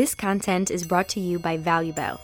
This 0.00 0.14
content 0.14 0.66
is 0.76 0.82
brought 0.90 1.08
to 1.14 1.20
you 1.20 1.38
by 1.38 1.56
ValueBell. 1.66 2.16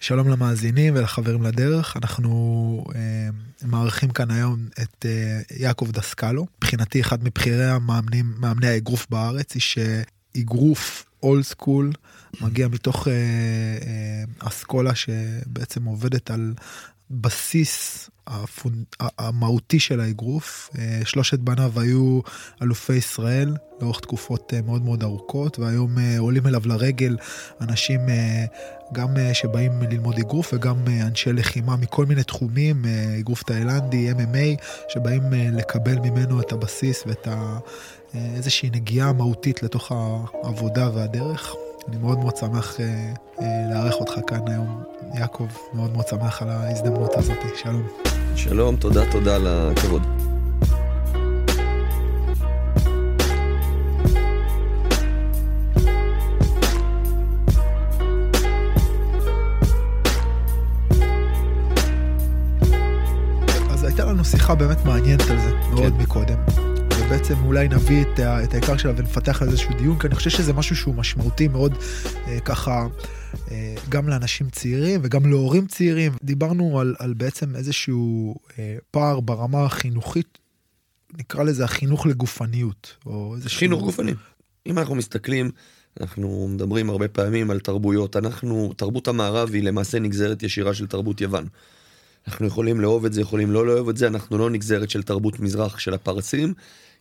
שלום 0.00 0.28
למאזינים 0.28 0.94
ולחברים 0.96 1.42
לדרך, 1.42 1.96
אנחנו 1.96 2.84
אה, 2.94 3.28
מארחים 3.64 4.10
כאן 4.10 4.30
היום 4.30 4.68
את 4.82 5.06
אה, 5.06 5.40
יעקב 5.56 5.90
דסקלו, 5.90 6.46
מבחינתי 6.58 7.00
אחד 7.00 7.24
מבכירי 7.24 7.64
המאמנים, 7.64 8.34
מאמני 8.38 8.66
האגרוף 8.66 9.06
בארץ, 9.10 9.54
איש 9.54 9.78
אה, 9.78 10.02
אגרוף 10.36 11.04
אולד 11.22 11.42
סקול, 11.42 11.92
מגיע 12.40 12.68
מתוך 12.68 13.08
אה, 13.08 13.12
אה, 13.12 14.48
אסכולה 14.48 14.94
שבעצם 14.94 15.84
עובדת 15.84 16.30
על 16.30 16.54
בסיס 17.10 18.10
הפונ... 18.26 18.84
המהותי 19.18 19.80
של 19.80 20.00
האגרוף. 20.00 20.70
אה, 20.78 21.00
שלושת 21.04 21.38
בניו 21.38 21.80
היו 21.80 22.20
אלופי 22.62 22.92
ישראל 22.92 23.56
לאורך 23.80 24.00
תקופות 24.00 24.54
אה, 24.54 24.62
מאוד 24.62 24.82
מאוד 24.82 25.02
ארוכות, 25.02 25.58
והיום 25.58 25.98
אה, 25.98 26.18
עולים 26.18 26.46
אליו 26.46 26.62
לרגל 26.64 27.16
אנשים 27.60 28.00
גם 28.92 29.08
שבאים 29.32 29.82
ללמוד 29.82 30.18
אגרוף 30.18 30.54
וגם 30.54 30.76
אנשי 31.06 31.32
לחימה 31.32 31.76
מכל 31.76 32.06
מיני 32.06 32.24
תחומים, 32.24 32.84
אגרוף 33.20 33.42
תאילנדי, 33.42 34.12
MMA, 34.12 34.64
שבאים 34.88 35.22
לקבל 35.32 35.98
ממנו 35.98 36.40
את 36.40 36.52
הבסיס 36.52 37.02
ואת 37.06 37.28
ה... 37.28 37.58
איזושהי 38.14 38.70
נגיעה 38.70 39.12
מהותית 39.12 39.62
לתוך 39.62 39.92
העבודה 39.92 40.90
והדרך. 40.94 41.54
אני 41.88 41.96
מאוד 41.98 42.18
מאוד 42.18 42.36
שמח 42.36 42.80
אה, 42.80 42.84
אה, 43.40 43.46
לארח 43.70 43.94
אותך 43.94 44.12
כאן 44.26 44.48
היום, 44.48 44.82
יעקב, 45.14 45.46
מאוד 45.74 45.92
מאוד 45.92 46.08
שמח 46.08 46.42
על 46.42 46.48
ההזדמנות 46.50 47.14
הזאת, 47.16 47.36
שלום. 47.56 47.86
שלום, 48.36 48.76
תודה, 48.76 49.10
תודה 49.10 49.36
על 49.36 49.46
הכבוד. 49.48 50.02
אז 63.70 63.84
הייתה 63.84 64.04
לנו 64.04 64.24
שיחה 64.24 64.54
באמת 64.54 64.84
מעניינת 64.84 65.30
על 65.30 65.38
זה 65.38 65.50
מאוד 65.70 65.92
כן. 65.92 66.02
מקודם. 66.02 66.69
בעצם 67.10 67.34
אולי 67.44 67.68
נביא 67.68 68.02
את, 68.02 68.20
את 68.20 68.54
העיקר 68.54 68.76
שלה 68.76 68.92
ונפתח 68.96 69.42
על 69.42 69.48
איזשהו 69.48 69.70
דיון, 69.78 69.98
כי 69.98 70.06
אני 70.06 70.14
חושב 70.14 70.30
שזה 70.30 70.52
משהו 70.52 70.76
שהוא 70.76 70.94
משמעותי 70.94 71.48
מאוד 71.48 71.74
אה, 72.26 72.40
ככה, 72.40 72.86
אה, 73.50 73.74
גם 73.88 74.08
לאנשים 74.08 74.50
צעירים 74.50 75.00
וגם 75.04 75.30
להורים 75.30 75.66
צעירים. 75.66 76.12
דיברנו 76.22 76.80
על, 76.80 76.94
על 76.98 77.14
בעצם 77.14 77.56
איזשהו 77.56 78.34
אה, 78.58 78.76
פער 78.90 79.20
ברמה 79.20 79.64
החינוכית, 79.64 80.38
נקרא 81.18 81.42
לזה 81.42 81.64
החינוך 81.64 82.06
לגופניות, 82.06 82.96
או 83.06 83.34
איזשהו... 83.36 83.58
חינוך 83.58 83.82
גופני. 83.82 84.12
אם 84.66 84.78
אנחנו 84.78 84.94
מסתכלים, 84.94 85.50
אנחנו 86.00 86.48
מדברים 86.54 86.90
הרבה 86.90 87.08
פעמים 87.08 87.50
על 87.50 87.60
תרבויות, 87.60 88.16
אנחנו, 88.16 88.72
תרבות 88.76 89.08
המערב 89.08 89.50
היא 89.52 89.62
למעשה 89.62 89.98
נגזרת 89.98 90.42
ישירה 90.42 90.74
של 90.74 90.86
תרבות 90.86 91.20
יוון. 91.20 91.46
אנחנו 92.28 92.46
יכולים 92.46 92.80
לאהוב 92.80 93.04
את 93.04 93.12
זה, 93.12 93.20
יכולים 93.20 93.50
לא 93.50 93.66
לאהוב 93.66 93.88
את 93.88 93.96
זה, 93.96 94.06
אנחנו 94.06 94.38
לא 94.38 94.50
נגזרת 94.50 94.90
של 94.90 95.02
תרבות 95.02 95.40
מזרח 95.40 95.78
של 95.78 95.94
הפרסים, 95.94 96.54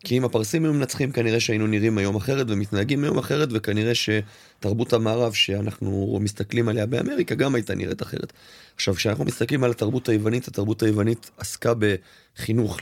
כי 0.04 0.18
אם 0.18 0.26
הפרסים 0.26 0.64
היו 0.64 0.74
מנצחים 0.74 1.12
כנראה 1.12 1.40
שהיינו 1.40 1.68
נראים 1.68 1.98
היום 1.98 2.16
אחרת 2.16 2.46
ומתנהגים 2.50 3.04
היום 3.04 3.18
אחרת 3.18 3.50
וכנראה 3.52 3.92
שתרבות 3.96 4.94
המערב 4.94 5.34
שאנחנו 5.34 6.20
מסתכלים 6.22 6.70
עליה 6.70 6.86
באמריקה 6.86 7.36
גם 7.36 7.56
הייתה 7.56 7.76
נראית 7.76 8.02
אחרת. 8.02 8.34
עכשיו 8.76 8.94
כשאנחנו 8.96 9.26
מסתכלים 9.26 9.64
על 9.64 9.72
התרבות 9.72 10.10
היוונית, 10.10 10.48
התרבות 10.48 10.84
היוונית 10.84 11.32
עסקה 11.38 11.74
בחינוך 11.80 12.80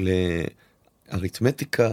לאריתמטיקה, 1.12 1.90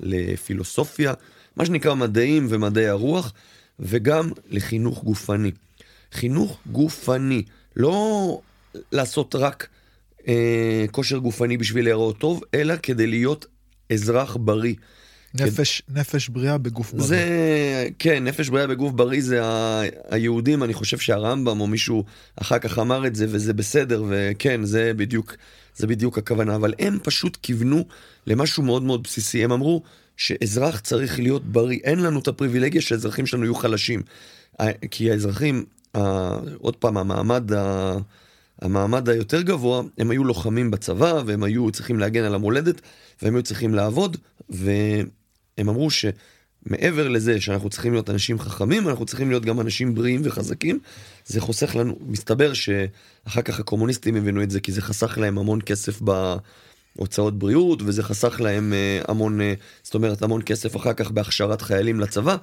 לפילוסופיה, 0.00 1.12
מה 1.56 1.66
שנקרא 1.66 1.94
מדעים 1.94 2.46
ומדעי 2.50 2.88
הרוח 2.88 3.32
וגם 3.80 4.30
לחינוך 4.48 5.04
גופני. 5.04 5.50
חינוך 6.12 6.58
גופני, 6.66 7.42
לא 7.76 8.40
לעשות 8.92 9.34
רק 9.34 9.68
אה, 10.28 10.84
כושר 10.90 11.18
גופני 11.18 11.56
בשביל 11.56 11.84
להיראות 11.84 12.18
טוב, 12.18 12.40
אלא 12.54 12.74
כדי 12.82 13.06
להיות 13.06 13.46
אזרח 13.92 14.36
בריא. 14.40 14.74
נפש, 15.34 15.80
כד... 15.80 15.98
נפש 15.98 16.28
בריאה 16.28 16.58
בגוף 16.58 16.92
בריא. 16.92 17.06
זה, 17.06 17.88
כן, 17.98 18.24
נפש 18.24 18.48
בריאה 18.48 18.66
בגוף 18.66 18.92
בריא 18.92 19.22
זה 19.22 19.44
ה... 19.44 19.82
היהודים, 20.10 20.62
אני 20.62 20.74
חושב 20.74 20.98
שהרמב"ם 20.98 21.60
או 21.60 21.66
מישהו 21.66 22.04
אחר 22.36 22.58
כך 22.58 22.78
אמר 22.78 23.06
את 23.06 23.14
זה 23.14 23.26
וזה 23.28 23.52
בסדר, 23.52 24.04
וכן, 24.08 24.64
זה 24.64 24.92
בדיוק, 24.96 25.36
זה 25.76 25.86
בדיוק 25.86 26.18
הכוונה, 26.18 26.54
אבל 26.54 26.74
הם 26.78 26.98
פשוט 27.02 27.38
כיוונו 27.42 27.84
למשהו 28.26 28.62
מאוד 28.62 28.82
מאוד 28.82 29.02
בסיסי, 29.02 29.44
הם 29.44 29.52
אמרו 29.52 29.82
שאזרח 30.16 30.80
צריך 30.80 31.18
להיות 31.18 31.44
בריא, 31.44 31.78
אין 31.84 31.98
לנו 31.98 32.20
את 32.20 32.28
הפריבילגיה 32.28 32.80
שהאזרחים 32.80 33.26
שלנו 33.26 33.44
יהיו 33.44 33.54
חלשים. 33.54 34.02
כי 34.90 35.10
האזרחים, 35.10 35.64
עוד 36.58 36.76
פעם, 36.78 36.96
המעמד 36.96 37.52
ה... 37.52 37.96
המעמד 38.62 39.08
היותר 39.08 39.42
גבוה, 39.42 39.82
הם 39.98 40.10
היו 40.10 40.24
לוחמים 40.24 40.70
בצבא, 40.70 41.22
והם 41.26 41.42
היו 41.42 41.70
צריכים 41.70 41.98
להגן 41.98 42.24
על 42.24 42.34
המולדת, 42.34 42.80
והם 43.22 43.34
היו 43.34 43.42
צריכים 43.42 43.74
לעבוד, 43.74 44.16
והם 44.48 45.08
אמרו 45.68 45.88
שמעבר 45.90 47.08
לזה 47.08 47.40
שאנחנו 47.40 47.70
צריכים 47.70 47.92
להיות 47.92 48.10
אנשים 48.10 48.38
חכמים, 48.38 48.88
אנחנו 48.88 49.06
צריכים 49.06 49.30
להיות 49.30 49.44
גם 49.44 49.60
אנשים 49.60 49.94
בריאים 49.94 50.20
וחזקים. 50.24 50.78
זה 51.26 51.40
חוסך 51.40 51.76
לנו, 51.76 51.96
מסתבר 52.06 52.52
שאחר 52.52 53.42
כך 53.42 53.60
הקומוניסטים 53.60 54.16
הבינו 54.16 54.42
את 54.42 54.50
זה, 54.50 54.60
כי 54.60 54.72
זה 54.72 54.82
חסך 54.82 55.18
להם 55.18 55.38
המון 55.38 55.60
כסף 55.66 56.00
בהוצאות 56.96 57.38
בריאות, 57.38 57.82
וזה 57.84 58.02
חסך 58.02 58.40
להם 58.40 58.72
אה, 58.72 59.00
המון, 59.08 59.40
אה, 59.40 59.54
זאת 59.82 59.94
אומרת, 59.94 60.22
המון 60.22 60.42
כסף 60.46 60.76
אחר 60.76 60.92
כך 60.92 61.10
בהכשרת 61.10 61.62
חיילים 61.62 62.00
לצבא. 62.00 62.36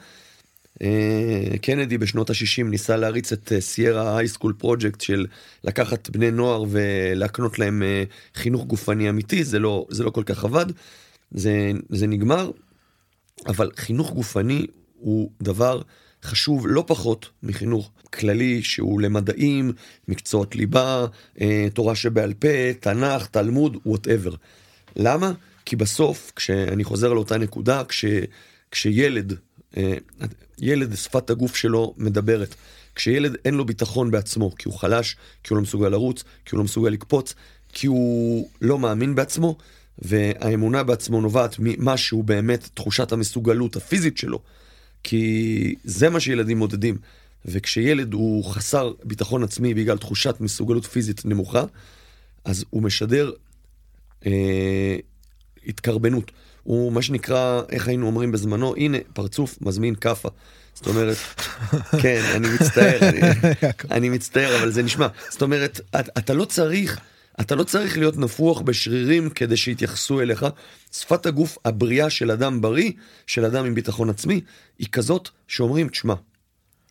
אה, 0.82 1.58
קנדי 1.62 1.98
בשנות 1.98 2.30
ה-60 2.30 2.64
ניסה 2.64 2.98
להריץ 2.98 3.32
את 3.32 3.54
סיירה 3.60 4.18
הייסקול 4.18 4.54
פרויקט 4.58 5.02
של 5.02 5.26
לקחת 5.64 6.10
בני 6.10 6.32
נוער 6.32 6.64
ולהקנות 6.70 7.60
להם 7.60 7.84
אה, 7.84 8.04
חינוך 8.36 8.66
גופני 8.66 9.10
אמיתי, 9.10 9.44
זה 9.44 9.60
לא, 9.60 9.86
זה 9.90 10.04
לא 10.04 10.10
כל 10.10 10.24
כך 10.24 10.44
עבד, 10.44 10.66
זה, 11.32 11.72
זה 11.90 12.08
נגמר, 12.08 12.52
אבל 13.48 13.72
חינוך 13.76 14.12
גופני 14.12 14.66
הוא 15.00 15.32
דבר 15.42 15.82
חשוב 16.24 16.68
לא 16.68 16.84
פחות 16.88 17.30
מחינוך 17.44 17.92
כללי 18.14 18.64
שהוא 18.64 19.02
למדעים, 19.02 19.72
מקצועות 20.08 20.56
ליבה, 20.56 21.06
אה, 21.42 21.68
תורה 21.74 21.96
שבעל 21.96 22.34
פה, 22.34 22.74
תנ"ך, 22.80 23.28
תלמוד, 23.28 23.78
whatever. 23.86 24.34
למה? 24.96 25.32
כי 25.66 25.76
בסוף, 25.76 26.32
כשאני 26.36 26.84
חוזר 26.84 27.14
לאותה 27.14 27.38
נקודה, 27.38 27.84
כש, 27.84 28.06
כשילד 28.72 29.34
ילד, 30.60 30.96
שפת 30.96 31.30
הגוף 31.30 31.56
שלו 31.56 31.94
מדברת. 31.98 32.56
כשילד 32.96 33.36
אין 33.46 33.54
לו 33.54 33.66
ביטחון 33.66 34.12
בעצמו, 34.12 34.56
כי 34.56 34.68
הוא 34.68 34.80
חלש, 34.80 35.16
כי 35.44 35.54
הוא 35.54 35.58
לא 35.58 35.64
מסוגל 35.64 35.90
לרוץ, 35.90 36.24
כי 36.46 36.50
הוא 36.52 36.58
לא 36.58 36.64
מסוגל 36.64 36.90
לקפוץ, 36.90 37.34
כי 37.74 37.88
הוא 37.88 38.50
לא 38.62 38.80
מאמין 38.80 39.16
בעצמו, 39.16 39.58
והאמונה 40.00 40.84
בעצמו 40.84 41.22
נובעת 41.22 41.56
ממשהו 41.60 42.24
באמת, 42.24 42.70
תחושת 42.74 43.12
המסוגלות 43.12 43.76
הפיזית 43.76 44.18
שלו, 44.18 44.40
כי 45.04 45.76
זה 45.84 46.10
מה 46.10 46.20
שילדים 46.20 46.58
מודדים. 46.58 46.98
וכשילד 47.46 48.14
הוא 48.14 48.46
חסר 48.46 48.94
ביטחון 49.04 49.44
עצמי 49.44 49.74
בגלל 49.74 49.98
תחושת 49.98 50.36
מסוגלות 50.40 50.86
פיזית 50.86 51.26
נמוכה, 51.26 51.64
אז 52.46 52.66
הוא 52.70 52.84
משדר 52.84 53.32
אה, 54.26 54.98
התקרבנות. 55.68 56.32
הוא 56.64 56.94
מה 56.94 57.02
שנקרא, 57.02 57.62
איך 57.70 57.88
היינו 57.88 58.06
אומרים 58.06 58.32
בזמנו, 58.32 58.76
הנה, 58.76 58.98
פרצוף 59.14 59.58
מזמין 59.62 59.96
כאפה. 59.96 60.30
זאת 60.74 60.88
אומרת, 60.88 61.18
כן, 62.02 62.22
אני 62.36 62.48
מצטער, 62.50 63.10
אני, 63.10 63.20
אני 63.98 64.10
מצטער, 64.10 64.58
אבל 64.60 64.72
זה 64.72 64.84
נשמע. 64.84 65.08
זאת 65.30 65.42
אומרת, 65.42 65.80
אתה 65.96 66.34
לא 66.34 66.46
צריך, 66.46 67.00
אתה 67.42 67.56
לא 67.56 67.64
צריך 67.64 67.98
להיות 67.98 68.18
נפוח 68.18 68.62
בשרירים 68.62 69.30
כדי 69.30 69.58
שיתייחסו 69.58 70.22
אליך. 70.22 70.46
שפת 70.92 71.26
הגוף 71.26 71.58
הבריאה 71.66 72.10
של 72.10 72.32
אדם 72.32 72.62
בריא, 72.62 72.92
של 73.28 73.46
אדם 73.46 73.66
עם 73.66 73.76
ביטחון 73.76 74.10
עצמי, 74.10 74.42
היא 74.80 74.88
כזאת 74.92 75.30
שאומרים, 75.48 75.90
תשמע, 75.90 76.14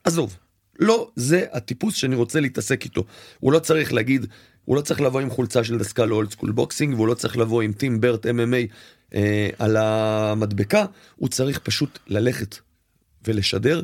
עזוב, 0.05 0.37
לא 0.79 1.11
זה 1.17 1.45
הטיפוס 1.53 1.95
שאני 1.95 2.15
רוצה 2.15 2.41
להתעסק 2.41 2.85
איתו. 2.85 3.05
הוא 3.41 3.53
לא 3.53 3.59
צריך 3.59 3.93
להגיד, 3.93 4.27
הוא 4.65 4.77
לא 4.77 4.81
צריך 4.81 5.01
לבוא 5.01 5.21
עם 5.21 5.31
חולצה 5.31 5.65
של 5.65 5.79
דסקל 5.79 6.13
old 6.13 6.31
school 6.31 6.53
boxing, 6.53 6.95
והוא 6.95 7.09
לא 7.09 7.15
צריך 7.15 7.37
לבוא 7.37 7.63
עם 7.63 7.73
team 7.73 8.01
ברט 8.01 8.27
MMA 8.27 8.75
אה, 9.15 9.49
על 9.59 9.77
המדבקה, 9.77 10.85
הוא 11.17 11.29
צריך 11.29 11.59
פשוט 11.59 11.99
ללכת 12.07 12.57
ולשדר 13.27 13.83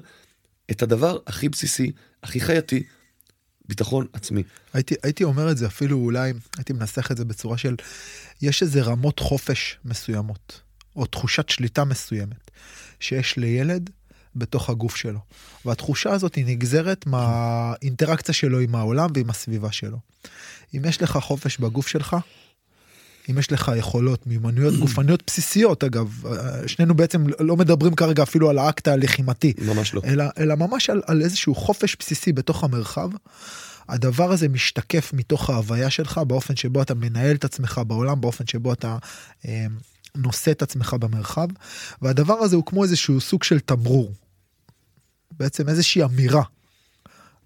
את 0.70 0.82
הדבר 0.82 1.18
הכי 1.26 1.48
בסיסי, 1.48 1.92
הכי 2.22 2.40
חייתי, 2.40 2.82
ביטחון 3.68 4.06
עצמי. 4.12 4.42
הייתי, 4.72 4.94
הייתי 5.02 5.24
אומר 5.24 5.50
את 5.50 5.56
זה 5.56 5.66
אפילו 5.66 5.96
אולי, 5.96 6.32
הייתי 6.56 6.72
מנסח 6.72 7.10
את 7.10 7.16
זה 7.16 7.24
בצורה 7.24 7.58
של, 7.58 7.76
יש 8.42 8.62
איזה 8.62 8.82
רמות 8.82 9.20
חופש 9.20 9.78
מסוימות, 9.84 10.60
או 10.96 11.06
תחושת 11.06 11.48
שליטה 11.48 11.84
מסוימת, 11.84 12.50
שיש 13.00 13.36
לילד 13.36 13.90
בתוך 14.36 14.70
הגוף 14.70 14.96
שלו. 14.96 15.20
והתחושה 15.64 16.12
הזאת 16.12 16.34
היא 16.34 16.46
נגזרת 16.46 17.06
מהאינטראקציה 17.06 18.34
שלו 18.34 18.60
עם 18.60 18.74
העולם 18.74 19.10
ועם 19.14 19.30
הסביבה 19.30 19.72
שלו. 19.72 19.98
אם 20.74 20.84
יש 20.84 21.02
לך 21.02 21.18
חופש 21.22 21.58
בגוף 21.58 21.88
שלך, 21.88 22.16
אם 23.30 23.38
יש 23.38 23.52
לך 23.52 23.72
יכולות, 23.76 24.26
מיומנויות 24.26 24.74
גופניות 24.74 25.22
בסיסיות 25.26 25.84
אגב, 25.84 26.22
אה, 26.26 26.68
שנינו 26.68 26.94
בעצם 26.94 27.24
לא 27.40 27.56
מדברים 27.56 27.94
כרגע 27.94 28.22
אפילו 28.22 28.50
על 28.50 28.58
האקט 28.58 28.88
הלחימתי, 28.88 29.52
ממש 29.66 29.94
לא. 29.94 30.00
אלא, 30.04 30.24
אלא 30.38 30.54
ממש 30.54 30.90
על, 30.90 31.02
על 31.06 31.22
איזשהו 31.22 31.54
חופש 31.54 31.96
בסיסי 31.98 32.32
בתוך 32.32 32.64
המרחב. 32.64 33.10
הדבר 33.88 34.32
הזה 34.32 34.48
משתקף 34.48 35.10
מתוך 35.12 35.50
ההוויה 35.50 35.90
שלך 35.90 36.18
באופן 36.18 36.56
שבו 36.56 36.82
אתה 36.82 36.94
מנהל 36.94 37.36
את 37.36 37.44
עצמך 37.44 37.80
בעולם, 37.86 38.20
באופן 38.20 38.46
שבו 38.46 38.72
אתה 38.72 38.98
אה, 39.46 39.66
נושא 40.14 40.50
את 40.50 40.62
עצמך 40.62 40.96
במרחב, 41.00 41.48
והדבר 42.02 42.34
הזה 42.34 42.56
הוא 42.56 42.64
כמו 42.64 42.82
איזשהו 42.82 43.20
סוג 43.20 43.42
של 43.42 43.60
תמרור. 43.60 44.12
בעצם 45.38 45.68
איזושהי 45.68 46.04
אמירה. 46.04 46.42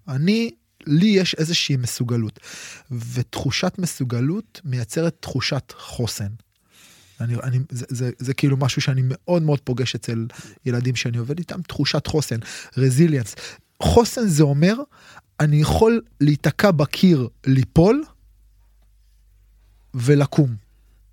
אני, 0.07 0.51
לי 0.85 1.07
יש 1.07 1.35
איזושהי 1.35 1.75
מסוגלות, 1.77 2.39
ותחושת 2.91 3.73
מסוגלות 3.77 4.61
מייצרת 4.65 5.15
תחושת 5.19 5.73
חוסן. 5.77 6.29
אני, 7.21 7.35
אני, 7.43 7.59
זה, 7.69 7.85
זה, 7.89 8.11
זה 8.19 8.33
כאילו 8.33 8.57
משהו 8.57 8.81
שאני 8.81 9.01
מאוד 9.05 9.41
מאוד 9.41 9.59
פוגש 9.59 9.95
אצל 9.95 10.27
ילדים 10.65 10.95
שאני 10.95 11.17
עובד 11.17 11.37
איתם, 11.37 11.61
תחושת 11.61 12.07
חוסן, 12.07 12.37
רזיליאנס. 12.77 13.35
חוסן 13.81 14.27
זה 14.27 14.43
אומר, 14.43 14.75
אני 15.39 15.61
יכול 15.61 16.01
להיתקע 16.21 16.71
בקיר, 16.71 17.27
ליפול 17.45 18.03
ולקום. 19.93 20.55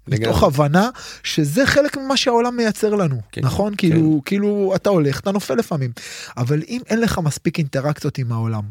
לגמרי. 0.08 0.28
מתוך 0.28 0.42
הבנה 0.42 0.90
שזה 1.22 1.66
חלק 1.66 1.96
ממה 1.96 2.16
שהעולם 2.16 2.56
מייצר 2.56 2.94
לנו, 2.94 3.20
כן, 3.32 3.40
נכון? 3.44 3.72
כן. 3.72 3.76
כאילו, 3.76 4.22
כאילו 4.24 4.72
אתה 4.76 4.90
הולך, 4.90 5.20
אתה 5.20 5.32
נופל 5.32 5.54
לפעמים. 5.54 5.92
אבל 6.36 6.62
אם 6.68 6.80
אין 6.86 7.00
לך 7.00 7.18
מספיק 7.18 7.58
אינטראקציות 7.58 8.18
עם 8.18 8.32
העולם, 8.32 8.62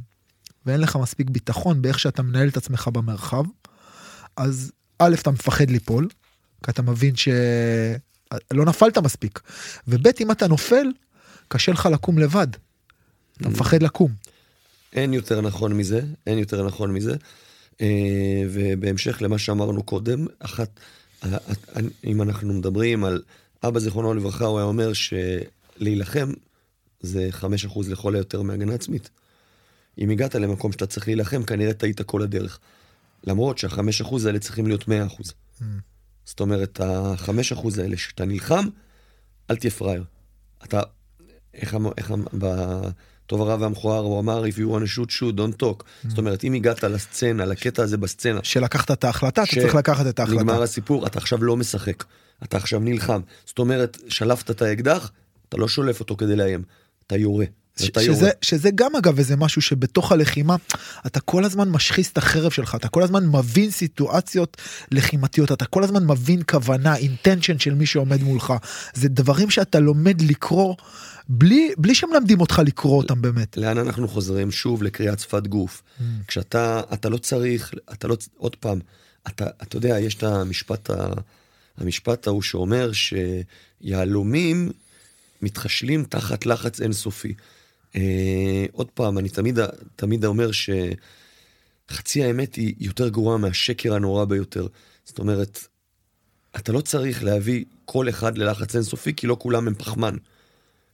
ואין 0.65 0.81
לך 0.81 0.95
מספיק 0.95 1.29
ביטחון 1.29 1.81
באיך 1.81 1.99
שאתה 1.99 2.21
מנהל 2.21 2.47
את 2.47 2.57
עצמך 2.57 2.89
במרחב, 2.93 3.43
אז 4.37 4.71
א', 4.99 5.15
אתה 5.21 5.31
מפחד 5.31 5.69
ליפול, 5.69 6.07
כי 6.63 6.71
אתה 6.71 6.81
מבין 6.81 7.15
שלא 7.15 8.65
נפלת 8.65 8.97
מספיק, 8.97 9.39
וב', 9.87 10.07
אם 10.21 10.31
אתה 10.31 10.47
נופל, 10.47 10.87
קשה 11.47 11.71
לך 11.71 11.85
לקום 11.85 12.19
לבד. 12.19 12.47
Mm. 12.55 13.41
אתה 13.41 13.49
מפחד 13.49 13.83
לקום. 13.83 14.11
אין 14.93 15.13
יותר 15.13 15.41
נכון 15.41 15.73
מזה, 15.73 16.01
אין 16.27 16.37
יותר 16.37 16.65
נכון 16.65 16.93
מזה. 16.93 17.15
אה, 17.81 18.43
ובהמשך 18.49 19.21
למה 19.21 19.37
שאמרנו 19.37 19.83
קודם, 19.83 20.25
אחת, 20.39 20.79
אם 22.03 22.21
אנחנו 22.21 22.53
מדברים 22.53 23.05
על 23.05 23.21
אבא 23.63 23.79
זיכרונו 23.79 24.13
לברכה, 24.13 24.45
הוא 24.45 24.57
היה 24.57 24.65
אומר 24.65 24.91
שלהילחם 24.93 26.33
זה 26.99 27.29
5% 27.41 27.45
לכל 27.89 28.15
היותר 28.15 28.41
מהגנה 28.41 28.73
עצמית. 28.73 29.09
אם 29.99 30.09
הגעת 30.09 30.35
למקום 30.35 30.71
שאתה 30.71 30.85
צריך 30.85 31.07
להילחם, 31.07 31.43
כנראה 31.43 31.73
טעית 31.73 32.01
כל 32.01 32.21
הדרך. 32.21 32.59
למרות 33.23 33.57
שהחמש 33.57 34.01
אחוז 34.01 34.25
האלה 34.25 34.39
צריכים 34.39 34.67
להיות 34.67 34.87
100 34.87 35.05
אחוז. 35.05 35.33
זאת 36.25 36.39
אומרת, 36.39 36.79
החמש 36.83 37.51
אחוז 37.51 37.79
האלה 37.79 37.97
שאתה 37.97 38.25
נלחם, 38.25 38.65
אל 39.51 39.55
תהיה 39.55 39.71
פראייר. 39.71 40.03
אתה, 40.63 40.81
איך, 41.53 41.75
איך, 41.97 42.11
בטוב 42.33 43.41
הרע 43.41 43.57
והמכוער 43.59 44.03
הוא 44.03 44.19
אמר, 44.19 44.43
If 44.45 44.53
you 44.53 44.71
want 44.71 44.83
to 44.83 44.97
shoot, 44.99 45.09
shoot, 45.11 45.35
don't 45.37 45.63
talk. 45.63 45.83
זאת 46.07 46.17
אומרת, 46.17 46.43
אם 46.43 46.53
הגעת 46.53 46.83
לסצנה, 46.83 47.45
לקטע 47.45 47.83
הזה 47.83 47.97
בסצנה, 47.97 48.39
שלקחת 48.43 48.91
את 48.91 49.03
ההחלטה, 49.03 49.43
אתה 49.43 49.51
ש- 49.51 49.57
צריך 49.59 49.75
לקחת 49.75 50.07
את 50.07 50.19
ההחלטה. 50.19 50.39
נגמר 50.43 50.63
הסיפור, 50.63 51.07
אתה 51.07 51.19
עכשיו 51.19 51.43
לא 51.43 51.57
משחק. 51.57 52.03
אתה 52.43 52.57
עכשיו 52.57 52.79
נלחם. 52.79 53.21
זאת 53.45 53.59
אומרת, 53.59 53.97
שלפת 54.07 54.51
את 54.51 54.61
האקדח, 54.61 55.11
אתה 55.49 55.57
לא 55.57 55.67
שולף 55.67 55.99
אותו 55.99 56.15
כדי 56.17 56.35
לאיים, 56.35 56.63
אתה 57.07 57.17
יורה. 57.17 57.45
שזה. 57.99 58.29
שזה 58.41 58.69
גם 58.75 58.95
אגב 58.95 59.17
איזה 59.17 59.35
משהו 59.35 59.61
שבתוך 59.61 60.11
הלחימה 60.11 60.55
אתה 61.05 61.19
כל 61.19 61.45
הזמן 61.45 61.69
משחיז 61.69 62.05
את 62.05 62.17
החרב 62.17 62.51
שלך 62.51 62.75
אתה 62.75 62.87
כל 62.87 63.03
הזמן 63.03 63.25
מבין 63.27 63.71
סיטואציות 63.71 64.57
לחימתיות 64.91 65.51
אתה 65.51 65.65
כל 65.65 65.83
הזמן 65.83 66.05
מבין 66.05 66.41
כוונה 66.49 66.95
אינטנשן 66.95 67.59
של 67.59 67.73
מי 67.73 67.85
שעומד 67.85 68.23
מולך 68.23 68.53
זה 68.93 69.09
דברים 69.09 69.49
שאתה 69.49 69.79
לומד 69.79 70.21
לקרוא 70.21 70.75
בלי 71.29 71.71
בלי 71.77 71.95
שמלמדים 71.95 72.41
אותך 72.41 72.61
לקרוא 72.65 72.97
אותם 72.97 73.21
באמת. 73.21 73.57
לאן 73.57 73.77
אנחנו 73.77 74.07
חוזרים? 74.07 74.51
שוב 74.51 74.83
לקריאת 74.83 75.19
שפת 75.19 75.47
גוף. 75.47 75.83
כשאתה, 76.27 76.81
אתה 76.93 77.09
לא 77.09 77.17
צריך, 77.17 77.73
אתה 77.93 78.07
לא, 78.07 78.17
עוד 78.37 78.55
פעם, 78.55 78.79
אתה, 79.27 79.45
אתה 79.61 79.77
יודע, 79.77 79.99
יש 79.99 80.15
את 80.15 80.23
המשפט, 80.23 80.89
ה, 80.89 81.13
המשפט 81.77 82.27
ההוא 82.27 82.41
שאומר 82.41 82.91
שיהלומים 83.81 84.71
מתחשלים 85.41 86.03
תחת 86.03 86.45
לחץ 86.45 86.81
אינסופי. 86.81 87.33
אה, 87.95 88.65
עוד 88.71 88.91
פעם, 88.91 89.17
אני 89.17 89.29
תמיד, 89.29 89.59
תמיד 89.95 90.25
אומר 90.25 90.49
שחצי 90.51 92.23
האמת 92.23 92.55
היא 92.55 92.75
יותר 92.79 93.09
גרועה 93.09 93.37
מהשקר 93.37 93.93
הנורא 93.93 94.25
ביותר. 94.25 94.67
זאת 95.05 95.19
אומרת, 95.19 95.59
אתה 96.55 96.71
לא 96.71 96.81
צריך 96.81 97.23
להביא 97.23 97.65
כל 97.85 98.09
אחד 98.09 98.37
ללחץ 98.37 98.75
אינסופי, 98.75 99.13
כי 99.13 99.27
לא 99.27 99.37
כולם 99.39 99.67
הם 99.67 99.73
פחמן. 99.73 100.15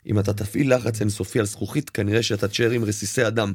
אם 0.07 0.19
אתה 0.19 0.33
תפעיל 0.33 0.75
לחץ 0.75 1.01
אינסופי 1.01 1.39
על 1.39 1.45
זכוכית, 1.45 1.89
כנראה 1.89 2.23
שאתה 2.23 2.47
תשאר 2.47 2.71
עם 2.71 2.83
רסיסי 2.83 3.27
אדם. 3.27 3.53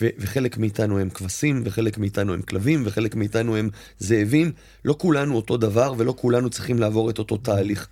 ו- 0.00 0.08
וחלק 0.18 0.58
מאיתנו 0.58 0.98
הם 0.98 1.10
כבשים, 1.10 1.62
וחלק 1.64 1.98
מאיתנו 1.98 2.34
הם 2.34 2.42
כלבים, 2.42 2.82
וחלק 2.86 3.14
מאיתנו 3.14 3.56
הם 3.56 3.70
זאבים. 3.98 4.52
לא 4.84 4.96
כולנו 4.98 5.36
אותו 5.36 5.56
דבר, 5.56 5.94
ולא 5.98 6.14
כולנו 6.18 6.50
צריכים 6.50 6.78
לעבור 6.78 7.10
את 7.10 7.18
אותו 7.18 7.36
תהליך. 7.36 7.88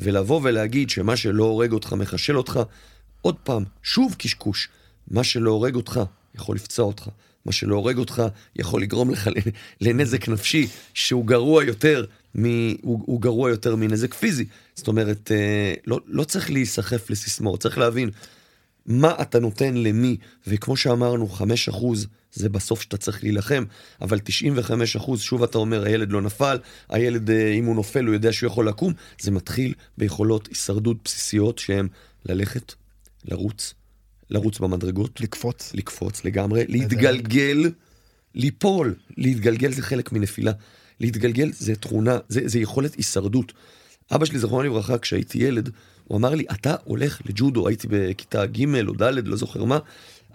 ולבוא 0.00 0.40
ולהגיד 0.42 0.90
שמה 0.90 1.16
שלא 1.16 1.44
הורג 1.44 1.72
אותך 1.72 1.92
מחשל 1.92 2.36
אותך, 2.36 2.60
עוד 3.22 3.36
פעם, 3.42 3.64
שוב 3.82 4.14
קשקוש. 4.18 4.68
מה 5.10 5.24
שלא 5.24 5.50
הורג 5.50 5.74
אותך 5.74 6.00
יכול 6.34 6.56
לפצוע 6.56 6.86
אותך. 6.86 7.08
מה 7.44 7.52
שלא 7.52 7.74
הורג 7.76 7.98
אותך 7.98 8.22
יכול 8.56 8.82
לגרום 8.82 9.10
לך 9.10 9.30
לנזק 9.80 10.28
נפשי 10.28 10.66
שהוא 10.94 11.26
גרוע 11.26 11.64
יותר, 11.64 12.04
מ... 12.38 12.44
הוא, 12.82 13.02
הוא 13.06 13.20
גרוע 13.20 13.50
יותר 13.50 13.76
מנזק 13.76 14.14
פיזי. 14.14 14.44
זאת 14.74 14.88
אומרת, 14.88 15.32
אה, 15.32 15.74
לא, 15.86 16.00
לא 16.06 16.24
צריך 16.24 16.50
להיסחף 16.50 17.10
לסיסמאות, 17.10 17.60
צריך 17.62 17.78
להבין 17.78 18.10
מה 18.86 19.14
אתה 19.22 19.38
נותן 19.38 19.74
למי, 19.74 20.16
וכמו 20.46 20.76
שאמרנו, 20.76 21.28
5% 21.70 21.84
זה 22.32 22.48
בסוף 22.48 22.82
שאתה 22.82 22.96
צריך 22.96 23.22
להילחם, 23.22 23.64
אבל 24.00 24.18
95%, 24.98 25.16
שוב 25.16 25.42
אתה 25.42 25.58
אומר, 25.58 25.84
הילד 25.84 26.12
לא 26.12 26.22
נפל, 26.22 26.58
הילד, 26.88 27.30
אה, 27.30 27.52
אם 27.52 27.64
הוא 27.64 27.74
נופל, 27.74 28.04
הוא 28.04 28.14
יודע 28.14 28.32
שהוא 28.32 28.46
יכול 28.46 28.68
לקום, 28.68 28.92
זה 29.20 29.30
מתחיל 29.30 29.74
ביכולות 29.98 30.46
הישרדות 30.46 30.96
בסיסיות 31.04 31.58
שהן 31.58 31.88
ללכת, 32.26 32.74
לרוץ, 33.24 33.74
לרוץ 34.30 34.58
במדרגות, 34.58 35.20
לקפוץ. 35.20 35.74
לקפוץ 35.74 36.24
לגמרי, 36.24 36.64
להתגלגל, 36.68 37.70
ליפול, 38.34 38.94
להתגלגל 39.16 39.72
זה 39.72 39.82
חלק 39.82 40.12
מנפילה. 40.12 40.52
להתגלגל 41.00 41.52
זה 41.52 41.76
תכונה, 41.76 42.18
זה, 42.28 42.40
זה 42.44 42.58
יכולת 42.58 42.94
הישרדות. 42.94 43.52
אבא 44.14 44.24
שלי, 44.24 44.38
זכרונו 44.38 44.62
לברכה, 44.62 44.98
כשהייתי 44.98 45.38
ילד, 45.38 45.70
הוא 46.04 46.18
אמר 46.18 46.34
לי, 46.34 46.44
אתה 46.52 46.74
הולך 46.84 47.20
לג'ודו, 47.26 47.68
הייתי 47.68 47.88
בכיתה 47.90 48.46
ג' 48.46 48.88
או 48.88 48.92
ד', 48.92 49.26
לא 49.26 49.36
זוכר 49.36 49.64
מה, 49.64 49.78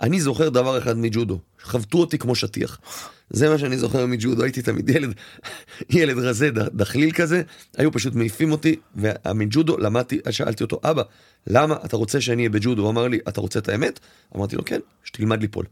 אני 0.01 0.21
זוכר 0.21 0.49
דבר 0.49 0.77
אחד 0.77 0.97
מג'ודו, 0.97 1.39
חבטו 1.59 1.97
אותי 1.97 2.17
כמו 2.17 2.35
שטיח. 2.35 2.79
זה 3.29 3.49
מה 3.49 3.57
שאני 3.57 3.77
זוכר 3.77 4.05
מג'ודו, 4.05 4.43
הייתי 4.43 4.61
תמיד 4.61 4.89
ילד, 4.89 5.13
ילד 5.89 6.17
רזה, 6.17 6.49
דחליל 6.51 7.11
כזה, 7.11 7.41
היו 7.77 7.91
פשוט 7.91 8.15
מעיפים 8.15 8.51
אותי, 8.51 8.75
ומג'ודו 8.95 9.77
למדתי, 9.77 10.19
שאלתי 10.31 10.63
אותו, 10.63 10.79
אבא, 10.83 11.03
למה 11.47 11.75
אתה 11.85 11.97
רוצה 11.97 12.21
שאני 12.21 12.41
אהיה 12.41 12.49
בג'ודו? 12.49 12.81
הוא 12.81 12.89
אמר 12.89 13.07
לי, 13.07 13.19
אתה 13.27 13.41
רוצה 13.41 13.59
את 13.59 13.69
האמת? 13.69 13.99
אמרתי 14.35 14.55
לו, 14.55 14.65
כן, 14.65 14.79
שתלמד 15.03 15.41
ליפול. 15.41 15.65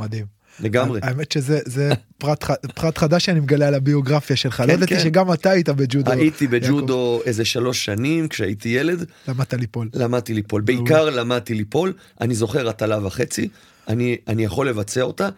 מדהים. 0.00 0.26
לגמרי. 0.60 1.00
האמת 1.02 1.32
שזה 1.32 1.60
זה 1.64 1.92
פרט, 2.18 2.44
פרט 2.74 2.98
חדש 2.98 3.24
שאני 3.24 3.40
מגלה 3.40 3.68
על 3.68 3.74
הביוגרפיה 3.74 4.36
שלך. 4.36 4.60
לא 4.60 4.66
כן, 4.66 4.72
ידעתי 4.72 4.94
כן. 4.94 5.00
שגם 5.00 5.32
אתה 5.32 5.50
היית 5.50 5.68
בג'ודו. 5.68 6.12
הייתי 6.12 6.44
יעקב. 6.44 6.56
בג'ודו 6.56 7.20
איזה 7.24 7.44
שלוש 7.44 7.84
שנים 7.84 8.28
כשהייתי 8.28 8.68
ילד, 8.68 9.04
למדת 9.28 9.54
ליפול. 9.54 9.88
למדתי 9.94 10.34
ליפול. 10.34 10.62
בעיקר 10.62 11.10
למדתי 11.10 11.54
ליפול, 11.54 11.92
אני 12.20 12.34
זוכר 12.34 12.68
הטלה 12.68 13.06
וחצי, 13.06 13.48
אני, 13.88 14.16
אני 14.28 14.44
יכול 14.44 14.68
לבצע 14.68 15.02
אותה, 15.02 15.28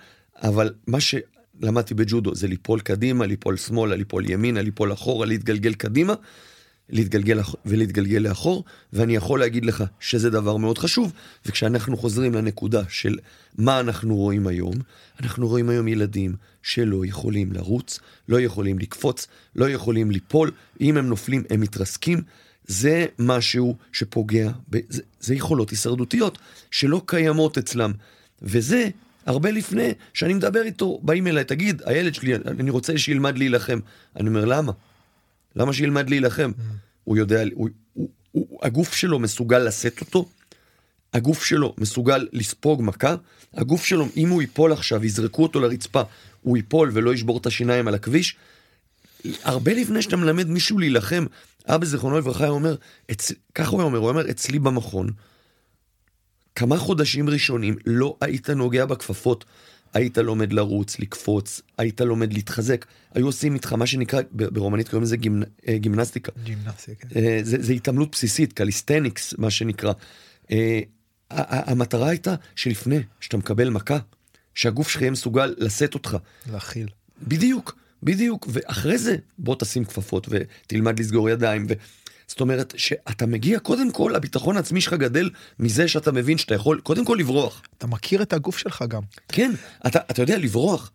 אבל 0.42 0.72
מה 0.86 0.98
שלמדתי 1.00 1.94
בג'ודו 1.94 2.34
זה 2.34 2.48
ליפול 2.48 2.80
קדימה, 2.80 3.26
ליפול 3.26 3.56
שמאלה, 3.56 3.96
ליפול 3.96 4.30
ימינה, 4.30 4.62
ליפול 4.62 4.92
אחורה, 4.92 5.26
להתגלגל 5.26 5.74
קדימה, 5.74 6.14
להתגלגל 6.90 7.40
ולהתגלגל 7.66 8.18
לאחור, 8.18 8.64
ואני 8.92 9.16
יכול 9.16 9.40
להגיד 9.40 9.64
לך 9.64 9.84
שזה 10.00 10.30
דבר 10.30 10.56
מאוד 10.56 10.78
חשוב, 10.78 11.12
וכשאנחנו 11.46 11.96
חוזרים 11.96 12.34
לנקודה 12.34 12.82
של 12.88 13.18
מה 13.58 13.80
אנחנו 13.80 14.16
רואים 14.16 14.46
היום, 14.46 14.74
אנחנו 15.20 15.48
רואים 15.48 15.68
היום 15.68 15.88
ילדים 15.88 16.36
שלא 16.62 17.06
יכולים 17.06 17.52
לרוץ, 17.52 18.00
לא 18.28 18.40
יכולים 18.40 18.78
לקפוץ, 18.78 19.26
לא 19.56 19.70
יכולים 19.70 20.10
ליפול, 20.10 20.50
אם 20.80 20.96
הם 20.96 21.06
נופלים 21.06 21.42
הם 21.50 21.60
מתרסקים, 21.60 22.22
זה 22.66 23.06
משהו 23.18 23.76
שפוגע, 23.92 24.50
זה, 24.88 25.02
זה 25.20 25.34
יכולות 25.34 25.70
הישרדותיות 25.70 26.38
שלא 26.70 27.02
קיימות 27.06 27.58
אצלם, 27.58 27.92
וזה 28.42 28.88
הרבה 29.26 29.50
לפני 29.50 29.92
שאני 30.14 30.34
מדבר 30.34 30.62
איתו, 30.62 31.00
באים 31.02 31.26
אליי, 31.26 31.44
תגיד, 31.44 31.82
הילד 31.84 32.14
שלי, 32.14 32.34
אני 32.36 32.70
רוצה 32.70 32.98
שילמד 32.98 33.38
להילחם. 33.38 33.78
אני 34.16 34.28
אומר, 34.28 34.44
למה? 34.44 34.72
למה 35.56 35.72
שילמד 35.72 36.10
להילחם? 36.10 36.50
הוא 37.04 37.16
יודע, 37.16 37.42
הוא, 37.54 37.68
הוא, 37.92 38.08
הוא, 38.32 38.58
הגוף 38.62 38.94
שלו 38.94 39.18
מסוגל 39.18 39.58
לשאת 39.58 40.00
אותו, 40.00 40.28
הגוף 41.12 41.44
שלו 41.44 41.74
מסוגל 41.78 42.28
לספוג 42.32 42.82
מכה, 42.82 43.14
הגוף 43.54 43.84
שלו, 43.84 44.06
אם 44.16 44.28
הוא 44.28 44.42
ייפול 44.42 44.72
עכשיו, 44.72 45.04
יזרקו 45.04 45.42
אותו 45.42 45.60
לרצפה, 45.60 46.02
הוא 46.42 46.56
ייפול 46.56 46.90
ולא 46.92 47.14
ישבור 47.14 47.38
את 47.38 47.46
השיניים 47.46 47.88
על 47.88 47.94
הכביש, 47.94 48.36
הרבה 49.42 49.74
לפני 49.74 50.02
שאתה 50.02 50.16
מלמד 50.16 50.48
מישהו 50.48 50.78
להילחם, 50.78 51.26
אבא 51.66 51.86
זיכרונו 51.86 52.18
לברכה 52.18 52.44
היה 52.44 52.50
אומר, 52.50 52.76
אצ... 53.10 53.32
ככה 53.54 53.70
הוא 53.70 53.80
היה 53.80 53.86
אומר, 53.86 53.98
הוא 53.98 54.08
אומר, 54.08 54.30
אצלי 54.30 54.58
במכון, 54.58 55.10
כמה 56.54 56.78
חודשים 56.78 57.28
ראשונים 57.30 57.76
לא 57.86 58.16
היית 58.20 58.50
נוגע 58.50 58.86
בכפפות, 58.86 59.44
היית 59.96 60.18
לומד 60.18 60.52
לרוץ, 60.52 60.98
לקפוץ, 60.98 61.60
היית 61.78 62.00
לומד 62.00 62.32
להתחזק, 62.32 62.86
היו 63.14 63.26
עושים 63.26 63.54
איתך 63.54 63.72
מה 63.72 63.86
שנקרא, 63.86 64.20
ברומנית 64.32 64.88
קוראים 64.88 65.02
לזה 65.02 65.16
gimn... 65.16 65.42
אה, 65.68 65.78
gimnastica. 65.78 66.32
gimnastica. 66.44 67.08
אה, 67.16 67.38
זה, 67.42 67.56
זה 67.60 67.72
התעמלות 67.72 68.10
בסיסית, 68.12 68.52
calisthenics, 68.52 69.34
מה 69.38 69.50
שנקרא. 69.50 69.92
אה, 70.50 70.80
המטרה 71.30 72.08
הייתה 72.08 72.34
שלפני 72.56 72.98
שאתה 73.20 73.36
מקבל 73.36 73.70
מכה, 73.70 73.98
שהגוף 74.54 74.88
שלך 74.88 75.00
יהיה 75.02 75.10
מסוגל 75.10 75.54
לשאת 75.58 75.94
אותך. 75.94 76.16
להכיל. 76.52 76.88
בדיוק, 77.22 77.76
בדיוק, 78.02 78.48
ואחרי 78.52 78.98
זה 78.98 79.16
בוא 79.38 79.56
תשים 79.58 79.84
כפפות 79.84 80.28
ותלמד 80.30 80.98
לסגור 80.98 81.30
ידיים. 81.30 81.66
ו... 81.68 81.72
זאת 82.26 82.40
אומרת 82.40 82.74
שאתה 82.76 83.26
מגיע 83.26 83.58
קודם 83.58 83.90
כל 83.90 84.14
הביטחון 84.14 84.56
העצמי 84.56 84.80
שלך 84.80 84.92
גדל 84.92 85.30
מזה 85.58 85.88
שאתה 85.88 86.12
מבין 86.12 86.38
שאתה 86.38 86.54
יכול 86.54 86.80
קודם 86.80 87.04
כל 87.04 87.16
לברוח. 87.20 87.62
אתה 87.78 87.86
מכיר 87.86 88.22
את 88.22 88.32
הגוף 88.32 88.58
שלך 88.58 88.84
גם. 88.88 89.02
כן, 89.28 89.52
אתה, 89.86 89.98
אתה 90.10 90.22
יודע 90.22 90.38
לברוח. 90.38 90.90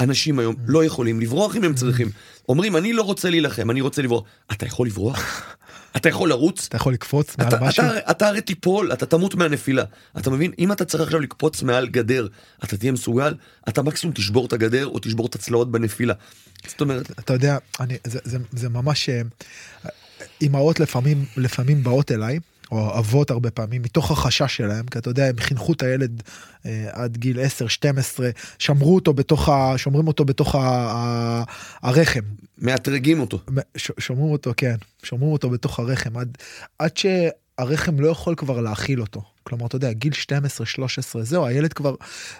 אנשים 0.00 0.38
היום 0.38 0.54
לא 0.66 0.84
יכולים 0.84 1.20
לברוח 1.20 1.56
אם 1.56 1.64
הם 1.64 1.74
צריכים. 1.74 2.10
אומרים 2.48 2.76
אני 2.76 2.92
לא 2.92 3.02
רוצה 3.02 3.30
להילחם 3.30 3.70
אני 3.70 3.80
רוצה 3.80 4.02
לברוח. 4.02 4.24
אתה 4.52 4.66
יכול 4.66 4.86
לברוח? 4.86 5.42
אתה 5.96 6.08
יכול 6.08 6.28
לרוץ? 6.28 6.66
אתה 6.66 6.76
יכול 6.76 6.92
לקפוץ 6.92 7.38
מעל 7.38 7.48
אתה, 7.48 7.60
משהו? 7.60 7.84
אתה, 7.84 8.10
אתה 8.10 8.28
הרי 8.28 8.40
תיפול, 8.40 8.92
אתה 8.92 9.06
תמות 9.06 9.34
מהנפילה. 9.34 9.84
אתה 10.18 10.30
מבין? 10.30 10.52
אם 10.58 10.72
אתה 10.72 10.84
צריך 10.84 11.02
עכשיו 11.02 11.20
לקפוץ 11.20 11.62
מעל 11.62 11.88
גדר, 11.88 12.28
אתה 12.64 12.76
תהיה 12.76 12.92
מסוגל, 12.92 13.34
אתה 13.68 13.82
מקסימום 13.82 14.14
תשבור 14.14 14.46
את 14.46 14.52
הגדר 14.52 14.86
או 14.86 14.98
תשבור 14.98 15.26
את 15.26 15.34
הצלעות 15.34 15.72
בנפילה. 15.72 16.14
זאת 16.66 16.80
אומרת... 16.80 17.10
אתה 17.10 17.32
יודע, 17.32 17.58
אני, 17.80 17.96
זה, 18.04 18.18
זה, 18.24 18.38
זה 18.52 18.68
ממש... 18.68 19.10
אימהות 20.40 20.80
לפעמים, 20.80 21.24
לפעמים 21.36 21.82
באות 21.82 22.12
אליי, 22.12 22.38
או 22.72 22.98
אבות 22.98 23.30
הרבה 23.30 23.50
פעמים, 23.50 23.82
מתוך 23.82 24.10
החשש 24.10 24.56
שלהם, 24.56 24.86
כי 24.86 24.98
אתה 24.98 25.10
יודע, 25.10 25.26
הם 25.26 25.40
חינכו 25.40 25.72
את 25.72 25.82
הילד 25.82 26.22
אה, 26.66 26.88
עד 26.92 27.16
גיל 27.16 27.38
10-12, 27.38 28.20
שמרו 28.58 28.94
אותו 28.94 29.12
בתוך 29.12 29.48
ה... 29.48 29.78
שומרים 29.78 30.08
אותו 30.08 30.24
בתוך 30.24 30.54
ה, 30.54 30.58
ה, 30.60 31.42
הרחם. 31.82 32.20
מאתרגים 32.58 33.20
אותו. 33.20 33.40
ש, 33.76 33.90
שומרים 33.98 34.32
אותו, 34.32 34.52
כן, 34.56 34.76
שומרים 35.02 35.32
אותו 35.32 35.50
בתוך 35.50 35.78
הרחם, 35.78 36.16
עד, 36.16 36.38
עד 36.78 36.96
שהרחם 36.96 38.00
לא 38.00 38.08
יכול 38.08 38.34
כבר 38.34 38.60
להכיל 38.60 39.00
אותו. 39.00 39.22
כלומר, 39.42 39.66
אתה 39.66 39.76
יודע, 39.76 39.92
גיל 39.92 40.12
12-13, 40.12 41.22
זהו, 41.22 41.46
הילד 41.46 41.72
כבר... 41.72 41.94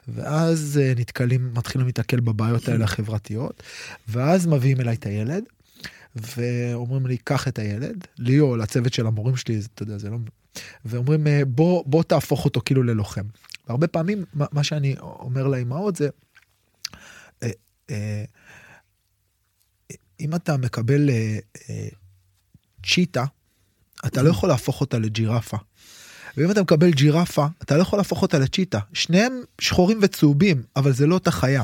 ואז 0.09 0.81
אה, 0.83 0.93
נתקלים, 0.97 1.51
מתחילים 1.55 1.87
להתקל 1.87 2.21
בבעיות 2.21 2.69
האלה 2.69 2.85
החברתיות, 2.85 3.63
ואז 4.09 4.47
מביאים 4.47 4.81
אליי 4.81 4.95
את 4.95 5.07
הילד. 5.07 5.45
ואומרים 6.17 7.07
לי, 7.07 7.17
קח 7.17 7.49
את 7.49 7.59
הילד, 7.59 8.07
לי 8.19 8.41
או 8.41 8.57
לצוות 8.57 8.93
של 8.93 9.07
המורים 9.07 9.37
שלי, 9.37 9.61
אתה 9.75 9.83
יודע, 9.83 9.99
זה 9.99 10.11
לא... 10.11 10.17
ואומרים, 10.85 11.27
אה, 11.27 11.45
בוא, 11.45 11.85
בוא 11.87 12.03
תהפוך 12.03 12.45
אותו 12.45 12.61
כאילו 12.65 12.83
ללוחם. 12.83 13.25
והרבה 13.69 13.87
פעמים, 13.87 14.25
מה, 14.35 14.65
שאני 14.65 14.97
אומר 14.99 15.47
לאמהות 15.47 15.97
זה, 15.97 16.09
אה, 17.43 17.51
אה, 17.91 18.25
אם 20.21 20.35
אתה 20.35 20.57
מקבל 20.57 21.11
צ'יטה, 22.87 23.25
אתה 24.07 24.23
לא 24.23 24.31
יכול 24.31 24.49
להפוך 24.49 24.81
אותה 24.81 24.99
לג'ירפה. 24.99 25.57
ואם 26.37 26.51
אתה 26.51 26.63
מקבל 26.63 26.91
ג'ירפה, 26.91 27.47
אתה 27.63 27.77
לא 27.77 27.83
יכול 27.83 27.99
להפוך 27.99 28.23
אותה 28.23 28.39
לצ'יטה. 28.39 28.79
שניהם 28.93 29.33
שחורים 29.61 29.99
וצהובים, 30.03 30.63
אבל 30.77 30.93
זה 30.93 31.07
לא 31.07 31.15
אותה 31.15 31.31
חיה. 31.31 31.63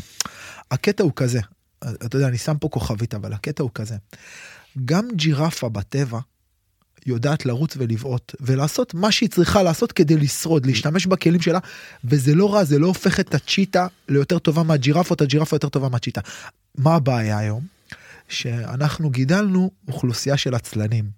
הקטע 0.70 1.04
הוא 1.04 1.12
כזה, 1.16 1.40
אתה 1.84 2.16
יודע, 2.16 2.28
אני 2.28 2.38
שם 2.38 2.58
פה 2.60 2.68
כוכבית, 2.68 3.14
אבל 3.14 3.32
הקטע 3.32 3.62
הוא 3.62 3.70
כזה. 3.74 3.96
גם 4.84 5.08
ג'ירפה 5.16 5.68
בטבע 5.68 6.20
יודעת 7.06 7.46
לרוץ 7.46 7.74
ולבעוט, 7.76 8.34
ולעשות 8.40 8.94
מה 8.94 9.12
שהיא 9.12 9.28
צריכה 9.28 9.62
לעשות 9.62 9.92
כדי 9.92 10.16
לשרוד, 10.16 10.66
להשתמש 10.66 11.06
בכלים 11.06 11.40
שלה, 11.40 11.58
וזה 12.04 12.34
לא 12.34 12.54
רע, 12.54 12.64
זה 12.64 12.78
לא 12.78 12.86
הופך 12.86 13.20
את 13.20 13.34
הצ'יטה 13.34 13.86
ליותר 14.08 14.38
טובה 14.38 14.62
את 15.12 15.20
הג'ירפה 15.20 15.56
יותר 15.56 15.68
טובה 15.68 15.88
מהצ'יטה. 15.88 16.20
מה 16.78 16.94
הבעיה 16.94 17.38
היום? 17.38 17.66
שאנחנו 18.28 19.10
גידלנו 19.10 19.70
אוכלוסייה 19.88 20.36
של 20.36 20.54
עצלנים. 20.54 21.10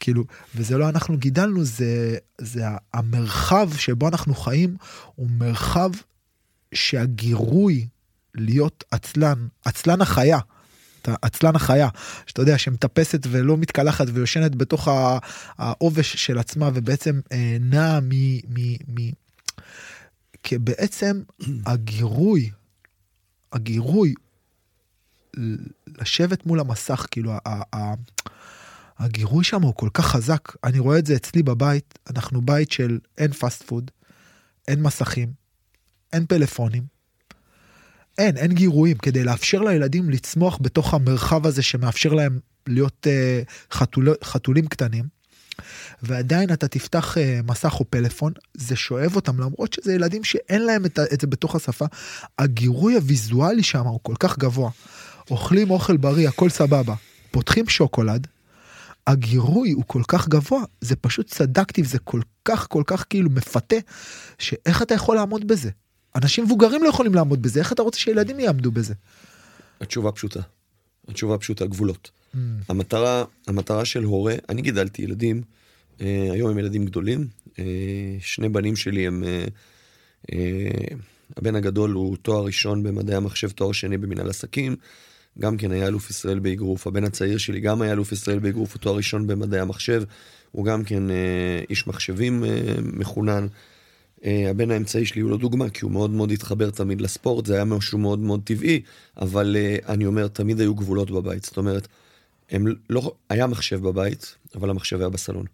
כאילו, 0.00 0.24
וזה 0.54 0.78
לא 0.78 0.88
אנחנו 0.88 1.18
גידלנו, 1.18 1.64
זה, 1.64 2.16
זה 2.40 2.64
המרחב 2.94 3.70
שבו 3.76 4.08
אנחנו 4.08 4.34
חיים, 4.34 4.76
הוא 5.14 5.28
מרחב 5.30 5.90
שהגירוי 6.74 7.86
להיות 8.38 8.84
עצלן, 8.90 9.48
עצלן 9.64 10.00
החיה. 10.00 10.38
עצלן 11.22 11.56
החיה, 11.56 11.88
שאתה 12.26 12.42
יודע, 12.42 12.58
שמטפסת 12.58 13.26
ולא 13.30 13.56
מתקלחת 13.56 14.06
ויושנת 14.12 14.54
בתוך 14.54 14.88
העובש 15.58 16.16
של 16.16 16.38
עצמה 16.38 16.70
ובעצם 16.74 17.20
אה, 17.32 17.56
נעה 17.60 18.00
מ... 18.00 18.10
מ, 18.34 18.72
מ 18.88 19.10
כי 20.42 20.58
בעצם 20.58 21.22
הגירוי, 21.66 22.50
הגירוי 23.52 24.14
לשבת 25.86 26.46
מול 26.46 26.60
המסך, 26.60 27.06
כאילו 27.10 27.32
הגירוי 28.98 29.44
שם 29.44 29.62
הוא 29.62 29.74
כל 29.74 29.88
כך 29.94 30.06
חזק, 30.06 30.52
אני 30.64 30.78
רואה 30.78 30.98
את 30.98 31.06
זה 31.06 31.16
אצלי 31.16 31.42
בבית, 31.42 31.98
אנחנו 32.10 32.42
בית 32.42 32.70
של 32.70 32.98
אין 33.18 33.32
פאסט 33.32 33.62
פוד, 33.62 33.90
אין 34.68 34.82
מסכים, 34.82 35.32
אין 36.12 36.26
פלאפונים. 36.26 36.97
אין, 38.18 38.36
אין 38.36 38.52
גירויים, 38.52 38.96
כדי 38.98 39.24
לאפשר 39.24 39.60
לילדים 39.60 40.10
לצמוח 40.10 40.58
בתוך 40.60 40.94
המרחב 40.94 41.46
הזה 41.46 41.62
שמאפשר 41.62 42.12
להם 42.12 42.38
להיות 42.66 43.06
uh, 43.06 43.74
חתול, 43.74 44.14
חתולים 44.24 44.66
קטנים. 44.66 45.04
ועדיין 46.02 46.52
אתה 46.52 46.68
תפתח 46.68 47.16
uh, 47.16 47.46
מסך 47.46 47.80
או 47.80 47.84
פלאפון, 47.90 48.32
זה 48.54 48.76
שואב 48.76 49.16
אותם, 49.16 49.40
למרות 49.40 49.72
שזה 49.72 49.94
ילדים 49.94 50.24
שאין 50.24 50.62
להם 50.62 50.86
את, 50.86 50.98
את 51.12 51.20
זה 51.20 51.26
בתוך 51.26 51.54
השפה. 51.56 51.84
הגירוי 52.38 52.94
הוויזואלי 52.94 53.62
שם 53.62 53.86
הוא 53.86 54.00
כל 54.02 54.14
כך 54.20 54.38
גבוה. 54.38 54.70
אוכלים 55.30 55.70
אוכל 55.70 55.96
בריא, 55.96 56.28
הכל 56.28 56.48
סבבה. 56.48 56.94
פותחים 57.30 57.68
שוקולד, 57.68 58.26
הגירוי 59.06 59.70
הוא 59.70 59.84
כל 59.86 60.02
כך 60.08 60.28
גבוה, 60.28 60.62
זה 60.80 60.96
פשוט 60.96 61.26
צדקתי, 61.26 61.82
וזה 61.82 61.98
כל 61.98 62.20
כך 62.44 62.66
כל 62.68 62.82
כך 62.86 63.04
כאילו 63.10 63.30
מפתה, 63.30 63.76
שאיך 64.38 64.82
אתה 64.82 64.94
יכול 64.94 65.16
לעמוד 65.16 65.48
בזה? 65.48 65.70
אנשים 66.14 66.44
מבוגרים 66.44 66.82
לא 66.82 66.88
יכולים 66.88 67.14
לעמוד 67.14 67.42
בזה, 67.42 67.60
איך 67.60 67.72
אתה 67.72 67.82
רוצה 67.82 67.98
שילדים 67.98 68.40
יעמדו 68.40 68.70
בזה? 68.70 68.94
התשובה 69.80 70.12
פשוטה. 70.12 70.40
התשובה 71.08 71.38
פשוטה, 71.38 71.66
גבולות. 71.66 72.10
Mm. 72.34 72.38
המטרה, 72.68 73.24
המטרה 73.46 73.84
של 73.84 74.04
הורה, 74.04 74.34
אני 74.48 74.62
גידלתי 74.62 75.02
ילדים, 75.02 75.42
אה, 76.00 76.28
היום 76.32 76.50
הם 76.50 76.58
ילדים 76.58 76.84
גדולים, 76.84 77.26
אה, 77.58 77.64
שני 78.20 78.48
בנים 78.48 78.76
שלי 78.76 79.06
הם, 79.06 79.24
אה, 79.24 79.44
אה, 80.32 80.96
הבן 81.36 81.56
הגדול 81.56 81.90
הוא 81.92 82.16
תואר 82.16 82.44
ראשון 82.44 82.82
במדעי 82.82 83.16
המחשב, 83.16 83.50
תואר 83.50 83.72
שני 83.72 83.98
במנהל 83.98 84.30
עסקים, 84.30 84.76
גם 85.38 85.56
כן 85.56 85.72
היה 85.72 85.86
אלוף 85.86 86.10
ישראל 86.10 86.38
באגרוף, 86.38 86.86
הבן 86.86 87.04
הצעיר 87.04 87.38
שלי 87.38 87.60
גם 87.60 87.82
היה 87.82 87.92
אלוף 87.92 88.12
ישראל 88.12 88.38
באגרוף, 88.38 88.72
הוא 88.72 88.80
תואר 88.80 88.96
ראשון 88.96 89.26
במדעי 89.26 89.60
המחשב, 89.60 90.02
הוא 90.52 90.64
גם 90.64 90.84
כן 90.84 91.10
אה, 91.10 91.60
איש 91.70 91.86
מחשבים 91.86 92.44
אה, 92.44 92.50
מחונן. 92.82 93.46
Uh, 94.18 94.26
הבן 94.50 94.70
האמצעי 94.70 95.06
שלי 95.06 95.20
הוא 95.20 95.30
לא 95.30 95.36
דוגמה, 95.36 95.70
כי 95.70 95.84
הוא 95.84 95.92
מאוד 95.92 96.10
מאוד 96.10 96.30
התחבר 96.30 96.70
תמיד 96.70 97.00
לספורט, 97.00 97.46
זה 97.46 97.54
היה 97.54 97.64
משהו 97.64 97.98
מאוד 97.98 98.18
מאוד 98.18 98.40
טבעי, 98.44 98.82
אבל 99.16 99.56
uh, 99.56 99.88
אני 99.88 100.06
אומר, 100.06 100.28
תמיד 100.28 100.60
היו 100.60 100.74
גבולות 100.74 101.10
בבית. 101.10 101.44
זאת 101.44 101.56
אומרת, 101.56 101.88
הם 102.50 102.66
לא, 102.90 103.14
היה 103.28 103.46
מחשב 103.46 103.80
בבית, 103.82 104.34
אבל 104.54 104.70
המחשב 104.70 105.00
היה 105.00 105.08
בסלון. 105.08 105.46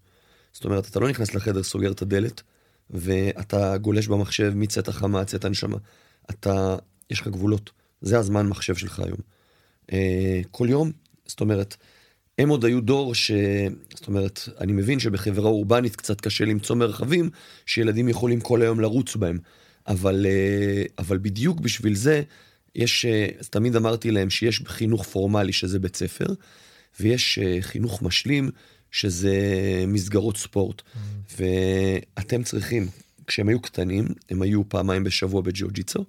זאת 0.52 0.64
אומרת, 0.64 0.88
אתה 0.88 1.00
לא 1.00 1.09
נכנס 1.09 1.35
לחדר, 1.35 1.62
סוגר 1.62 1.92
את 1.92 2.02
הדלת, 2.02 2.42
ואתה 2.90 3.76
גולש 3.78 4.06
במחשב 4.06 4.52
מצאת 4.56 4.88
החמה, 4.88 5.25
צאת 5.25 5.44
הנשמה. 5.44 5.76
אתה, 6.30 6.76
יש 7.11 7.21
לך 7.21 7.28
גבולות. 7.28 7.71
זה 8.00 8.18
הזמן 8.18 8.47
מחשב 8.47 8.75
שלך 8.75 9.00
היום. 9.00 9.18
Uh, 9.90 9.94
כל 10.50 10.66
יום, 10.71 10.90
זאת 11.26 11.40
אומרת, 11.40 11.76
הם 12.38 12.49
עוד 12.49 12.64
היו 12.64 12.81
דור 12.81 13.14
ש... 13.14 13.31
זאת 13.95 14.07
אומרת, 14.07 14.41
אני 14.61 14.73
מבין 14.73 14.99
שבחברה 14.99 15.49
אורבנית 15.49 15.97
קצת 15.97 16.21
קשה 16.21 16.45
למצוא 16.45 16.76
מרחבים 16.76 17.31
שילדים 17.67 18.09
יכולים 18.09 18.41
כל 18.41 18.62
היום 18.62 18.81
לרוץ 18.81 19.17
בהם. 19.17 19.38
אבל, 19.87 20.26
אה, 20.29 20.85
אבל 20.99 21.19
בדיוק 21.19 21.61
בשביל 21.61 21.95
זה, 21.95 22.23
יש, 22.75 23.05
אה, 23.05 23.26
אז 23.38 23.49
תמיד 23.49 23.76
אמרתי 23.76 24.11
להם 24.11 24.31
שיש 24.31 24.62
חינוך 24.67 25.05
פורמלי 25.05 25.53
שזה 25.53 25.79
בית 25.79 25.97
ספר, 25.97 26.26
ויש 27.00 27.38
אה, 27.38 27.57
חינוך 27.61 28.03
משלים 28.03 28.50
שזה 28.91 29.37
מסגרות 29.87 30.37
ספורט. 30.37 30.81
Mm. 30.81 31.38
ואתם 31.38 32.43
צריכים, 32.43 32.88
כשהם 33.26 33.49
היו 33.49 33.61
קטנים, 33.61 34.07
הם 34.31 34.43
היו 34.43 34.69
פעמיים 34.69 35.05
בשבוע 35.05 35.41
בג'יוג'יצו, 35.41 36.05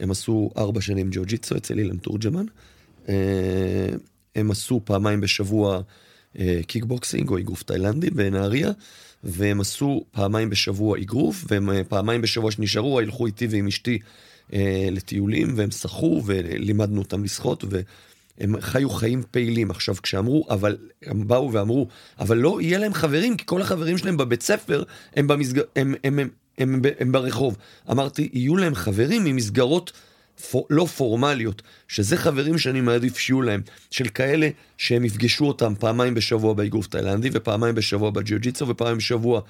הם 0.00 0.10
עשו 0.10 0.50
ארבע 0.56 0.80
שנים 0.80 1.10
ג'יוג'יצו 1.10 1.56
אצל 1.56 1.78
אילן 1.78 1.96
תורג'מן. 1.96 2.46
הם 4.36 4.50
עשו 4.50 4.80
פעמיים 4.84 5.20
בשבוע 5.20 5.80
אה, 6.38 6.60
קיקבוקסינג 6.66 7.30
או 7.30 7.38
אגרוף 7.38 7.62
תאילנדי 7.62 8.10
בנהריה, 8.10 8.70
והם 9.24 9.60
עשו 9.60 10.04
פעמיים 10.10 10.50
בשבוע 10.50 10.98
אגרוף, 10.98 11.44
והם 11.48 11.70
אה, 11.70 11.84
פעמיים 11.84 12.22
בשבוע 12.22 12.50
שנשארו, 12.50 12.98
הלכו 12.98 13.26
איתי 13.26 13.46
ועם 13.50 13.66
אשתי 13.66 13.98
אה, 14.52 14.88
לטיולים, 14.92 15.52
והם 15.56 15.70
שחו, 15.70 16.22
ולימדנו 16.26 17.00
אותם 17.00 17.24
לשחות, 17.24 17.64
ו, 17.70 17.80
הם 18.38 18.60
חיו 18.60 18.90
חיים 18.90 19.22
פעילים. 19.30 19.70
עכשיו, 19.70 19.94
כשאמרו, 20.02 20.46
אבל, 20.50 20.76
הם 21.06 21.28
באו 21.28 21.52
ואמרו, 21.52 21.86
אבל 22.18 22.36
לא 22.36 22.60
יהיה 22.60 22.78
להם 22.78 22.94
חברים, 22.94 23.36
כי 23.36 23.44
כל 23.46 23.62
החברים 23.62 23.98
שלהם 23.98 24.16
בבית 24.16 24.42
ספר 24.42 24.82
הם, 25.16 25.26
במסג... 25.26 25.58
הם, 25.58 25.64
הם, 25.76 25.94
הם, 26.18 26.28
הם, 26.58 26.74
הם, 26.74 26.82
הם 27.00 27.12
ברחוב. 27.12 27.56
אמרתי, 27.90 28.28
יהיו 28.32 28.56
להם 28.56 28.74
חברים 28.74 29.24
ממסגרות 29.24 29.92
פור, 30.50 30.66
לא 30.70 30.84
פורמליות, 30.84 31.62
שזה 31.88 32.16
חברים 32.16 32.58
שאני 32.58 32.80
מעדיף 32.80 33.18
שיהיו 33.18 33.42
להם, 33.42 33.60
של 33.90 34.08
כאלה 34.08 34.48
שהם 34.78 35.04
יפגשו 35.04 35.44
אותם 35.44 35.74
פעמיים 35.78 36.14
בשבוע 36.14 36.54
באגרוף 36.54 36.86
תאילנדי, 36.86 37.30
ופעמיים 37.32 37.74
בשבוע 37.74 38.10
בג'יוג'יצו, 38.10 38.68
ופעמיים 38.68 38.98
בשבוע 38.98 39.40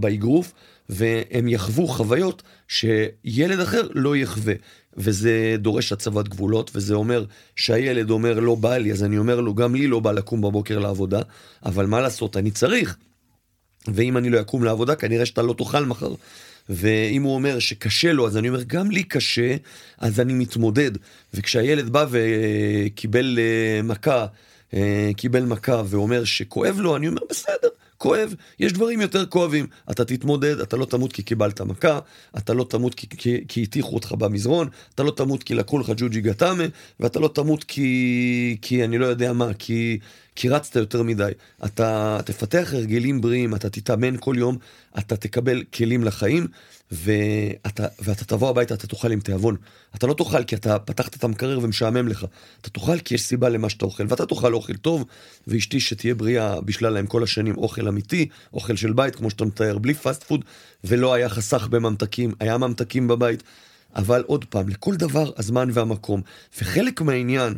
באגרוף, 0.00 0.52
והם 0.88 1.48
יחוו 1.48 1.86
חוויות 1.88 2.42
שילד 2.68 3.60
אחר 3.60 3.88
לא 3.94 4.16
יחווה. 4.16 4.54
וזה 4.96 5.56
דורש 5.58 5.92
הצבת 5.92 6.28
גבולות, 6.28 6.70
וזה 6.74 6.94
אומר 6.94 7.24
שהילד 7.56 8.10
אומר 8.10 8.40
לא 8.40 8.54
בא 8.54 8.76
לי, 8.76 8.92
אז 8.92 9.04
אני 9.04 9.18
אומר 9.18 9.40
לו, 9.40 9.54
גם 9.54 9.74
לי 9.74 9.86
לא 9.86 10.00
בא 10.00 10.12
לקום 10.12 10.40
בבוקר 10.40 10.78
לעבודה, 10.78 11.20
אבל 11.64 11.86
מה 11.86 12.00
לעשות, 12.00 12.36
אני 12.36 12.50
צריך. 12.50 12.96
ואם 13.94 14.16
אני 14.16 14.30
לא 14.30 14.40
אקום 14.40 14.64
לעבודה, 14.64 14.94
כנראה 14.94 15.26
שאתה 15.26 15.42
לא 15.42 15.52
תאכל 15.52 15.84
מחר. 15.84 16.14
ואם 16.68 17.22
הוא 17.22 17.34
אומר 17.34 17.58
שקשה 17.58 18.12
לו, 18.12 18.26
אז 18.26 18.36
אני 18.36 18.48
אומר, 18.48 18.62
גם 18.62 18.90
לי 18.90 19.04
קשה, 19.04 19.56
אז 19.98 20.20
אני 20.20 20.32
מתמודד. 20.32 20.90
וכשהילד 21.34 21.88
בא 21.88 22.06
וקיבל 22.10 23.38
אה, 23.38 23.82
מכה, 23.82 24.26
אה, 24.74 25.10
קיבל 25.16 25.44
מכה 25.44 25.82
ואומר 25.86 26.24
שכואב 26.24 26.76
לו, 26.80 26.96
אני 26.96 27.08
אומר, 27.08 27.20
בסדר, 27.30 27.68
כואב, 27.98 28.34
יש 28.60 28.72
דברים 28.72 29.00
יותר 29.00 29.26
כואבים. 29.26 29.66
אתה 29.90 30.04
תתמודד, 30.04 30.60
אתה 30.60 30.76
לא 30.76 30.84
תמות 30.84 31.12
כי 31.12 31.22
קיבלת 31.22 31.60
מכה, 31.60 31.98
אתה 32.38 32.54
לא 32.54 32.64
תמות 32.70 32.94
כי, 32.94 33.62
הטיחו 33.62 33.94
אותך 33.94 34.12
במזרון, 34.12 34.68
אתה 34.94 35.02
לא 35.02 35.10
תמות 35.10 35.42
כי 35.42 35.54
לקחו 35.54 35.78
לך 35.78 35.92
ג'וג'י 35.96 36.20
גטאמה, 36.20 36.64
ואתה 37.00 37.20
לא 37.20 37.28
תמות 37.28 37.64
כי, 37.64 38.56
כי 38.62 38.84
אני 38.84 38.98
לא 38.98 39.06
יודע 39.06 39.32
מה, 39.32 39.54
כי, 39.54 39.98
כי 40.38 40.48
רצת 40.48 40.76
יותר 40.76 41.02
מדי. 41.02 41.30
אתה 41.64 42.18
תפתח 42.24 42.68
הרגלים 42.72 43.20
בריאים, 43.20 43.54
אתה 43.54 43.70
תתאמן 43.70 44.16
כל 44.20 44.34
יום, 44.38 44.58
אתה 44.98 45.16
תקבל 45.16 45.62
כלים 45.74 46.04
לחיים, 46.04 46.46
ואתה, 46.92 47.86
ואתה 48.00 48.24
תבוא 48.24 48.48
הביתה, 48.48 48.74
אתה 48.74 48.86
תאכל 48.86 49.12
עם 49.12 49.20
תיאבון. 49.20 49.56
אתה 49.94 50.06
לא 50.06 50.14
תאכל 50.14 50.44
כי 50.44 50.56
אתה 50.56 50.78
פתחת 50.78 51.16
את 51.16 51.24
המקרר 51.24 51.58
ומשעמם 51.62 52.08
לך. 52.08 52.26
אתה 52.60 52.70
תאכל 52.70 52.98
כי 52.98 53.14
יש 53.14 53.22
סיבה 53.22 53.48
למה 53.48 53.68
שאתה 53.68 53.84
אוכל, 53.84 54.04
ואתה 54.08 54.26
תאכל 54.26 54.54
אוכל 54.54 54.76
טוב, 54.76 55.04
ואשתי 55.46 55.80
שתהיה 55.80 56.14
בריאה 56.14 56.60
בשלה 56.60 56.90
להם 56.90 57.06
כל 57.06 57.22
השנים 57.22 57.56
אוכל 57.56 57.88
אמיתי, 57.88 58.28
אוכל 58.52 58.76
של 58.76 58.92
בית, 58.92 59.16
כמו 59.16 59.30
שאתה 59.30 59.44
מתאר, 59.44 59.78
בלי 59.78 59.94
פאסט 59.94 60.24
פוד, 60.24 60.44
ולא 60.84 61.14
היה 61.14 61.28
חסך 61.28 61.68
בממתקים, 61.70 62.32
היה 62.40 62.58
ממתקים 62.58 63.08
בבית. 63.08 63.42
אבל 63.96 64.22
עוד 64.26 64.44
פעם, 64.44 64.68
לכל 64.68 64.94
דבר 64.94 65.30
הזמן 65.36 65.68
והמקום. 65.72 66.22
וחלק 66.60 67.00
מהעניין 67.00 67.54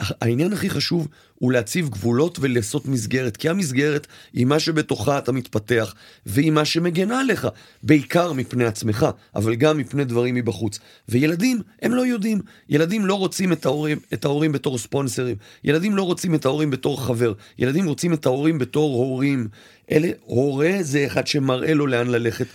העניין 0.00 0.52
הכי 0.52 0.70
חשוב 0.70 1.08
הוא 1.34 1.52
להציב 1.52 1.88
גבולות 1.88 2.38
ולעשות 2.40 2.86
מסגרת, 2.86 3.36
כי 3.36 3.48
המסגרת 3.48 4.06
היא 4.32 4.46
מה 4.46 4.60
שבתוכה 4.60 5.18
אתה 5.18 5.32
מתפתח, 5.32 5.94
והיא 6.26 6.50
מה 6.50 6.64
שמגנה 6.64 7.20
עליך, 7.20 7.48
בעיקר 7.82 8.32
מפני 8.32 8.64
עצמך, 8.64 9.06
אבל 9.34 9.54
גם 9.54 9.78
מפני 9.78 10.04
דברים 10.04 10.34
מבחוץ. 10.34 10.78
וילדים, 11.08 11.60
הם 11.82 11.94
לא 11.94 12.06
יודעים. 12.06 12.40
ילדים 12.68 13.06
לא 13.06 13.14
רוצים 13.14 13.52
את 13.52 13.66
ההורים, 13.66 13.98
את 14.12 14.24
ההורים 14.24 14.52
בתור 14.52 14.78
ספונסרים, 14.78 15.36
ילדים 15.64 15.96
לא 15.96 16.02
רוצים 16.02 16.34
את 16.34 16.44
ההורים 16.44 16.70
בתור 16.70 17.04
חבר, 17.04 17.32
ילדים 17.58 17.86
רוצים 17.86 18.12
את 18.12 18.26
ההורים 18.26 18.58
בתור 18.58 18.96
הורים. 18.96 19.48
אלה, 19.90 20.08
הורה 20.24 20.72
זה 20.80 21.06
אחד 21.06 21.26
שמראה 21.26 21.74
לו 21.74 21.86
לאן 21.86 22.06
ללכת. 22.06 22.46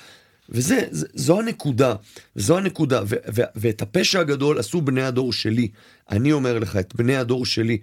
וזה, 0.49 0.87
זו 0.91 1.39
הנקודה, 1.39 1.95
זו 2.35 2.57
הנקודה, 2.57 3.01
ו, 3.07 3.15
ו, 3.35 3.41
ואת 3.55 3.81
הפשע 3.81 4.19
הגדול 4.19 4.59
עשו 4.59 4.81
בני 4.81 5.03
הדור 5.03 5.33
שלי. 5.33 5.67
אני 6.09 6.31
אומר 6.31 6.59
לך, 6.59 6.75
את 6.75 6.95
בני 6.95 7.15
הדור 7.15 7.45
שלי. 7.45 7.77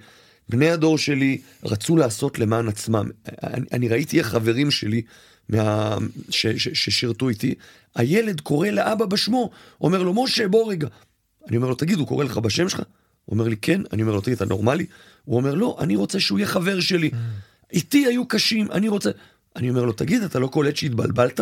בני 0.48 0.70
הדור 0.70 0.98
שלי 0.98 1.40
רצו 1.64 1.96
לעשות 1.96 2.38
למען 2.38 2.68
עצמם. 2.68 3.10
אני, 3.42 3.66
אני 3.72 3.88
ראיתי 3.88 4.18
איך 4.18 4.26
חברים 4.26 4.70
שלי 4.70 5.02
מה, 5.48 5.96
ש, 6.30 6.46
ש, 6.46 6.68
ששירתו 6.68 7.28
איתי, 7.28 7.54
הילד 7.94 8.40
קורא 8.40 8.68
לאבא 8.68 9.06
בשמו, 9.06 9.50
אומר 9.80 10.02
לו, 10.02 10.24
משה, 10.24 10.48
בוא 10.48 10.70
רגע. 10.70 10.88
אני 11.48 11.56
אומר 11.56 11.68
לו, 11.68 11.74
תגיד, 11.74 11.98
הוא 11.98 12.06
קורא 12.06 12.24
לך 12.24 12.38
בשם 12.38 12.68
שלך? 12.68 12.80
הוא 13.24 13.34
אומר 13.34 13.48
לי, 13.48 13.56
כן. 13.56 13.80
אני 13.92 14.02
אומר 14.02 14.14
לו, 14.14 14.20
תגיד, 14.20 14.36
אתה 14.36 14.44
נורמלי? 14.44 14.86
הוא 15.24 15.36
אומר, 15.36 15.54
לא, 15.54 15.76
אני 15.80 15.96
רוצה 15.96 16.20
שהוא 16.20 16.38
יהיה 16.38 16.48
חבר 16.48 16.80
שלי. 16.80 17.10
Mm. 17.12 17.16
איתי 17.72 18.06
היו 18.06 18.28
קשים, 18.28 18.72
אני 18.72 18.88
רוצה... 18.88 19.10
אני 19.56 19.70
אומר 19.70 19.84
לו, 19.84 19.92
תגיד, 19.92 20.22
אתה 20.22 20.38
לא 20.38 20.46
קולט 20.46 20.76
שהתבלבלת? 20.76 21.40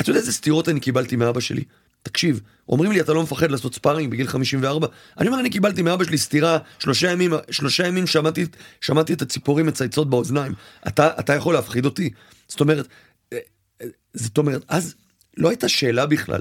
אתה 0.00 0.10
יודע 0.10 0.20
איזה 0.20 0.32
סטירות 0.32 0.68
אני 0.68 0.80
קיבלתי 0.80 1.16
מאבא 1.16 1.40
שלי? 1.40 1.64
תקשיב, 2.02 2.40
אומרים 2.68 2.92
לי 2.92 3.00
אתה 3.00 3.12
לא 3.12 3.22
מפחד 3.22 3.50
לעשות 3.50 3.74
ספארינג 3.74 4.10
בגיל 4.10 4.26
54? 4.26 4.86
אני 5.18 5.28
אומר 5.28 5.40
אני 5.40 5.50
קיבלתי 5.50 5.82
מאבא 5.82 6.04
שלי 6.04 6.18
סטירה, 6.18 6.58
שלושה 6.78 7.10
ימים, 7.10 7.32
שלושה 7.50 7.86
ימים 7.86 8.06
שמעתי, 8.06 8.46
שמעתי 8.80 9.12
את 9.12 9.22
הציפורים 9.22 9.66
מצייצות 9.66 10.10
באוזניים. 10.10 10.52
אתה, 10.88 11.10
אתה 11.20 11.34
יכול 11.34 11.54
להפחיד 11.54 11.84
אותי? 11.84 12.10
זאת 12.48 12.60
אומרת, 12.60 12.88
אה, 13.32 13.38
אה, 13.82 13.86
זאת 14.14 14.38
אומרת, 14.38 14.64
אז 14.68 14.94
לא 15.36 15.48
הייתה 15.48 15.68
שאלה 15.68 16.06
בכלל. 16.06 16.40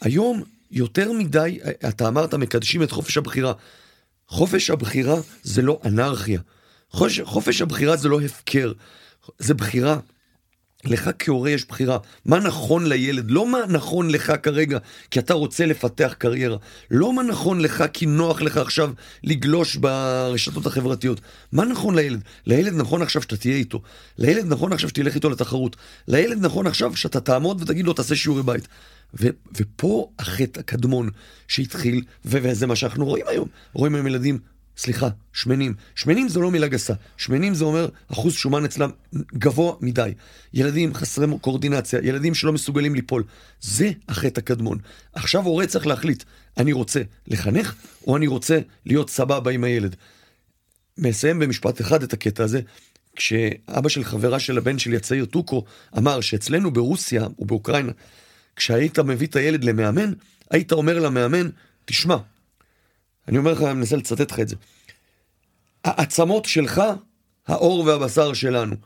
היום 0.00 0.42
יותר 0.70 1.12
מדי, 1.12 1.58
אה, 1.64 1.88
אתה 1.88 2.08
אמרת 2.08 2.34
מקדשים 2.34 2.82
את 2.82 2.90
חופש 2.90 3.16
הבחירה. 3.16 3.52
חופש 4.28 4.70
הבחירה 4.70 5.16
זה 5.42 5.62
לא 5.62 5.80
אנרכיה. 5.84 6.40
חופש, 6.90 7.20
חופש 7.20 7.62
הבחירה 7.62 7.96
זה 7.96 8.08
לא 8.08 8.20
הפקר, 8.20 8.72
זה 9.38 9.54
בחירה. 9.54 9.98
לך 10.86 11.10
כהורה 11.18 11.50
יש 11.50 11.64
בחירה, 11.68 11.98
מה 12.24 12.38
נכון 12.38 12.86
לילד, 12.86 13.30
לא 13.30 13.52
מה 13.52 13.58
נכון 13.68 14.10
לך 14.10 14.32
כרגע 14.42 14.78
כי 15.10 15.18
אתה 15.18 15.34
רוצה 15.34 15.66
לפתח 15.66 16.14
קריירה, 16.18 16.56
לא 16.90 17.12
מה 17.12 17.22
נכון 17.22 17.60
לך 17.60 17.84
כי 17.92 18.06
נוח 18.06 18.42
לך 18.42 18.56
עכשיו 18.56 18.90
לגלוש 19.24 19.76
ברשתות 19.76 20.66
החברתיות, 20.66 21.20
מה 21.52 21.64
נכון 21.64 21.94
לילד? 21.94 22.20
לילד 22.46 22.74
נכון 22.74 23.02
עכשיו 23.02 23.22
שאתה 23.22 23.36
תהיה 23.36 23.56
איתו, 23.56 23.82
לילד 24.18 24.44
נכון 24.46 24.72
עכשיו 24.72 24.88
שתלך 24.88 25.14
איתו 25.14 25.30
לתחרות, 25.30 25.76
לילד 26.08 26.44
נכון 26.44 26.66
עכשיו 26.66 26.96
שאתה 26.96 27.20
תעמוד 27.20 27.62
ותגיד 27.62 27.86
לו 27.86 27.92
תעשה 27.92 28.16
שיעורי 28.16 28.42
בית. 28.42 28.68
ו- 29.20 29.28
ופה 29.56 30.10
החטא 30.18 30.60
הקדמון 30.60 31.10
שהתחיל, 31.48 32.02
ו- 32.24 32.38
וזה 32.42 32.66
מה 32.66 32.76
שאנחנו 32.76 33.04
רואים 33.04 33.24
היום, 33.28 33.48
רואים 33.72 33.94
היום 33.94 34.06
ילדים 34.06 34.38
סליחה, 34.76 35.08
שמנים. 35.32 35.74
שמנים 35.94 36.28
זו 36.28 36.42
לא 36.42 36.50
מילה 36.50 36.68
גסה. 36.68 36.94
שמנים 37.16 37.54
זה 37.54 37.64
אומר 37.64 37.88
אחוז 38.12 38.34
שומן 38.34 38.64
אצלם 38.64 38.90
גבוה 39.34 39.74
מדי. 39.80 40.12
ילדים 40.54 40.94
חסרי 40.94 41.26
קורדינציה, 41.40 42.00
ילדים 42.02 42.34
שלא 42.34 42.52
מסוגלים 42.52 42.94
ליפול. 42.94 43.24
זה 43.60 43.90
החטא 44.08 44.40
הקדמון. 44.40 44.78
עכשיו 45.12 45.44
הורה 45.44 45.66
צריך 45.66 45.86
להחליט, 45.86 46.24
אני 46.56 46.72
רוצה 46.72 47.02
לחנך, 47.26 47.74
או 48.06 48.16
אני 48.16 48.26
רוצה 48.26 48.58
להיות 48.86 49.10
סבבה 49.10 49.50
עם 49.50 49.64
הילד. 49.64 49.96
מסיים 50.98 51.38
במשפט 51.38 51.80
אחד 51.80 52.02
את 52.02 52.12
הקטע 52.12 52.44
הזה. 52.44 52.60
כשאבא 53.16 53.88
של 53.88 54.04
חברה 54.04 54.38
של 54.38 54.58
הבן 54.58 54.78
שלי 54.78 54.96
הצעיר, 54.96 55.24
טוקו, 55.24 55.64
אמר 55.98 56.20
שאצלנו 56.20 56.70
ברוסיה 56.70 57.26
ובאוקראינה, 57.38 57.92
כשהיית 58.56 58.98
מביא 58.98 59.26
את 59.26 59.36
הילד 59.36 59.64
למאמן, 59.64 60.12
היית 60.50 60.72
אומר 60.72 60.98
למאמן, 60.98 61.48
תשמע, 61.84 62.16
אני 63.28 63.38
אומר 63.38 63.52
לך, 63.52 63.62
אני 63.62 63.72
מנסה 63.72 63.96
לצטט 63.96 64.32
לך 64.32 64.40
את 64.40 64.48
זה. 64.48 64.56
העצמות 65.84 66.44
שלך, 66.44 66.82
האור 67.46 67.80
והבשר 67.80 68.32
שלנו. 68.32 68.76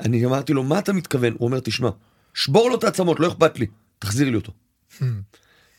אני 0.00 0.26
אמרתי 0.26 0.52
לו, 0.52 0.62
מה 0.62 0.78
אתה 0.78 0.92
מתכוון? 0.92 1.32
הוא 1.38 1.46
אומר, 1.46 1.60
תשמע, 1.60 1.90
שבור 2.34 2.70
לו 2.70 2.76
את 2.78 2.84
העצמות, 2.84 3.20
לא 3.20 3.28
אכפת 3.28 3.58
לי, 3.58 3.66
תחזיר 3.98 4.30
לי 4.30 4.36
אותו. 4.36 4.52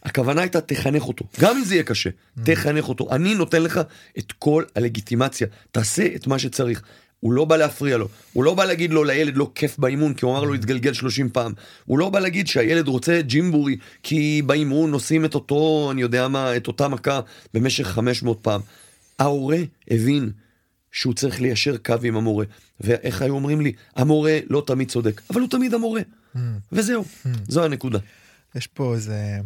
הכוונה 0.04 0.42
הייתה, 0.42 0.62
תחנך 0.62 1.04
אותו, 1.04 1.26
גם 1.40 1.58
אם 1.58 1.64
זה 1.64 1.76
יהיה 1.76 1.84
קשה. 1.84 2.10
תחנך 2.44 2.90
אותו. 2.90 3.12
אני 3.12 3.36
נותן 3.36 3.62
לך 3.62 3.82
את 4.18 4.32
כל 4.32 4.64
הלגיטימציה, 4.76 5.48
תעשה 5.72 6.08
את 6.16 6.28
מה 6.28 6.40
שצריך. 6.40 6.82
הוא 7.24 7.34
לא 7.34 7.46
בא 7.46 7.58
להפריע 7.58 7.98
לו, 7.98 8.08
הוא 8.34 8.44
לא 8.44 8.54
בא 8.54 8.66
להגיד 8.66 8.92
לו 8.94 9.04
לילד 9.04 9.38
לא 9.38 9.52
כיף 9.56 9.78
באימון 9.78 10.14
כי 10.14 10.26
הוא 10.26 10.34
אמר 10.34 10.44
לו 10.44 10.54
להתגלגל 10.54 10.94
30 10.94 11.30
פעם, 11.30 11.54
הוא 11.86 12.00
לא 12.00 12.10
בא 12.10 12.20
להגיד 12.20 12.48
שהילד 12.48 12.88
רוצה 12.88 13.22
ג'ימבורי 13.22 13.78
כי 14.04 14.42
באימון 14.46 14.94
עושים 14.94 15.26
את 15.26 15.36
אותו, 15.36 15.90
אני 15.92 16.02
יודע 16.02 16.28
מה, 16.28 16.58
את 16.58 16.68
אותה 16.68 16.88
מכה 16.88 17.20
במשך 17.54 17.88
500 17.88 18.40
פעם. 18.42 18.62
ההורה 19.20 19.58
הבין 19.92 20.32
שהוא 20.92 21.14
צריך 21.14 21.42
ליישר 21.42 21.78
קו 21.78 21.96
עם 22.04 22.18
המורה, 22.18 22.46
ואיך 22.80 23.22
היו 23.22 23.34
אומרים 23.34 23.62
לי, 23.62 23.72
המורה 23.96 24.40
לא 24.50 24.64
תמיד 24.68 24.92
צודק, 24.92 25.22
אבל 25.30 25.42
הוא 25.42 25.50
תמיד 25.50 25.74
המורה, 25.74 26.02
mm. 26.02 26.40
וזהו, 26.72 27.04
mm. 27.04 27.28
זו 27.48 27.66
הנקודה. 27.66 28.00
יש 28.56 28.68
פה 28.68 28.94
איזה, 28.94 29.38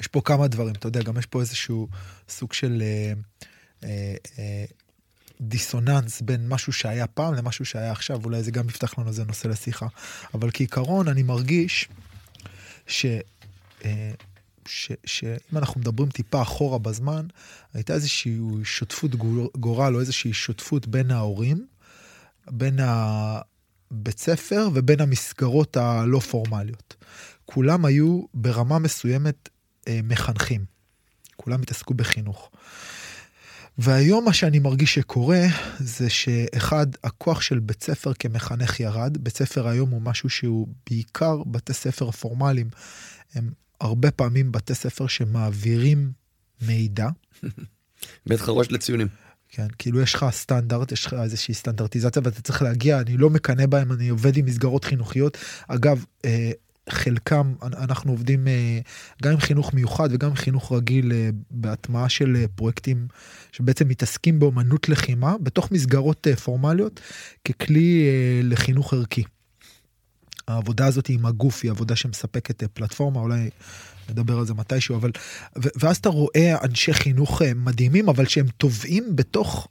יש 0.00 0.06
פה 0.06 0.20
כמה 0.24 0.48
דברים, 0.48 0.74
אתה 0.74 0.88
יודע, 0.88 1.02
גם 1.02 1.18
יש 1.18 1.26
פה 1.26 1.40
איזשהו 1.40 1.88
סוג 2.28 2.52
של... 2.52 2.82
אה, 2.82 3.12
אה, 3.84 4.14
אה, 4.38 4.64
דיסוננס 5.40 6.20
בין 6.20 6.48
משהו 6.48 6.72
שהיה 6.72 7.06
פעם 7.06 7.34
למשהו 7.34 7.64
שהיה 7.64 7.92
עכשיו, 7.92 8.24
אולי 8.24 8.42
זה 8.42 8.50
גם 8.50 8.68
יפתח 8.68 8.98
לנו 8.98 9.08
איזה 9.08 9.24
נושא 9.24 9.48
לשיחה. 9.48 9.86
אבל 10.34 10.50
כעיקרון 10.52 11.08
אני 11.08 11.22
מרגיש 11.22 11.88
ש... 12.86 13.06
אה, 13.84 14.10
שאם 15.06 15.56
אנחנו 15.56 15.80
מדברים 15.80 16.10
טיפה 16.10 16.42
אחורה 16.42 16.78
בזמן, 16.78 17.26
הייתה 17.74 17.94
איזושהי 17.94 18.38
שותפות 18.64 19.14
גורל 19.56 19.94
או 19.94 20.00
איזושהי 20.00 20.32
שותפות 20.32 20.86
בין 20.86 21.10
ההורים, 21.10 21.66
בין 22.50 22.78
הבית 22.80 24.18
ספר 24.18 24.68
ובין 24.74 25.00
המסגרות 25.00 25.76
הלא 25.76 26.18
פורמליות. 26.18 26.96
כולם 27.46 27.84
היו 27.84 28.22
ברמה 28.34 28.78
מסוימת 28.78 29.48
אה, 29.88 30.00
מחנכים. 30.04 30.64
כולם 31.36 31.62
התעסקו 31.62 31.94
בחינוך. 31.94 32.50
והיום 33.78 34.24
מה 34.24 34.32
שאני 34.32 34.58
מרגיש 34.58 34.94
שקורה 34.94 35.42
זה 35.78 36.10
שאחד, 36.10 36.86
הכוח 37.04 37.40
של 37.40 37.58
בית 37.58 37.82
ספר 37.82 38.12
כמחנך 38.18 38.80
ירד. 38.80 39.18
בית 39.18 39.36
ספר 39.36 39.68
היום 39.68 39.90
הוא 39.90 40.02
משהו 40.02 40.30
שהוא 40.30 40.68
בעיקר 40.90 41.42
בתי 41.46 41.72
ספר 41.72 42.10
פורמליים. 42.10 42.70
הם 43.34 43.50
הרבה 43.80 44.10
פעמים 44.10 44.52
בתי 44.52 44.74
ספר 44.74 45.06
שמעבירים 45.06 46.12
מידע. 46.62 47.08
בית 48.26 48.40
חרוש 48.40 48.70
לציונים. 48.70 49.08
כן, 49.48 49.66
כאילו 49.78 50.00
יש 50.00 50.14
לך 50.14 50.26
סטנדרט, 50.30 50.92
יש 50.92 51.06
לך 51.06 51.14
איזושהי 51.22 51.54
סטנדרטיזציה 51.54 52.22
ואתה 52.24 52.42
צריך 52.42 52.62
להגיע, 52.62 53.00
אני 53.00 53.16
לא 53.16 53.30
מקנא 53.30 53.66
בהם, 53.66 53.92
אני 53.92 54.08
עובד 54.08 54.36
עם 54.36 54.44
מסגרות 54.44 54.84
חינוכיות. 54.84 55.38
אגב, 55.68 56.04
אה, 56.24 56.50
חלקם, 56.88 57.54
אנחנו 57.62 58.12
עובדים 58.12 58.48
אה, 58.48 58.78
גם 59.22 59.32
עם 59.32 59.40
חינוך 59.40 59.74
מיוחד 59.74 60.08
וגם 60.12 60.28
עם 60.28 60.36
חינוך 60.36 60.72
רגיל 60.72 61.12
אה, 61.12 61.30
בהטמעה 61.50 62.08
של 62.08 62.36
אה, 62.36 62.44
פרויקטים 62.54 63.06
שבעצם 63.52 63.88
מתעסקים 63.88 64.38
באמנות 64.38 64.88
לחימה 64.88 65.34
בתוך 65.40 65.72
מסגרות 65.72 66.26
פורמליות 66.44 67.00
ככלי 67.44 68.10
לחינוך 68.42 68.94
ערכי. 68.94 69.24
העבודה 70.48 70.86
הזאת 70.86 71.08
עם 71.08 71.26
הגוף 71.26 71.60
היא 71.62 71.70
עבודה 71.70 71.96
שמספקת 71.96 72.64
פלטפורמה, 72.74 73.20
אולי 73.20 73.50
נדבר 74.10 74.38
על 74.38 74.46
זה 74.46 74.54
מתישהו, 74.54 74.96
אבל... 74.96 75.10
ואז 75.56 75.96
אתה 75.96 76.08
רואה 76.08 76.64
אנשי 76.64 76.94
חינוך 76.94 77.42
מדהימים, 77.56 78.08
אבל 78.08 78.26
שהם 78.26 78.46
טובעים 78.56 79.16
בתוך 79.16 79.68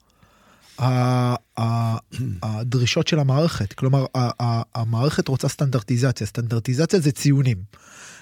הדרישות 2.44 3.08
של 3.08 3.20
המערכת. 3.20 3.74
כלומר, 3.74 4.06
המערכת 4.76 5.28
רוצה 5.28 5.48
סטנדרטיזציה, 5.48 6.28
סטנדרטיזציה 6.28 7.00
זה 7.00 7.12
ציונים. 7.12 7.58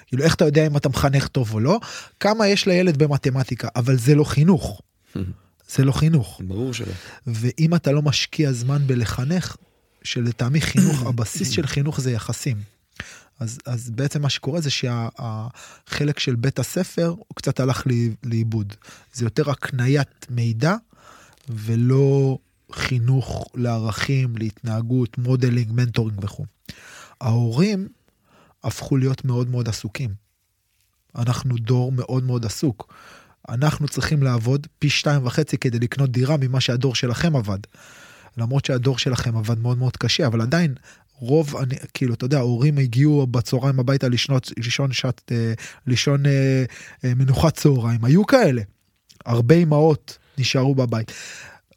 כאילו, 0.08 0.24
איך 0.24 0.36
אתה 0.36 0.46
יודע 0.46 0.68
אם 0.68 0.78
אתה 0.78 0.90
מחנך 0.90 1.28
טוב 1.28 1.54
או 1.54 1.60
לא? 1.60 1.80
כמה 2.20 2.48
יש 2.48 2.68
לילד 2.68 2.98
במתמטיקה, 3.04 3.68
אבל 3.76 3.98
זה 3.98 4.16
לא 4.16 4.24
חינוך. 4.24 4.82
זה 5.76 5.84
לא 5.84 5.92
חינוך. 5.92 6.42
ברור 6.48 6.74
שלא. 6.74 6.94
ואם 7.28 7.76
אתה 7.76 7.92
לא 7.92 8.02
משקיע 8.02 8.52
זמן 8.52 8.88
בלחנך, 8.88 9.56
שלטעמי 10.04 10.62
חינוך, 10.62 11.04
הבסיס 11.08 11.50
של 11.50 11.68
חינוך 11.68 12.02
זה 12.02 12.12
יחסים. 12.12 12.58
אז, 13.40 13.60
אז 13.66 13.90
בעצם 13.90 14.22
מה 14.22 14.30
שקורה 14.30 14.62
זה 14.62 14.70
שהחלק 14.70 16.20
של 16.20 16.36
בית 16.36 16.60
הספר 16.60 17.08
הוא 17.08 17.36
קצת 17.36 17.60
הלך 17.60 17.84
לאיבוד. 18.24 18.74
זה 19.14 19.26
יותר 19.26 19.50
הקניית 19.50 20.28
מידע 20.30 20.76
ולא 21.50 22.38
חינוך 22.72 23.48
לערכים, 23.56 24.38
להתנהגות, 24.38 25.18
modeling, 25.18 25.72
mentoring 25.72 26.20
וכו'. 26.24 26.46
ההורים 27.22 27.88
הפכו 28.64 28.98
להיות 28.98 29.26
מאוד 29.26 29.50
מאוד 29.50 29.70
עסוקים. 29.70 30.14
אנחנו 31.16 31.58
דור 31.58 31.92
מאוד 31.92 32.24
מאוד 32.24 32.46
עסוק. 32.46 32.94
אנחנו 33.50 33.88
צריכים 33.88 34.24
לעבוד 34.24 34.68
פי 34.80 34.90
שתיים 34.90 35.26
וחצי 35.26 35.58
כדי 35.58 35.80
לקנות 35.80 36.12
דירה 36.12 36.38
ממה 36.38 36.62
שהדור 36.62 36.96
שלכם 36.96 37.36
עבד. 37.36 37.60
למרות 38.38 38.66
שהדור 38.66 38.98
שלכם 38.98 39.38
עבד 39.38 39.60
מאוד 39.60 39.78
מאוד 39.78 39.98
קשה, 39.98 40.28
אבל 40.28 40.42
עדיין 40.42 40.74
רוב, 41.22 41.56
אני, 41.56 41.76
כאילו, 41.94 42.14
אתה 42.14 42.26
יודע, 42.26 42.38
ההורים 42.38 42.78
הגיעו 42.78 43.28
בצהריים 43.28 43.80
הביתה 43.80 44.10
לשנות, 44.10 44.52
לישון 44.58 44.94
שעת, 44.94 45.32
אה, 45.32 45.54
לישון 45.88 46.26
אה, 46.26 46.64
אה, 47.06 47.14
מנוחת 47.16 47.56
צהריים, 47.56 48.06
היו 48.06 48.26
כאלה. 48.26 48.62
הרבה 49.26 49.56
אמהות 49.56 50.18
נשארו 50.38 50.76
בבית. 50.76 51.12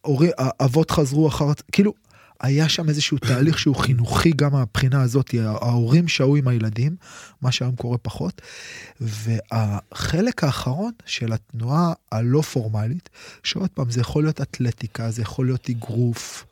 הורי, 0.00 0.30
אבות 0.38 0.90
חזרו 0.90 1.28
אחר, 1.28 1.52
כאילו, 1.72 1.92
היה 2.40 2.68
שם 2.68 2.88
איזשהו 2.88 3.18
תהליך 3.18 3.58
שהוא 3.58 3.76
חינוכי 3.76 4.32
גם 4.36 4.52
מהבחינה 4.52 5.02
הזאת, 5.02 5.34
ההורים 5.44 6.08
שהו 6.08 6.36
עם 6.36 6.48
הילדים, 6.48 6.96
מה 7.42 7.52
שהיום 7.52 7.76
קורה 7.76 7.98
פחות, 7.98 8.42
והחלק 9.00 10.44
האחרון 10.44 10.92
של 11.06 11.32
התנועה 11.32 11.92
הלא 12.12 12.40
פורמלית, 12.40 13.08
שעוד 13.42 13.70
פעם, 13.70 13.90
זה 13.90 14.00
יכול 14.00 14.22
להיות 14.22 14.40
אתלטיקה, 14.40 15.10
זה 15.10 15.22
יכול 15.22 15.46
להיות 15.46 15.70
אגרוף, 15.70 16.44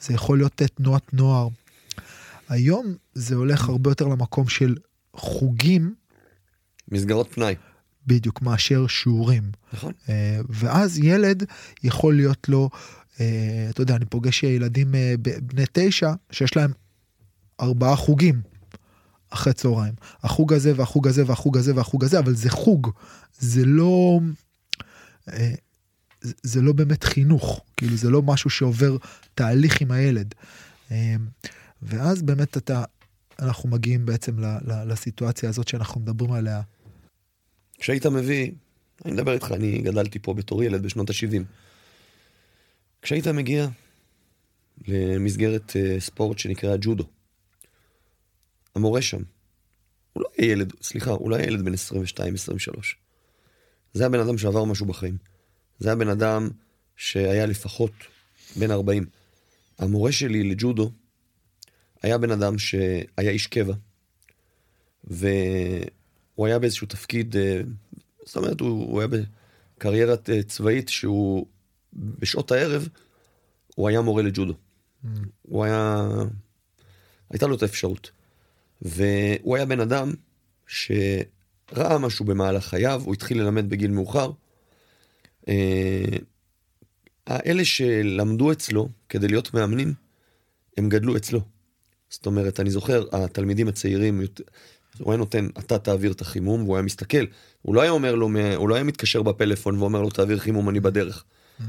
זה 0.00 0.14
יכול 0.14 0.38
להיות 0.38 0.62
תנועת 0.74 1.14
נוער. 1.14 1.48
היום 2.48 2.94
זה 3.14 3.34
הולך 3.34 3.68
הרבה 3.68 3.90
יותר 3.90 4.06
למקום 4.06 4.48
של 4.48 4.74
חוגים. 5.14 5.94
מסגרות 6.88 7.32
פנאי. 7.32 7.54
בדיוק, 8.06 8.42
מאשר 8.42 8.86
שיעורים. 8.86 9.50
נכון. 9.72 9.92
אה, 10.08 10.40
ואז 10.48 10.98
ילד 10.98 11.44
יכול 11.84 12.16
להיות 12.16 12.48
לו, 12.48 12.70
אה, 13.20 13.66
אתה 13.70 13.82
יודע, 13.82 13.96
אני 13.96 14.04
פוגש 14.04 14.42
ילדים 14.42 14.94
אה, 14.94 15.14
בני 15.42 15.64
תשע 15.72 16.12
שיש 16.30 16.56
להם 16.56 16.72
ארבעה 17.60 17.96
חוגים 17.96 18.40
אחרי 19.30 19.52
צהריים. 19.52 19.94
החוג 20.22 20.52
הזה 20.52 20.72
והחוג 20.76 21.08
הזה 21.08 21.22
והחוג 21.26 21.58
הזה 21.58 21.76
והחוג 21.76 22.04
הזה, 22.04 22.18
אבל 22.18 22.34
זה 22.34 22.50
חוג, 22.50 22.90
זה 23.38 23.64
לא... 23.64 24.20
זה 26.42 26.62
לא 26.62 26.72
באמת 26.72 27.04
חינוך, 27.04 27.64
כאילו 27.76 27.96
זה 27.96 28.10
לא 28.10 28.22
משהו 28.22 28.50
שעובר 28.50 28.96
תהליך 29.34 29.80
עם 29.80 29.90
הילד. 29.90 30.34
ואז 31.82 32.22
באמת 32.22 32.56
אתה, 32.56 32.84
אנחנו 33.38 33.68
מגיעים 33.68 34.06
בעצם 34.06 34.36
לסיטואציה 34.86 35.48
הזאת 35.48 35.68
שאנחנו 35.68 36.00
מדברים 36.00 36.32
עליה 36.32 36.62
כשהיית 37.84 38.06
מביא, 38.06 38.50
אני 39.04 39.12
מדבר 39.12 39.32
איתך, 39.32 39.52
אני 39.52 39.78
גדלתי 39.78 40.18
פה 40.18 40.34
בתור 40.34 40.62
ילד 40.62 40.82
בשנות 40.82 41.10
ה-70. 41.10 41.42
כשהיית 43.02 43.26
מגיע 43.26 43.68
למסגרת 44.88 45.70
uh, 45.70 46.00
ספורט 46.00 46.38
שנקרא 46.38 46.76
ג'ודו, 46.80 47.04
המורה 48.74 49.02
שם, 49.02 49.22
הוא 50.12 50.22
לא 50.22 50.28
היה 50.36 50.52
ילד, 50.52 50.72
סליחה, 50.82 51.10
הוא 51.10 51.30
לא 51.30 51.36
היה 51.36 51.46
ילד 51.46 51.64
בן 51.64 51.74
22-23. 51.74 51.76
זה 53.92 54.06
הבן 54.06 54.20
אדם 54.20 54.38
שעבר 54.38 54.64
משהו 54.64 54.86
בחיים. 54.86 55.16
זה 55.78 55.92
הבן 55.92 56.08
אדם 56.08 56.48
שהיה 56.96 57.46
לפחות 57.46 57.92
בן 58.56 58.70
40. 58.70 59.06
המורה 59.78 60.12
שלי 60.12 60.42
לג'ודו 60.42 60.90
היה 62.02 62.18
בן 62.18 62.30
אדם 62.30 62.58
שהיה 62.58 63.30
איש 63.30 63.46
קבע, 63.46 63.74
ו... 65.10 65.26
הוא 66.34 66.46
היה 66.46 66.58
באיזשהו 66.58 66.86
תפקיד, 66.86 67.36
אה, 67.36 67.60
זאת 68.24 68.36
אומרת, 68.36 68.60
הוא, 68.60 68.68
הוא 68.68 69.00
היה 69.00 69.08
בקריירת 69.78 70.30
אה, 70.30 70.42
צבאית 70.42 70.88
שהוא, 70.88 71.46
בשעות 71.92 72.52
הערב, 72.52 72.88
הוא 73.74 73.88
היה 73.88 74.00
מורה 74.00 74.22
לג'ודו. 74.22 74.52
Mm. 74.52 75.08
הוא 75.42 75.64
היה, 75.64 76.08
הייתה 77.30 77.46
לו 77.46 77.56
את 77.56 77.62
האפשרות. 77.62 78.10
והוא 78.82 79.56
היה 79.56 79.66
בן 79.66 79.80
אדם 79.80 80.12
שראה 80.66 81.98
משהו 81.98 82.24
במהלך 82.24 82.64
חייו, 82.64 83.02
הוא 83.04 83.14
התחיל 83.14 83.40
ללמד 83.40 83.70
בגיל 83.70 83.90
מאוחר. 83.90 84.30
אה, 85.48 86.16
האלה 87.26 87.64
שלמדו 87.64 88.52
אצלו 88.52 88.88
כדי 89.08 89.28
להיות 89.28 89.54
מאמנים, 89.54 89.94
הם 90.76 90.88
גדלו 90.88 91.16
אצלו. 91.16 91.40
זאת 92.10 92.26
אומרת, 92.26 92.60
אני 92.60 92.70
זוכר, 92.70 93.04
התלמידים 93.12 93.68
הצעירים 93.68 94.20
הוא 94.98 95.12
היה 95.12 95.18
נותן, 95.18 95.48
אתה 95.58 95.78
תעביר 95.78 96.12
את 96.12 96.20
החימום, 96.20 96.62
והוא 96.62 96.76
היה 96.76 96.82
מסתכל. 96.82 97.24
הוא 97.62 97.74
לא 97.74 97.80
היה 97.80 97.90
אומר 97.90 98.14
לו, 98.14 98.28
הוא 98.56 98.68
לא 98.68 98.74
היה 98.74 98.84
מתקשר 98.84 99.22
בפלאפון 99.22 99.78
ואומר 99.78 100.02
לו, 100.02 100.10
תעביר 100.10 100.38
חימום, 100.38 100.68
אני 100.68 100.80
בדרך. 100.80 101.24
Mm. 101.60 101.62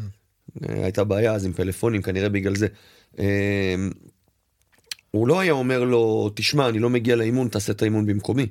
הייתה 0.62 1.04
בעיה 1.04 1.34
אז 1.34 1.46
עם 1.46 1.54
פלאפונים, 1.54 2.02
כנראה 2.02 2.30
בגלל 2.30 2.56
זה. 2.56 2.68
אמ, 3.20 3.92
הוא 5.12 5.28
לא 5.28 5.40
היה 5.40 5.52
אומר 5.52 5.84
לו, 5.84 6.30
תשמע, 6.36 6.70
אני 6.70 6.80
לא 6.80 6.90
מגיע 6.90 7.16
לאימון, 7.16 7.48
תעשה 7.48 7.72
את 7.72 7.82
האימון 7.82 8.06
במקומי. 8.06 8.48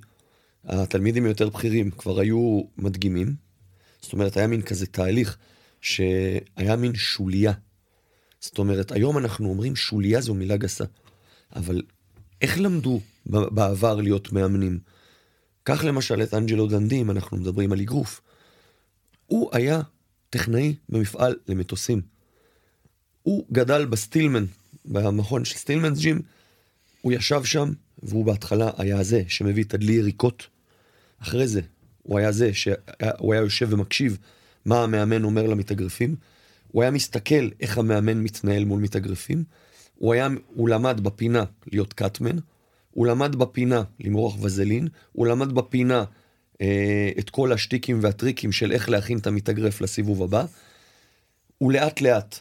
התלמידים 0.65 1.25
היותר 1.25 1.49
בכירים 1.49 1.91
כבר 1.91 2.21
היו 2.21 2.61
מדגימים. 2.79 3.35
זאת 4.01 4.13
אומרת, 4.13 4.37
היה 4.37 4.47
מין 4.47 4.63
כזה 4.63 4.87
תהליך 4.87 5.37
שהיה 5.81 6.77
מין 6.79 6.95
שוליה. 6.95 7.53
זאת 8.41 8.59
אומרת, 8.59 8.93
היום 8.93 9.19
אנחנו 9.19 9.49
אומרים 9.49 9.77
שוליה 9.77 10.21
זו 10.21 10.35
מילה 10.35 10.57
גסה. 10.57 10.85
אבל 11.57 11.83
איך 12.45 12.61
למדו 12.61 13.01
בעבר 13.27 13.95
להיות 13.95 14.33
מאמנים. 14.33 14.79
קח 15.63 15.85
למשל 15.85 16.23
את 16.23 16.35
אנג'לו 16.35 16.67
דנדי, 16.67 17.01
אם 17.01 17.11
אנחנו 17.11 17.37
מדברים 17.37 17.73
על 17.73 17.81
אגרוף. 17.81 18.21
הוא 19.27 19.51
היה 19.53 19.81
טכנאי 20.31 20.75
במפעל 20.89 21.37
למטוסים. 21.49 22.01
הוא 23.23 23.45
גדל 23.53 23.85
בסטילמן, 23.85 24.45
במכון 24.85 25.45
של 25.45 25.55
סטילמנס 25.55 25.99
ג'ים, 25.99 26.23
הוא 27.03 27.13
ישב 27.13 27.45
שם, 27.45 27.73
והוא 28.03 28.25
בהתחלה 28.25 28.71
היה 28.77 29.03
זה 29.03 29.23
שמביא 29.29 29.65
תדלי 29.65 29.93
יריקות. 29.93 30.47
אחרי 31.19 31.49
זה, 31.49 31.61
הוא 32.03 32.19
היה 32.19 32.33
זה 32.33 32.55
שהוא 32.55 33.35
היה 33.35 33.41
יושב 33.41 33.69
ומקשיב 33.71 34.19
מה 34.65 34.83
המאמן 34.83 35.25
אומר 35.25 35.47
למתאגרפים. 35.47 36.17
הוא 36.73 36.83
היה 36.83 36.91
מסתכל 36.91 37.49
איך 37.61 37.79
המאמן 37.79 38.23
מתנהל 38.23 38.65
מול 38.65 38.81
מתאגרפים. 38.81 39.45
הוא, 39.99 40.13
היה, 40.13 40.29
הוא 40.55 40.69
למד 40.69 41.01
בפינה 41.01 41.45
להיות 41.73 41.93
קאטמן. 41.93 42.37
הוא 42.95 43.07
למד 43.07 43.37
בפינה 43.37 43.83
למרוח 44.01 44.37
וזלין, 44.41 44.89
הוא 45.13 45.27
למד 45.27 45.53
בפינה 45.53 46.05
אה, 46.61 47.11
את 47.19 47.31
כל 47.31 47.53
השטיקים 47.53 47.99
והטריקים 48.03 48.53
של 48.53 48.73
איך 48.73 48.89
להכין 48.89 49.19
את 49.19 49.27
המתאגרף 49.27 49.81
לסיבוב 49.81 50.23
הבא. 50.23 50.45
הוא 51.59 51.73
לאט 51.73 52.01
לאט 52.01 52.39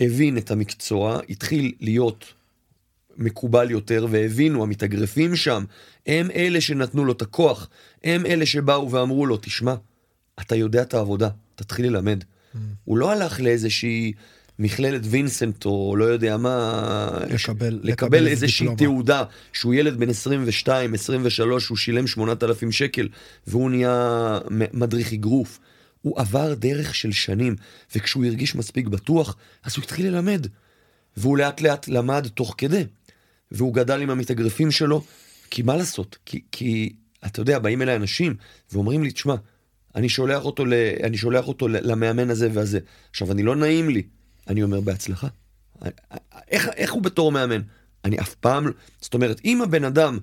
הבין 0.00 0.38
את 0.38 0.50
המקצוע, 0.50 1.20
התחיל 1.28 1.72
להיות 1.80 2.24
מקובל 3.16 3.70
יותר, 3.70 4.06
והבינו, 4.10 4.62
המתאגרפים 4.62 5.36
שם, 5.36 5.64
הם 6.06 6.30
אלה 6.30 6.60
שנתנו 6.60 7.04
לו 7.04 7.12
את 7.12 7.22
הכוח, 7.22 7.68
הם 8.04 8.26
אלה 8.26 8.46
שבאו 8.46 8.90
ואמרו 8.90 9.26
לו, 9.26 9.36
תשמע, 9.36 9.74
אתה 10.40 10.56
יודע 10.56 10.82
את 10.82 10.94
העבודה, 10.94 11.28
תתחיל 11.54 11.86
ללמד. 11.86 12.24
הוא 12.84 12.98
לא 12.98 13.12
הלך 13.12 13.40
לאיזושהי 13.40 14.12
מכללת 14.58 15.00
וינסנט 15.04 15.64
או 15.66 15.96
לא 15.96 16.04
יודע 16.04 16.36
מה, 16.36 17.10
לקבל- 17.30 17.80
לקבל 17.82 17.88
לקבל 17.92 18.26
איזושהי. 18.26 18.66
תעודה 18.76 19.22
שהוא 19.52 19.74
ילד 19.74 19.96
בן 19.96 20.10
22, 20.10 20.94
23, 20.94 21.68
הוא 21.68 21.76
שילם 21.76 22.06
8,000 22.06 22.72
שקל 22.72 23.08
והוא 23.46 23.70
נהיה 23.70 24.38
מדריך 24.72 25.12
אגרוף. 25.12 25.58
הוא 26.02 26.20
עבר 26.20 26.54
דרך 26.54 26.94
של 26.94 27.12
שנים, 27.12 27.56
וכשהוא 27.94 28.24
הרגיש 28.24 28.54
מספיק 28.54 28.86
בטוח, 28.86 29.36
אז 29.64 29.76
הוא 29.76 29.82
התחיל 29.84 30.06
ללמד. 30.06 30.46
והוא 31.16 31.38
לאט 31.38 31.60
לאט 31.60 31.88
למד 31.88 32.26
תוך 32.34 32.54
כדי. 32.58 32.84
והוא 33.50 33.74
גדל 33.74 34.00
עם 34.00 34.10
המתאגרפים 34.10 34.70
שלו, 34.70 35.04
כי 35.50 35.62
מה 35.62 35.76
לעשות? 35.76 36.18
כי, 36.26 36.40
כי 36.52 36.92
אתה 37.26 37.40
יודע, 37.40 37.58
באים 37.58 37.82
אליי 37.82 37.96
אנשים 37.96 38.34
ואומרים 38.72 39.02
לי, 39.04 39.10
תשמע, 39.10 39.34
אני 39.94 40.08
שולח 40.08 40.44
אותו, 40.44 40.64
ל, 40.64 40.72
אני 41.02 41.16
שולח 41.16 41.48
אותו 41.48 41.68
ל- 41.68 41.90
למאמן 41.92 42.30
הזה 42.30 42.48
והזה. 42.52 42.78
עכשיו, 43.10 43.32
אני 43.32 43.42
לא 43.42 43.56
נעים 43.56 43.88
לי. 43.90 44.02
אני 44.48 44.62
אומר, 44.62 44.80
בהצלחה. 44.80 45.28
איך, 46.50 46.68
איך 46.76 46.92
הוא 46.92 47.02
בתור 47.02 47.32
מאמן? 47.32 47.60
אני 48.04 48.20
אף 48.20 48.34
פעם, 48.34 48.66
לא- 48.66 48.72
זאת 49.00 49.14
אומרת, 49.14 49.40
אם 49.44 49.62
הבן 49.62 49.84
אדם, 49.84 50.18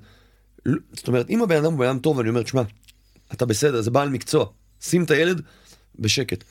זאת 0.94 1.08
אומרת, 1.08 1.30
אם 1.30 1.42
הבן 1.42 1.58
אדם 1.58 1.72
הוא 1.72 1.80
בן 1.80 1.88
אדם 1.88 2.00
טוב, 2.00 2.20
אני 2.20 2.30
אומר, 2.30 2.44
תשמע, 2.44 2.62
אתה 3.34 3.46
בסדר, 3.46 3.82
זה 3.82 3.92
בעל 3.92 4.10
מקצוע, 4.10 4.46
שים 4.82 5.04
את 5.04 5.12
הילד 5.12 5.42
בשקט. 6.00 6.44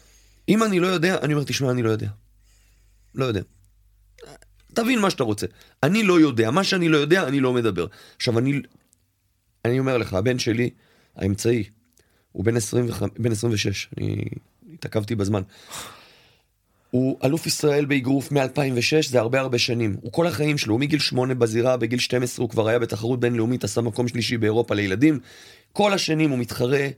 אם 0.48 0.62
אני 0.62 0.80
לא 0.80 0.86
יודע, 0.86 1.18
אני 1.22 1.34
אומר, 1.34 1.44
תשמע, 1.44 1.70
אני 1.70 1.82
לא 1.82 1.90
יודע. 1.90 2.08
לא 3.14 3.24
יודע. 3.24 3.40
תבין 4.74 4.98
מה 4.98 5.10
שאתה 5.10 5.24
רוצה. 5.24 5.46
אני 5.82 6.02
לא 6.02 6.20
יודע, 6.20 6.50
מה 6.50 6.64
שאני 6.64 6.88
לא 6.88 6.96
יודע, 6.96 7.28
אני 7.28 7.40
לא 7.40 7.52
מדבר. 7.52 7.86
עכשיו, 8.16 8.38
אני, 8.38 8.62
אני 9.64 9.78
אומר 9.78 9.98
לך, 9.98 10.14
הבן 10.14 10.38
שלי, 10.38 10.70
האמצעי, 11.16 11.64
הוא 12.32 12.44
בן, 12.44 12.56
25, 12.56 13.10
בן 13.18 13.32
26, 13.32 13.88
אני 13.98 14.24
התעכבתי 14.72 15.14
בזמן. 15.14 15.42
הוא 16.90 17.18
אלוף 17.24 17.46
ישראל 17.46 17.84
באגרוף 17.84 18.32
מ-2006, 18.32 19.08
זה 19.08 19.20
הרבה 19.20 19.40
הרבה 19.40 19.58
שנים. 19.58 19.96
הוא 20.00 20.12
כל 20.12 20.26
החיים 20.26 20.58
שלו, 20.58 20.72
הוא 20.72 20.80
מגיל 20.80 20.98
8 20.98 21.34
בזירה, 21.34 21.76
בגיל 21.76 21.98
12 21.98 22.42
הוא 22.42 22.50
כבר 22.50 22.68
היה 22.68 22.78
בתחרות 22.78 23.20
בינלאומית, 23.20 23.64
עשה 23.64 23.80
מקום 23.80 24.08
שלישי 24.08 24.38
באירופה 24.38 24.74
לילדים. 24.74 25.20
כל 25.72 25.92
השנים 25.92 26.30
הוא 26.30 26.38
מתחרה, 26.38 26.88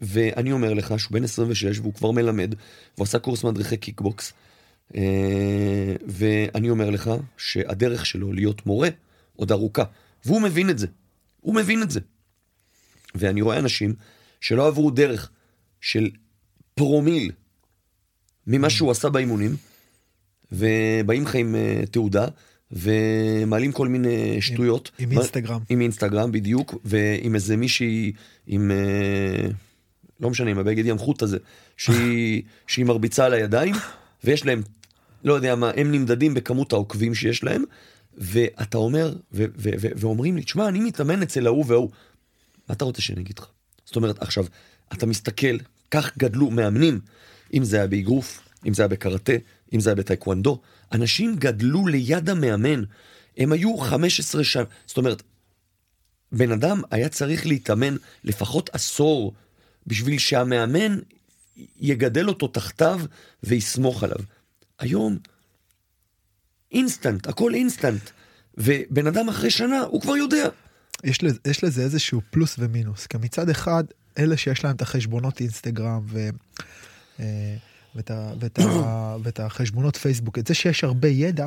ואני 0.00 0.52
אומר 0.52 0.74
לך 0.74 0.94
שהוא 0.98 1.12
בן 1.12 1.24
26 1.24 1.78
והוא 1.78 1.94
כבר 1.94 2.10
מלמד, 2.10 2.54
והוא 2.96 3.04
עשה 3.04 3.18
קורס 3.18 3.44
מדריכי 3.44 3.76
קיקבוקס. 3.76 4.32
אה, 4.96 5.94
ואני 6.06 6.70
אומר 6.70 6.90
לך 6.90 7.10
שהדרך 7.36 8.06
שלו 8.06 8.32
להיות 8.32 8.66
מורה 8.66 8.88
עוד 9.36 9.52
ארוכה, 9.52 9.84
והוא 10.24 10.42
מבין 10.42 10.70
את 10.70 10.78
זה. 10.78 10.86
הוא 11.40 11.54
מבין 11.54 11.82
את 11.82 11.90
זה. 11.90 12.00
ואני 13.14 13.42
רואה 13.42 13.58
אנשים 13.58 13.94
שלא 14.40 14.66
עברו 14.66 14.90
דרך 14.90 15.30
של 15.80 16.10
פרומיל 16.74 17.30
ממה 18.46 18.70
שהוא 18.70 18.90
עשה 18.90 19.08
באימונים, 19.08 19.56
ובאים 20.52 21.22
לך 21.24 21.34
עם 21.34 21.54
אה, 21.54 21.82
תעודה, 21.90 22.26
ומעלים 22.72 23.72
כל 23.72 23.88
מיני 23.88 24.42
שטויות. 24.42 24.90
עם 24.98 25.08
מה- 25.08 25.14
אינסטגרם. 25.14 25.60
עם 25.68 25.80
אינסטגרם, 25.80 26.32
בדיוק, 26.32 26.74
ועם 26.84 27.34
איזה 27.34 27.56
מישהי, 27.56 28.12
עם... 28.46 28.70
אה, 28.70 29.48
לא 30.20 30.30
משנה, 30.30 30.50
עם 30.50 30.58
הבגד 30.58 30.86
ים 30.86 30.98
חוט 30.98 31.22
הזה, 31.22 31.38
שהיא, 31.76 32.42
שהיא 32.66 32.84
מרביצה 32.84 33.26
על 33.26 33.32
הידיים, 33.32 33.74
ויש 34.24 34.46
להם, 34.46 34.62
לא 35.24 35.34
יודע 35.34 35.54
מה, 35.54 35.70
הם 35.76 35.92
נמדדים 35.92 36.34
בכמות 36.34 36.72
העוקבים 36.72 37.14
שיש 37.14 37.44
להם, 37.44 37.64
ואתה 38.18 38.78
אומר, 38.78 39.14
ו- 39.32 39.44
ו- 39.58 39.70
ו- 39.80 39.88
ואומרים 39.96 40.36
לי, 40.36 40.42
תשמע, 40.42 40.68
אני 40.68 40.80
מתאמן 40.80 41.22
אצל 41.22 41.46
ההוא 41.46 41.64
וההוא. 41.68 41.90
מה 42.68 42.74
אתה 42.74 42.84
רוצה 42.84 43.02
שאני 43.02 43.20
אגיד 43.20 43.38
לך? 43.38 43.46
זאת 43.84 43.96
אומרת, 43.96 44.22
עכשיו, 44.22 44.44
אתה 44.92 45.06
מסתכל, 45.06 45.56
כך 45.90 46.18
גדלו 46.18 46.50
מאמנים, 46.50 47.00
אם 47.54 47.64
זה 47.64 47.76
היה 47.76 47.86
באגרוף, 47.86 48.40
אם 48.66 48.74
זה 48.74 48.82
היה 48.82 48.88
בקראטה, 48.88 49.32
אם 49.72 49.80
זה 49.80 49.90
היה 49.90 49.94
בטייקוונדו, 49.94 50.60
אנשים 50.92 51.36
גדלו 51.36 51.86
ליד 51.86 52.30
המאמן, 52.30 52.82
הם 53.36 53.52
היו 53.52 53.78
15 53.78 54.44
שנה, 54.44 54.64
זאת 54.86 54.96
אומרת, 54.96 55.22
בן 56.32 56.52
אדם 56.52 56.82
היה 56.90 57.08
צריך 57.08 57.46
להתאמן 57.46 57.96
לפחות 58.24 58.70
עשור 58.72 59.34
בשביל 59.86 60.18
שהמאמן 60.18 60.98
יגדל 61.80 62.28
אותו 62.28 62.48
תחתיו 62.48 63.00
ויסמוך 63.42 64.02
עליו. 64.02 64.18
היום, 64.78 65.18
אינסטנט, 66.72 67.26
הכל 67.26 67.54
אינסטנט. 67.54 68.10
ובן 68.58 69.06
אדם 69.06 69.28
אחרי 69.28 69.50
שנה, 69.50 69.80
הוא 69.80 70.00
כבר 70.00 70.16
יודע. 70.16 70.48
יש 71.04 71.22
לזה, 71.22 71.38
יש 71.46 71.64
לזה 71.64 71.82
איזשהו 71.82 72.20
פלוס 72.30 72.56
ומינוס, 72.58 73.06
כי 73.06 73.18
מצד 73.18 73.50
אחד, 73.50 73.84
אלה 74.18 74.36
שיש 74.36 74.64
להם 74.64 74.76
את 74.76 74.82
החשבונות 74.82 75.40
אינסטגרם 75.40 76.00
ו, 76.06 76.28
ואת, 77.94 78.10
ה, 78.10 78.32
ואת, 79.22 79.40
החשבונות 79.40 79.96
פייסבוק, 79.96 80.38
את 80.38 80.46
זה 80.46 80.54
שיש 80.54 80.84
הרבה 80.84 81.08
ידע, 81.08 81.46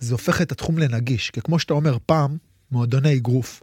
זה 0.00 0.14
הופך 0.14 0.42
את 0.42 0.52
התחום 0.52 0.78
לנגיש. 0.78 1.30
כי 1.30 1.40
כמו 1.40 1.58
שאתה 1.58 1.74
אומר, 1.74 1.96
פעם, 2.06 2.36
מועדוני 2.72 3.16
אגרוף, 3.16 3.62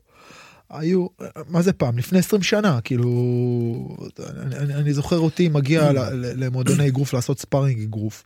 היו, 0.69 1.07
מה 1.47 1.61
זה 1.61 1.73
פעם? 1.73 1.97
לפני 1.97 2.19
20 2.19 2.43
שנה, 2.43 2.81
כאילו, 2.81 3.97
אני, 4.19 4.55
אני, 4.55 4.73
אני 4.73 4.93
זוכר 4.93 5.19
אותי 5.19 5.49
מגיע 5.49 5.91
למועדוני 6.13 6.87
אגרוף 6.87 7.13
לעשות 7.13 7.39
ספארינג 7.39 7.81
אגרוף. 7.81 8.23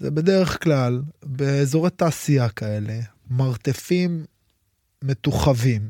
זה 0.00 0.10
בדרך 0.10 0.62
כלל 0.62 1.02
באזורי 1.22 1.90
תעשייה 1.90 2.48
כאלה, 2.48 3.00
מרתפים 3.30 4.24
מתוחבים, 5.02 5.88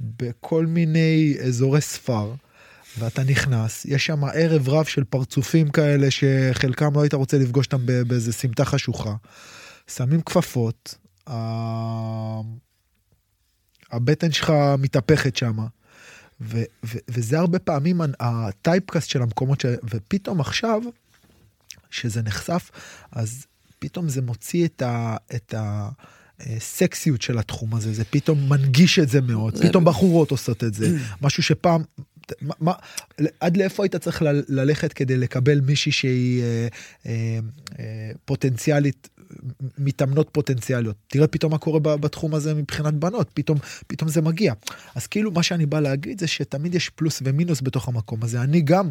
בכל 0.00 0.66
מיני 0.66 1.36
אזורי 1.46 1.80
ספר, 1.80 2.32
ואתה 2.98 3.24
נכנס, 3.24 3.84
יש 3.84 4.06
שם 4.06 4.24
ערב 4.24 4.68
רב 4.68 4.84
של 4.84 5.04
פרצופים 5.04 5.70
כאלה 5.70 6.10
שחלקם 6.10 6.94
לא 6.94 7.02
היית 7.02 7.14
רוצה 7.14 7.38
לפגוש 7.38 7.66
אותם 7.66 7.86
באיזה 7.86 8.32
סמטה 8.32 8.64
חשוכה. 8.64 9.14
שמים 9.86 10.20
כפפות, 10.22 10.94
ה- 11.26 12.40
הבטן 13.92 14.32
שלך 14.32 14.52
מתהפכת 14.78 15.36
שמה. 15.36 15.66
ו- 16.40 16.62
ו- 16.84 16.98
וזה 17.08 17.38
הרבה 17.38 17.58
פעמים 17.58 18.00
הטייפקאסט 18.20 19.08
של 19.08 19.22
המקומות 19.22 19.60
ש... 19.60 19.66
ופתאום 19.90 20.40
עכשיו, 20.40 20.82
שזה 21.90 22.22
נחשף, 22.22 22.70
אז 23.12 23.46
פתאום 23.78 24.08
זה 24.08 24.22
מוציא 24.22 24.66
את 24.66 24.82
ה... 24.82 25.16
את 25.34 25.54
ה... 25.54 25.88
סקסיות 26.58 27.22
של 27.22 27.38
התחום 27.38 27.74
הזה, 27.74 27.92
זה 27.92 28.04
פתאום 28.04 28.48
מנגיש 28.48 28.98
את 28.98 29.08
זה 29.08 29.20
מאוד, 29.20 29.58
פתאום 29.62 29.84
בחורות 29.84 30.30
עושות 30.30 30.64
את 30.64 30.74
זה, 30.74 30.96
משהו 31.22 31.42
שפעם, 31.42 31.82
מה, 32.40 32.54
מה, 32.60 32.72
עד 33.40 33.56
לאיפה 33.56 33.84
היית 33.84 33.96
צריך 33.96 34.22
ל- 34.22 34.42
ללכת 34.48 34.92
כדי 34.92 35.16
לקבל 35.16 35.60
מישהי 35.60 35.92
שהיא 35.92 36.42
אה, 36.42 36.68
אה, 37.06 37.38
אה, 37.78 38.10
פוטנציאלית, 38.24 39.08
מתאמנות 39.78 40.28
פוטנציאליות. 40.32 40.96
תראה 41.08 41.26
פתאום 41.26 41.52
מה 41.52 41.58
קורה 41.58 41.80
בתחום 41.80 42.34
הזה 42.34 42.54
מבחינת 42.54 42.94
בנות, 42.94 43.30
פתאום, 43.34 43.58
פתאום 43.86 44.10
זה 44.10 44.22
מגיע. 44.22 44.52
אז 44.94 45.06
כאילו 45.06 45.30
מה 45.30 45.42
שאני 45.42 45.66
בא 45.66 45.80
להגיד 45.80 46.20
זה 46.20 46.26
שתמיד 46.26 46.74
יש 46.74 46.88
פלוס 46.88 47.22
ומינוס 47.24 47.60
בתוך 47.62 47.88
המקום 47.88 48.22
הזה. 48.22 48.42
אני 48.42 48.60
גם 48.60 48.90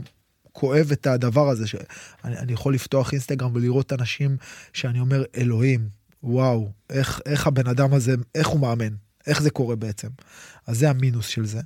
כואב 0.51 0.91
את 0.91 1.07
הדבר 1.07 1.49
הזה, 1.49 1.67
שאני 1.67 1.83
אני 2.23 2.53
יכול 2.53 2.73
לפתוח 2.73 3.11
אינסטגרם 3.11 3.51
ולראות 3.55 3.93
אנשים 3.93 4.37
שאני 4.73 4.99
אומר, 4.99 5.23
אלוהים, 5.37 5.89
וואו, 6.23 6.71
איך, 6.89 7.21
איך 7.25 7.47
הבן 7.47 7.67
אדם 7.67 7.93
הזה, 7.93 8.15
איך 8.35 8.47
הוא 8.47 8.59
מאמן, 8.59 8.93
איך 9.27 9.41
זה 9.41 9.49
קורה 9.49 9.75
בעצם. 9.75 10.07
אז 10.67 10.77
זה 10.77 10.89
המינוס 10.89 11.27
של 11.27 11.45
זה. 11.45 11.61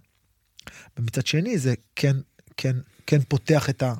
ומצד 0.97 1.25
שני 1.25 1.57
זה 1.57 1.73
כן, 1.95 2.15
כן, 2.57 2.75
כן 3.07 3.19
פותח 3.27 3.69
את 3.69 3.83
ה... 3.83 3.93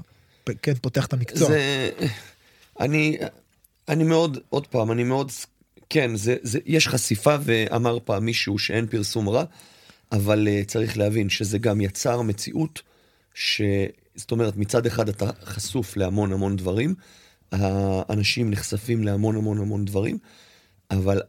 כן 0.62 0.74
פותח 0.74 1.06
את 1.06 1.14
המקצוע. 1.14 1.48
זה... 1.48 1.90
אני, 2.80 3.18
אני 3.90 4.04
מאוד, 4.04 4.38
עוד 4.50 4.68
פעם, 4.68 4.92
אני 4.92 5.04
מאוד, 5.04 5.32
כן, 5.90 6.16
זה, 6.16 6.36
זה, 6.42 6.60
יש 6.66 6.88
חשיפה 6.88 7.36
ואמר 7.44 7.98
פעם 8.06 8.26
מישהו 8.26 8.60
שאין 8.60 8.88
פרסום 8.88 9.30
רע, 9.30 9.44
אבל 10.12 10.48
uh, 10.48 10.66
צריך 10.66 10.98
להבין 10.98 11.30
שזה 11.30 11.58
גם 11.58 11.82
יצר 11.82 12.22
מציאות, 12.22 12.82
ש... 13.34 13.62
זאת 14.16 14.32
אומרת, 14.32 14.58
מצד 14.58 14.86
אחד 14.86 15.10
אתה 15.10 15.30
חשוף 15.44 15.98
להמון 15.98 16.34
המון 16.34 16.56
דברים, 16.56 16.96
האנשים 17.52 18.50
נחשפים 18.50 19.04
להמון 19.04 19.36
המון 19.36 19.58
המון 19.58 19.86
דברים, 19.86 20.18
אבל, 20.92 21.22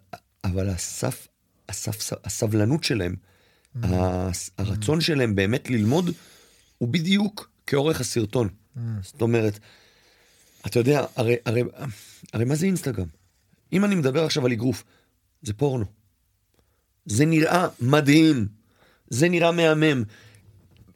אבל 0.44 0.68
הסף, 0.68 1.28
הסף, 1.68 2.12
הסבלנות 2.24 2.84
שלהם, 2.84 3.14
הרצון 4.58 5.00
שלהם 5.00 5.34
באמת 5.34 5.70
ללמוד, 5.70 6.10
הוא 6.78 6.88
בדיוק 6.88 7.50
כאורך 7.66 8.00
הסרטון. 8.00 8.48
זאת 9.02 9.22
אומרת, 9.22 9.58
אתה 10.66 10.78
יודע, 10.78 11.04
הרי, 11.16 11.36
הרי, 11.46 11.62
הרי 12.32 12.44
מה 12.44 12.54
זה 12.54 12.66
אינסטגרם? 12.66 13.06
אם 13.72 13.84
אני 13.84 13.94
מדבר 13.94 14.24
עכשיו 14.24 14.46
על 14.46 14.52
אגרוף, 14.52 14.84
זה 15.42 15.52
פורנו. 15.52 15.84
זה 17.06 17.24
נראה 17.24 17.68
מדהים, 17.80 18.48
זה 19.10 19.28
נראה 19.28 19.52
מהמם, 19.52 20.02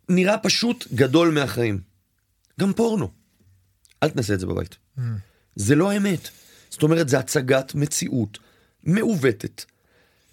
נראה 0.09 0.39
פשוט 0.39 0.87
גדול 0.95 1.31
מהחיים. 1.31 1.81
גם 2.61 2.73
פורנו. 2.73 3.11
אל 4.03 4.11
תנסה 4.11 4.35
את 4.35 4.41
זה 4.41 4.47
בבית. 4.47 4.77
זה 5.57 5.75
לא 5.75 5.91
האמת. 5.91 6.29
זאת 6.71 6.83
אומרת, 6.83 7.09
זה 7.09 7.19
הצגת 7.19 7.75
מציאות 7.75 8.39
מעוותת. 8.83 9.65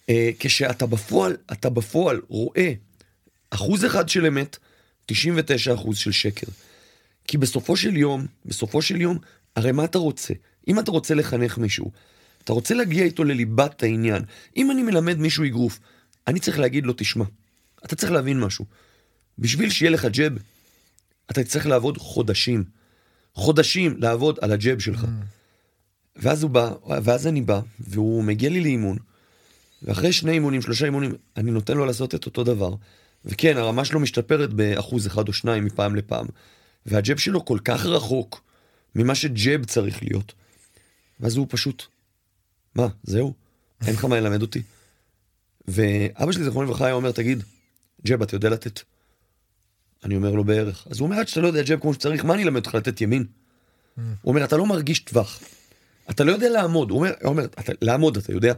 אה, 0.10 0.30
כשאתה 0.40 0.86
בפועל, 0.86 1.38
אתה 1.52 1.70
בפועל 1.70 2.22
רואה 2.28 2.74
אחוז 3.50 3.86
אחד 3.86 4.10
של 4.10 4.26
אמת, 4.26 4.58
99 5.06 5.74
אחוז 5.74 5.98
של 5.98 6.12
שקר. 6.12 6.48
כי 7.28 7.38
בסופו 7.38 7.78
של 7.78 7.98
יום, 7.98 8.26
בסופו 8.46 8.82
של 8.82 9.02
יום, 9.02 9.18
הרי 9.56 9.72
מה 9.72 9.86
אתה 9.86 9.98
רוצה? 9.98 10.34
אם 10.68 10.80
אתה 10.80 10.92
רוצה 10.92 11.16
לחנך 11.16 11.58
מישהו, 11.58 11.92
אתה 12.44 12.54
רוצה 12.54 12.74
להגיע 12.74 13.04
איתו 13.04 13.24
לליבת 13.24 13.84
העניין. 13.84 14.24
אם 14.58 14.72
אני 14.72 14.84
מלמד 14.84 15.18
מישהו 15.20 15.46
אגרוף, 15.46 15.80
אני 16.28 16.40
צריך 16.40 16.60
להגיד 16.60 16.86
לו, 16.86 16.94
תשמע, 16.98 17.26
אתה 17.86 17.96
צריך 17.96 18.12
להבין 18.12 18.40
משהו. 18.40 18.66
בשביל 19.40 19.70
שיהיה 19.70 19.92
לך 19.92 20.06
ג'ב, 20.06 20.32
אתה 21.32 21.44
צריך 21.44 21.68
לעבוד 21.68 21.98
חודשים. 21.98 22.64
חודשים 23.34 23.96
לעבוד 23.98 24.40
על 24.42 24.52
הג'ב 24.52 24.80
שלך. 24.80 25.06
ואז 26.16 26.44
הוא 26.44 26.52
בא, 26.52 26.74
ואז 27.04 27.28
אני 27.28 27.42
בא, 27.42 27.60
והוא 27.80 28.24
מגיע 28.24 28.50
לי 28.50 28.62
לאימון, 28.62 28.98
ואחרי 29.84 30.14
שני 30.14 30.32
אימונים, 30.32 30.62
שלושה 30.62 30.86
אימונים, 30.86 31.12
אני 31.38 31.52
נותן 31.52 31.78
לו 31.78 31.86
לעשות 31.86 32.16
את 32.16 32.26
אותו 32.26 32.44
דבר. 32.44 32.76
וכן, 33.26 33.58
הרמה 33.58 33.86
שלו 33.86 34.00
משתפרת 34.00 34.54
באחוז 34.54 35.08
אחד 35.08 35.28
או 35.28 35.34
שניים 35.34 35.66
מפעם 35.66 35.96
לפעם. 35.96 36.26
והג'ב 36.86 37.18
שלו 37.18 37.46
כל 37.46 37.60
כך 37.66 37.86
רחוק 37.86 38.42
ממה 38.96 39.16
שג'ב 39.16 39.66
צריך 39.66 40.04
להיות. 40.04 40.34
ואז 41.20 41.38
הוא 41.38 41.48
פשוט, 41.50 41.84
מה, 42.76 42.88
זהו? 43.04 43.34
אין 43.88 43.94
לך 43.94 44.06
מה 44.06 44.20
ללמד 44.20 44.42
אותי? 44.42 44.62
ואבא 45.68 46.32
שלי, 46.32 46.44
זכרונו 46.44 46.68
לברכה, 46.68 46.86
היה 46.86 46.94
אומר, 46.94 47.12
תגיד, 47.12 47.44
ג'ב, 48.06 48.22
אתה 48.22 48.36
יודע 48.36 48.50
לתת? 48.50 48.82
אני 50.04 50.16
אומר 50.16 50.32
לו 50.32 50.44
בערך. 50.44 50.88
אז 50.90 51.00
הוא 51.00 51.06
אומר, 51.06 51.20
עד 51.20 51.28
שאתה 51.28 51.42
לא 51.42 51.48
יודע 51.48 51.62
ג'ב 51.64 51.80
כמו 51.80 51.94
שצריך, 51.94 52.26
מה 52.26 52.34
אני 52.34 52.44
אלמד 52.44 52.56
אותך 52.56 52.76
לתת 52.76 53.02
ימין? 53.02 53.26
הוא 53.96 54.06
אומר, 54.26 54.44
אתה 54.44 54.58
לא 54.58 54.66
מרגיש 54.66 55.00
טווח. 55.00 55.40
אתה 56.10 56.24
לא 56.24 56.32
יודע 56.32 56.50
לעמוד. 56.50 56.90
הוא 56.90 56.98
אומר, 56.98 57.12
הוא 57.22 57.30
אומר 57.30 57.46
אתה, 57.46 57.72
לעמוד, 57.82 58.18
אתה 58.18 58.32
יודע? 58.32 58.54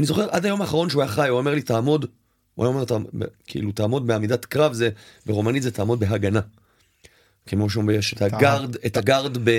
אני 0.00 0.06
זוכר 0.06 0.26
עד 0.30 0.44
היום 0.44 0.60
האחרון 0.60 0.90
שהוא 0.90 1.02
היה 1.02 1.10
חי, 1.10 1.28
הוא 1.28 1.38
אומר 1.38 1.54
לי, 1.54 1.62
תעמוד. 1.62 2.06
הוא 2.54 2.64
היה 2.66 2.74
אומר, 2.74 2.84
"ת- 2.84 2.92
כאילו, 3.46 3.72
תעמוד 3.72 4.06
בעמידת 4.06 4.44
קרב, 4.44 4.72
זה, 4.72 4.90
ברומנית 5.26 5.62
זה 5.62 5.70
תעמוד 5.70 6.00
בהגנה. 6.00 6.40
כמו 7.46 7.70
שאומרים, 7.70 7.98
יש 7.98 8.12
את 8.14 8.22
ה 8.22 8.30
guard, 8.30 8.76
את 8.86 8.96
ה 8.96 9.02
guard, 9.02 9.38
ב, 9.44 9.50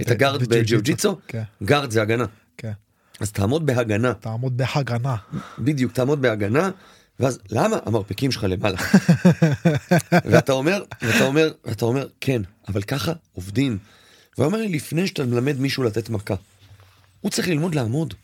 את 0.00 0.10
ה 0.10 0.15
guard 0.15 0.40
בג'יו-ג'יצו. 0.42 0.62
בג'יו-ג'יצו, 0.62 1.16
כן. 1.28 1.42
guard 1.62 1.90
זה 1.90 2.02
הגנה. 2.02 2.24
כן. 2.56 2.72
אז 3.20 3.32
תעמוד 3.32 3.66
בהגנה, 3.66 4.14
תעמוד 4.14 4.56
בהגנה. 4.56 5.16
בדיוק, 5.58 5.92
תעמוד 5.92 6.22
בהגנה, 6.22 6.70
ואז 7.20 7.38
למה 7.50 7.76
המרפקים 7.86 8.32
שלך 8.32 8.44
למעלה? 8.48 8.78
ואתה 10.30 10.52
אומר, 10.52 10.84
ואתה 11.02 11.24
אומר, 11.24 11.52
ואתה 11.64 11.84
אומר, 11.84 12.08
כן, 12.20 12.42
אבל 12.68 12.82
ככה 12.82 13.12
עובדים. 13.32 13.78
והוא 14.38 14.46
אומר 14.46 14.58
לי, 14.58 14.68
לפני 14.68 15.06
שאתה 15.06 15.24
מלמד 15.24 15.60
מישהו 15.60 15.82
לתת 15.82 16.08
מכה, 16.10 16.34
הוא 17.20 17.30
צריך 17.30 17.48
ללמוד 17.48 17.74
לעמוד. 17.74 18.14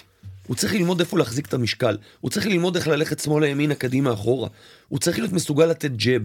הוא 0.48 0.56
צריך 0.56 0.72
ללמוד 0.72 1.00
איפה 1.00 1.18
להחזיק 1.18 1.46
את 1.46 1.54
המשקל. 1.54 1.98
הוא 2.20 2.30
צריך 2.30 2.46
ללמוד 2.46 2.76
איך 2.76 2.88
ללכת 2.88 3.18
שמאלה, 3.18 3.46
ימינה, 3.46 3.74
קדימה, 3.74 4.12
אחורה. 4.12 4.48
הוא 4.88 4.98
צריך 4.98 5.18
להיות 5.18 5.32
מסוגל 5.32 5.66
לתת 5.66 5.90
ג'ב. 5.90 6.22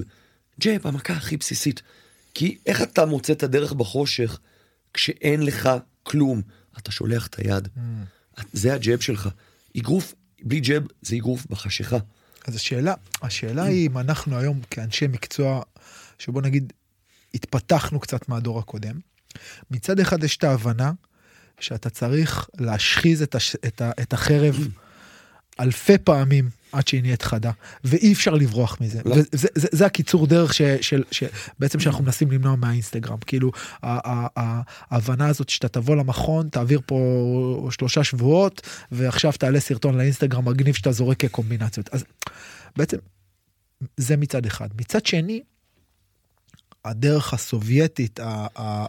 ג'ב, 0.61 0.87
המכה 0.87 1.13
הכי 1.13 1.37
בסיסית. 1.37 1.81
כי 2.33 2.57
איך 2.65 2.81
אתה 2.81 3.05
מוצא 3.05 3.33
את 3.33 3.43
הדרך 3.43 3.73
בחושך 3.73 4.39
כשאין 4.93 5.41
לך 5.45 5.69
כלום? 6.03 6.41
אתה 6.77 6.91
שולח 6.91 7.27
את 7.27 7.35
היד. 7.39 7.67
זה 8.53 8.73
הג'ב 8.73 8.99
שלך. 8.99 9.29
אגרוף 9.77 10.13
בלי 10.43 10.59
ג'ב 10.59 10.83
זה 11.01 11.15
אגרוף 11.15 11.45
בחשיכה. 11.49 11.97
אז 12.47 12.55
השאלה, 12.55 12.93
השאלה 13.21 13.63
היא 13.63 13.89
אם 13.89 13.97
אנחנו 13.97 14.37
היום 14.37 14.61
כאנשי 14.69 15.07
מקצוע, 15.07 15.61
שבוא 16.19 16.41
נגיד, 16.41 16.73
התפתחנו 17.33 17.99
קצת 17.99 18.29
מהדור 18.29 18.59
הקודם, 18.59 18.99
מצד 19.71 19.99
אחד 19.99 20.23
יש 20.23 20.37
את 20.37 20.43
ההבנה 20.43 20.91
שאתה 21.63 21.89
צריך 21.89 22.49
להשחיז 22.59 23.21
את, 23.21 23.35
הש, 23.35 23.55
את, 23.55 23.81
ה, 23.81 23.91
את 24.01 24.13
החרב 24.13 24.67
אלפי 25.59 25.97
פעמים 25.97 26.49
עד 26.71 26.87
שהיא 26.87 27.01
נהיית 27.01 27.21
חדה, 27.21 27.51
ואי 27.83 28.13
אפשר 28.13 28.33
לברוח 28.33 28.77
מזה. 28.81 29.01
לא. 29.05 29.15
וזה 29.15 29.47
זה, 29.55 29.67
זה 29.71 29.85
הקיצור 29.85 30.27
דרך 30.27 30.53
ש, 30.53 30.61
של, 30.61 31.03
ש, 31.11 31.23
בעצם 31.59 31.79
שאנחנו 31.79 32.03
מנסים 32.03 32.31
למנוע 32.31 32.55
מהאינסטגרם. 32.55 33.17
כאילו, 33.17 33.51
ההבנה 33.83 35.27
הזאת 35.27 35.49
שאתה 35.49 35.67
תבוא 35.67 35.95
למכון, 35.95 36.49
תעביר 36.49 36.81
פה 36.85 37.69
שלושה 37.71 38.03
שבועות, 38.03 38.61
ועכשיו 38.91 39.31
תעלה 39.31 39.59
סרטון 39.59 39.97
לאינסטגרם 39.97 40.45
מגניב 40.45 40.75
שאתה 40.75 40.91
זורק 40.91 41.25
קומבינציות. 41.25 41.89
אז 41.91 42.03
בעצם, 42.75 42.97
זה 43.97 44.17
מצד 44.17 44.45
אחד. 44.45 44.67
מצד 44.79 45.05
שני, 45.05 45.41
הדרך 46.85 47.33
הסובייטית, 47.33 48.19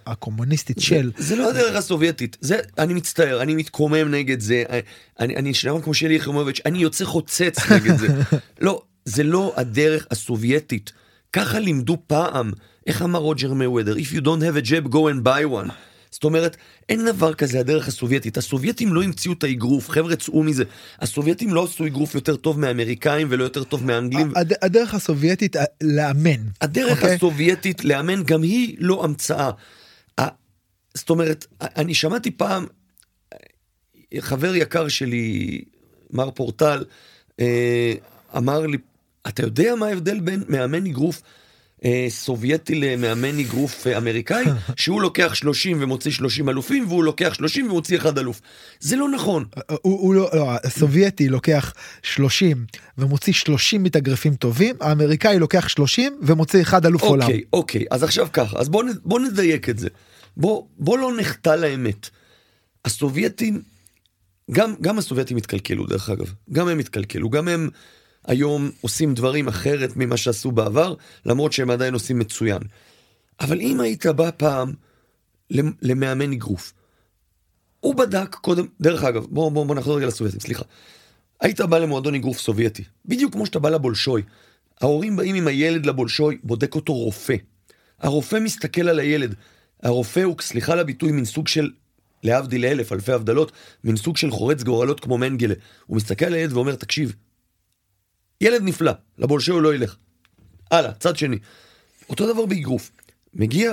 הקומוניסטית 0.07 0.81
של... 0.81 1.13
זה 1.19 1.37
לא 1.37 1.51
הדרך 1.51 1.77
הסובייטית, 1.77 2.37
זה, 2.41 2.59
אני 2.79 2.95
מצטער, 2.95 3.43
אני 3.43 3.55
מתקומם 3.55 4.11
נגד 4.11 4.41
זה, 4.41 4.65
אני, 5.21 5.37
אני 5.37 5.55
שלמה 5.55 5.83
כמו 5.83 5.95
שלי 5.95 6.15
יחימוביץ', 6.15 6.61
אני 6.67 6.79
יוצא 6.79 7.05
חוצץ 7.05 7.71
נגד 7.71 7.97
זה. 7.97 8.09
לא, 8.61 8.83
זה 9.05 9.23
לא 9.23 9.53
הדרך 9.57 10.07
הסובייטית. 10.11 10.93
ככה 11.33 11.59
לימדו 11.59 11.97
פעם, 12.07 12.53
איך 12.87 13.03
אמר 13.03 13.19
רוג'ר 13.19 13.53
מוודר, 13.53 13.95
If 13.95 14.15
you 14.15 14.21
don't 14.21 14.43
have 14.43 14.57
a 14.57 14.71
jab, 14.71 14.91
go 14.91 15.09
and 15.09 15.25
buy 15.25 15.45
one. 15.45 15.71
זאת 16.15 16.25
אומרת, 16.25 16.57
אין 16.89 17.05
דבר 17.05 17.35
כזה 17.35 17.61
הדרך 17.61 17.89
הסובייטית. 17.89 18.37
הסובייטים 18.37 18.95
לא 18.95 19.03
המציאו 19.03 19.33
את 19.33 19.45
האגרוף, 19.45 19.91
חבר'ה 19.91 20.17
צאו 20.17 20.43
מזה. 20.43 20.65
הסובייטים 20.99 21.55
לא 21.55 21.65
עשו 21.65 21.87
אגרוף 21.87 22.15
יותר 22.15 22.37
טוב 22.37 22.61
מהאמריקאים 22.61 23.27
ולא 23.31 23.45
יותר 23.45 23.65
טוב 23.65 23.85
מהאנגלים. 23.85 24.33
הד- 24.37 24.53
הדרך 24.63 24.95
הסובייטית 24.95 25.57
לאמן. 25.83 26.41
הדרך 26.61 26.97
אוקיי? 26.99 27.15
הסובייטית 27.15 27.85
לאמן 27.85 28.23
גם 28.23 28.43
היא 28.43 28.77
לא 28.79 29.05
המצאה. 29.05 29.51
זאת 30.95 31.11
אומרת, 31.11 31.47
אני 31.61 31.95
שמעתי 31.95 32.31
פעם, 32.31 32.67
חבר 34.19 34.55
יקר 34.55 34.89
שלי, 34.89 35.61
מר 36.11 36.31
פורטל, 36.31 36.85
אה, 37.41 37.93
אמר 38.37 38.67
לי, 38.67 38.79
אתה 39.29 39.43
יודע 39.43 39.75
מה 39.75 39.87
ההבדל 39.87 40.21
בין 40.21 40.43
מאמן 40.49 40.87
אגרוף 40.87 41.23
סובייטי 42.09 42.75
למאמן 42.75 43.39
אגרוף 43.39 43.87
אה, 43.87 43.99
אמריקאי? 43.99 44.45
שהוא 44.77 45.03
לוקח 45.03 45.35
30 45.35 45.83
ומוציא 45.83 46.11
30 46.11 46.49
אלופים, 46.49 46.89
והוא 46.89 47.05
לוקח 47.05 47.35
30 47.35 47.71
ומוציא 47.71 47.97
אחד 47.97 48.19
אלוף. 48.19 48.41
זה 48.81 48.97
לא 48.97 49.09
נכון. 49.09 49.45
הוא, 49.83 50.01
הוא 50.01 50.15
לא, 50.15 50.31
לא, 50.33 50.51
הסובייטי 50.65 51.29
לוקח 51.29 51.73
30 52.03 52.67
ומוציא 52.99 53.33
30 53.33 53.83
מתאגרפים 53.83 54.35
טובים, 54.35 54.75
האמריקאי 54.81 55.39
לוקח 55.39 55.69
30 55.69 56.19
ומוציא 56.23 56.63
אחד 56.63 56.87
אלוף 56.87 57.03
עולם. 57.03 57.23
אוקיי, 57.27 57.41
אוקיי, 57.53 57.85
אז 57.91 58.03
עכשיו 58.03 58.29
ככה, 58.33 58.59
אז 58.59 58.69
בוא, 58.69 58.85
נ- 58.85 58.99
בוא 59.05 59.21
נדייק 59.21 59.69
את 59.69 59.79
זה. 59.79 59.89
בוא, 60.37 60.63
בוא 60.79 60.99
לא 60.99 61.13
נחטא 61.19 61.51
לאמת. 61.51 62.11
הסובייטים, 62.85 63.63
גם, 64.51 64.75
גם 64.81 64.99
הסובייטים 64.99 65.37
התקלקלו 65.37 65.87
דרך 65.87 66.11
אגב, 66.11 66.33
גם 66.53 66.69
הם 66.69 66.79
התקלקלו, 66.79 67.31
גם 67.31 67.49
הם 67.49 67.69
היום 68.27 68.71
עושים 68.81 69.15
דברים 69.15 69.49
אחרת 69.49 69.97
ממה 69.97 70.17
שעשו 70.17 70.53
בעבר, 70.53 70.95
למרות 71.27 71.53
שהם 71.53 71.71
עדיין 71.71 71.95
עושים 71.95 72.19
מצוין. 72.19 72.63
אבל 73.41 73.61
אם 73.61 73.81
היית 73.81 74.07
בא 74.07 74.31
פעם 74.37 74.73
למ- 75.51 75.73
למאמן 75.83 76.33
אגרוף, 76.33 76.73
הוא 77.81 77.95
בדק 77.95 78.35
קודם, 78.35 78.67
דרך 78.81 79.05
אגב, 79.05 79.27
בוא, 79.31 79.51
בוא, 79.51 79.67
בוא 79.67 79.75
נחזור 79.75 79.97
רגע 79.97 80.07
לסובייטים, 80.07 80.41
סליחה. 80.41 80.65
היית 81.41 81.61
בא 81.61 81.79
למועדון 81.79 82.15
אגרוף 82.15 82.39
סובייטי, 82.39 82.85
בדיוק 83.07 83.33
כמו 83.33 83.47
שאתה 83.47 83.59
בא 83.59 83.71
לבולשוי. 83.71 84.23
ההורים 84.81 85.17
באים 85.17 85.35
עם 85.35 85.47
הילד 85.47 85.87
לבולשוי, 85.87 86.39
בודק 86.43 86.75
אותו 86.75 86.93
רופא. 86.95 87.35
הרופא 88.01 88.37
מסתכל 88.37 88.89
על 88.89 88.99
הילד. 88.99 89.35
הרופא 89.83 90.21
הוא, 90.21 90.37
סליחה 90.41 90.73
על 90.73 90.79
הביטוי, 90.79 91.13
מין 91.13 91.25
סוג 91.25 91.49
של, 91.49 91.71
להבדיל 92.23 92.65
אלף 92.65 92.93
אלפי 92.93 93.13
הבדלות, 93.13 93.53
מין 93.85 93.97
סוג 93.97 94.17
של 94.17 94.31
חורץ 94.31 94.63
גורלות 94.63 95.01
כמו 95.01 95.19
מנגלה. 95.19 95.55
הוא 95.87 95.97
מסתכל 95.97 96.25
על 96.25 96.35
הילד 96.35 96.53
ואומר, 96.53 96.75
תקשיב, 96.75 97.15
ילד 98.41 98.63
נפלא, 98.63 98.93
לבולשוי 99.19 99.55
הוא 99.55 99.63
לא 99.63 99.75
ילך. 99.75 99.97
הלאה, 100.71 100.93
צד 100.95 101.17
שני. 101.17 101.39
אותו 102.09 102.33
דבר 102.33 102.47
באגרוף. 102.47 102.91
מגיע, 103.35 103.73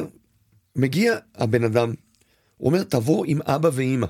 מגיע 0.76 1.18
הבן 1.36 1.64
אדם, 1.64 1.94
הוא 2.58 2.68
אומר, 2.70 2.84
תבוא 2.84 3.26
עם 3.28 3.42
אבא 3.42 3.70
ואימא. 3.74 4.08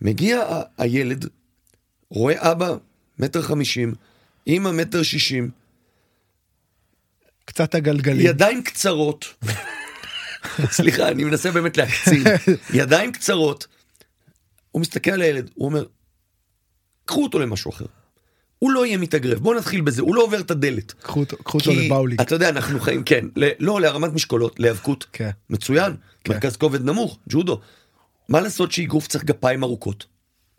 מגיע 0.00 0.40
ה- 0.42 0.62
הילד, 0.78 1.28
רואה 2.10 2.52
אבא 2.52 2.74
מטר 3.18 3.42
חמישים, 3.42 3.94
אימא 4.46 4.70
מטר 4.72 5.02
שישים, 5.02 5.50
קצת 7.44 7.74
הגלגלים. 7.74 8.26
ידיים 8.26 8.62
קצרות, 8.62 9.34
סליחה, 10.70 11.08
אני 11.08 11.24
מנסה 11.24 11.50
באמת 11.50 11.76
להקצין, 11.76 12.22
ידיים 12.74 13.12
קצרות, 13.12 13.66
הוא 14.70 14.80
מסתכל 14.82 15.10
על 15.10 15.22
הילד, 15.22 15.50
הוא 15.54 15.66
אומר, 15.66 15.84
קחו 17.04 17.22
אותו 17.22 17.38
למשהו 17.38 17.70
אחר. 17.70 17.86
הוא 18.58 18.70
לא 18.70 18.86
יהיה 18.86 18.98
מתאגרף, 18.98 19.38
בואו 19.38 19.58
נתחיל 19.58 19.80
בזה, 19.80 20.02
הוא 20.02 20.14
לא 20.14 20.22
עובר 20.22 20.40
את 20.40 20.50
הדלת. 20.50 20.92
קחו 20.92 21.20
אותו- 21.20 21.36
קחו 21.36 21.58
אותו 21.58 21.70
לבאוליק. 21.72 22.20
אתה 22.20 22.34
יודע, 22.34 22.48
אנחנו 22.48 22.80
חיים, 22.80 23.02
כן, 23.02 23.24
ל- 23.36 23.50
לא, 23.60 23.80
להרמת 23.80 24.12
משקולות, 24.12 24.60
להיאבקות, 24.60 25.06
כן. 25.12 25.30
מצוין, 25.50 25.96
כן. 26.24 26.32
מרכז 26.32 26.56
כובד 26.56 26.84
נמוך, 26.84 27.18
ג'ודו. 27.28 27.60
מה 28.28 28.40
לעשות 28.40 28.72
שאגרוף 28.72 29.06
צריך 29.08 29.24
גפיים 29.24 29.62
ארוכות? 29.64 30.06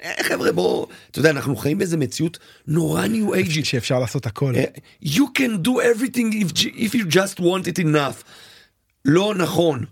אה, 0.03 0.23
חבר'ה, 0.23 0.51
בואו, 0.51 0.87
אתה 1.11 1.19
יודע, 1.19 1.29
אנחנו 1.29 1.55
חיים 1.55 1.77
באיזה 1.77 1.97
מציאות 1.97 2.39
נורא 2.67 3.05
ניו 3.07 3.33
אייג'ית. 3.33 3.65
שאפשר 3.65 3.99
לעשות 3.99 4.25
הכל. 4.25 4.53
אה, 4.55 4.63
you 5.03 5.21
can 5.37 5.65
do 5.67 5.69
everything 5.69 6.33
if, 6.43 6.57
if 6.65 6.93
you 6.95 7.05
just 7.13 7.39
want 7.39 7.65
it 7.73 7.83
enough. 7.83 8.23
לא 9.05 9.33
נכון. 9.37 9.85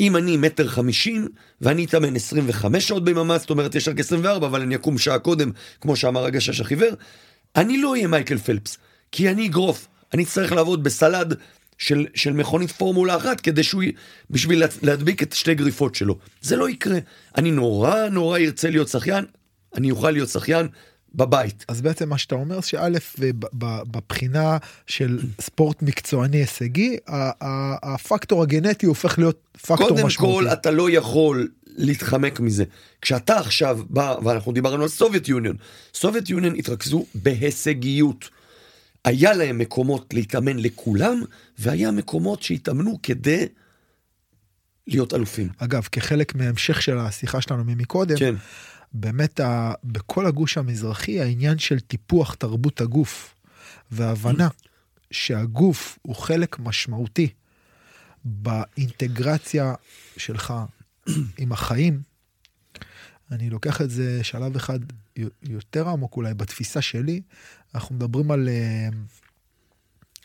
אם 0.00 0.16
אני 0.16 0.36
מטר 0.36 0.68
חמישים 0.68 1.28
ואני 1.60 1.84
אתאמן 1.84 2.16
25 2.16 2.88
שעות 2.88 3.04
ביממה, 3.04 3.38
זאת 3.38 3.50
אומרת 3.50 3.74
יש 3.74 3.88
רק 3.88 4.00
24, 4.00 4.46
אבל 4.46 4.60
אני 4.62 4.74
אקום 4.74 4.98
שעה 4.98 5.18
קודם, 5.18 5.50
כמו 5.80 5.96
שאמר 5.96 6.24
הגשש 6.24 6.60
החיוור, 6.60 6.90
אני 7.56 7.78
לא 7.82 7.90
אהיה 7.92 8.06
מייקל 8.06 8.38
פלפס, 8.38 8.78
כי 9.12 9.30
אני 9.30 9.46
אגרוף, 9.46 9.88
אני 10.14 10.22
אצטרך 10.22 10.52
לעבוד 10.52 10.84
בסלד 10.84 11.34
של, 11.78 12.06
של 12.14 12.32
מכונית 12.32 12.70
פורמולה 12.70 13.16
אחת 13.16 13.40
כדי 13.40 13.62
שהוא, 13.62 13.82
בשביל 14.30 14.60
לה- 14.60 14.66
להדביק 14.82 15.22
את 15.22 15.32
שתי 15.32 15.54
גריפות 15.54 15.94
שלו. 15.94 16.18
זה 16.40 16.56
לא 16.56 16.68
יקרה. 16.68 16.98
אני 17.36 17.50
נורא 17.50 18.08
נורא 18.08 18.38
ארצה 18.38 18.70
להיות 18.70 18.88
שחיין, 18.88 19.24
אני 19.74 19.90
אוכל 19.90 20.10
להיות 20.10 20.28
שחיין 20.28 20.68
בבית. 21.14 21.64
אז 21.68 21.80
בעצם 21.80 22.08
מה 22.08 22.18
שאתה 22.18 22.34
אומר 22.34 22.60
שא' 22.60 22.88
מבחינה 23.52 24.58
של 24.86 25.20
ספורט 25.40 25.82
מקצועני 25.82 26.36
הישגי 26.36 26.96
הפקטור 27.82 28.42
הגנטי 28.42 28.86
הופך 28.86 29.18
להיות 29.18 29.40
פקטור 29.62 29.88
קודם 29.88 30.06
משמעותי. 30.06 30.44
כל 30.44 30.52
אתה 30.52 30.70
לא 30.70 30.90
יכול 30.90 31.48
להתחמק 31.76 32.40
מזה. 32.40 32.64
כשאתה 33.02 33.38
עכשיו 33.38 33.80
בא, 33.88 34.16
ואנחנו 34.24 34.52
דיברנו 34.52 34.82
על 34.82 34.88
Soviet 34.88 35.28
Union, 35.28 35.56
Soviet 35.94 36.28
Union 36.30 36.54
התרכזו 36.58 37.06
בהישגיות. 37.14 38.28
היה 39.04 39.32
להם 39.32 39.58
מקומות 39.58 40.14
להתאמן 40.14 40.58
לכולם, 40.58 41.22
והיה 41.58 41.90
מקומות 41.90 42.42
שהתאמנו 42.42 42.98
כדי 43.02 43.46
להיות 44.86 45.14
אלופים. 45.14 45.48
אגב 45.58 45.88
כחלק 45.92 46.34
מהמשך 46.34 46.82
של 46.82 46.98
השיחה 46.98 47.40
שלנו 47.40 47.64
ממקודם 47.64 48.16
כן, 48.16 48.34
באמת 48.92 49.40
ה... 49.40 49.72
בכל 49.84 50.26
הגוש 50.26 50.58
המזרחי 50.58 51.20
העניין 51.20 51.58
של 51.58 51.80
טיפוח 51.80 52.34
תרבות 52.34 52.80
הגוף 52.80 53.34
והבנה 53.90 54.48
שהגוף 55.10 55.98
הוא 56.02 56.16
חלק 56.16 56.58
משמעותי 56.58 57.28
באינטגרציה 58.24 59.74
שלך 60.16 60.54
עם 61.38 61.52
החיים. 61.52 62.02
אני 63.30 63.50
לוקח 63.50 63.80
את 63.80 63.90
זה 63.90 64.24
שלב 64.24 64.56
אחד 64.56 64.78
יותר 65.42 65.88
עמוק 65.88 66.16
אולי 66.16 66.34
בתפיסה 66.34 66.82
שלי 66.82 67.20
אנחנו 67.74 67.94
מדברים 67.94 68.30
על 68.30 68.48
אה, 68.48 68.88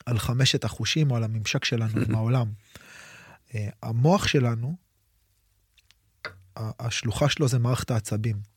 על 0.06 0.20
חמשת 0.20 0.64
החושים 0.64 1.12
או 1.12 1.16
על 1.16 1.24
הממשק 1.24 1.66
שלנו 1.66 2.00
עם 2.08 2.16
העולם. 2.20 2.48
אה, 3.56 3.70
המוח 3.84 4.28
שלנו 4.28 4.76
השלוחה 6.56 7.30
שלו 7.30 7.48
זה 7.48 7.60
מערכת 7.60 7.92
העצבים. 7.92 8.55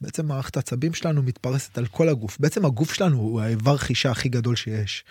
בעצם 0.00 0.26
מערכת 0.26 0.56
העצבים 0.56 0.94
שלנו 0.94 1.22
מתפרסת 1.22 1.78
על 1.78 1.86
כל 1.86 2.08
הגוף. 2.08 2.36
בעצם 2.40 2.64
הגוף 2.64 2.92
שלנו 2.94 3.16
הוא 3.18 3.40
האיבר 3.40 3.76
חישה 3.76 4.10
הכי 4.10 4.28
גדול 4.28 4.56
שיש. 4.56 5.04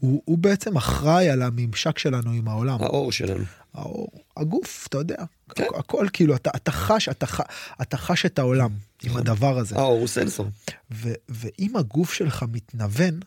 הוא, 0.00 0.22
הוא 0.24 0.38
בעצם 0.38 0.76
אחראי 0.76 1.30
על 1.30 1.42
הממשק 1.42 1.98
שלנו 1.98 2.30
עם 2.30 2.48
העולם. 2.48 2.82
האור 2.82 3.12
שלנו. 3.12 3.44
האור, 3.74 4.08
הגוף, 4.36 4.86
אתה 4.88 4.98
יודע, 4.98 5.16
כן. 5.54 5.64
הכ- 5.64 5.78
הכל 5.78 6.06
כאילו, 6.12 6.36
אתה, 6.36 6.50
אתה 6.56 6.72
חש, 6.72 7.08
אתה, 7.08 7.26
אתה 7.82 7.96
חש 7.96 8.26
את 8.26 8.38
העולם 8.38 8.70
עם 9.02 9.16
הדבר 9.16 9.58
הזה. 9.58 9.76
האור 9.76 9.98
הוא 9.98 10.08
סנסור. 10.08 10.46
ו, 10.92 11.08
ואם 11.28 11.76
הגוף 11.76 12.12
שלך 12.12 12.44
מתנוון, 12.52 13.20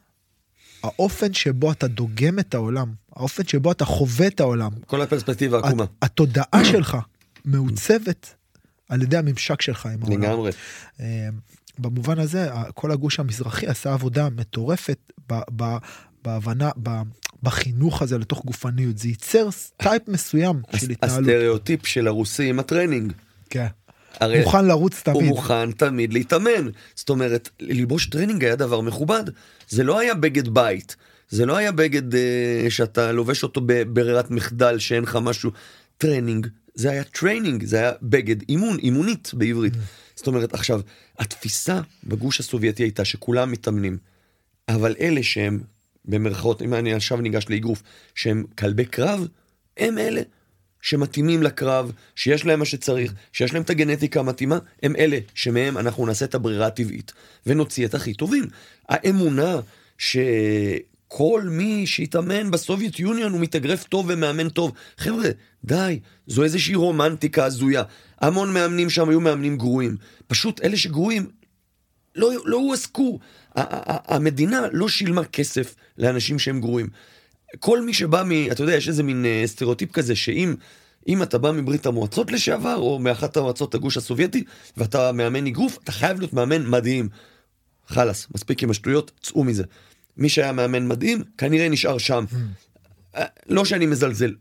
האופן 0.84 1.34
שבו 1.34 1.71
אתה 1.71 1.88
דוגם 1.88 2.39
את 2.39 2.53
העולם, 2.53 2.93
האופן 3.15 3.43
שבו 3.47 3.71
אתה 3.71 3.86
חווה 3.86 4.27
את 4.27 4.39
העולם, 4.39 4.71
כל 4.88 5.01
הפרספקטיבה 5.01 5.59
העקומה. 5.63 5.84
הת- 5.84 5.89
התודעה 6.01 6.65
שלך 6.71 6.97
מעוצבת 7.45 8.34
על 8.93 9.01
ידי 9.01 9.17
הממשק 9.17 9.61
שלך 9.61 9.85
עם 9.85 10.03
העולם. 10.03 10.21
לגמרי. 10.21 10.51
אה, 10.99 11.29
במובן 11.79 12.19
הזה 12.19 12.49
כל 12.73 12.91
הגוש 12.91 13.19
המזרחי 13.19 13.67
עשה 13.67 13.93
עבודה 13.93 14.29
מטורפת 14.29 14.97
ב- 15.31 15.41
ב- 15.55 15.77
בהבנה 16.25 16.69
ב- 16.83 17.01
בחינוך 17.43 18.01
הזה 18.01 18.17
לתוך 18.17 18.45
גופניות 18.45 18.97
זה 18.97 19.07
ייצר 19.07 19.49
type 19.78 20.07
מסוים 20.07 20.61
של 20.75 20.89
התנהלות. 20.89 21.19
הסטריאוטיפ 21.19 21.87
של 21.87 22.07
הרוסי 22.07 22.49
עם 22.49 22.59
הטרנינג. 22.59 23.13
כן. 23.49 23.67
הרי 24.19 24.39
מוכן 24.39 24.65
לרוץ 24.65 25.01
הוא 25.07 25.13
תמיד. 25.13 25.29
מוכן 25.29 25.71
תמיד 25.71 26.13
להתאמן. 26.13 26.69
זאת 26.95 27.09
אומרת, 27.09 27.49
ללבוש 27.59 28.05
טרנינג 28.07 28.43
היה 28.45 28.55
דבר 28.55 28.81
מכובד. 28.81 29.23
זה 29.69 29.83
לא 29.83 29.99
היה 29.99 30.13
בגד 30.13 30.47
בית. 30.47 30.95
זה 31.29 31.45
לא 31.45 31.57
היה 31.57 31.71
בגד 31.71 32.15
אה, 32.15 32.65
שאתה 32.69 33.11
לובש 33.11 33.43
אותו 33.43 33.61
בברירת 33.65 34.31
מחדל 34.31 34.79
שאין 34.79 35.03
לך 35.03 35.17
משהו. 35.21 35.51
טרנינג 35.97 36.47
זה 36.76 36.91
היה 36.91 37.03
training, 37.03 37.63
זה 37.63 37.80
היה 37.80 37.91
בגד 38.01 38.49
אימון, 38.49 38.78
אימונית 38.80 39.32
בעברית. 39.34 39.74
זאת 40.15 40.28
אומרת, 40.28 40.53
עכשיו, 40.53 40.82
התפיסה 41.19 41.82
בגוש 42.03 42.39
הסובייטי 42.39 42.84
הייתה 42.84 43.05
שכולם 43.05 43.51
מתאמנים, 43.51 43.97
אבל 44.69 44.95
אלה 44.99 45.24
שהם, 45.24 45.59
במרכאות, 46.05 46.61
אם 46.61 46.74
אני 46.74 46.93
עכשיו 46.93 47.21
ניגש 47.21 47.45
לאגרוף, 47.49 47.84
שהם 48.15 48.43
כלבי 48.57 48.86
קרב, 48.86 49.28
הם 49.78 49.97
אלה 49.97 50.21
שמתאימים 50.82 51.43
לקרב, 51.43 51.91
שיש 52.15 52.45
להם 52.45 52.59
מה 52.59 52.65
שצריך, 52.65 53.13
שיש 53.34 53.53
להם 53.53 53.63
את 53.63 53.69
הגנטיקה 53.69 54.19
המתאימה, 54.19 54.59
הם 54.84 54.95
אלה 54.95 55.19
שמהם 55.34 55.78
אנחנו 55.78 56.05
נעשה 56.05 56.26
את 56.26 56.36
הברירה 56.36 56.67
הטבעית 56.67 57.11
ונוציא 57.45 57.86
את 57.86 57.93
הכי 57.93 58.13
טובים. 58.13 58.43
האמונה 58.89 59.59
שכל 61.14 61.41
מי 61.49 61.88
שהתאמן 61.88 62.51
ב 62.51 62.58
Soviet 62.58 62.99
Union 62.99 63.32
הוא 63.32 63.41
מתאגרף 63.41 63.84
טוב 63.84 64.05
ומאמן 64.09 64.49
טוב, 64.49 64.72
חבר'ה, 64.97 65.30
די, 65.64 65.99
זו 66.28 66.43
איזושהי 66.43 66.76
רומנטיקה 66.76 67.45
הזויה. 67.45 67.84
המון 68.22 68.53
מאמנים 68.53 68.89
שם 68.89 69.09
היו 69.09 69.22
מאמנים 69.22 69.57
גרועים. 69.57 69.95
פשוט 70.28 70.61
אלה 70.64 70.78
שגרועים 70.78 71.30
לא, 72.16 72.32
לא 72.45 72.57
הועסקו. 72.57 73.20
המדינה 73.55 74.61
לא 74.72 74.89
שילמה 74.89 75.26
כסף 75.26 75.76
לאנשים 75.97 76.39
שהם 76.39 76.59
גרועים. 76.59 76.88
כל 77.59 77.82
מי 77.82 77.93
שבא 77.93 78.24
מ... 78.26 78.51
אתה 78.51 78.64
יודע, 78.64 78.76
יש 78.76 78.88
איזה 78.88 79.03
מין 79.03 79.26
אה, 79.26 79.43
סטריאוטיפ 79.45 79.91
כזה, 79.91 80.16
שאם 80.16 80.55
אם 81.07 81.24
אתה 81.24 81.38
בא 81.38 81.51
מברית 81.51 81.86
המועצות 81.86 82.32
לשעבר, 82.32 82.76
או 82.76 82.99
מאחת 82.99 83.38
המועצות 83.38 83.76
הגוש 83.76 83.97
הסובייטי, 83.97 84.43
ואתה 84.78 85.11
מאמן 85.11 85.47
אגרוף, 85.47 85.78
אתה 85.84 85.91
חייב 85.91 86.20
להיות 86.20 86.34
מאמן 86.34 86.70
מדהים. 86.70 87.09
חלאס, 87.88 88.28
מספיק 88.36 88.64
עם 88.64 88.70
השטויות, 88.70 89.11
צאו 89.22 89.43
מזה. 89.43 89.64
מי 90.18 90.30
שהיה 90.30 90.51
מאמן 90.51 90.88
מדהים, 90.88 91.24
כנראה 91.38 91.70
נשאר 91.70 91.97
שם. 91.97 92.26
אה, 93.16 93.26
לא 93.49 93.66
שאני 93.66 93.86
מזלזל, 93.86 94.34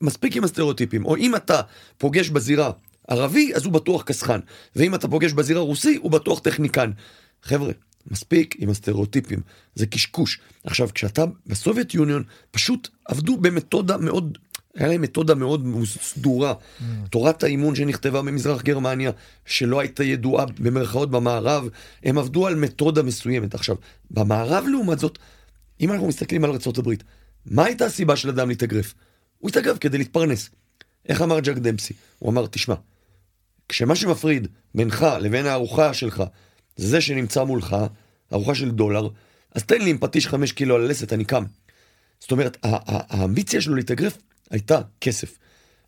מספיק 0.00 0.36
עם 0.36 0.44
הסטריאוטיפים. 0.44 1.04
או 1.04 1.16
אם 1.16 1.36
אתה 1.36 1.60
פוגש 1.98 2.28
בזירה 2.28 2.70
ערבי, 3.08 3.52
אז 3.54 3.64
הוא 3.64 3.72
בטוח 3.72 4.02
קסחן. 4.02 4.40
ואם 4.76 4.94
אתה 4.94 5.08
פוגש 5.08 5.32
בזירה 5.32 5.60
רוסי, 5.60 5.98
הוא 6.02 6.10
בטוח 6.10 6.38
טכניקן. 6.38 6.90
חבר'ה, 7.42 7.72
מספיק 8.10 8.54
עם 8.58 8.70
הסטריאוטיפים, 8.70 9.40
זה 9.74 9.86
קשקוש. 9.86 10.40
עכשיו, 10.64 10.88
כשאתה 10.94 11.24
בסובייט 11.46 11.94
יוניון, 11.94 12.22
פשוט 12.50 12.88
עבדו 13.04 13.36
במתודה 13.36 13.96
מאוד, 13.96 14.38
היה 14.76 14.88
להם 14.88 15.00
מתודה 15.02 15.34
מאוד 15.34 15.66
סדורה. 15.84 16.54
תורת 17.10 17.42
האימון 17.42 17.74
שנכתבה 17.74 18.22
במזרח 18.22 18.62
גרמניה, 18.62 19.10
שלא 19.46 19.80
הייתה 19.80 20.04
ידועה 20.04 20.46
במרכאות 20.58 21.10
במערב, 21.10 21.68
הם 22.04 22.18
עבדו 22.18 22.46
על 22.46 22.54
מתודה 22.54 23.02
מסוימת. 23.02 23.54
עכשיו, 23.54 23.76
במערב 24.10 24.64
לעומת 24.68 24.98
זאת, 24.98 25.18
אם 25.80 25.92
אנחנו 25.92 26.06
מסתכלים 26.06 26.44
על 26.44 26.50
ארה"ב, 26.50 26.92
מה 27.46 27.64
הייתה 27.64 27.84
הסיבה 27.84 28.16
של 28.16 28.28
אדם 28.28 28.48
להתאגרף? 28.48 28.94
הוא 29.38 29.48
התאגרף 29.48 29.78
כדי 29.78 29.98
להתפרנס. 29.98 30.50
איך 31.08 31.22
אמר 31.22 31.40
ג'ק 31.40 31.56
דמפסי? 31.56 31.94
הוא 32.18 32.30
אמר, 32.30 32.46
תשמע, 32.46 32.74
כשמה 33.68 33.96
שמפריד 33.96 34.48
בינך 34.74 35.06
לבין 35.20 35.46
הארוחה 35.46 35.94
שלך 35.94 36.22
זה 36.76 36.88
זה 36.88 37.00
שנמצא 37.00 37.44
מולך, 37.44 37.76
ארוחה 38.32 38.54
של 38.54 38.70
דולר, 38.70 39.08
אז 39.54 39.64
תן 39.64 39.80
לי 39.80 39.90
עם 39.90 39.98
פטיש 39.98 40.28
חמש 40.28 40.52
קילו 40.52 40.74
על 40.74 40.84
הלסת, 40.84 41.12
אני 41.12 41.24
קם. 41.24 41.44
זאת 42.20 42.30
אומרת, 42.30 42.56
האמביציה 42.62 43.60
שלו 43.60 43.74
להתאגרף 43.74 44.18
הייתה 44.52 44.80
כסף. 45.00 45.38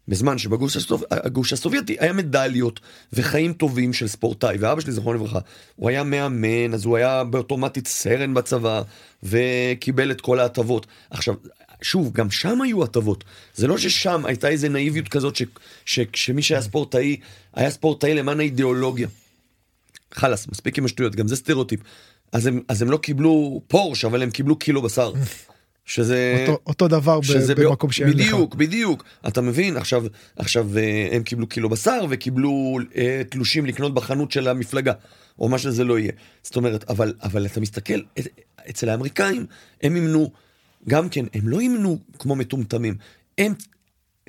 בזמן 0.08 0.38
שבגוש 0.38 0.76
הסוב... 0.76 1.04
הסובייטי 1.52 1.96
היה 2.00 2.12
מדליות 2.12 2.80
וחיים 3.12 3.52
טובים 3.52 3.92
של 3.92 4.08
ספורטאי, 4.08 4.56
ואבא 4.60 4.80
שלי 4.80 4.92
זכרונו 4.92 5.18
לברכה, 5.18 5.38
הוא 5.76 5.88
היה 5.88 6.04
מאמן, 6.04 6.74
אז 6.74 6.84
הוא 6.84 6.96
היה 6.96 7.24
באוטומטית 7.24 7.88
סרן 7.88 8.34
בצבא, 8.34 8.82
וקיבל 9.22 10.10
את 10.10 10.20
כל 10.20 10.40
ההטבות. 10.40 10.86
עכשיו, 11.10 11.34
שוב, 11.82 12.12
גם 12.12 12.30
שם 12.30 12.62
היו 12.62 12.84
הטבות. 12.84 13.24
זה 13.54 13.66
לא 13.66 13.78
ששם 13.78 14.26
הייתה 14.26 14.48
איזה 14.48 14.68
נאיביות 14.68 15.08
כזאת, 15.08 15.36
ש... 15.36 15.42
ש... 15.84 16.00
שמי 16.14 16.42
שהיה 16.42 16.62
ספורטאי, 16.62 17.16
היה 17.54 17.70
ספורטאי 17.70 18.14
למען 18.14 18.40
האידיאולוגיה. 18.40 19.08
חלאס, 20.14 20.48
מספיק 20.48 20.78
עם 20.78 20.84
השטויות, 20.84 21.16
גם 21.16 21.28
זה 21.28 21.36
סטריאוטיפ. 21.36 21.80
אז 22.32 22.46
הם, 22.46 22.60
אז 22.68 22.82
הם 22.82 22.90
לא 22.90 22.96
קיבלו 22.96 23.62
פורש, 23.68 24.04
אבל 24.04 24.22
הם 24.22 24.30
קיבלו 24.30 24.56
קילו 24.56 24.82
בשר. 24.82 25.12
שזה... 25.84 26.46
אותו, 26.48 26.62
אותו 26.66 26.88
דבר 26.88 27.22
שזה 27.22 27.54
במקום 27.54 27.92
שאין 27.92 28.08
לך. 28.08 28.14
בדיוק, 28.14 28.54
בדיוק. 28.54 29.04
אתה 29.28 29.40
מבין? 29.40 29.76
עכשיו, 29.76 30.04
עכשיו 30.36 30.78
אה, 30.78 31.08
הם 31.12 31.22
קיבלו 31.22 31.46
קילו 31.46 31.68
בשר 31.68 32.06
וקיבלו 32.10 32.78
אה, 32.96 33.22
תלושים 33.30 33.66
לקנות 33.66 33.94
בחנות 33.94 34.32
של 34.32 34.48
המפלגה, 34.48 34.92
או 35.38 35.48
מה 35.48 35.58
שזה 35.58 35.84
לא 35.84 35.98
יהיה. 35.98 36.12
זאת 36.42 36.56
אומרת, 36.56 36.90
אבל, 36.90 37.14
אבל 37.22 37.46
אתה 37.46 37.60
מסתכל, 37.60 38.00
אה, 38.18 38.22
אצל 38.70 38.88
האמריקאים 38.88 39.46
הם 39.82 39.96
אימנו, 39.96 40.30
גם 40.88 41.08
כן, 41.08 41.24
הם 41.34 41.48
לא 41.48 41.60
אימנו 41.60 41.98
כמו 42.18 42.36
מטומטמים. 42.36 42.96
הם, 43.38 43.54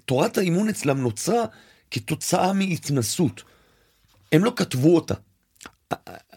תורת 0.05 0.37
האימון 0.37 0.69
אצלם 0.69 1.01
נוצרה 1.01 1.45
כתוצאה 1.91 2.53
מהתנסות. 2.53 3.43
הם 4.31 4.45
לא 4.45 4.53
כתבו 4.55 4.95
אותה. 4.95 5.13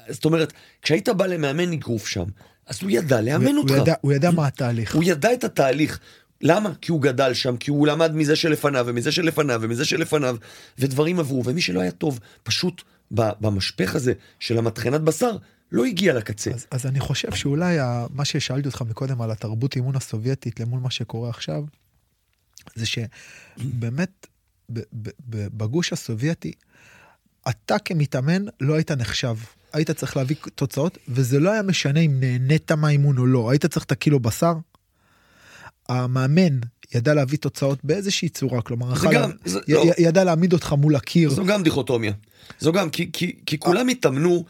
זאת 0.08 0.24
אומרת, 0.24 0.52
כשהיית 0.82 1.08
בא 1.08 1.26
למאמן 1.26 1.72
אגרוף 1.72 2.06
שם, 2.06 2.24
אז 2.68 2.82
הוא 2.82 2.90
ידע 2.90 3.20
לאמן 3.20 3.44
הוא, 3.46 3.58
אותך. 3.58 3.74
ידע, 3.76 3.94
הוא 4.00 4.12
ידע 4.12 4.30
מה 4.30 4.46
התהליך. 4.46 4.94
הוא 4.94 5.04
ידע 5.06 5.32
את 5.32 5.44
התהליך. 5.44 5.98
למה? 6.40 6.72
כי 6.80 6.92
הוא 6.92 7.02
גדל 7.02 7.34
שם, 7.34 7.56
כי 7.56 7.70
הוא 7.70 7.86
למד 7.86 8.14
מזה 8.14 8.36
שלפניו, 8.36 8.84
ומזה 8.88 9.12
שלפניו, 9.12 9.60
ומזה 9.62 9.84
שלפניו, 9.84 10.36
ודברים 10.78 11.20
עברו, 11.20 11.44
ומי 11.44 11.62
שלא 11.62 11.80
היה 11.80 11.90
טוב, 11.90 12.20
פשוט 12.42 12.82
במשפך 13.10 13.94
הזה 13.94 14.12
של 14.40 14.58
המטחנת 14.58 15.00
בשר, 15.00 15.36
לא 15.72 15.84
הגיע 15.84 16.14
לקצה. 16.14 16.50
אז, 16.50 16.66
אז 16.70 16.86
אני 16.86 17.00
חושב 17.00 17.34
שאולי 17.34 17.78
ה- 17.78 18.06
מה 18.14 18.24
ששאלתי 18.24 18.68
אותך 18.68 18.82
מקודם 18.82 19.22
על 19.22 19.30
התרבות 19.30 19.76
אימון 19.76 19.96
הסובייטית 19.96 20.60
למול 20.60 20.80
מה 20.80 20.90
שקורה 20.90 21.30
עכשיו, 21.30 21.64
זה 22.74 22.86
שבאמת 22.86 24.26
ב- 24.72 24.78
ב- 24.78 25.10
ב- 25.30 25.58
בגוש 25.58 25.92
הסובייטי, 25.92 26.52
אתה 27.48 27.78
כמתאמן 27.78 28.44
לא 28.60 28.74
היית 28.74 28.90
נחשב. 28.90 29.36
היית 29.72 29.90
צריך 29.90 30.16
להביא 30.16 30.36
תוצאות, 30.54 30.98
וזה 31.08 31.40
לא 31.40 31.50
היה 31.52 31.62
משנה 31.62 32.00
אם 32.00 32.20
נהנית 32.20 32.72
מהאימון 32.72 33.18
או 33.18 33.26
לא. 33.26 33.50
היית 33.50 33.66
צריך 33.66 33.84
את 33.84 33.92
הקילו 33.92 34.20
בשר. 34.20 34.52
המאמן 35.88 36.58
ידע 36.94 37.14
להביא 37.14 37.38
תוצאות 37.38 37.78
באיזושהי 37.84 38.28
צורה, 38.28 38.62
כלומר, 38.62 38.94
זה 38.94 39.06
גם- 39.12 39.30
זה- 39.44 39.58
י- 39.68 39.72
לא. 39.72 39.84
ידע 39.98 40.24
להעמיד 40.24 40.52
אותך 40.52 40.72
מול 40.72 40.96
הקיר. 40.96 41.30
זו 41.30 41.44
גם 41.44 41.62
דיכוטומיה. 41.62 42.12
זו 42.60 42.72
גם, 42.72 42.90
כי, 42.90 43.10
כי, 43.12 43.36
כי 43.46 43.58
כולם 43.58 43.88
התאמנו, 43.88 44.44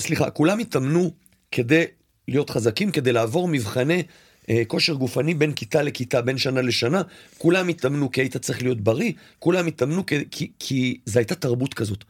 סליחה, 0.00 0.30
כולם 0.30 0.58
התאמנו 0.58 1.12
כדי 1.52 1.84
להיות 2.28 2.50
חזקים, 2.50 2.90
כדי 2.92 3.12
לעבור 3.12 3.48
מבחני 3.48 4.02
אה, 4.50 4.62
כושר 4.66 4.94
גופני 4.94 5.34
בין 5.34 5.52
כיתה 5.52 5.82
לכיתה, 5.82 6.22
בין 6.22 6.38
שנה 6.38 6.62
לשנה. 6.62 7.02
כולם 7.38 7.68
התאמנו 7.68 8.10
כי 8.10 8.20
היית 8.20 8.36
צריך 8.36 8.62
להיות 8.62 8.80
בריא, 8.80 9.12
כולם 9.38 9.66
התאמנו 9.66 10.06
כי, 10.06 10.24
כי, 10.30 10.50
כי 10.58 11.00
זו 11.06 11.18
הייתה 11.18 11.34
תרבות 11.34 11.74
כזאת. 11.74 12.04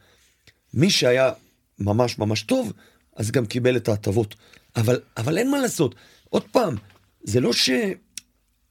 מי 0.73 0.89
שהיה 0.89 1.31
ממש 1.79 2.19
ממש 2.19 2.41
טוב, 2.41 2.73
אז 3.15 3.31
גם 3.31 3.45
קיבל 3.45 3.77
את 3.77 3.87
ההטבות. 3.87 4.35
אבל, 4.75 4.99
אבל 5.17 5.37
אין 5.37 5.51
מה 5.51 5.59
לעשות. 5.59 5.95
עוד 6.29 6.43
פעם, 6.43 6.75
זה 7.23 7.39
לא 7.39 7.53
ש... 7.53 7.69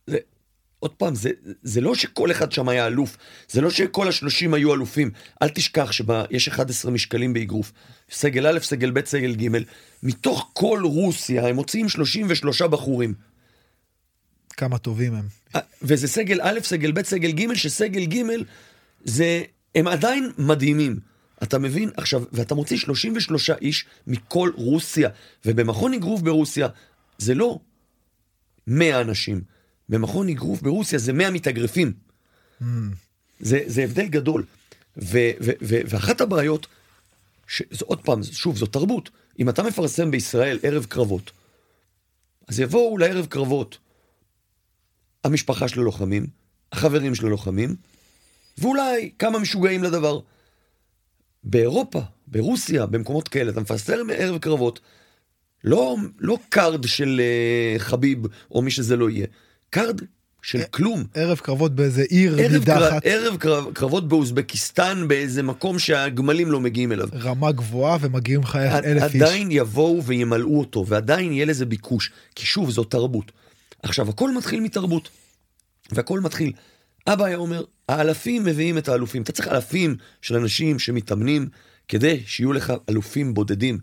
זה, 0.06 0.18
עוד 0.78 0.90
פעם, 0.90 1.14
זה, 1.14 1.30
זה 1.62 1.80
לא 1.80 1.94
שכל 1.94 2.30
אחד 2.30 2.52
שם 2.52 2.68
היה 2.68 2.86
אלוף, 2.86 3.16
זה 3.48 3.60
לא 3.60 3.70
שכל 3.70 4.08
השלושים 4.08 4.54
היו 4.54 4.74
אלופים. 4.74 5.10
אל 5.42 5.48
תשכח 5.48 5.92
שיש 5.92 6.48
11 6.48 6.90
משקלים 6.90 7.32
באגרוף. 7.32 7.72
סגל 8.10 8.46
א', 8.46 8.58
סגל 8.62 8.90
ב', 8.90 9.04
סגל 9.04 9.34
ג', 9.34 9.48
מתוך 10.02 10.50
כל 10.52 10.80
רוסיה 10.84 11.48
הם 11.48 11.54
מוציאים 11.56 11.88
33 11.88 12.62
בחורים. 12.62 13.14
כמה 14.56 14.78
טובים 14.78 15.14
הם. 15.14 15.24
אה, 15.56 15.60
וזה 15.82 16.08
סגל 16.08 16.40
א', 16.42 16.58
סגל 16.62 16.92
ב', 16.92 17.02
סגל 17.02 17.30
ג', 17.30 17.54
שסגל 17.54 18.04
ג' 18.04 18.22
זה, 19.04 19.42
הם 19.74 19.88
עדיין 19.88 20.30
מדהימים. 20.38 21.00
אתה 21.42 21.58
מבין? 21.58 21.90
עכשיו, 21.96 22.22
ואתה 22.32 22.54
מוציא 22.54 22.76
33 22.76 23.50
איש 23.50 23.86
מכל 24.06 24.50
רוסיה, 24.54 25.08
ובמכון 25.44 25.94
אגרוף 25.94 26.20
ברוסיה 26.20 26.68
זה 27.18 27.34
לא 27.34 27.58
100 28.66 29.00
אנשים. 29.00 29.40
במכון 29.88 30.28
אגרוף 30.28 30.62
ברוסיה 30.62 30.98
זה 30.98 31.12
100 31.12 31.30
מתאגרפים. 31.30 31.92
זה, 33.40 33.60
זה 33.66 33.84
הבדל 33.84 34.06
גדול. 34.06 34.44
ו, 34.96 35.18
ו, 35.40 35.50
ו, 35.62 35.80
ואחת 35.86 36.20
הבעיות, 36.20 36.66
ש, 37.48 37.62
זה, 37.70 37.84
עוד 37.88 38.00
פעם, 38.00 38.22
שוב, 38.22 38.56
זו 38.56 38.66
תרבות. 38.66 39.10
אם 39.38 39.48
אתה 39.48 39.62
מפרסם 39.62 40.10
בישראל 40.10 40.58
ערב 40.62 40.84
קרבות, 40.84 41.30
אז 42.48 42.60
יבואו 42.60 42.98
לערב 42.98 43.26
קרבות 43.26 43.78
המשפחה 45.24 45.68
של 45.68 45.80
הלוחמים, 45.80 46.26
החברים 46.72 47.14
של 47.14 47.26
הלוחמים, 47.26 47.76
ואולי 48.58 49.10
כמה 49.18 49.38
משוגעים 49.38 49.82
לדבר. 49.82 50.20
באירופה, 51.46 52.00
ברוסיה, 52.26 52.86
במקומות 52.86 53.28
כאלה, 53.28 53.50
אתה 53.50 53.60
מפרסם 53.60 54.06
ערב 54.16 54.38
קרבות, 54.38 54.80
לא, 55.64 55.96
לא 56.18 56.38
card 56.48 56.86
של 56.86 57.20
uh, 57.20 57.80
חביב 57.80 58.18
או 58.50 58.62
מי 58.62 58.70
שזה 58.70 58.96
לא 58.96 59.10
יהיה, 59.10 59.26
card 59.70 60.00
של 60.42 60.62
כלום. 60.70 61.04
ערב 61.14 61.38
קרבות 61.38 61.74
באיזה 61.74 62.02
עיר 62.02 62.36
ערב, 62.38 62.64
קר... 62.64 62.98
ערב 63.04 63.36
קרב... 63.36 63.72
קרבות 63.72 64.08
באוזבקיסטן 64.08 65.08
באיזה 65.08 65.42
מקום 65.42 65.78
שהגמלים 65.78 66.50
לא 66.50 66.60
מגיעים 66.60 66.92
אליו. 66.92 67.08
רמה 67.14 67.52
גבוהה 67.52 67.98
ומגיעים 68.00 68.40
לך 68.40 68.56
אלף 68.56 69.14
איש. 69.14 69.22
עדיין 69.22 69.48
יבואו 69.50 70.04
וימלאו 70.04 70.58
אותו, 70.58 70.86
ועדיין 70.86 71.32
יהיה 71.32 71.44
לזה 71.44 71.66
ביקוש, 71.66 72.12
כי 72.34 72.46
שוב, 72.46 72.70
זו 72.70 72.84
תרבות. 72.84 73.32
עכשיו, 73.82 74.10
הכל 74.10 74.34
מתחיל 74.34 74.60
מתרבות, 74.60 75.08
והכל 75.92 76.20
מתחיל. 76.20 76.52
אבא 77.06 77.24
היה 77.24 77.36
אומר, 77.36 77.64
האלפים 77.88 78.44
מביאים 78.44 78.78
את 78.78 78.88
האלופים. 78.88 79.22
אתה 79.22 79.32
צריך 79.32 79.48
אלפים 79.48 79.96
של 80.22 80.36
אנשים 80.36 80.78
שמתאמנים 80.78 81.48
כדי 81.88 82.22
שיהיו 82.26 82.52
לך 82.52 82.72
אלופים 82.88 83.34
בודדים. 83.34 83.78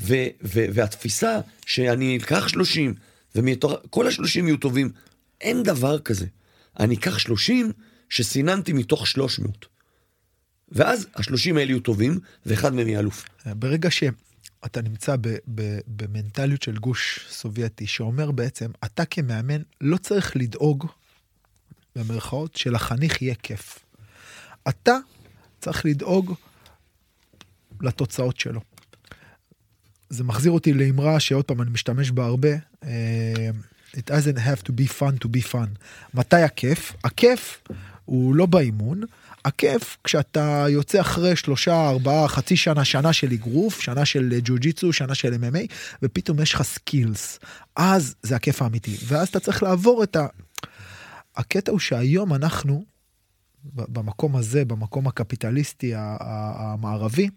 ו- 0.00 0.26
ו- 0.42 0.66
והתפיסה 0.74 1.40
שאני 1.66 2.16
אקח 2.16 2.48
30, 2.48 2.94
וכל 3.34 4.06
ה-30 4.06 4.38
יהיו 4.44 4.56
טובים, 4.56 4.90
אין 5.40 5.62
דבר 5.62 5.98
כזה. 5.98 6.26
אני 6.80 6.94
אקח 6.94 7.18
30 7.18 7.72
שסיננתי 8.08 8.72
מתוך 8.72 9.06
300. 9.06 9.66
ואז 10.68 11.06
ה-30 11.14 11.48
האלה 11.48 11.70
יהיו 11.70 11.80
טובים, 11.80 12.18
ואחד 12.46 12.74
מהם 12.74 12.88
יהיה 12.88 12.98
אלוף. 13.00 13.24
ברגע 13.46 13.90
שאתה 13.90 14.82
נמצא 14.82 15.16
ב- 15.20 15.36
ב- 15.54 15.78
במנטליות 15.86 16.62
של 16.62 16.76
גוש 16.76 17.26
סובייטי, 17.30 17.86
שאומר 17.86 18.30
בעצם, 18.30 18.70
אתה 18.84 19.04
כמאמן 19.04 19.62
לא 19.80 19.96
צריך 19.96 20.36
לדאוג, 20.36 20.86
במרכאות, 21.96 22.56
שלחניך 22.56 23.22
יהיה 23.22 23.34
כיף. 23.34 23.78
אתה 24.68 24.96
צריך 25.60 25.86
לדאוג 25.86 26.34
לתוצאות 27.80 28.40
שלו. 28.40 28.60
זה 30.10 30.24
מחזיר 30.24 30.52
אותי 30.52 30.72
לאמרה 30.72 31.20
שעוד 31.20 31.44
פעם 31.44 31.62
אני 31.62 31.70
משתמש 31.70 32.10
בה 32.10 32.24
הרבה. 32.24 32.52
אה, 32.84 33.50
It 33.96 34.10
doesn't 34.10 34.38
have 34.38 34.62
to 34.62 34.72
be 34.72 34.86
fun 34.86 35.18
to 35.24 35.28
be 35.28 35.52
fun. 35.52 35.68
מתי 36.14 36.36
הכיף? 36.36 36.92
הכיף 37.04 37.62
הוא 38.04 38.34
לא 38.34 38.46
באימון, 38.46 39.00
הכיף 39.44 39.96
כשאתה 40.04 40.66
יוצא 40.68 41.00
אחרי 41.00 41.36
שלושה, 41.36 41.88
ארבעה, 41.88 42.28
חצי 42.28 42.56
שנה, 42.56 42.84
שנה 42.84 43.12
של 43.12 43.32
אגרוף, 43.32 43.80
שנה 43.80 44.04
של 44.04 44.38
ג'ו-ג'יצו, 44.44 44.92
שנה 44.92 45.14
של 45.14 45.34
MMA, 45.34 45.72
ופתאום 46.02 46.40
יש 46.40 46.54
לך 46.54 46.62
skills. 46.62 47.38
אז 47.76 48.14
זה 48.22 48.36
הכיף 48.36 48.62
האמיתי. 48.62 48.96
ואז 49.06 49.28
אתה 49.28 49.40
צריך 49.40 49.62
לעבור 49.62 50.02
את 50.02 50.16
ה... 50.16 50.26
הקטע 51.36 51.72
הוא 51.72 51.80
שהיום 51.80 52.34
אנחנו, 52.34 52.84
במקום 53.64 54.36
הזה, 54.36 54.64
במקום 54.64 55.06
הקפיטליסטי 55.06 55.92
המערבי, 55.96 57.28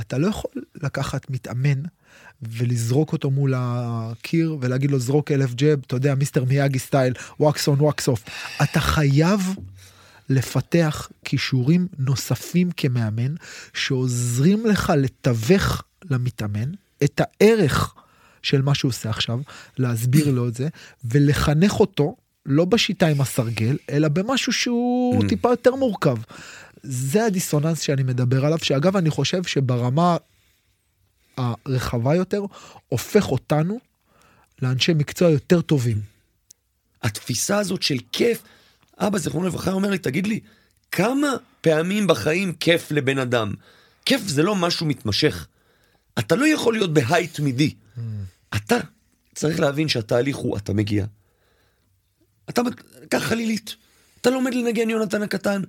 אתה 0.00 0.18
לא 0.18 0.26
יכול 0.26 0.50
לקחת 0.74 1.30
מתאמן 1.30 1.82
ולזרוק 2.42 3.12
אותו 3.12 3.30
מול 3.30 3.54
הקיר 3.56 4.56
ולהגיד 4.60 4.90
לו 4.90 4.98
זרוק 4.98 5.30
אלף 5.30 5.54
jab, 5.54 5.78
אתה 5.86 5.96
יודע, 5.96 6.14
Mister 6.14 6.44
Miyagi 6.44 6.78
style, 6.78 7.14
wax 7.40 7.68
on 7.68 7.80
wax 7.80 8.08
off. 8.08 8.24
אתה 8.62 8.80
חייב 8.80 9.54
לפתח 10.28 11.08
כישורים 11.24 11.88
נוספים 11.98 12.70
כמאמן 12.76 13.34
שעוזרים 13.74 14.66
לך 14.66 14.92
לתווך 14.96 15.82
למתאמן 16.10 16.70
את 17.04 17.20
הערך 17.24 17.94
של 18.42 18.62
מה 18.62 18.74
שהוא 18.74 18.88
עושה 18.88 19.10
עכשיו, 19.10 19.40
להסביר 19.78 20.30
לו 20.30 20.48
את 20.48 20.54
זה 20.54 20.68
ולחנך 21.04 21.80
אותו 21.80 22.16
לא 22.46 22.64
בשיטה 22.64 23.06
עם 23.06 23.20
הסרגל, 23.20 23.76
אלא 23.90 24.08
במשהו 24.08 24.52
שהוא 24.52 25.28
טיפה 25.28 25.50
יותר 25.50 25.74
מורכב. 25.74 26.16
זה 26.82 27.24
הדיסוננס 27.24 27.80
שאני 27.80 28.02
מדבר 28.02 28.46
עליו, 28.46 28.58
שאגב, 28.62 28.96
אני 28.96 29.10
חושב 29.10 29.44
שברמה 29.44 30.16
הרחבה 31.36 32.14
יותר, 32.14 32.42
הופך 32.88 33.30
אותנו 33.30 33.80
לאנשי 34.62 34.92
מקצוע 34.94 35.30
יותר 35.30 35.60
טובים. 35.60 36.00
התפיסה 37.02 37.58
הזאת 37.58 37.82
של 37.82 37.96
כיף, 38.12 38.42
אבא 38.98 39.18
זיכרונו 39.18 39.46
לברכה 39.46 39.72
אומר 39.72 39.90
לי, 39.90 39.98
תגיד 39.98 40.26
לי, 40.26 40.40
כמה 40.92 41.28
פעמים 41.60 42.06
בחיים 42.06 42.52
כיף 42.52 42.90
לבן 42.90 43.18
אדם? 43.18 43.54
כיף 44.04 44.20
זה 44.26 44.42
לא 44.42 44.56
משהו 44.56 44.86
מתמשך. 44.86 45.46
אתה 46.18 46.36
לא 46.36 46.46
יכול 46.46 46.74
להיות 46.74 46.94
בהיי 46.94 47.26
תמידי. 47.26 47.74
אתה 48.56 48.76
צריך 49.34 49.60
להבין 49.60 49.88
שהתהליך 49.88 50.36
הוא, 50.36 50.56
אתה 50.56 50.72
מגיע. 50.72 51.06
אתה, 52.50 52.62
קח 53.08 53.18
חלילית, 53.18 53.74
אתה 54.20 54.30
לומד 54.30 54.54
לנגן 54.54 54.90
יונתן 54.90 55.22
הקטן, 55.22 55.62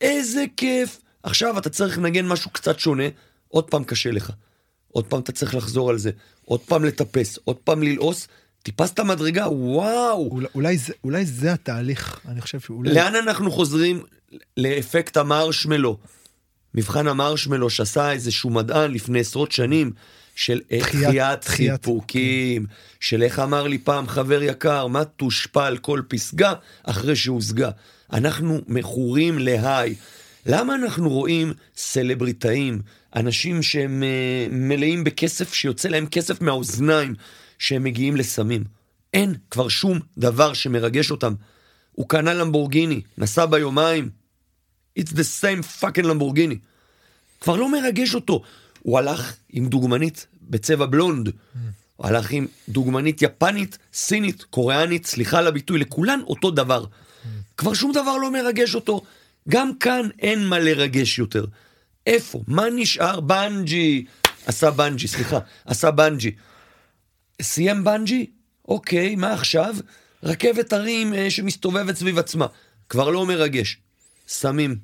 איזה 0.00 0.44
כיף. 0.56 1.00
עכשיו 1.22 1.58
אתה 1.58 1.70
צריך 1.70 1.98
לנגן 1.98 2.26
משהו 2.26 2.50
קצת 2.50 2.78
שונה, 2.78 3.04
עוד 3.48 3.64
פעם 3.70 3.84
קשה 3.84 4.10
לך. 4.10 4.32
עוד 4.92 5.06
פעם 5.06 5.20
אתה 5.20 5.32
צריך 5.32 5.54
לחזור 5.54 5.90
על 5.90 5.98
זה, 5.98 6.10
עוד 6.44 6.60
פעם 6.60 6.84
לטפס, 6.84 7.38
עוד 7.44 7.56
פעם 7.56 7.82
ללעוס, 7.82 8.28
טיפסת 8.62 9.00
מדרגה, 9.00 9.48
וואו. 9.48 10.28
אולי, 10.30 10.46
אולי, 10.54 10.78
זה, 10.78 10.92
אולי 11.04 11.26
זה 11.26 11.52
התהליך, 11.52 12.20
אני 12.28 12.40
חושב 12.40 12.60
שאולי... 12.60 12.94
לאן 12.94 13.14
אנחנו 13.14 13.50
חוזרים? 13.50 14.02
לאפקט 14.56 15.16
המרשמלו. 15.16 15.98
מבחן 16.74 17.06
המרשמלו 17.06 17.70
שעשה 17.70 18.12
איזשהו 18.12 18.50
מדען 18.50 18.90
לפני 18.90 19.20
עשרות 19.20 19.52
שנים, 19.52 19.92
של 20.40 20.60
דחיית- 20.72 21.44
סיפוקים, 21.44 22.66
של 23.00 23.22
איך 23.22 23.38
אמר 23.38 23.66
לי 23.66 23.78
פעם 23.78 24.08
חבר 24.08 24.42
יקר, 24.42 24.86
מה 24.86 25.04
תושפל 25.04 25.76
כל 25.80 26.00
פסגה 26.08 26.52
אחרי 26.82 27.16
שהושגה. 27.16 27.70
אנחנו 28.12 28.60
מכורים 28.68 29.38
להיי. 29.38 29.94
למה 30.46 30.74
אנחנו 30.74 31.08
רואים 31.10 31.52
סלבריטאים, 31.76 32.82
אנשים 33.16 33.62
שהם 33.62 34.02
אה, 34.02 34.46
מלאים 34.50 35.04
בכסף, 35.04 35.54
שיוצא 35.54 35.88
להם 35.88 36.06
כסף 36.06 36.40
מהאוזניים, 36.40 37.14
שהם 37.58 37.84
מגיעים 37.84 38.16
לסמים? 38.16 38.64
אין 39.14 39.34
כבר 39.50 39.68
שום 39.68 39.98
דבר 40.18 40.52
שמרגש 40.52 41.10
אותם. 41.10 41.34
הוא 41.92 42.08
קנה 42.08 42.34
למבורגיני, 42.34 43.00
נסע 43.18 43.46
ביומיים. 43.46 44.10
It's 44.98 45.12
the 45.12 45.26
same 45.42 45.82
fucking 45.82 46.06
למבורגיני. 46.06 46.58
כבר 47.40 47.56
לא 47.56 47.72
מרגש 47.72 48.14
אותו. 48.14 48.42
הוא 48.82 48.98
הלך 48.98 49.36
עם 49.52 49.66
דוגמנית 49.68 50.26
בצבע 50.50 50.86
blond. 50.86 51.32
הוא 51.96 52.06
הלך 52.06 52.30
עם 52.30 52.46
דוגמנית 52.68 53.22
יפנית, 53.22 53.78
סינית, 53.92 54.42
קוריאנית, 54.42 55.06
סליחה 55.06 55.38
על 55.38 55.46
הביטוי, 55.46 55.78
לכולן 55.78 56.20
אותו 56.26 56.50
דבר. 56.50 56.84
כבר 57.56 57.74
שום 57.74 57.92
דבר 57.92 58.16
לא 58.16 58.32
מרגש 58.32 58.74
אותו. 58.74 59.02
גם 59.48 59.78
כאן 59.78 60.08
אין 60.18 60.46
מה 60.46 60.58
לרגש 60.58 61.18
יותר. 61.18 61.44
איפה? 62.06 62.42
מה 62.46 62.64
נשאר? 62.76 63.20
בנג'י. 63.20 64.04
עשה 64.46 64.70
בנג'י, 64.70 65.08
סליחה. 65.08 65.38
עשה 65.64 65.90
בנג'י. 65.90 66.30
סיים 67.42 67.84
בנג'י? 67.84 68.26
אוקיי, 68.68 69.16
מה 69.16 69.32
עכשיו? 69.32 69.74
רכבת 70.22 70.72
הרים 70.72 71.14
אה, 71.14 71.30
שמסתובבת 71.30 71.96
סביב 71.96 72.18
עצמה. 72.18 72.46
כבר 72.88 73.10
לא 73.10 73.26
מרגש. 73.26 73.78
סמים. 74.28 74.76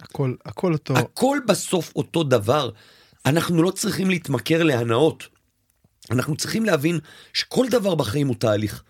הכל, 0.00 0.34
הכל 0.46 0.72
אותו. 0.72 0.96
הכל 0.96 1.38
בסוף 1.46 1.92
אותו 1.96 2.22
דבר. 2.22 2.70
אנחנו 3.26 3.62
לא 3.62 3.70
צריכים 3.70 4.10
להתמכר 4.10 4.62
להנאות. 4.62 5.28
אנחנו 6.10 6.36
צריכים 6.36 6.64
להבין 6.64 6.98
שכל 7.32 7.66
דבר 7.70 7.94
בחיים 7.94 8.28
הוא 8.28 8.36
תהליך. 8.36 8.82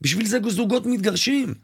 בשביל 0.00 0.26
זה 0.26 0.38
זוגות 0.48 0.86
מתגרשים. 0.86 1.54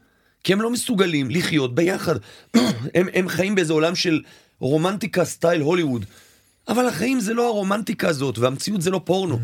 כי 0.43 0.53
הם 0.53 0.61
לא 0.61 0.69
מסוגלים 0.69 1.29
לחיות 1.31 1.75
ביחד. 1.75 2.15
הם, 2.95 3.07
הם 3.13 3.29
חיים 3.29 3.55
באיזה 3.55 3.73
עולם 3.73 3.95
של 3.95 4.21
רומנטיקה 4.59 5.25
סטייל 5.25 5.61
הוליווד. 5.61 6.05
אבל 6.67 6.87
החיים 6.87 7.19
זה 7.19 7.33
לא 7.33 7.47
הרומנטיקה 7.47 8.09
הזאת, 8.09 8.37
והמציאות 8.37 8.81
זה 8.81 8.89
לא 8.89 9.01
פורנו. 9.05 9.39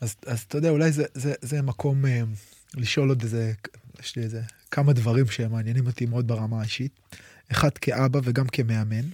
אז, 0.00 0.14
אז 0.26 0.40
אתה 0.40 0.58
יודע, 0.58 0.70
אולי 0.70 0.92
זה, 0.92 1.04
זה, 1.14 1.34
זה 1.42 1.62
מקום 1.62 2.06
אה, 2.06 2.22
לשאול 2.74 3.08
עוד 3.08 3.22
איזה, 3.22 3.52
יש 4.02 4.16
לי 4.16 4.22
איזה 4.22 4.42
כמה 4.70 4.92
דברים 4.92 5.26
שמעניינים 5.26 5.86
אותי 5.86 6.06
מאוד 6.06 6.28
ברמה 6.28 6.60
האישית. 6.60 6.92
אחד 7.52 7.70
כאבא 7.70 8.20
וגם 8.24 8.46
כמאמן. 8.46 9.04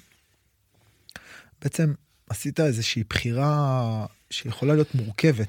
בעצם 1.62 1.92
עשית 2.28 2.60
איזושהי 2.60 3.04
בחירה 3.10 4.06
שיכולה 4.30 4.74
להיות 4.74 4.94
מורכבת. 4.94 5.48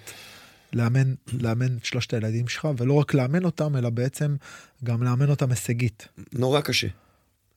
לאמן, 0.73 1.13
לאמן 1.34 1.77
את 1.77 1.86
שלושת 1.86 2.13
הילדים 2.13 2.47
שלך, 2.47 2.67
ולא 2.77 2.93
רק 2.93 3.13
לאמן 3.13 3.45
אותם, 3.45 3.75
אלא 3.75 3.89
בעצם 3.89 4.36
גם 4.84 5.03
לאמן 5.03 5.30
אותם 5.30 5.49
הישגית. 5.49 6.07
נורא 6.34 6.61
קשה. 6.61 6.88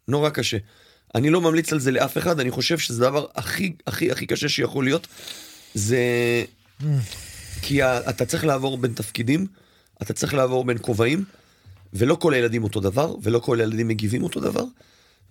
נורא 0.08 0.30
קשה. 0.30 0.58
אני 1.14 1.30
לא 1.30 1.40
ממליץ 1.40 1.72
על 1.72 1.80
זה 1.80 1.90
לאף 1.90 2.18
אחד, 2.18 2.40
אני 2.40 2.50
חושב 2.50 2.78
שזה 2.78 3.06
הדבר 3.06 3.26
הכי 3.34 3.72
הכי 3.86 4.12
הכי 4.12 4.26
קשה 4.26 4.48
שיכול 4.48 4.84
להיות. 4.84 5.06
זה... 5.74 5.98
כי 7.62 7.84
אתה 7.84 8.26
צריך 8.26 8.44
לעבור 8.44 8.78
בין 8.78 8.92
תפקידים, 8.92 9.46
אתה 10.02 10.12
צריך 10.12 10.34
לעבור 10.34 10.64
בין 10.64 10.78
כובעים, 10.80 11.24
ולא 11.92 12.14
כל 12.14 12.34
הילדים 12.34 12.64
אותו 12.64 12.80
דבר, 12.80 13.14
ולא 13.22 13.38
כל 13.38 13.60
הילדים 13.60 13.88
מגיבים 13.88 14.22
אותו 14.22 14.40
דבר, 14.40 14.64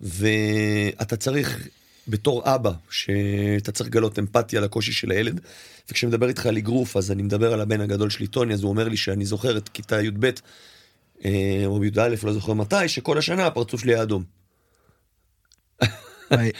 ואתה 0.00 1.16
צריך 1.16 1.68
בתור 2.08 2.54
אבא, 2.54 2.72
שאתה 2.90 3.72
צריך 3.72 3.90
לגלות 3.90 4.18
אמפתיה 4.18 4.60
לקושי 4.60 4.92
של 4.92 5.10
הילד, 5.10 5.40
וכשמדבר 5.90 6.28
איתך 6.28 6.46
על 6.46 6.56
אגרוף, 6.56 6.96
אז 6.96 7.10
אני 7.10 7.22
מדבר 7.22 7.52
על 7.52 7.60
הבן 7.60 7.80
הגדול 7.80 8.10
שלי, 8.10 8.26
טוני, 8.26 8.54
אז 8.54 8.62
הוא 8.62 8.70
אומר 8.70 8.88
לי 8.88 8.96
שאני 8.96 9.24
זוכר 9.24 9.56
את 9.56 9.68
כיתה 9.68 10.02
י"ב, 10.02 10.30
אה, 11.24 11.62
או 11.66 11.84
י"א, 11.84 12.14
לא 12.22 12.32
זוכר 12.32 12.52
מתי, 12.52 12.88
שכל 12.88 13.18
השנה 13.18 13.46
הפרצוף 13.46 13.80
שלי 13.80 13.94
היה 13.94 14.02
אדום. 14.02 14.24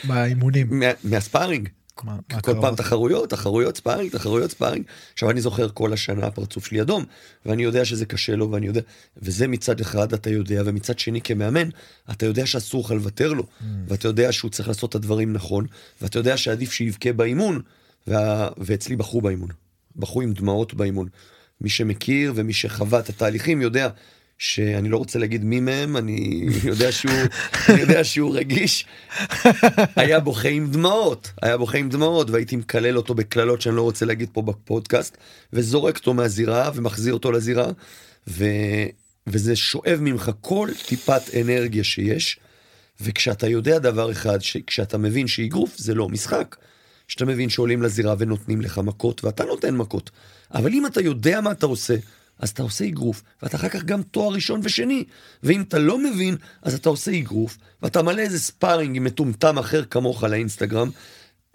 מהאימונים. 0.05 0.83
מה 1.05 1.16
sparring. 1.16 1.69
כל 1.95 2.55
פעם 2.61 2.77
תחרויות, 2.77 3.31
תחרויות 3.31 3.77
sparring, 3.77 4.13
תחרויות 4.13 4.51
sparring. 4.51 4.85
עכשיו 5.13 5.31
אני 5.31 5.41
זוכר 5.41 5.69
כל 5.75 5.93
השנה 5.93 6.27
הפרצוף 6.27 6.67
שלי 6.67 6.83
אדום, 6.83 7.05
ואני 7.47 7.63
יודע 7.63 7.85
שזה 7.85 8.07
קשה 8.07 8.37
לו, 8.37 8.51
ואני 8.51 8.67
יודע, 8.67 8.81
וזה 9.17 9.49
מצד 9.49 9.81
אחד 9.81 10.13
אתה 10.13 10.31
יודע, 10.31 10.63
ומצד 10.67 10.99
שני 10.99 11.21
כמאמן, 11.21 11.69
אתה 12.11 12.27
יודע 12.27 12.47
שאסור 12.47 12.85
לך 12.85 12.91
לוותר 12.91 13.33
לו, 13.33 13.43
mm. 13.43 13.65
ואתה 13.89 14.09
יודע 14.09 14.33
שהוא 14.33 14.51
צריך 14.51 14.69
לעשות 14.69 14.91
את 14.91 14.95
הדברים 14.95 15.33
נכון, 15.33 15.67
ואתה 16.03 16.19
יודע 16.19 16.37
שעדיף 16.37 16.73
שיבכה 16.73 17.13
באימון, 17.13 17.61
וה... 18.07 18.49
ואצלי 18.59 18.97
בכו 18.97 19.21
באימון. 19.21 19.51
בכו 19.97 20.21
עם 20.21 20.33
דמעות 20.33 20.75
באימון. 20.75 21.09
מי 21.61 21.69
שמכיר 21.69 22.33
ומי 22.37 22.53
שחווה 22.53 22.99
את 22.99 23.09
התהליכים 23.09 23.63
יודע 23.63 23.89
שאני 24.43 24.89
לא 24.89 24.97
רוצה 24.97 25.19
להגיד 25.19 25.45
מי 25.45 25.61
מהם, 25.61 25.97
אני 25.97 26.47
יודע 26.65 26.93
שהוא, 26.93 27.13
אני 27.69 27.81
יודע 27.81 28.05
שהוא 28.05 28.37
רגיש, 28.37 28.87
היה 29.97 30.21
בוכה 30.21 30.49
עם 30.49 30.71
דמעות, 30.71 31.33
היה 31.43 31.57
בוכה 31.57 31.79
עם 31.79 31.89
דמעות, 31.89 32.31
והייתי 32.31 32.57
מקלל 32.57 32.97
אותו 32.97 33.15
בקללות 33.15 33.61
שאני 33.61 33.77
לא 33.77 33.83
רוצה 33.83 34.07
להגיד 34.07 34.29
פה 34.33 34.43
בפודקאסט, 34.43 35.17
וזורק 35.53 35.97
אותו 35.97 36.15
מהזירה 36.15 36.71
ומחזיר 36.75 37.15
אותו 37.15 37.33
לזירה, 37.33 37.67
ו, 38.29 38.45
וזה 39.27 39.57
שואב 39.57 39.99
ממך 40.01 40.31
כל 40.41 40.69
טיפת 40.87 41.23
אנרגיה 41.41 41.85
שיש, 41.85 42.39
וכשאתה 43.01 43.49
יודע 43.49 43.79
דבר 43.79 44.13
אחד, 44.13 44.39
כשאתה 44.67 44.99
מבין 44.99 45.27
שאגרוף 45.27 45.79
זה 45.79 45.95
לא 45.95 46.09
משחק, 46.09 46.57
שאתה 47.09 47.25
מבין 47.25 47.49
שעולים 47.49 47.83
לזירה 47.83 48.15
ונותנים 48.19 48.61
לך 48.61 48.79
מכות, 48.79 49.25
ואתה 49.25 49.45
נותן 49.45 49.77
מכות, 49.77 50.11
אבל 50.55 50.73
אם 50.73 50.87
אתה 50.87 51.01
יודע 51.01 51.41
מה 51.41 51.51
אתה 51.51 51.67
עושה, 51.67 51.95
אז 52.43 52.49
אתה 52.49 52.63
עושה 52.63 52.85
אגרוף, 52.85 53.23
ואתה 53.43 53.57
אחר 53.57 53.69
כך 53.69 53.85
גם 53.85 54.03
תואר 54.03 54.35
ראשון 54.35 54.61
ושני. 54.63 55.05
ואם 55.43 55.63
אתה 55.63 55.79
לא 55.79 55.99
מבין, 55.99 56.37
אז 56.63 56.75
אתה 56.75 56.89
עושה 56.89 57.19
אגרוף, 57.19 57.59
ואתה 57.83 58.03
מלא 58.03 58.21
איזה 58.21 58.39
ספארינג 58.39 58.97
עם 58.97 59.05
מטומטם 59.05 59.59
אחר 59.59 59.85
כמוך 59.85 60.25
לאינסטגרם, 60.25 60.91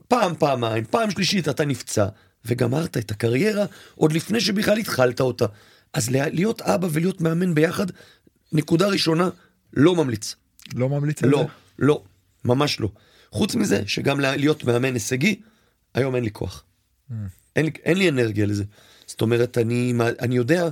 פעם, 0.07 0.35
פעמיים, 0.35 0.85
פעם 0.85 1.11
שלישית 1.11 1.49
אתה 1.49 1.65
נפצע, 1.65 2.07
וגמרת 2.45 2.97
את 2.97 3.11
הקריירה 3.11 3.65
עוד 3.95 4.13
לפני 4.13 4.41
שבכלל 4.41 4.77
התחלת 4.77 5.21
אותה. 5.21 5.45
אז 5.93 6.09
להיות 6.09 6.61
אבא 6.61 6.87
ולהיות 6.91 7.21
מאמן 7.21 7.55
ביחד, 7.55 7.85
נקודה 8.51 8.87
ראשונה, 8.87 9.29
לא 9.73 9.95
ממליץ. 9.95 10.35
לא 10.75 10.89
ממליץ 10.89 11.23
על 11.23 11.29
לא, 11.29 11.37
זה? 11.37 11.43
לא, 11.79 11.87
לא, 11.87 12.03
ממש 12.45 12.79
לא. 12.79 12.89
חוץ 13.31 13.55
מזה, 13.55 13.83
שגם 13.87 14.19
להיות 14.19 14.63
מאמן 14.63 14.93
הישגי, 14.93 15.41
היום 15.93 16.15
אין 16.15 16.23
לי 16.23 16.31
כוח. 16.31 16.63
Mm. 17.09 17.13
אין 17.55 17.69
אין 17.83 17.97
לי 17.97 18.09
אנרגיה 18.09 18.45
לזה. 18.45 18.63
זאת 19.07 19.21
אומרת, 19.21 19.57
אני, 19.57 19.93
אני 20.19 20.35
יודע 20.35 20.69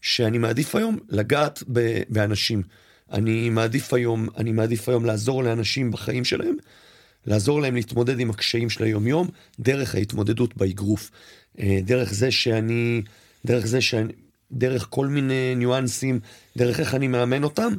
שאני 0.00 0.38
מעדיף 0.38 0.74
היום 0.74 0.98
לגעת 1.08 1.62
ב, 1.72 2.02
באנשים. 2.08 2.62
אני 3.12 3.50
מעדיף 3.50 3.94
היום, 3.94 4.28
אני 4.36 4.52
מעדיף 4.52 4.88
היום 4.88 5.04
לעזור 5.04 5.44
לאנשים 5.44 5.90
בחיים 5.90 6.24
שלהם, 6.24 6.56
לעזור 7.26 7.60
להם 7.60 7.74
להתמודד 7.74 8.20
עם 8.20 8.30
הקשיים 8.30 8.70
של 8.70 8.84
היום-יום, 8.84 9.28
דרך 9.60 9.94
ההתמודדות 9.94 10.56
באגרוף. 10.56 11.10
אה, 11.58 11.78
דרך 11.84 12.12
זה 12.12 12.30
שאני, 12.30 13.02
דרך 13.46 13.66
זה 13.66 13.80
שאני, 13.80 14.12
דרך 14.52 14.86
כל 14.90 15.06
מיני 15.06 15.54
ניואנסים, 15.56 16.20
דרך 16.56 16.80
איך 16.80 16.94
אני 16.94 17.08
מאמן 17.08 17.44
אותם, 17.44 17.72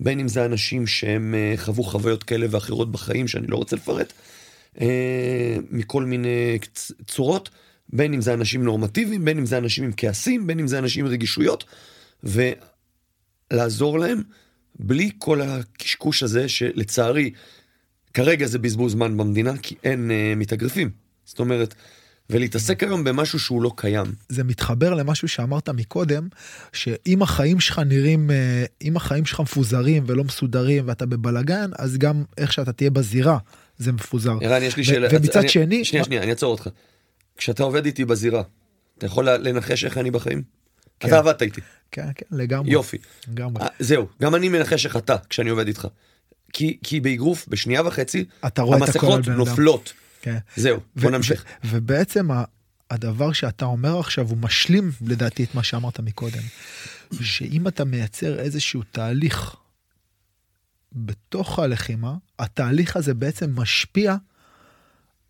בין 0.00 0.20
אם 0.20 0.28
זה 0.28 0.44
אנשים 0.44 0.86
שהם 0.86 1.34
אה, 1.34 1.54
חוו 1.56 1.82
חוויות 1.82 2.22
כאלה 2.22 2.46
ואחרות 2.50 2.92
בחיים, 2.92 3.28
שאני 3.28 3.46
לא 3.46 3.56
רוצה 3.56 3.76
לפרט, 3.76 4.12
אה, 4.80 5.56
מכל 5.70 6.04
מיני 6.04 6.58
צורות. 7.06 7.50
בין 7.92 8.14
אם 8.14 8.20
זה 8.20 8.34
אנשים 8.34 8.64
נורמטיביים, 8.64 9.24
בין 9.24 9.38
אם 9.38 9.46
זה 9.46 9.58
אנשים 9.58 9.84
עם 9.84 9.92
כעסים, 9.96 10.46
בין 10.46 10.60
אם 10.60 10.66
זה 10.66 10.78
אנשים 10.78 11.06
עם 11.06 11.12
רגישויות, 11.12 11.64
ולעזור 13.52 13.98
להם 13.98 14.22
בלי 14.78 15.10
כל 15.18 15.40
הקשקוש 15.40 16.22
הזה 16.22 16.48
שלצערי, 16.48 17.30
כרגע 18.14 18.46
זה 18.46 18.58
בזבוז 18.58 18.92
זמן 18.92 19.16
במדינה, 19.16 19.56
כי 19.56 19.74
אין 19.84 20.10
uh, 20.10 20.38
מתאגרפים. 20.38 20.90
זאת 21.24 21.38
אומרת, 21.38 21.74
ולהתעסק 22.30 22.82
היום 22.82 23.04
במשהו 23.04 23.38
שהוא 23.38 23.62
לא 23.62 23.72
קיים. 23.76 24.06
זה 24.28 24.44
מתחבר 24.44 24.94
למשהו 24.94 25.28
שאמרת 25.28 25.68
מקודם, 25.68 26.28
שאם 26.72 27.22
החיים 27.22 27.60
שלך 27.60 27.78
נראים, 27.78 28.30
אה, 28.30 28.64
אם 28.82 28.96
החיים 28.96 29.26
שלך 29.26 29.40
מפוזרים 29.40 30.02
ולא 30.06 30.24
מסודרים 30.24 30.84
ואתה 30.86 31.06
בבלגן, 31.06 31.70
אז 31.78 31.98
גם 31.98 32.24
איך 32.38 32.52
שאתה 32.52 32.72
תהיה 32.72 32.90
בזירה 32.90 33.38
זה 33.78 33.92
מפוזר. 33.92 34.32
ערן, 34.40 34.62
יש 34.62 34.76
לי 34.76 34.84
שאלה. 34.84 35.08
ומצד 35.12 35.40
אני, 35.40 35.48
שני... 35.48 35.84
שנייה, 35.84 36.04
שנייה, 36.04 36.22
אני 36.22 36.30
אעצור 36.30 36.52
אותך. 36.52 36.68
כשאתה 37.40 37.62
עובד 37.62 37.86
איתי 37.86 38.04
בזירה, 38.04 38.42
אתה 38.98 39.06
יכול 39.06 39.30
לנחש 39.30 39.84
איך 39.84 39.98
אני 39.98 40.10
בחיים? 40.10 40.42
כן. 41.00 41.08
אתה 41.08 41.18
עבדת 41.18 41.42
איתי. 41.42 41.60
כן, 41.90 42.08
כן, 42.14 42.26
לגמרי. 42.30 42.72
יופי. 42.72 42.98
לגמרי. 43.28 43.62
אה, 43.62 43.68
זהו, 43.78 44.08
גם 44.22 44.34
אני 44.34 44.48
מנחש 44.48 44.86
איך 44.86 44.96
אתה 44.96 45.16
כשאני 45.28 45.50
עובד 45.50 45.66
איתך. 45.66 45.88
כי, 46.52 46.78
כי 46.84 47.00
באגרוף, 47.00 47.48
בשנייה 47.48 47.86
וחצי, 47.86 48.24
המסכות 48.42 49.28
נופלות. 49.28 49.92
כן. 50.22 50.38
זהו, 50.56 50.80
בוא 50.96 51.10
נמשיך. 51.10 51.44
ובעצם 51.64 52.28
הדבר 52.90 53.32
שאתה 53.32 53.64
אומר 53.64 53.98
עכשיו 53.98 54.28
הוא 54.28 54.38
משלים 54.38 54.90
לדעתי 55.06 55.44
את 55.44 55.54
מה 55.54 55.62
שאמרת 55.62 56.00
מקודם. 56.00 56.42
שאם 57.20 57.68
אתה 57.68 57.84
מייצר 57.84 58.38
איזשהו 58.40 58.82
תהליך 58.90 59.56
בתוך 60.92 61.58
הלחימה, 61.58 62.14
התהליך 62.38 62.96
הזה 62.96 63.14
בעצם 63.14 63.50
משפיע 63.54 64.16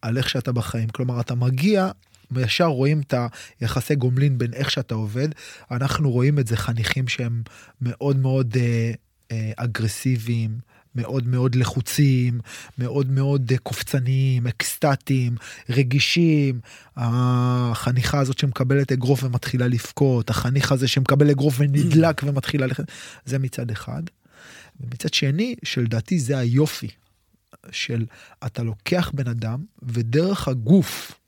על 0.03 0.19
איך 0.19 0.29
שאתה 0.29 0.53
בחיים. 0.53 0.89
כלומר, 0.89 1.21
אתה 1.21 1.35
מגיע, 1.35 1.91
ישר 2.37 2.67
רואים 2.67 3.01
את 3.01 3.15
היחסי 3.61 3.95
גומלין 3.95 4.39
בין 4.39 4.55
איך 4.55 4.71
שאתה 4.71 4.95
עובד. 4.95 5.29
אנחנו 5.71 6.11
רואים 6.11 6.39
את 6.39 6.47
זה 6.47 6.57
חניכים 6.57 7.09
שהם 7.09 7.43
מאוד 7.81 8.17
מאוד 8.17 8.57
אה, 8.57 8.93
אה, 9.33 9.53
אגרסיביים. 9.57 10.71
מאוד 10.95 11.27
מאוד 11.27 11.55
לחוצים, 11.55 12.41
מאוד 12.79 13.11
מאוד 13.11 13.53
אה, 13.53 13.59
קופצניים, 13.59 14.47
אקסטטיים, 14.47 15.37
רגישים. 15.69 16.61
החניכה 16.97 18.21
הזאת 18.21 18.39
שמקבלת 18.39 18.93
אגרוף 18.93 19.25
ומתחילה 19.25 19.67
לבכות, 19.67 20.31
החניך 20.31 20.73
הזה 20.73 20.89
שמקבל 20.89 21.31
אגרוף 21.31 21.55
ונדלק 21.59 22.23
ומתחילה 22.25 22.67
ללכת, 22.67 22.85
זה 23.25 23.39
מצד 23.39 23.71
אחד. 23.71 24.03
ומצד 24.81 25.15
שני, 25.15 25.55
שלדעתי 25.65 26.19
זה 26.19 26.39
היופי 26.39 26.89
של 27.71 28.07
אתה 28.47 28.63
לוקח 28.63 29.11
בן 29.15 29.29
אדם 29.29 29.65
ודרך 29.83 30.49
הגוף 30.49 31.21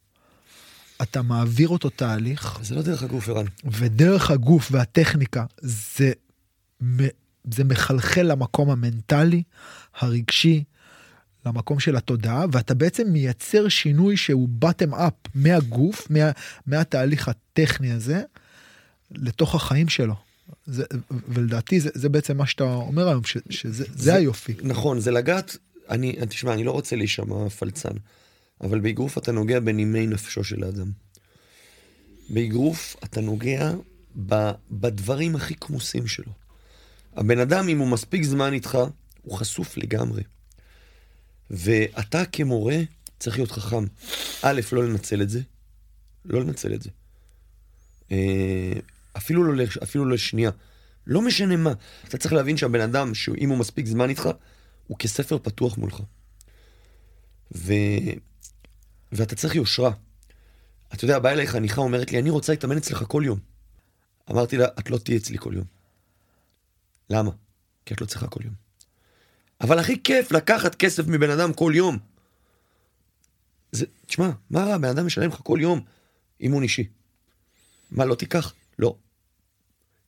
אתה 1.02 1.22
מעביר 1.22 1.68
אותו 1.68 1.90
תהליך, 1.90 2.58
זה 2.62 2.74
לא 2.74 2.82
דרך 2.82 3.02
הגוף, 3.02 3.28
ערן. 3.28 3.46
ודרך 3.64 4.30
הגוף 4.30 4.68
והטכניקה 4.72 5.44
זה, 5.60 6.12
זה 7.50 7.64
מחלחל 7.64 8.22
למקום 8.22 8.70
המנטלי, 8.70 9.42
הרגשי, 9.94 10.64
למקום 11.46 11.80
של 11.80 11.96
התודעה, 11.96 12.44
ואתה 12.52 12.74
בעצם 12.74 13.08
מייצר 13.08 13.68
שינוי 13.68 14.16
שהוא 14.16 14.48
bottom 14.64 14.94
up 14.94 15.28
מהגוף, 15.34 16.10
מה, 16.10 16.30
מהתהליך 16.66 17.28
הטכני 17.28 17.92
הזה, 17.92 18.22
לתוך 19.10 19.54
החיים 19.54 19.88
שלו. 19.88 20.14
זה, 20.66 20.84
ולדעתי 21.28 21.80
זה, 21.80 21.90
זה 21.94 22.08
בעצם 22.08 22.36
מה 22.36 22.46
שאתה 22.46 22.64
אומר 22.64 23.08
היום, 23.08 23.24
ש, 23.24 23.36
שזה 23.50 23.84
זה, 23.84 23.84
זה 23.94 24.14
היופי. 24.14 24.54
נכון, 24.62 25.00
זה 25.00 25.10
לגעת, 25.10 25.56
אני, 25.90 26.16
תשמע, 26.28 26.52
אני 26.52 26.64
לא 26.64 26.70
רוצה 26.70 26.96
להישמע 26.96 27.48
פלצן, 27.48 27.92
אבל 28.60 28.80
באגרוף 28.80 29.18
אתה 29.18 29.32
נוגע 29.32 29.60
בנימי 29.60 30.06
נפשו 30.06 30.44
של 30.44 30.64
האדם. 30.64 30.90
באגרוף 32.28 32.96
אתה 33.04 33.20
נוגע 33.20 33.72
ב, 34.26 34.50
בדברים 34.70 35.36
הכי 35.36 35.54
כמוסים 35.54 36.06
שלו. 36.06 36.32
הבן 37.16 37.38
אדם, 37.38 37.68
אם 37.68 37.78
הוא 37.78 37.88
מספיק 37.88 38.22
זמן 38.22 38.52
איתך, 38.52 38.78
הוא 39.22 39.36
חשוף 39.36 39.76
לגמרי. 39.76 40.22
ואתה 41.50 42.24
כמורה 42.24 42.76
צריך 43.18 43.36
להיות 43.36 43.50
חכם. 43.50 43.84
א', 44.42 44.60
לא 44.72 44.84
לנצל 44.84 45.22
את 45.22 45.30
זה, 45.30 45.40
לא 46.24 46.40
לנצל 46.40 46.74
את 46.74 46.82
זה. 46.82 46.90
אה, 48.12 48.72
אפילו 49.16 49.52
לא, 49.52 49.64
אפילו 49.82 50.04
לא 50.04 50.14
לשנייה. 50.14 50.50
לא 51.06 51.22
משנה 51.22 51.56
מה. 51.56 51.72
אתה 52.08 52.18
צריך 52.18 52.32
להבין 52.34 52.56
שהבן 52.56 52.80
אדם, 52.80 53.14
שאם 53.14 53.48
הוא 53.48 53.58
מספיק 53.58 53.86
זמן 53.86 54.08
איתך, 54.08 54.28
הוא 54.92 54.98
כספר 54.98 55.38
פתוח 55.38 55.78
מולך. 55.78 56.00
ו... 57.54 57.72
ואתה 59.12 59.36
צריך 59.36 59.54
יושרה. 59.54 59.92
אתה 60.94 61.04
יודע, 61.04 61.18
באה 61.18 61.32
אליי 61.32 61.46
חניכה, 61.46 61.80
אומרת 61.80 62.12
לי, 62.12 62.18
אני 62.18 62.30
רוצה 62.30 62.52
להתאמן 62.52 62.76
אצלך 62.76 63.04
כל 63.08 63.22
יום. 63.26 63.38
אמרתי 64.30 64.56
לה, 64.56 64.66
את 64.78 64.90
לא 64.90 64.98
תהיי 64.98 65.16
אצלי 65.16 65.38
כל 65.38 65.52
יום. 65.56 65.64
למה? 67.10 67.30
כי 67.84 67.94
את 67.94 68.00
לא 68.00 68.06
צריכה 68.06 68.26
כל 68.26 68.40
יום. 68.44 68.54
אבל 69.60 69.78
הכי 69.78 70.02
כיף 70.02 70.32
לקחת 70.32 70.74
כסף 70.74 71.06
מבן 71.06 71.30
אדם 71.30 71.52
כל 71.52 71.72
יום. 71.74 71.98
זה, 73.72 73.86
תשמע, 74.06 74.30
מה 74.50 74.64
רע, 74.64 74.78
בן 74.78 74.88
אדם 74.88 75.06
משלם 75.06 75.28
לך 75.28 75.40
כל 75.42 75.58
יום 75.62 75.80
אימון 76.40 76.62
אישי. 76.62 76.88
מה, 77.90 78.04
לא 78.04 78.14
תיקח? 78.14 78.54
לא. 78.78 78.96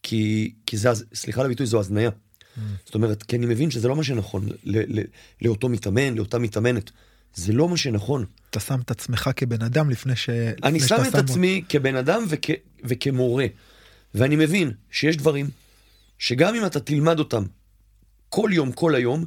כי, 0.03 0.55
כי 0.67 0.77
זה, 0.77 0.89
סליחה 1.15 1.41
על 1.41 1.47
הביטוי, 1.47 1.67
זו 1.67 1.81
הזניה. 1.81 2.11
זאת 2.87 2.95
אומרת, 2.95 3.23
כי 3.23 3.37
אני 3.37 3.47
מבין 3.47 3.71
שזה 3.71 3.89
לא 3.89 3.97
מה 3.97 4.05
שנכון 4.05 4.49
ל, 4.65 5.01
ל, 5.01 5.03
לאותו 5.43 5.69
מתאמן, 5.69 6.15
לאותה 6.15 6.39
מתאמנת. 6.39 6.91
זה 7.35 7.53
לא 7.53 7.69
מה 7.69 7.77
שנכון. 7.77 8.25
אתה 8.51 8.61
שם 8.61 8.81
את 8.81 8.91
עצמך 8.91 9.31
כבן 9.37 9.63
אדם 9.63 9.91
לפני 9.91 10.17
ש... 10.17 10.31
אני 10.63 10.81
שם 10.81 11.03
את 11.09 11.15
עצמי 11.15 11.63
כבן 11.69 11.97
אדם 11.97 12.25
וכ, 12.29 12.51
וכמורה, 12.85 13.47
ואני 14.15 14.37
מבין 14.37 14.73
שיש 14.91 15.17
דברים 15.17 15.51
שגם 16.19 16.55
אם 16.55 16.67
אתה 16.67 16.81
תלמד 16.81 17.19
אותם 17.19 17.45
כל 18.29 18.51
יום, 18.53 18.73
כל 18.73 18.95
היום, 18.95 19.25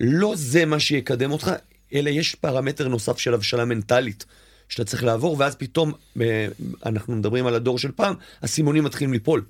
לא 0.00 0.32
זה 0.36 0.64
מה 0.64 0.80
שיקדם 0.80 1.30
אותך, 1.30 1.50
אלא 1.94 2.10
יש 2.10 2.34
פרמטר 2.34 2.88
נוסף 2.88 3.18
של 3.18 3.34
הבשלה 3.34 3.64
מנטלית 3.64 4.24
שאתה 4.68 4.84
צריך 4.84 5.04
לעבור, 5.04 5.36
ואז 5.38 5.54
פתאום, 5.54 5.92
אה, 6.20 6.46
אנחנו 6.86 7.16
מדברים 7.16 7.46
על 7.46 7.54
הדור 7.54 7.78
של 7.78 7.92
פעם, 7.92 8.14
הסימונים 8.42 8.84
מתחילים 8.84 9.12
ליפול. 9.12 9.44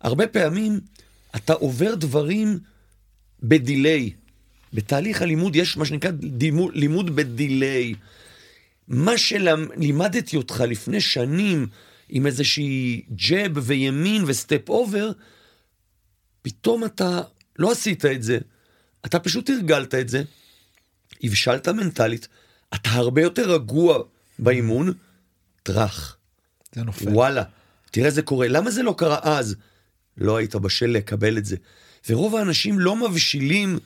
הרבה 0.00 0.26
פעמים 0.26 0.80
אתה 1.36 1.52
עובר 1.52 1.94
דברים 1.94 2.58
בדיליי. 3.42 4.10
בתהליך 4.72 5.22
הלימוד 5.22 5.56
יש 5.56 5.76
מה 5.76 5.84
שנקרא 5.84 6.10
דימו, 6.10 6.70
לימוד 6.70 7.16
בדיליי. 7.16 7.94
מה 8.88 9.18
שלימדתי 9.18 10.36
אותך 10.36 10.60
לפני 10.68 11.00
שנים 11.00 11.66
עם 12.08 12.26
איזושהי 12.26 13.02
jab 13.28 13.52
וימין 13.62 14.24
ו 14.26 14.34
step 14.34 14.68
over, 14.68 15.10
פתאום 16.42 16.84
אתה 16.84 17.20
לא 17.58 17.70
עשית 17.70 18.04
את 18.04 18.22
זה, 18.22 18.38
אתה 19.06 19.18
פשוט 19.18 19.50
הרגלת 19.50 19.94
את 19.94 20.08
זה, 20.08 20.22
הבשלת 21.22 21.68
מנטלית, 21.68 22.28
אתה 22.74 22.90
הרבה 22.90 23.22
יותר 23.22 23.54
רגוע 23.54 24.02
באימון, 24.38 24.92
טראח. 25.62 26.16
זה 26.74 26.82
נופל. 26.82 27.08
וואלה, 27.08 27.42
תראה 27.90 28.10
זה 28.10 28.22
קורה. 28.22 28.48
למה 28.48 28.70
זה 28.70 28.82
לא 28.82 28.94
קרה 28.98 29.18
אז? 29.22 29.56
לא 30.18 30.36
היית 30.36 30.56
בשל 30.56 30.86
לקבל 30.86 31.38
את 31.38 31.44
זה. 31.44 31.56
ורוב 32.08 32.36
האנשים 32.36 32.78
לא 32.78 32.96
מבשילים 32.96 33.78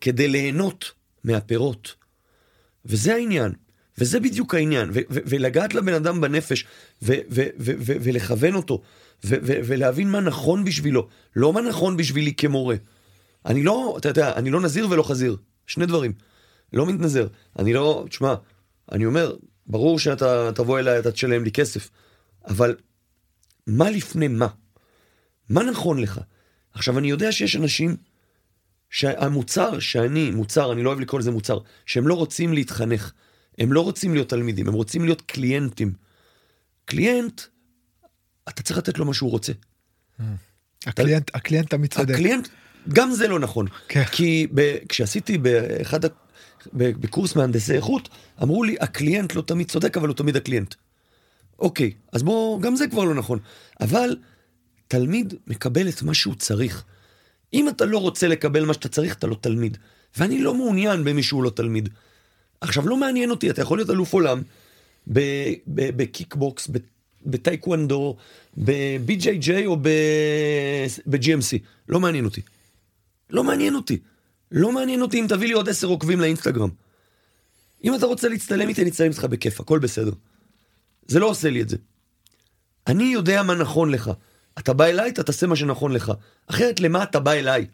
כדי 0.00 0.28
ליהנות 0.28 0.92
מהפירות. 1.24 1.94
וזה 2.84 3.14
העניין. 3.14 3.52
וזה 3.98 4.20
בדיוק 4.20 4.54
העניין. 4.54 4.90
ולגעת 5.10 5.74
לבן 5.74 5.94
אדם 5.94 6.20
בנפש, 6.20 6.64
ולכוון 7.78 8.54
אותו, 8.54 8.82
ולהבין 9.24 10.10
מה 10.10 10.20
נכון 10.20 10.64
בשבילו, 10.64 11.08
לא 11.36 11.52
מה 11.52 11.60
נכון 11.60 11.96
בשבילי 11.96 12.34
כמורה. 12.34 12.76
אני 13.46 13.62
לא, 13.62 13.94
אתה 13.98 14.08
יודע, 14.08 14.32
אני 14.36 14.50
לא 14.50 14.60
נזיר 14.60 14.90
ולא 14.90 15.02
חזיר. 15.02 15.36
שני 15.66 15.86
דברים. 15.86 16.12
לא 16.72 16.86
מתנזר. 16.86 17.26
אני 17.58 17.72
לא, 17.72 18.04
תשמע, 18.08 18.34
אני 18.92 19.06
אומר, 19.06 19.36
ברור 19.66 19.98
שאתה 19.98 20.50
תבוא 20.54 20.78
אליי, 20.78 20.98
אתה 20.98 21.12
תשלם 21.12 21.44
לי 21.44 21.52
כסף, 21.52 21.90
אבל 22.46 22.76
מה 23.66 23.90
לפני 23.90 24.28
מה? 24.28 24.48
מה 25.48 25.62
נכון 25.62 25.98
לך? 25.98 26.20
עכשיו, 26.72 26.98
אני 26.98 27.10
יודע 27.10 27.32
שיש 27.32 27.56
אנשים 27.56 27.96
שהמוצר 28.90 29.78
שאני, 29.78 30.30
מוצר, 30.30 30.72
אני 30.72 30.82
לא 30.82 30.88
אוהב 30.88 31.00
לקרוא 31.00 31.20
לזה 31.20 31.30
מוצר, 31.30 31.58
שהם 31.86 32.08
לא 32.08 32.14
רוצים 32.14 32.52
להתחנך. 32.52 33.12
הם 33.58 33.72
לא 33.72 33.80
רוצים 33.80 34.14
להיות 34.14 34.28
תלמידים, 34.28 34.68
הם 34.68 34.74
רוצים 34.74 35.04
להיות 35.04 35.20
קליינטים. 35.20 35.92
client, 36.84 37.40
אתה 38.48 38.62
צריך 38.62 38.78
לתת 38.78 38.98
לו 38.98 39.04
מה 39.04 39.14
שהוא 39.14 39.30
רוצה. 39.30 39.52
ה 40.86 40.91
client, 40.91 41.30
ה 41.34 41.39
client 41.39 41.70
תמיד 41.70 41.92
צודק. 41.92 42.14
ה 42.14 42.18
client, 42.18 42.48
גם 42.88 43.10
זה 43.12 43.28
לא 43.28 43.38
נכון. 43.38 43.66
כן. 43.88 44.04
כי 44.04 44.46
ב, 44.54 44.76
כשעשיתי 44.88 45.38
באחד, 45.38 46.00
בקורס 46.72 47.36
מהנדסי 47.36 47.74
איכות, 47.74 48.08
אמרו 48.42 48.64
לי, 48.64 48.76
ה 48.80 48.88
client 48.88 49.34
לא 49.34 49.42
תמיד 49.42 49.70
צודק, 49.70 49.96
אבל 49.96 50.08
הוא 50.08 50.16
תמיד 50.16 50.36
ה 50.36 50.41
client. 50.41 50.74
אוקיי, 51.58 51.92
אז 52.12 52.22
בוא, 52.22 52.60
גם 52.60 52.76
זה 52.76 52.88
כבר 52.88 53.04
לא 53.04 53.14
נכון. 53.14 53.38
אבל 53.80 54.16
תלמיד 54.88 55.34
מקבל 55.46 55.88
את 55.88 56.02
מה 56.02 56.14
שהוא 56.14 56.34
צריך. 56.34 56.84
אם 57.52 57.68
אתה 57.68 57.84
לא 57.84 57.98
רוצה 57.98 58.28
לקבל 58.28 58.64
מה 58.64 58.74
שאתה 58.74 58.88
צריך, 58.88 59.14
אתה 59.14 59.26
לא 59.26 59.36
תלמיד. 59.40 59.78
ואני 60.16 60.42
לא 60.42 60.54
מעוניין 60.54 61.04
במי 61.04 61.22
שהוא 61.22 61.42
לא 61.42 61.50
תלמיד. 61.50 61.88
עכשיו, 62.60 62.88
לא 62.88 62.96
מעניין 62.96 63.30
אותי, 63.30 63.50
אתה 63.50 63.62
יכול 63.62 63.78
להיות 63.78 63.90
אלוף 63.90 64.12
עולם 64.12 64.42
בקיקבוקס, 65.66 66.70
בטייקוונדו, 67.26 68.16
ב-BJJ 68.56 69.66
או 69.66 69.76
ב-GMC. 69.76 71.58
לא 71.88 72.00
מעניין 72.00 72.24
אותי. 72.24 72.40
לא 73.30 73.44
מעניין 73.44 73.74
אותי. 73.74 73.98
לא 74.52 74.72
מעניין 74.72 75.02
אותי 75.02 75.20
אם 75.20 75.26
תביא 75.28 75.48
לי 75.48 75.54
עוד 75.54 75.68
עשר 75.68 75.86
עוקבים 75.86 76.20
לאינסטגרם. 76.20 76.68
אם 77.84 77.94
אתה 77.94 78.06
רוצה 78.06 78.28
להצטלם 78.28 78.68
איתי, 78.68 78.82
אני 78.82 78.90
אצטלם 78.90 79.10
איתך 79.10 79.24
בכיף, 79.24 79.60
הכל 79.60 79.78
בסדר. 79.78 80.12
זה 81.06 81.18
לא 81.18 81.26
עושה 81.26 81.50
לי 81.50 81.62
את 81.62 81.68
זה. 81.68 81.76
אני 82.86 83.04
יודע 83.04 83.42
מה 83.42 83.54
נכון 83.54 83.90
לך. 83.90 84.10
אתה 84.58 84.72
בא 84.72 84.84
אליי, 84.84 85.10
אתה 85.10 85.22
תעשה 85.22 85.46
מה 85.46 85.56
שנכון 85.56 85.92
לך. 85.92 86.12
אחרת, 86.46 86.80
למה 86.80 87.02
אתה 87.02 87.20
בא 87.20 87.32
אליי? 87.32 87.66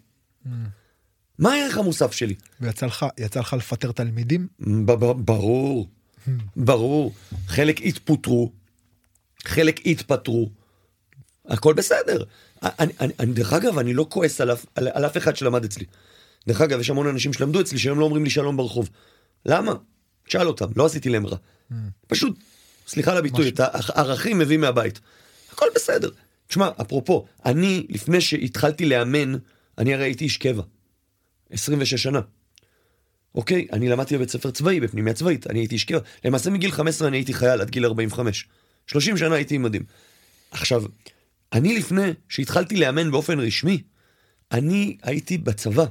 מה 1.39 1.53
הערך 1.53 1.79
המוסף 1.79 2.13
שלי? 2.13 2.35
ויצא 2.61 2.87
לך, 2.87 3.07
יצא 3.19 3.41
לך 3.41 3.53
לפטר 3.53 3.93
תלמידים? 3.93 4.49
ב- 4.61 4.93
ב- 4.93 5.25
ברור, 5.25 5.89
ברור. 6.57 7.13
חלק 7.47 7.81
התפוטרו, 7.83 8.53
חלק 9.45 9.81
התפטרו. 9.87 10.51
הכל 11.47 11.75
בסדר. 11.75 12.25
אני, 12.63 12.93
אני, 13.01 13.13
אני, 13.21 13.33
דרך 13.33 13.53
אגב, 13.53 13.79
אני 13.79 13.95
לא 13.95 14.07
כועס 14.09 14.41
על 14.41 14.53
אף, 14.53 14.67
על, 14.75 14.89
על 14.93 15.07
אף 15.07 15.17
אחד 15.17 15.37
שלמד 15.37 15.65
אצלי. 15.65 15.85
דרך 16.49 16.61
אגב, 16.61 16.81
יש 16.81 16.91
המון 16.91 17.07
אנשים 17.07 17.33
שלמדו 17.33 17.61
אצלי 17.61 17.79
שהם 17.79 17.99
לא 18.01 18.05
אומרים 18.05 18.25
לי 18.25 18.31
שלום 18.31 18.57
ברחוב. 18.57 18.89
למה? 19.47 19.73
תשאל 20.27 20.47
אותם, 20.47 20.67
לא 20.77 20.87
עשיתי 20.87 21.09
להם 21.09 21.27
רע. 21.27 21.37
פשוט, 22.07 22.39
סליחה 22.89 23.11
על 23.11 23.17
הביטוי, 23.17 23.49
את 23.49 23.61
הערכים 23.61 24.39
מביא 24.39 24.59
מהבית. 24.59 25.01
הכל 25.53 25.67
בסדר. 25.75 26.11
תשמע, 26.51 26.69
אפרופו, 26.81 27.27
אני, 27.47 27.87
לפני 27.89 28.21
שהתחלתי 28.21 28.87
לאמן, 28.87 29.35
אני 29.79 29.95
הרי 29.95 30.05
הייתי 30.05 30.25
איש 30.25 30.37
קבע. 30.37 30.63
26 31.51 31.95
שנה. 32.03 32.21
אוקיי, 33.35 33.67
אני 33.73 33.89
למדתי 33.89 34.17
בבית 34.17 34.31
ספר 34.31 34.51
צבאי, 34.51 34.81
בפנימיה 34.81 35.15
צבאית, 35.15 35.47
אני 35.47 35.59
הייתי 35.59 35.75
איש 35.75 35.85
קבע. 35.85 35.99
למעשה 36.25 36.51
מגיל 36.51 36.71
15 36.71 37.09
אני 37.09 37.17
הייתי 37.17 37.35
חייל 37.35 37.61
עד 37.61 37.71
גיל 37.71 37.85
45. 37.85 38.49
30 38.87 39.17
שנה 39.17 39.35
הייתי 39.35 39.55
עם 39.55 39.63
מדים. 39.63 39.83
עכשיו, 40.51 40.83
אני 41.53 41.79
לפני 41.79 42.11
שהתחלתי 42.29 42.77
לאמן 42.77 43.11
באופן 43.11 43.41
רשמי, 43.41 43.83
אני 44.53 44.97
הייתי 45.03 45.39
בצבא. 45.39 45.85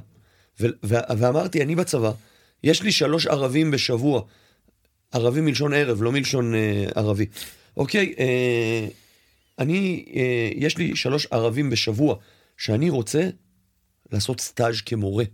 ו- 0.60 0.66
ו- 0.84 1.16
ואמרתי, 1.18 1.62
אני 1.62 1.74
בצבא, 1.74 2.12
יש 2.64 2.82
לי 2.82 2.92
שלוש 2.92 3.26
ערבים 3.26 3.70
בשבוע. 3.70 4.22
ערבים 5.12 5.44
מלשון 5.44 5.74
ערב, 5.74 6.02
לא 6.02 6.12
מלשון 6.12 6.54
אה, 6.54 6.84
ערבי. 6.94 7.26
אוקיי, 7.76 8.14
אה, 8.18 8.86
אני, 9.60 10.04
אה, 10.14 10.50
יש 10.54 10.78
לי 10.78 10.96
שלוש 10.96 11.26
ערבים 11.30 11.70
בשבוע 11.70 12.16
שאני 12.56 12.90
רוצה 12.90 13.28
לעשות 14.12 14.40
סטאז' 14.40 14.80
כמורה. 14.80 15.24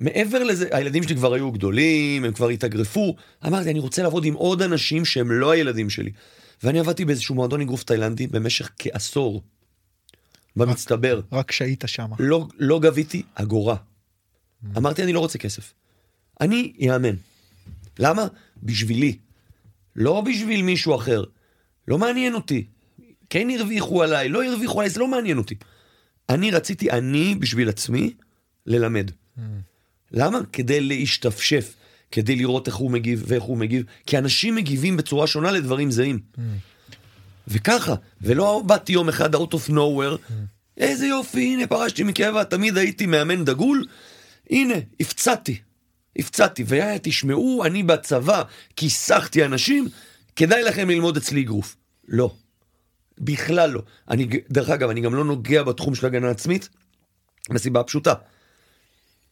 מעבר 0.00 0.44
לזה, 0.44 0.68
הילדים 0.72 1.02
שלי 1.02 1.16
כבר 1.16 1.34
היו 1.34 1.52
גדולים, 1.52 2.24
הם 2.24 2.32
כבר 2.32 2.48
התאגרפו. 2.48 3.16
אמרתי, 3.46 3.70
אני 3.70 3.78
רוצה 3.78 4.02
לעבוד 4.02 4.24
עם 4.24 4.34
עוד 4.34 4.62
אנשים 4.62 5.04
שהם 5.04 5.32
לא 5.32 5.50
הילדים 5.50 5.90
שלי. 5.90 6.10
ואני 6.62 6.78
עבדתי 6.78 7.04
באיזשהו 7.04 7.34
מועדון 7.34 7.60
אגרוף 7.60 7.84
תאילנדי 7.84 8.26
במשך 8.26 8.70
כעשור. 8.78 9.42
במצטבר. 10.56 11.20
רק 11.32 11.48
כשהיית 11.48 11.84
שם. 11.86 12.06
לא, 12.18 12.46
לא 12.58 12.80
גביתי 12.80 13.22
אגורה. 13.34 13.76
אמרתי, 14.76 15.02
אני 15.02 15.12
לא 15.12 15.20
רוצה 15.20 15.38
כסף. 15.38 15.72
אני 16.40 16.72
אאמן. 16.92 17.14
למה? 17.98 18.26
בשבילי. 18.62 19.18
לא 19.96 20.20
בשביל 20.20 20.62
מישהו 20.62 20.96
אחר. 20.96 21.24
לא 21.88 21.98
מעניין 21.98 22.34
אותי. 22.34 22.64
כן 23.30 23.50
הרוויחו 23.50 24.02
עליי, 24.02 24.28
לא 24.28 24.44
הרוויחו 24.44 24.80
עליי, 24.80 24.90
זה 24.90 25.00
לא 25.00 25.08
מעניין 25.08 25.38
אותי. 25.38 25.54
אני 26.28 26.50
רציתי, 26.50 26.90
אני 26.90 27.34
בשביל 27.38 27.68
עצמי, 27.68 28.14
ללמד. 28.66 29.10
למה? 30.12 30.38
כדי 30.52 30.80
להשתפשף, 30.80 31.74
כדי 32.10 32.36
לראות 32.36 32.66
איך 32.66 32.74
הוא 32.74 32.90
מגיב 32.90 33.24
ואיך 33.26 33.42
הוא 33.42 33.56
מגיב, 33.56 33.84
כי 34.06 34.18
אנשים 34.18 34.54
מגיבים 34.54 34.96
בצורה 34.96 35.26
שונה 35.26 35.50
לדברים 35.50 35.90
זהים. 35.90 36.18
וככה, 37.48 37.94
ולא 38.20 38.62
באתי 38.66 38.92
יום 38.92 39.08
אחד 39.08 39.34
out 39.34 39.54
of 39.54 39.70
nowhere, 39.70 40.32
איזה 40.76 41.06
יופי, 41.06 41.40
הנה 41.54 41.66
פרשתי 41.66 42.02
מקבע, 42.02 42.44
תמיד 42.44 42.76
הייתי 42.76 43.06
מאמן 43.06 43.44
דגול, 43.44 43.86
הנה, 44.50 44.74
הפצעתי, 45.00 45.58
הפצעתי, 46.18 46.64
ותשמעו, 46.66 47.64
אני 47.64 47.82
בצבא 47.82 48.42
כיסחתי 48.76 49.44
אנשים, 49.44 49.88
כדאי 50.40 50.62
לכם 50.62 50.90
ללמוד 50.90 51.16
אצלי 51.16 51.42
אגרוף. 51.42 51.76
לא, 52.08 52.34
בכלל 53.18 53.70
לא. 53.70 53.82
אני, 54.10 54.28
דרך 54.50 54.70
אגב, 54.70 54.90
אני 54.90 55.00
גם 55.00 55.14
לא 55.14 55.24
נוגע 55.24 55.62
בתחום 55.62 55.94
של 55.94 56.06
הגנה 56.06 56.30
עצמית, 56.30 56.68
מסיבה 57.50 57.82
פשוטה. 57.82 58.14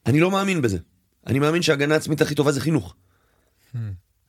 אני 0.06 0.20
לא 0.20 0.30
מאמין 0.30 0.62
בזה. 0.62 0.78
אני 1.26 1.38
מאמין 1.38 1.62
שהגנה 1.62 1.94
עצמית 1.94 2.20
הכי 2.20 2.34
טובה 2.34 2.52
זה 2.52 2.60
חינוך. 2.60 2.94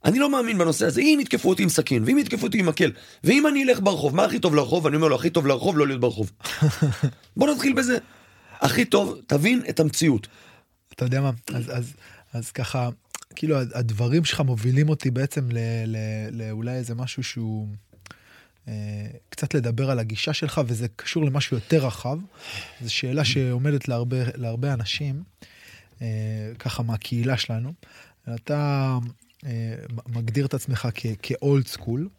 אני 0.05 0.19
לא 0.19 0.29
מאמין 0.29 0.57
בנושא 0.57 0.85
הזה, 0.85 1.01
אם 1.01 1.17
יתקפו 1.21 1.49
אותי 1.49 1.63
עם 1.63 1.69
סכין, 1.69 2.03
ואם 2.03 2.17
יתקפו 2.17 2.45
אותי 2.45 2.59
עם 2.59 2.65
מקל, 2.65 2.91
ואם 3.23 3.47
אני 3.47 3.63
אלך 3.63 3.79
ברחוב, 3.83 4.15
מה 4.15 4.25
הכי 4.25 4.39
טוב 4.39 4.55
לרחוב? 4.55 4.87
אני 4.87 4.95
אומר 4.95 5.07
לו, 5.07 5.15
הכי 5.15 5.29
טוב 5.29 5.47
לרחוב 5.47 5.77
לא 5.77 5.87
להיות 5.87 6.01
ברחוב. 6.01 6.31
בוא 7.37 7.53
נתחיל 7.53 7.73
בזה. 7.73 7.97
הכי 8.51 8.85
טוב, 8.85 9.19
תבין 9.27 9.61
את 9.69 9.79
המציאות. 9.79 10.27
אתה 10.93 11.05
יודע 11.05 11.21
מה, 11.21 11.31
אז, 11.53 11.77
אז, 11.77 11.93
אז 12.33 12.51
ככה, 12.51 12.89
כאילו 13.35 13.57
הדברים 13.57 14.25
שלך 14.25 14.41
מובילים 14.41 14.89
אותי 14.89 15.11
בעצם 15.11 15.49
לאולי 16.31 16.75
איזה 16.75 16.95
משהו 16.95 17.23
שהוא... 17.23 17.67
אה, 18.69 19.07
קצת 19.29 19.53
לדבר 19.53 19.91
על 19.91 19.99
הגישה 19.99 20.33
שלך, 20.33 20.61
וזה 20.67 20.87
קשור 20.95 21.25
למשהו 21.25 21.57
יותר 21.57 21.85
רחב. 21.85 22.17
זו 22.81 22.93
שאלה 22.93 23.25
שעומדת 23.25 23.87
להרבה, 23.87 24.17
להרבה 24.35 24.73
אנשים, 24.73 25.23
אה, 26.01 26.07
ככה 26.59 26.83
מהקהילה 26.83 27.37
שלנו. 27.37 27.73
אתה 28.35 28.97
אה, 29.45 29.75
מגדיר 30.07 30.45
את 30.45 30.53
עצמך 30.53 30.87
כ 31.21 31.40
old 31.40 31.67
school, 31.67 32.09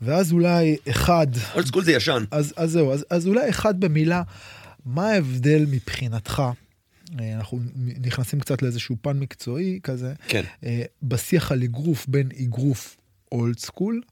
ואז 0.00 0.32
אולי 0.32 0.76
אחד... 0.90 1.26
old 1.54 1.66
school 1.66 1.84
זה 1.84 1.92
ישן. 1.92 2.24
אז, 2.30 2.54
אז 2.56 2.70
זהו, 2.70 2.92
אז, 2.92 3.04
אז 3.10 3.26
אולי 3.26 3.50
אחד 3.50 3.80
במילה, 3.80 4.22
מה 4.86 5.10
ההבדל 5.10 5.66
מבחינתך? 5.70 6.42
אנחנו 7.18 7.60
נכנסים 7.76 8.40
קצת 8.40 8.62
לאיזשהו 8.62 8.96
פן 9.02 9.18
מקצועי 9.18 9.80
כזה, 9.82 10.14
כן. 10.28 10.42
בשיח 11.02 11.52
על 11.52 11.62
אגרוף 11.62 12.06
בין 12.06 12.28
אגרוף 12.42 12.96
old 13.32 13.58
school 13.58 14.02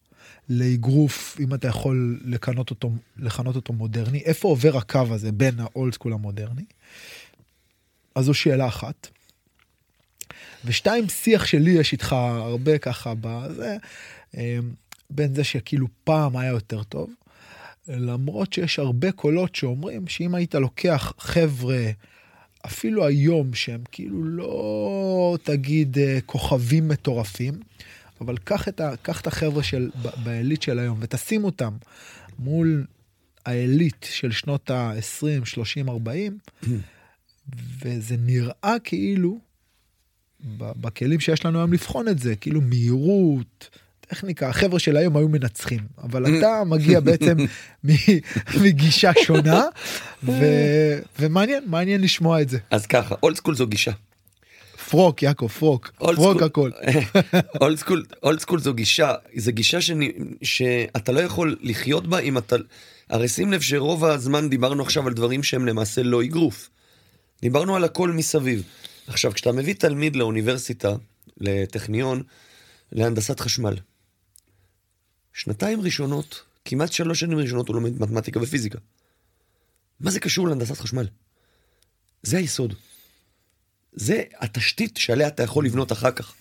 לאגרוף, 0.48 1.36
אם 1.40 1.54
אתה 1.54 1.68
יכול 1.68 2.20
לכנות 2.24 2.70
אותו, 2.70 2.92
לכנות 3.16 3.56
אותו 3.56 3.72
מודרני, 3.72 4.18
איפה 4.18 4.48
עובר 4.48 4.76
הקו 4.76 5.06
הזה 5.10 5.32
בין 5.32 5.60
ה 5.60 5.69
old 5.69 5.94
school 5.94 6.12
המודרני? 6.12 6.64
אז 8.14 8.24
זו 8.24 8.34
שאלה 8.34 8.68
אחת. 8.68 9.08
ושתיים, 10.64 11.08
שיח 11.08 11.46
שלי 11.46 11.70
יש 11.70 11.92
איתך 11.92 12.12
הרבה 12.12 12.78
ככה 12.78 13.12
בזה, 13.20 13.76
אמ, 14.34 14.40
בין 15.10 15.34
זה 15.34 15.44
שכאילו 15.44 15.86
פעם 16.04 16.36
היה 16.36 16.50
יותר 16.50 16.82
טוב, 16.82 17.10
למרות 17.88 18.52
שיש 18.52 18.78
הרבה 18.78 19.12
קולות 19.12 19.54
שאומרים 19.54 20.08
שאם 20.08 20.34
היית 20.34 20.54
לוקח 20.54 21.12
חבר'ה, 21.18 21.90
אפילו 22.66 23.06
היום 23.06 23.54
שהם 23.54 23.82
כאילו 23.92 24.24
לא 24.24 25.36
תגיד 25.42 25.98
אה, 25.98 26.18
כוכבים 26.26 26.88
מטורפים, 26.88 27.54
אבל 28.20 28.36
קח 28.36 28.68
את, 28.68 28.80
את 29.10 29.26
החבר'ה 29.26 29.62
של, 29.62 29.90
בעילית 30.24 30.62
של 30.62 30.78
היום 30.78 30.98
ותשים 31.00 31.44
אותם 31.44 31.72
מול 32.38 32.86
העילית 33.46 34.06
של 34.10 34.32
שנות 34.32 34.70
ה-20, 34.70 35.44
30, 35.44 35.88
40, 35.88 36.38
וזה 37.84 38.16
נראה 38.18 38.76
כאילו, 38.84 39.38
בכלים 40.56 41.20
שיש 41.20 41.44
לנו 41.44 41.58
היום 41.58 41.72
לבחון 41.72 42.08
את 42.08 42.18
זה, 42.18 42.36
כאילו 42.36 42.60
מהירות, 42.60 43.78
טכניקה, 44.10 44.48
החבר'ה 44.48 44.78
של 44.78 44.96
היום 44.96 45.16
היו 45.16 45.28
מנצחים, 45.28 45.80
אבל 46.02 46.26
אתה 46.38 46.62
מגיע 46.66 47.00
בעצם 47.00 47.36
מגישה 48.64 49.10
שונה, 49.22 49.64
ו- 50.24 50.98
ומעניין, 51.18 51.62
מעניין 51.66 52.00
לשמוע 52.00 52.42
את 52.42 52.48
זה. 52.48 52.58
אז 52.70 52.86
ככה, 52.86 53.14
אולד 53.22 53.36
סקול 53.36 53.54
זו 53.54 53.66
גישה. 53.66 53.92
פרוק 54.90 55.22
יעקב 55.22 55.48
פרוק 55.48 55.92
פרוק 55.98 56.42
הכל. 56.42 56.70
old 57.60 57.78
school 57.78 58.04
old 58.22 58.40
school 58.40 58.60
זו 58.60 58.74
גישה 58.74 59.14
זה 59.36 59.52
גישה 59.52 59.80
שאני, 59.80 60.12
שאתה 60.42 61.12
לא 61.12 61.20
יכול 61.20 61.56
לחיות 61.60 62.06
בה 62.06 62.18
אם 62.18 62.38
אתה 62.38 62.56
הרי 63.10 63.28
שים 63.28 63.52
לב 63.52 63.60
שרוב 63.60 64.04
הזמן 64.04 64.48
דיברנו 64.48 64.82
עכשיו 64.82 65.06
על 65.06 65.14
דברים 65.14 65.42
שהם 65.42 65.66
למעשה 65.66 66.02
לא 66.02 66.22
אגרוף. 66.22 66.70
דיברנו 67.42 67.76
על 67.76 67.84
הכל 67.84 68.10
מסביב. 68.10 68.62
עכשיו 69.06 69.32
כשאתה 69.32 69.52
מביא 69.52 69.74
תלמיד 69.74 70.16
לאוניברסיטה 70.16 70.94
לטכניון 71.40 72.22
להנדסת 72.92 73.40
חשמל. 73.40 73.74
שנתיים 75.32 75.80
ראשונות 75.80 76.42
כמעט 76.64 76.92
שלוש 76.92 77.20
שנים 77.20 77.38
ראשונות 77.38 77.68
הוא 77.68 77.74
לומד 77.74 78.02
מתמטיקה 78.02 78.40
ופיזיקה. 78.42 78.78
מה 80.00 80.10
זה 80.10 80.20
קשור 80.20 80.48
להנדסת 80.48 80.78
חשמל? 80.78 81.06
זה 82.22 82.36
היסוד. 82.36 82.74
זה 83.92 84.22
התשתית 84.38 84.96
שעליה 84.96 85.28
אתה 85.28 85.42
יכול 85.42 85.64
לבנות 85.66 85.92
אחר 85.92 86.10
כך. 86.10 86.34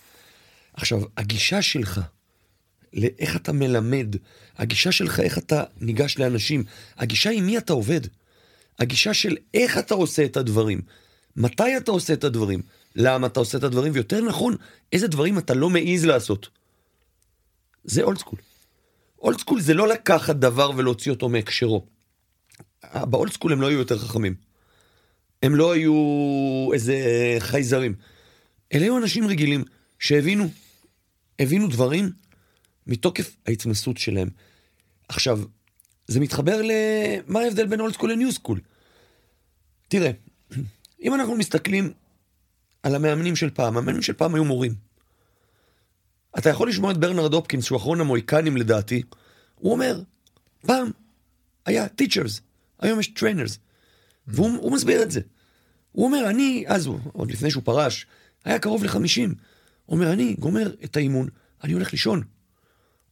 עכשיו, 0.74 1.02
הגישה 1.18 1.62
שלך, 1.62 2.02
לאיך 2.94 3.36
אתה 3.36 3.52
מלמד, 3.52 4.16
הגישה 4.58 4.92
שלך 4.92 5.20
איך 5.20 5.38
אתה 5.38 5.64
ניגש 5.82 6.18
לאנשים, 6.18 6.64
הגישה 6.98 7.30
עם 7.30 7.46
מי 7.46 7.58
אתה 7.58 7.74
עובד, 7.74 8.02
הגישה 8.80 9.14
של 9.14 9.38
איך 9.54 9.78
אתה 9.78 9.94
עושה 9.94 10.26
את 10.26 10.38
הדברים, 10.38 10.82
מתי 11.36 11.78
אתה 11.78 11.92
עושה 11.92 12.14
את 12.14 12.24
הדברים, 12.24 12.62
למה 12.96 13.28
אתה 13.28 13.40
עושה 13.40 13.58
את 13.58 13.64
הדברים, 13.64 13.92
ויותר 13.94 14.22
נכון, 14.22 14.56
איזה 14.94 15.08
דברים 15.08 15.38
אתה 15.38 15.54
לא 15.54 15.70
מעז 15.70 16.06
לעשות. 16.06 16.50
זה 17.84 18.02
old 18.02 18.18
school. 18.18 18.40
Old 19.22 19.40
school 19.40 19.62
זה 19.62 19.74
לא 19.74 19.88
לקחת 19.88 20.36
דבר 20.36 20.72
ולהוציא 20.76 21.12
אותו 21.12 21.30
מהקשרו. 21.30 21.86
ב 22.94 23.03
old 23.03 23.32
school 23.32 23.54
הם 23.54 23.62
לא 23.62 23.68
היו 23.68 23.80
יותר 23.80 23.98
חכמים. 23.98 24.36
הם 25.44 25.56
לא 25.56 25.72
היו 25.72 25.94
איזה 26.74 26.96
חייזרים. 27.40 27.96
אלה 28.74 28.84
היו 28.84 28.98
אנשים 28.98 29.28
רגילים 29.28 29.64
שהבינו, 30.00 30.50
הבינו 31.40 31.68
דברים 31.68 32.10
מתוקף 32.88 33.36
ההתנסות 33.48 33.98
שלהם. 33.98 34.30
עכשיו, 35.10 35.40
זה 36.08 36.20
מתחבר 36.20 36.62
למה 36.64 37.40
ההבדל 37.40 37.68
בין 37.68 37.80
old 37.80 37.94
school 37.94 38.12
ל 38.12 38.17
new 38.17 38.32
school. 38.32 38.60
תראה, 39.88 40.12
אם 41.04 41.14
אנחנו 41.14 41.36
מסתכלים 41.36 41.94
על 42.84 42.96
המאמנים 42.96 43.36
של 43.36 43.50
פעם, 43.50 43.78
המאמנים 43.78 44.02
של 44.02 44.14
פעם 44.14 44.36
היו 44.36 44.46
מורים. 44.46 44.89
אתה 46.38 46.50
יכול 46.50 46.70
לשמוע 46.70 46.92
את 46.92 46.98
ברנרד 46.98 47.34
הופקינס, 47.34 47.66
שהוא 47.66 47.78
אחרון 47.78 48.02
המוהיקנים 48.02 48.58
לדעתי, 48.58 49.04
הוא 49.56 49.72
אומר, 49.72 50.02
פעם 50.62 50.92
היה 51.66 51.86
teachers, 51.86 52.42
היום 52.80 53.00
יש 53.00 53.14
trainers. 53.18 53.58
והוא 54.28 54.72
מסביר 54.72 55.04
את 55.04 55.12
זה. 55.12 55.22
הוא 55.92 56.06
אומר, 56.06 56.30
אני, 56.30 56.64
אז 56.68 56.86
הוא, 56.86 57.00
עוד 57.14 57.32
לפני 57.32 57.52
שהוא 57.52 57.64
פרש, 57.64 58.06
היה 58.46 58.60
קרוב 58.60 58.84
לחמישים. 58.84 59.36
הוא 59.86 59.96
אומר, 59.96 60.14
אני 60.14 60.36
גומר 60.40 60.74
את 60.84 60.98
האימון, 60.98 61.30
אני 61.64 61.74
הולך 61.74 61.92
לישון. 61.92 62.24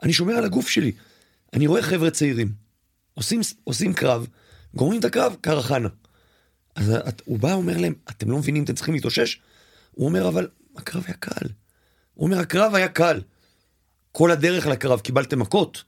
אני 0.04 0.14
שומר 0.14 0.34
על 0.34 0.46
הגוף 0.46 0.70
שלי. 0.70 0.92
אני 1.54 1.68
רואה 1.68 1.82
חבר'ה 1.82 2.12
צעירים, 2.12 2.52
עושים, 3.14 3.42
עושים 3.64 3.94
קרב, 3.94 4.28
גומרים 4.74 5.00
את 5.00 5.06
הקרב, 5.06 5.36
קרחנה. 5.42 5.90
אז 6.76 6.94
הוא 7.26 7.40
בא, 7.40 7.54
אומר 7.54 7.78
להם, 7.78 7.94
אתם 8.10 8.32
לא 8.32 8.38
מבינים, 8.38 8.64
אתם 8.64 8.76
צריכים 8.76 8.94
להתאושש? 8.94 9.42
הוא 9.92 10.06
אומר, 10.06 10.28
אבל 10.28 10.48
הקרב 10.76 11.04
היה 11.08 11.14
קל. 11.14 11.48
הוא 12.18 12.26
אומר, 12.26 12.40
הקרב 12.40 12.76
היה 12.76 12.88
קל. 12.88 13.22
כל 14.12 14.32
הדרך 14.32 14.68
לקרב 14.68 15.00
קיבלתם 15.00 15.40
מכות, 15.40 15.84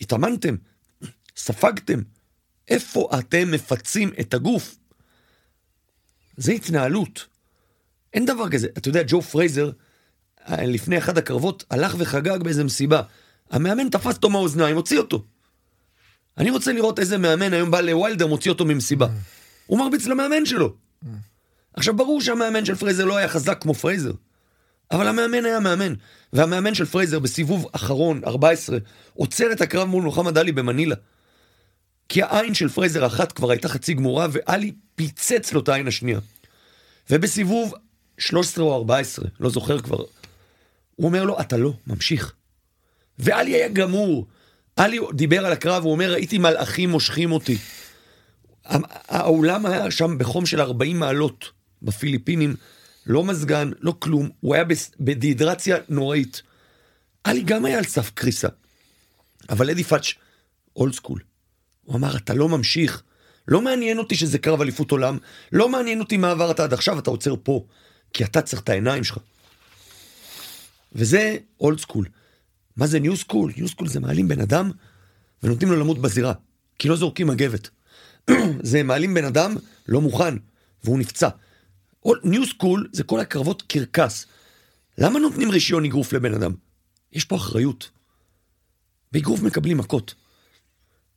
התאמנתם, 0.00 0.56
ספגתם. 1.36 2.00
איפה 2.68 3.08
אתם 3.18 3.50
מפצים 3.50 4.10
את 4.20 4.34
הגוף? 4.34 4.76
זה 6.36 6.52
התנהלות. 6.52 7.26
אין 8.14 8.26
דבר 8.26 8.48
כזה. 8.48 8.68
אתה 8.78 8.88
יודע, 8.88 9.02
ג'ו 9.06 9.22
פרייזר, 9.22 9.70
אה, 10.48 10.66
לפני 10.66 10.98
אחד 10.98 11.18
הקרבות, 11.18 11.64
הלך 11.70 11.94
וחגג 11.98 12.42
באיזה 12.42 12.64
מסיבה. 12.64 13.02
המאמן 13.50 13.88
תפס 13.88 14.14
אותו 14.16 14.30
מהאוזניים, 14.30 14.76
הוציא 14.76 14.98
אותו. 14.98 15.24
אני 16.38 16.50
רוצה 16.50 16.72
לראות 16.72 16.98
איזה 16.98 17.18
מאמן 17.18 17.52
היום 17.52 17.70
בא 17.70 17.80
לווילדר, 17.80 18.26
מוציא 18.26 18.50
אותו 18.50 18.64
ממסיבה. 18.64 19.08
הוא 19.66 19.78
מרביץ 19.78 20.06
למאמן 20.06 20.46
שלו. 20.46 20.74
עכשיו, 21.74 21.96
ברור 21.96 22.20
שהמאמן 22.20 22.64
של 22.64 22.74
פרייזר 22.74 23.04
לא 23.04 23.16
היה 23.16 23.28
חזק 23.28 23.58
כמו 23.62 23.74
פרייזר, 23.74 24.12
אבל 24.90 25.08
המאמן 25.08 25.44
היה 25.44 25.60
מאמן, 25.60 25.94
והמאמן 26.32 26.74
של 26.74 26.84
פרייזר 26.84 27.18
בסיבוב 27.18 27.68
אחרון, 27.72 28.20
14, 28.26 28.78
עוצר 29.14 29.52
את 29.52 29.60
הקרב 29.60 29.88
מול 29.88 30.02
מוחמד 30.02 30.38
עלי 30.38 30.52
במנילה. 30.52 30.94
כי 32.08 32.22
העין 32.22 32.54
של 32.54 32.68
פרייזר 32.68 33.06
אחת 33.06 33.32
כבר 33.32 33.50
הייתה 33.50 33.68
חצי 33.68 33.94
גמורה, 33.94 34.26
ועלי 34.32 34.72
פיצץ 34.94 35.52
לו 35.52 35.60
את 35.60 35.68
העין 35.68 35.88
השנייה. 35.88 36.18
ובסיבוב 37.10 37.74
13 38.18 38.64
או 38.64 38.74
14, 38.74 39.24
לא 39.40 39.50
זוכר 39.50 39.80
כבר, 39.80 40.04
הוא 40.96 41.06
אומר 41.06 41.24
לו, 41.24 41.40
אתה 41.40 41.56
לא, 41.56 41.72
ממשיך. 41.86 42.32
ועלי 43.18 43.54
היה 43.54 43.68
גמור. 43.68 44.26
עלי 44.76 44.98
דיבר 45.12 45.46
על 45.46 45.52
הקרב, 45.52 45.84
הוא 45.84 45.92
אומר, 45.92 46.12
ראיתי 46.12 46.38
מלאכים 46.38 46.90
מושכים 46.90 47.32
אותי. 47.32 47.58
האולם 48.64 49.66
היה 49.66 49.90
שם 49.90 50.18
בחום 50.18 50.46
של 50.46 50.60
40 50.60 50.98
מעלות 50.98 51.50
בפיליפינים, 51.82 52.56
לא 53.06 53.24
מזגן, 53.24 53.70
לא 53.80 53.94
כלום, 53.98 54.30
הוא 54.40 54.54
היה 54.54 54.64
בדיהידרציה 55.00 55.76
נוראית. 55.88 56.42
עלי 57.24 57.42
גם 57.42 57.64
היה 57.64 57.78
על 57.78 57.84
סף 57.84 58.10
קריסה. 58.14 58.48
אבל 59.48 59.70
אדי 59.70 59.84
פאץ' 59.84 60.12
old 60.76 60.94
school. 60.94 61.20
הוא 61.84 61.96
אמר, 61.96 62.16
אתה 62.16 62.34
לא 62.34 62.48
ממשיך. 62.48 63.02
לא 63.48 63.60
מעניין 63.60 63.98
אותי 63.98 64.16
שזה 64.16 64.38
קרב 64.38 64.60
אליפות 64.60 64.90
עולם, 64.90 65.18
לא 65.52 65.68
מעניין 65.68 66.00
אותי 66.00 66.16
מה 66.16 66.30
עברת 66.30 66.60
עד 66.60 66.72
עכשיו, 66.72 66.98
אתה 66.98 67.10
עוצר 67.10 67.34
פה. 67.42 67.66
כי 68.12 68.24
אתה 68.24 68.42
צריך 68.42 68.62
את 68.62 68.68
העיניים 68.68 69.04
שלך. 69.04 69.18
וזה 70.92 71.36
old 71.60 71.78
school. 71.78 72.06
מה 72.76 72.86
זה 72.86 73.00
new 73.00 73.16
school? 73.16 73.52
New 73.56 73.68
school 73.68 73.88
זה 73.88 74.00
מעלים 74.00 74.28
בן 74.28 74.40
אדם 74.40 74.70
ונותנים 75.42 75.72
לו 75.72 75.80
למות 75.80 75.98
בזירה. 75.98 76.32
כי 76.78 76.88
לא 76.88 76.96
זורקים 76.96 77.26
מגבת. 77.26 77.68
זה 78.62 78.82
מעלים 78.82 79.14
בן 79.14 79.24
אדם 79.24 79.56
לא 79.88 80.00
מוכן, 80.00 80.34
והוא 80.84 80.98
נפצע. 80.98 81.28
New 82.24 82.46
school 82.46 82.88
זה 82.92 83.04
כל 83.04 83.20
הקרבות 83.20 83.62
קרקס. 83.62 84.26
למה 84.98 85.18
נותנים 85.18 85.50
רישיון 85.50 85.84
אגרוף 85.84 86.12
לבן 86.12 86.34
אדם? 86.34 86.54
יש 87.12 87.24
פה 87.24 87.36
אחריות. 87.36 87.90
באגרוף 89.12 89.42
מקבלים 89.42 89.78
מכות. 89.78 90.14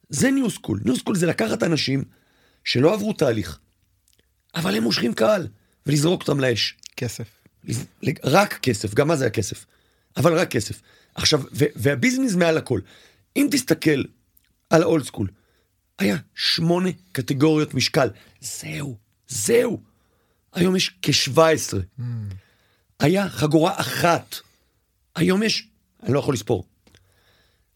זה 0.09 0.31
new 0.31 0.49
school. 0.49 0.79
New 0.85 0.95
school 0.95 1.15
זה 1.15 1.25
לקחת 1.25 1.63
אנשים 1.63 2.03
שלא 2.63 2.93
עברו 2.93 3.13
תהליך, 3.13 3.59
אבל 4.55 4.75
הם 4.75 4.83
מושכים 4.83 5.13
קהל, 5.13 5.47
ולזרוק 5.85 6.21
אותם 6.21 6.39
לאש. 6.39 6.77
כסף. 6.97 7.27
רק 8.23 8.59
כסף, 8.61 8.93
גם 8.93 9.07
מה 9.07 9.15
זה 9.15 9.25
הכסף? 9.25 9.65
אבל 10.17 10.39
רק 10.39 10.51
כסף. 10.51 10.81
עכשיו, 11.15 11.41
וה 11.51 11.68
business 11.68 12.35
מעל 12.35 12.57
הכל. 12.57 12.79
אם 13.35 13.47
תסתכל 13.51 14.03
על 14.69 14.81
האולד 14.81 15.03
סקול, 15.03 15.27
היה 15.99 16.17
שמונה 16.35 16.89
קטגוריות 17.11 17.73
משקל. 17.73 18.09
זהו, 18.41 18.97
זהו. 19.27 19.92
היום 20.53 20.75
יש 20.75 20.91
כ-17. 21.01 21.73
Mm. 21.99 22.03
היה 22.99 23.29
חגורה 23.29 23.73
אחת. 23.75 24.35
היום 25.15 25.43
יש, 25.43 25.67
אני 26.03 26.13
לא 26.13 26.19
יכול 26.19 26.33
לספור. 26.33 26.65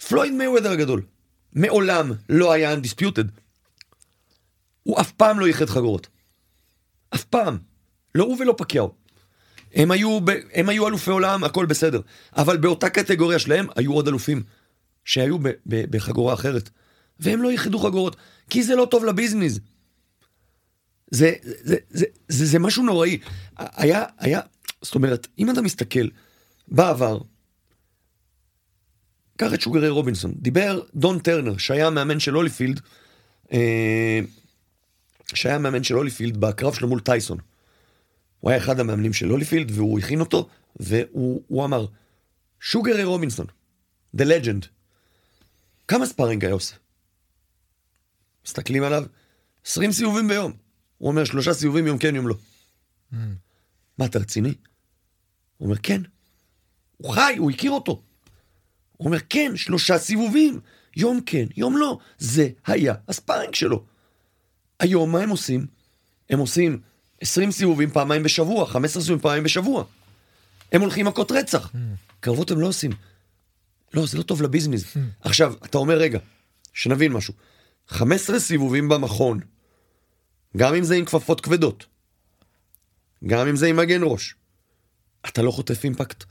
פלויד 0.07 0.33
מייוודר 0.33 0.71
הגדול, 0.71 1.01
מעולם 1.53 2.11
לא 2.29 2.51
היה 2.51 2.75
undisputed. 2.75 3.27
הוא 4.83 5.01
אף 5.01 5.11
פעם 5.11 5.39
לא 5.39 5.47
ייחד 5.47 5.65
חגורות. 5.65 6.07
אף 7.15 7.23
פעם. 7.23 7.57
לא 8.15 8.23
הוא 8.23 8.37
ולא 8.39 8.55
פקיאו. 8.57 8.93
הם 9.73 9.91
היו, 9.91 10.19
ב, 10.21 10.31
הם 10.53 10.69
היו 10.69 10.87
אלופי 10.87 11.11
עולם, 11.11 11.43
הכל 11.43 11.65
בסדר. 11.65 12.01
אבל 12.37 12.57
באותה 12.57 12.89
קטגוריה 12.89 13.39
שלהם 13.39 13.67
היו 13.75 13.93
עוד 13.93 14.07
אלופים 14.07 14.43
שהיו 15.05 15.39
ב, 15.39 15.47
ב, 15.65 15.95
בחגורה 15.95 16.33
אחרת. 16.33 16.69
והם 17.19 17.41
לא 17.41 17.51
ייחדו 17.51 17.79
חגורות, 17.79 18.15
כי 18.49 18.63
זה 18.63 18.75
לא 18.75 18.87
טוב 18.91 19.05
לביזנס. 19.05 19.59
זה, 21.11 21.33
זה, 21.41 21.75
זה, 21.89 22.05
זה, 22.27 22.45
זה, 22.45 22.59
משהו 22.59 22.83
נוראי. 22.83 23.19
היה, 23.57 24.03
היה, 24.17 24.41
זאת 24.81 24.95
אומרת, 24.95 25.27
אם 25.39 25.51
אתה 25.51 25.61
מסתכל 25.61 26.07
בעבר, 26.67 27.19
קח 29.37 29.53
את 29.53 29.61
שוגרי 29.61 29.89
רובינסון, 29.89 30.33
דיבר 30.35 30.81
דון 30.95 31.19
טרנר, 31.19 31.57
שהיה 31.57 31.89
מאמן 31.89 32.19
של 32.19 32.33
הוליפילד, 32.33 32.81
אה, 33.53 34.19
שהיה 35.33 35.57
מאמן 35.57 35.83
של 35.83 35.95
הוליפילד 35.95 36.37
בקרב 36.37 36.73
שלו 36.73 36.87
מול 36.87 36.99
טייסון. 36.99 37.37
הוא 38.39 38.51
היה 38.51 38.59
אחד 38.59 38.79
המאמנים 38.79 39.13
של 39.13 39.29
הוליפילד 39.29 39.71
והוא 39.71 39.99
הכין 39.99 40.19
אותו, 40.19 40.49
והוא 40.79 41.65
אמר, 41.65 41.85
שוגרי 42.59 43.03
רובינסון, 43.03 43.45
The 44.17 44.23
Legend, 44.23 44.65
כמה 45.87 46.05
ספארינג 46.05 46.45
היה 46.45 46.53
עושה? 46.53 46.75
מסתכלים 48.45 48.83
עליו, 48.83 49.03
20 49.65 49.91
סיבובים 49.91 50.27
ביום. 50.27 50.66
הוא 50.97 51.09
אומר, 51.09 51.25
שלושה 51.25 51.53
סיבובים 51.53 51.87
יום 51.87 51.97
כן, 51.97 52.15
יום 52.15 52.27
לא. 52.27 52.35
Mm. 53.13 53.15
מה, 53.97 54.05
אתה 54.05 54.19
רציני? 54.19 54.53
הוא 55.57 55.65
אומר, 55.65 55.77
כן. 55.83 56.01
הוא 56.97 57.13
חי, 57.13 57.35
הוא 57.37 57.51
הכיר 57.51 57.71
אותו. 57.71 58.01
הוא 58.97 59.05
אומר, 59.05 59.17
כן, 59.29 59.51
שלושה 59.55 59.97
סיבובים, 59.97 60.59
יום 60.95 61.21
כן, 61.25 61.45
יום 61.57 61.77
לא. 61.77 61.99
זה 62.17 62.49
היה 62.65 62.93
הספארינג 63.07 63.55
שלו. 63.55 63.83
היום 64.79 65.11
מה 65.11 65.19
הם 65.19 65.29
עושים? 65.29 65.67
הם 66.29 66.39
עושים 66.39 66.81
20 67.21 67.51
סיבובים 67.51 67.91
פעמיים 67.91 68.23
בשבוע, 68.23 68.65
15 68.65 69.03
סיבובים 69.03 69.21
פעמיים 69.21 69.43
בשבוע. 69.43 69.83
הם 70.71 70.81
הולכים 70.81 71.05
מכות 71.05 71.31
רצח. 71.31 71.71
Mm. 71.73 71.77
קרבות 72.19 72.51
הם 72.51 72.59
לא 72.59 72.67
עושים. 72.67 72.91
לא, 73.93 74.05
זה 74.05 74.17
לא 74.17 74.23
טוב 74.23 74.41
לביזנס. 74.41 74.83
Mm. 74.93 74.99
עכשיו, 75.21 75.53
אתה 75.65 75.77
אומר, 75.77 75.97
רגע, 75.97 76.19
שנבין 76.73 77.11
משהו. 77.11 77.33
15 77.87 78.39
סיבובים 78.39 78.89
במכון, 78.89 79.39
גם 80.57 80.75
אם 80.75 80.83
זה 80.83 80.95
עם 80.95 81.05
כפפות 81.05 81.41
כבדות, 81.41 81.85
גם 83.27 83.47
אם 83.47 83.55
זה 83.55 83.67
עם 83.67 83.75
מגן 83.75 84.01
ראש, 84.03 84.35
אתה 85.25 85.41
לא 85.41 85.51
חוטף 85.51 85.83
אימפקט, 85.83 86.23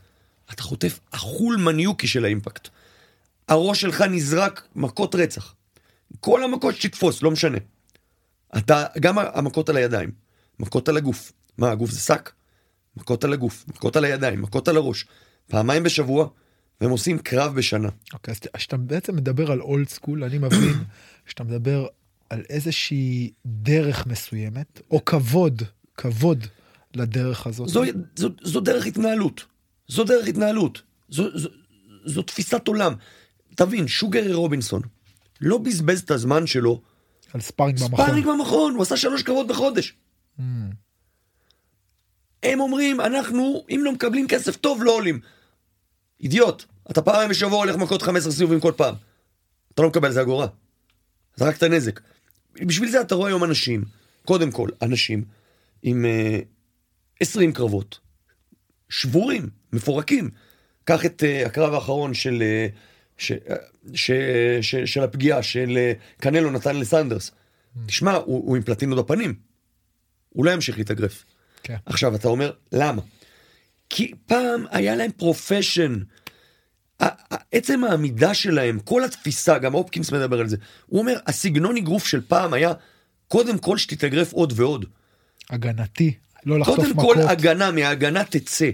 אתה 0.53 0.63
חוטף 0.63 0.99
אכול 1.11 1.57
מניוקי 1.57 2.07
של 2.07 2.25
האימפקט. 2.25 2.67
הראש 3.47 3.81
שלך 3.81 4.01
נזרק 4.01 4.67
מכות 4.75 5.15
רצח. 5.15 5.55
כל 6.19 6.43
המכות 6.43 6.75
שתתפוס, 6.75 7.21
לא 7.21 7.31
משנה. 7.31 7.57
אתה, 8.57 8.85
גם 8.99 9.17
המכות 9.19 9.69
על 9.69 9.77
הידיים, 9.77 10.11
מכות 10.59 10.89
על 10.89 10.97
הגוף. 10.97 11.31
מה, 11.57 11.71
הגוף 11.71 11.91
זה 11.91 11.99
שק? 11.99 12.31
מכות 12.97 13.23
על 13.23 13.33
הגוף, 13.33 13.65
מכות 13.67 13.95
על 13.95 14.05
הידיים, 14.05 14.41
מכות 14.41 14.67
על 14.67 14.77
הראש. 14.77 15.05
פעמיים 15.47 15.83
בשבוע, 15.83 16.27
והם 16.81 16.91
עושים 16.91 17.19
קרב 17.19 17.55
בשנה. 17.55 17.89
אוקיי, 18.13 18.33
okay, 18.33 18.37
אז 18.37 18.39
כשאתה 18.53 18.77
בעצם 18.77 19.15
מדבר 19.15 19.51
על 19.51 19.61
אולד 19.61 19.89
סקול, 19.89 20.23
אני 20.23 20.37
מבין 20.37 20.73
שאתה 21.27 21.43
מדבר 21.43 21.87
על 22.29 22.43
איזושהי 22.49 23.31
דרך 23.45 24.07
מסוימת, 24.07 24.81
או 24.91 25.05
כבוד, 25.05 25.61
כבוד 25.97 26.47
לדרך 26.93 27.47
הזאת. 27.47 27.69
זו, 27.69 27.81
זו, 28.15 28.29
זו 28.41 28.59
דרך 28.59 28.85
התנהלות. 28.85 29.45
זו 29.87 30.03
דרך 30.03 30.27
התנהלות. 30.27 30.81
זו, 31.09 31.37
זו, 31.37 31.49
זו 32.05 32.21
תפיסת 32.21 32.67
עולם. 32.67 32.93
תבין, 33.55 33.87
שוגרי 33.87 34.33
רובינסון 34.33 34.81
לא 35.41 35.57
בזבז 35.57 36.01
את 36.01 36.11
הזמן 36.11 36.47
שלו 36.47 36.81
על 37.33 37.41
ספארינג 37.41 37.79
במכון. 37.79 38.05
ספארינג 38.05 38.27
במכון, 38.27 38.73
הוא 38.73 38.81
עשה 38.81 38.97
שלוש 38.97 39.23
קרבות 39.23 39.47
בחודש. 39.47 39.93
Mm. 40.39 40.41
הם 42.43 42.59
אומרים, 42.59 43.01
אנחנו, 43.01 43.65
אם 43.69 43.81
לא 43.83 43.91
מקבלים 43.91 44.27
כסף 44.27 44.55
טוב, 44.55 44.83
לא 44.83 44.91
עולים. 44.91 45.19
אידיוט, 46.21 46.65
אתה 46.91 47.01
פעם 47.01 47.29
בשבוע 47.29 47.57
הולך 47.57 47.75
מכות 47.75 48.01
15 48.01 48.31
סיבובים 48.31 48.59
כל 48.59 48.73
פעם. 48.75 48.95
אתה 49.73 49.81
לא 49.81 49.87
מקבל 49.87 50.05
על 50.05 50.13
זה 50.13 50.21
אגורה. 50.21 50.47
זה 51.35 51.45
רק 51.45 51.57
את 51.57 51.63
הנזק. 51.63 51.99
בשביל 52.65 52.89
זה 52.89 53.01
אתה 53.01 53.15
רואה 53.15 53.29
היום 53.29 53.43
אנשים, 53.43 53.83
קודם 54.25 54.51
כל, 54.51 54.69
אנשים 54.81 55.23
עם 55.83 56.05
uh, 56.05 56.45
20 57.19 57.53
קרבות, 57.53 57.99
שבורים, 58.89 59.49
מפורקים. 59.73 60.29
קח 60.83 61.05
את 61.05 61.23
אה, 61.23 61.47
הקרב 61.47 61.73
האחרון 61.73 62.13
של, 62.13 62.43
אה, 62.43 62.75
ש, 63.17 63.31
אה, 63.31 63.35
ש, 63.93 64.11
ש, 64.61 64.75
של 64.75 65.03
הפגיעה 65.03 65.43
של 65.43 65.77
אה, 65.77 66.21
קנלו 66.21 66.51
נתן 66.51 66.75
לסונדרס. 66.75 67.29
אממ. 67.31 67.79
תשמע, 67.87 68.13
הוא, 68.13 68.47
הוא 68.47 68.55
עם 68.55 68.63
פלטינות 68.63 69.05
בפנים. 69.05 69.33
הוא 70.29 70.45
לא 70.45 70.51
ימשיך 70.51 70.77
להתאגרף. 70.77 71.25
כן. 71.63 71.75
עכשיו, 71.85 72.15
אתה 72.15 72.27
אומר, 72.27 72.51
למה? 72.71 73.01
כי 73.89 74.11
פעם 74.25 74.65
היה 74.71 74.95
להם 74.95 75.11
profession. 75.11 75.99
עצם 77.51 77.83
העמידה 77.83 78.33
שלהם, 78.33 78.79
כל 78.79 79.03
התפיסה, 79.03 79.57
גם 79.57 79.73
אופקינס 79.73 80.11
מדבר 80.11 80.39
על 80.39 80.47
זה, 80.47 80.57
הוא 80.85 80.99
אומר, 80.99 81.19
הסגנון 81.27 81.77
אגרוף 81.77 82.07
של 82.07 82.21
פעם 82.21 82.53
היה, 82.53 82.73
קודם 83.27 83.57
כל 83.57 83.77
שתתאגרף 83.77 84.33
עוד 84.33 84.53
ועוד. 84.55 84.85
הגנתי, 85.49 86.13
לא 86.45 86.59
לחטוף 86.59 86.79
מכות. 86.79 86.95
קודם 86.95 87.27
כל 87.27 87.31
הגנה, 87.31 87.71
מההגנה 87.71 88.23
תצא. 88.23 88.69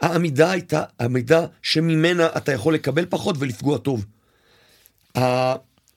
העמידה 0.00 0.50
הייתה 0.50 0.84
עמידה 1.00 1.46
שממנה 1.62 2.28
אתה 2.36 2.52
יכול 2.52 2.74
לקבל 2.74 3.06
פחות 3.08 3.36
ולפגוע 3.38 3.78
טוב. 3.78 4.06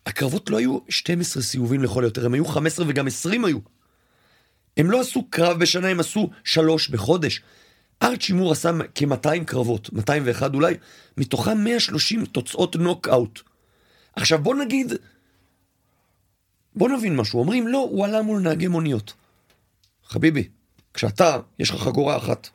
הקרבות 0.05 0.49
לא 0.49 0.57
היו 0.57 0.77
12 0.89 1.43
סיבובים 1.43 1.83
לכל 1.83 2.03
היותר, 2.03 2.25
הם 2.25 2.33
היו 2.33 2.45
15 2.45 2.85
וגם 2.89 3.07
20 3.07 3.45
היו. 3.45 3.59
הם 4.77 4.91
לא 4.91 5.01
עשו 5.01 5.27
קרב 5.29 5.59
בשנה, 5.59 5.87
הם 5.87 5.99
עשו 5.99 6.29
שלוש 6.43 6.89
בחודש. 6.89 7.41
ארצ'י 8.03 8.33
מור 8.33 8.51
עשה 8.51 8.71
כ-200 8.95 9.43
קרבות, 9.45 9.93
201 9.93 10.53
אולי, 10.53 10.73
מתוכם 11.17 11.57
130 11.63 12.25
תוצאות 12.25 12.75
נוקאוט. 12.75 13.39
עכשיו 14.15 14.39
בוא 14.39 14.55
נגיד, 14.55 14.93
בוא 16.75 16.89
נבין 16.89 17.15
משהו, 17.15 17.39
אומרים 17.39 17.67
לא, 17.67 17.87
הוא 17.91 18.05
עלה 18.05 18.21
מול 18.21 18.41
נהגי 18.41 18.67
מוניות. 18.67 19.13
חביבי, 20.05 20.47
כשאתה, 20.93 21.39
יש 21.59 21.69
לך 21.69 21.75
חגורה 21.75 22.17
אחת, 22.17 22.49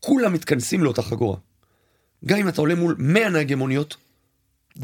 כולם 0.00 0.32
מתכנסים 0.32 0.84
לאותה 0.84 1.02
חגורה. 1.02 1.36
גם 2.24 2.38
אם 2.38 2.48
אתה 2.48 2.60
עולה 2.60 2.74
מול 2.74 2.96
100 2.98 3.28
נהגי 3.28 3.54
מוניות, 3.54 3.96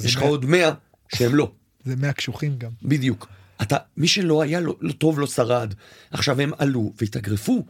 יש 0.02 0.16
לך 0.16 0.22
עוד 0.22 0.44
100 0.44 0.72
שהם 1.14 1.34
לא. 1.34 1.52
זה 1.84 1.96
100 1.96 2.12
קשוחים 2.12 2.58
גם. 2.58 2.70
בדיוק. 2.82 3.28
אתה, 3.62 3.76
מי 3.96 4.08
שלא 4.08 4.42
היה 4.42 4.60
לא, 4.60 4.76
לא 4.80 4.92
טוב 4.92 5.20
לא 5.20 5.26
שרד. 5.26 5.74
עכשיו 6.10 6.40
הם 6.40 6.52
עלו 6.58 6.92
והתאגרפו, 6.98 7.66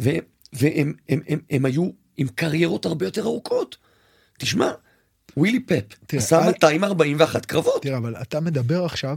ו, 0.00 0.10
והם 0.52 0.92
הם, 1.08 1.20
הם, 1.28 1.38
הם 1.50 1.64
היו 1.64 1.88
עם 2.16 2.28
קריירות 2.28 2.86
הרבה 2.86 3.06
יותר 3.06 3.22
ארוכות. 3.22 3.76
תשמע, 4.38 4.70
ווילי 5.36 5.60
פפ 5.60 5.82
תראה, 6.06 6.22
עשה 6.22 6.42
אל- 6.42 6.46
241 6.46 7.46
קרבות. 7.46 7.82
תראה, 7.82 7.96
אבל 7.96 8.16
אתה 8.16 8.40
מדבר 8.40 8.84
עכשיו 8.84 9.16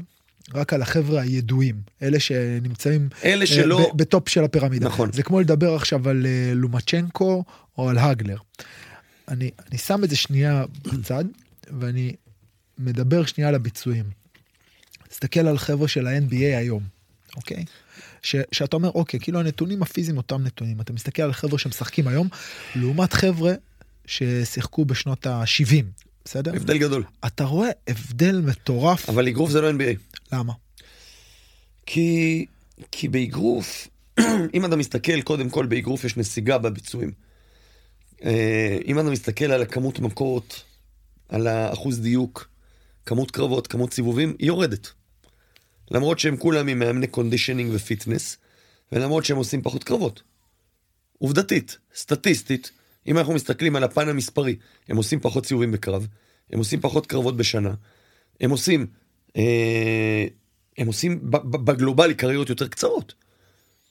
רק 0.54 0.74
על 0.74 0.82
החבר'ה 0.82 1.22
הידועים, 1.22 1.76
אלה 2.02 2.20
שנמצאים 2.20 3.10
אלה 3.24 3.42
אה, 3.42 3.48
שלא... 3.48 3.92
ב- 3.94 3.98
בטופ 3.98 4.30
של 4.30 4.44
הפירמידה. 4.44 4.86
נכון. 4.86 5.12
זה 5.12 5.24
כמו 5.24 5.40
לדבר 5.40 5.76
עכשיו 5.76 6.10
על 6.10 6.26
אה, 6.26 6.52
לומצ'נקו 6.56 7.44
או 7.78 7.90
על 7.90 7.98
הגלר. 7.98 8.38
אני, 9.28 9.52
אני 9.70 9.78
שם 9.78 10.04
את 10.04 10.10
זה 10.10 10.16
שנייה 10.16 10.66
בצד, 10.84 11.26
ואני 11.80 12.16
מדבר 12.78 13.26
שנייה 13.26 13.48
על 13.48 13.56
הביצועים. 13.56 14.06
תסתכל 15.10 15.40
על 15.48 15.58
חבר'ה 15.58 15.88
של 15.88 16.08
ה-NBA 16.08 16.36
היום, 16.58 16.84
אוקיי? 17.36 17.66
ש, 18.26 18.36
שאתה 18.52 18.76
אומר, 18.76 18.90
אוקיי, 18.96 19.20
כאילו 19.20 19.40
הנתונים 19.40 19.82
הפיזיים 19.82 20.18
אותם 20.18 20.44
נתונים. 20.44 20.82
אתה 20.82 20.94
מסתכל 20.94 21.22
על 21.22 21.34
חבר'ה 21.34 21.60
שמשחקים 21.60 22.08
היום, 22.08 22.28
לעומת 22.76 23.14
חבר'ה 23.14 23.54
ששיחקו 24.06 24.86
בשנות 24.86 25.28
ה-70, 25.28 25.84
בסדר? 26.26 26.56
הבדל 26.56 26.78
גדול. 26.78 27.04
אתה 27.26 27.44
רואה 27.44 27.70
הבדל 27.88 28.42
מטורף. 28.42 29.10
אבל 29.10 29.28
אגרוף 29.28 29.50
זה 29.50 29.62
לא 29.62 29.72
NBA. 29.72 30.18
למה? 30.32 30.54
כי, 31.86 32.46
כי 32.92 33.08
באגרוף, 33.08 33.88
אם 34.56 34.66
אתה 34.66 34.76
מסתכל, 34.76 35.22
קודם 35.22 35.50
כל 35.50 35.66
באגרוף 35.66 36.04
יש 36.04 36.18
נסיגה 36.18 36.58
בביצועים. 36.58 37.12
אה, 38.24 38.78
אם 38.86 39.00
אתה 39.00 39.10
מסתכל 39.10 39.46
על 39.46 39.62
הכמות 39.62 40.00
מכות, 40.00 40.64
על 41.30 41.48
האחוז 41.48 42.00
דיוק, 42.00 42.50
כמות 43.06 43.32
קרבות, 43.32 43.68
כמות 43.68 43.94
סיבובים, 43.94 44.36
היא 44.40 44.48
יורדת. 44.48 44.92
למרות 45.92 46.20
שהם 46.20 46.38
כולם 46.38 46.68
עם 46.68 46.80
מאמני 46.80 47.08
conditioning 47.08 47.72
ו 47.74 47.81
fitness, 47.81 48.38
ולמרות 48.92 49.26
שהם 49.26 49.38
עושים 49.38 49.62
פחות 49.62 49.84
קרבות. 49.84 50.24
עובדתית, 51.18 51.78
סטטיסטית, 51.96 52.72
אם 53.08 53.18
אנחנו 53.18 53.34
מסתכלים 53.34 53.76
על 53.76 53.84
הפן 53.84 54.10
המספרי, 54.10 54.56
הם 54.90 54.98
עושים 54.98 55.20
פחות 55.20 55.46
סיבובים 55.46 55.72
בקרב, 55.72 56.08
הם 56.52 56.60
עושים 56.60 56.82
פחות 56.82 57.06
קרבות 57.08 57.38
בשנה, 57.38 57.74
הם 58.42 58.50
עושים, 58.50 58.88
אה, 59.38 60.26
הם 60.78 60.88
עושים 60.88 61.20
בגלובלי 61.32 62.14
קריירות 62.14 62.50
יותר 62.50 62.68
קצרות. 62.68 63.14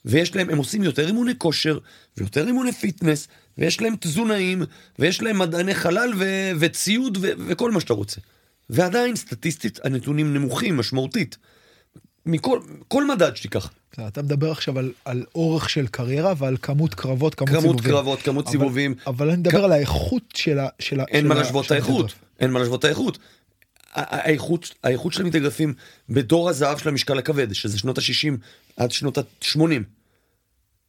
ויש 0.05 0.36
להם, 0.36 0.51
הם 0.51 0.59
עושים 0.59 0.82
יותר 0.82 1.07
אימוני 1.07 1.32
כושר, 1.38 1.78
ויותר 2.16 2.47
אימוני 2.47 2.72
fitness, 2.72 3.29
ויש 3.59 3.80
להם 3.80 3.95
תזונאים, 4.01 4.62
ויש 4.99 5.22
להם 5.22 5.38
מדעני 5.38 5.74
חלל 5.74 6.12
ו- 6.18 6.51
וציוד 6.59 7.18
ו- 7.20 7.32
וכל 7.47 7.70
מה 7.70 7.80
שאתה 7.80 7.95
רוצה. 7.95 8.20
ועדיין, 8.70 9.16
סטטיסטית, 9.16 9.80
הנתונים 9.84 10.34
נמוכים 10.34 10.76
משמעותית. 10.76 11.36
מכל 12.27 12.61
כל 12.89 13.05
מדד 13.07 13.37
שתיקח. 13.37 13.70
אתה 14.09 14.22
מדבר 14.22 14.51
עכשיו 14.51 14.79
על, 14.79 14.93
על 15.05 15.25
אורך 15.35 15.70
של 15.70 15.87
קריירה 15.87 16.35
ועל 16.39 16.57
כמות 16.62 16.95
קרבות, 16.95 17.35
כמות, 17.35 17.49
כמות 17.51 17.62
סיבובים. 17.62 17.91
קרבות, 17.93 18.22
כמות 18.22 18.45
אבל- 18.45 18.53
סיבובים. 18.53 18.95
אבל 19.07 19.29
אני 19.29 19.37
מדבר 19.37 19.64
על 19.64 19.72
האיכות 19.72 20.22
של 20.35 20.59
ה... 20.59 20.68
של 20.79 21.01
אין 21.01 21.20
של 21.20 21.29
מה 21.29 21.35
להשוות 21.35 21.66
את 21.66 21.70
האיכות. 21.70 22.14
אין 22.41 22.51
מה 22.51 22.59
להשוות 22.59 22.81
את 22.81 22.85
האיכות. 22.85 23.18
האיכות, 23.95 24.75
האיכות 24.85 25.12
של 25.12 25.22
המתאגרפים 25.22 25.75
בדור 26.09 26.49
הזהב 26.49 26.79
של 26.79 26.89
המשקל 26.89 27.18
הכבד, 27.18 27.53
שזה 27.53 27.79
שנות 27.79 27.99
ה-60 27.99 28.33
עד 28.77 28.91
שנות 28.91 29.18
ה-80, 29.18 29.59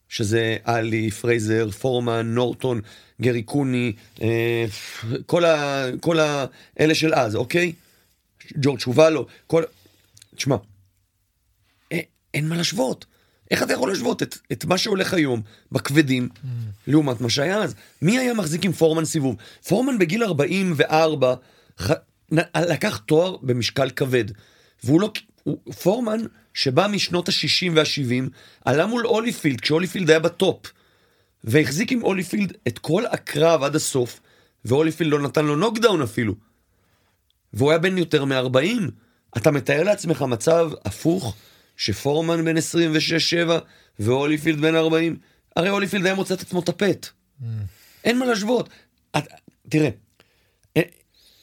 שזה 0.09 0.57
עלי, 0.63 1.11
פרייזר, 1.11 1.69
פורמן, 1.71 2.25
נורטון, 2.36 2.81
גרי 3.21 3.43
קוני, 3.43 3.93
אה, 4.21 4.65
כל, 5.25 5.45
ה, 5.45 5.83
כל 5.99 6.19
ה, 6.19 6.45
אלה 6.79 6.95
של 6.95 7.13
אז, 7.13 7.36
אוקיי? 7.36 7.73
ג'ורג' 8.57 8.79
צ'ובאלו, 8.79 9.25
כל... 9.47 9.63
תשמע, 10.36 10.55
אין 12.36 12.49
מה 12.49 12.55
להשוות. 12.55 13.05
איך 13.51 13.63
אתה 13.63 13.73
יכול 13.73 13.89
להשוות 13.89 14.23
את, 14.23 14.38
את 14.51 14.65
מה 14.65 14.77
שהולך 14.77 15.13
היום 15.13 15.41
בכבדים 15.71 16.29
לעומת 16.88 17.21
מה 17.21 17.29
שהיה 17.29 17.57
אז? 17.63 17.75
מי 18.01 18.19
היה 18.19 18.33
מחזיק 18.33 18.65
עם 18.65 18.71
פורמן 18.71 19.05
סיבוב? 19.05 19.36
פורמן 19.67 19.97
בגיל 19.97 20.23
44 20.23 21.36
ח... 21.81 21.91
לקח 22.55 22.97
תואר 22.97 23.38
במשקל 23.41 23.89
כבד. 23.89 24.25
והוא 24.83 25.01
לא... 25.01 25.11
הוא, 25.43 25.57
פורמן 25.83 26.19
שבא 26.53 26.88
משנות 26.88 27.29
ה-60 27.29 27.71
וה-70 27.75 28.29
עלה 28.65 28.86
מול 28.86 29.05
הוליפילד 29.05 29.61
כשהוליפילד 29.61 30.09
היה 30.09 30.19
ב 30.19 30.30
top. 30.30 30.71
והחזיק 31.43 31.91
עם 31.91 32.01
הוליפילד 32.01 32.53
את 32.67 32.79
כל 32.79 33.05
הקרב 33.05 33.63
עד 33.63 33.75
הסוף 33.75 34.19
והוליפילד 34.65 35.11
לא 35.11 35.19
נתן 35.19 35.45
לו 35.45 35.55
נוקדאון 35.55 36.01
אפילו. 36.01 36.36
והוא 37.53 37.69
היה 37.71 37.79
בן 37.79 37.97
יותר 37.97 38.25
מ-40, 38.25 38.91
אתה 39.38 39.51
מתאר 39.51 39.83
לעצמך 39.83 40.21
מצב 40.21 40.71
הפוך, 40.86 41.36
שפורמן 41.78 42.45
בן 42.45 42.57
26-7 42.57 42.59
והוליפילד 43.99 44.61
בן 44.61 44.76
40, 44.76 45.17
הרי 45.55 45.69
הוליפילד 45.69 46.05
היה 46.05 46.15
מוצא 46.15 46.34
את 46.34 46.41
עצמו 46.41 46.61
טפט. 46.61 47.07
אין 48.03 48.19
מה 48.19 48.26
להשוות. 48.26 48.69
את, 49.17 49.23
תראה, 49.69 49.89
אה, 50.78 50.82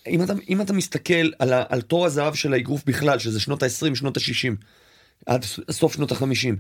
אם 0.07 0.23
אתה, 0.23 0.33
אם 0.49 0.61
אתה 0.61 0.73
מסתכל 0.73 1.31
על, 1.39 1.53
על 1.69 1.83
תור 1.83 2.07
הזהב 2.07 2.35
של 2.35 2.53
האגרוף 2.53 2.85
בכלל, 2.87 3.19
שזה 3.19 3.41
שנות 3.41 3.63
ה-20, 3.63 3.95
שנות 3.95 4.17
ה-60, 4.17 4.53
עד 5.27 5.45
סוף 5.71 5.95
שנות 5.95 6.13
ה-50, 6.13 6.57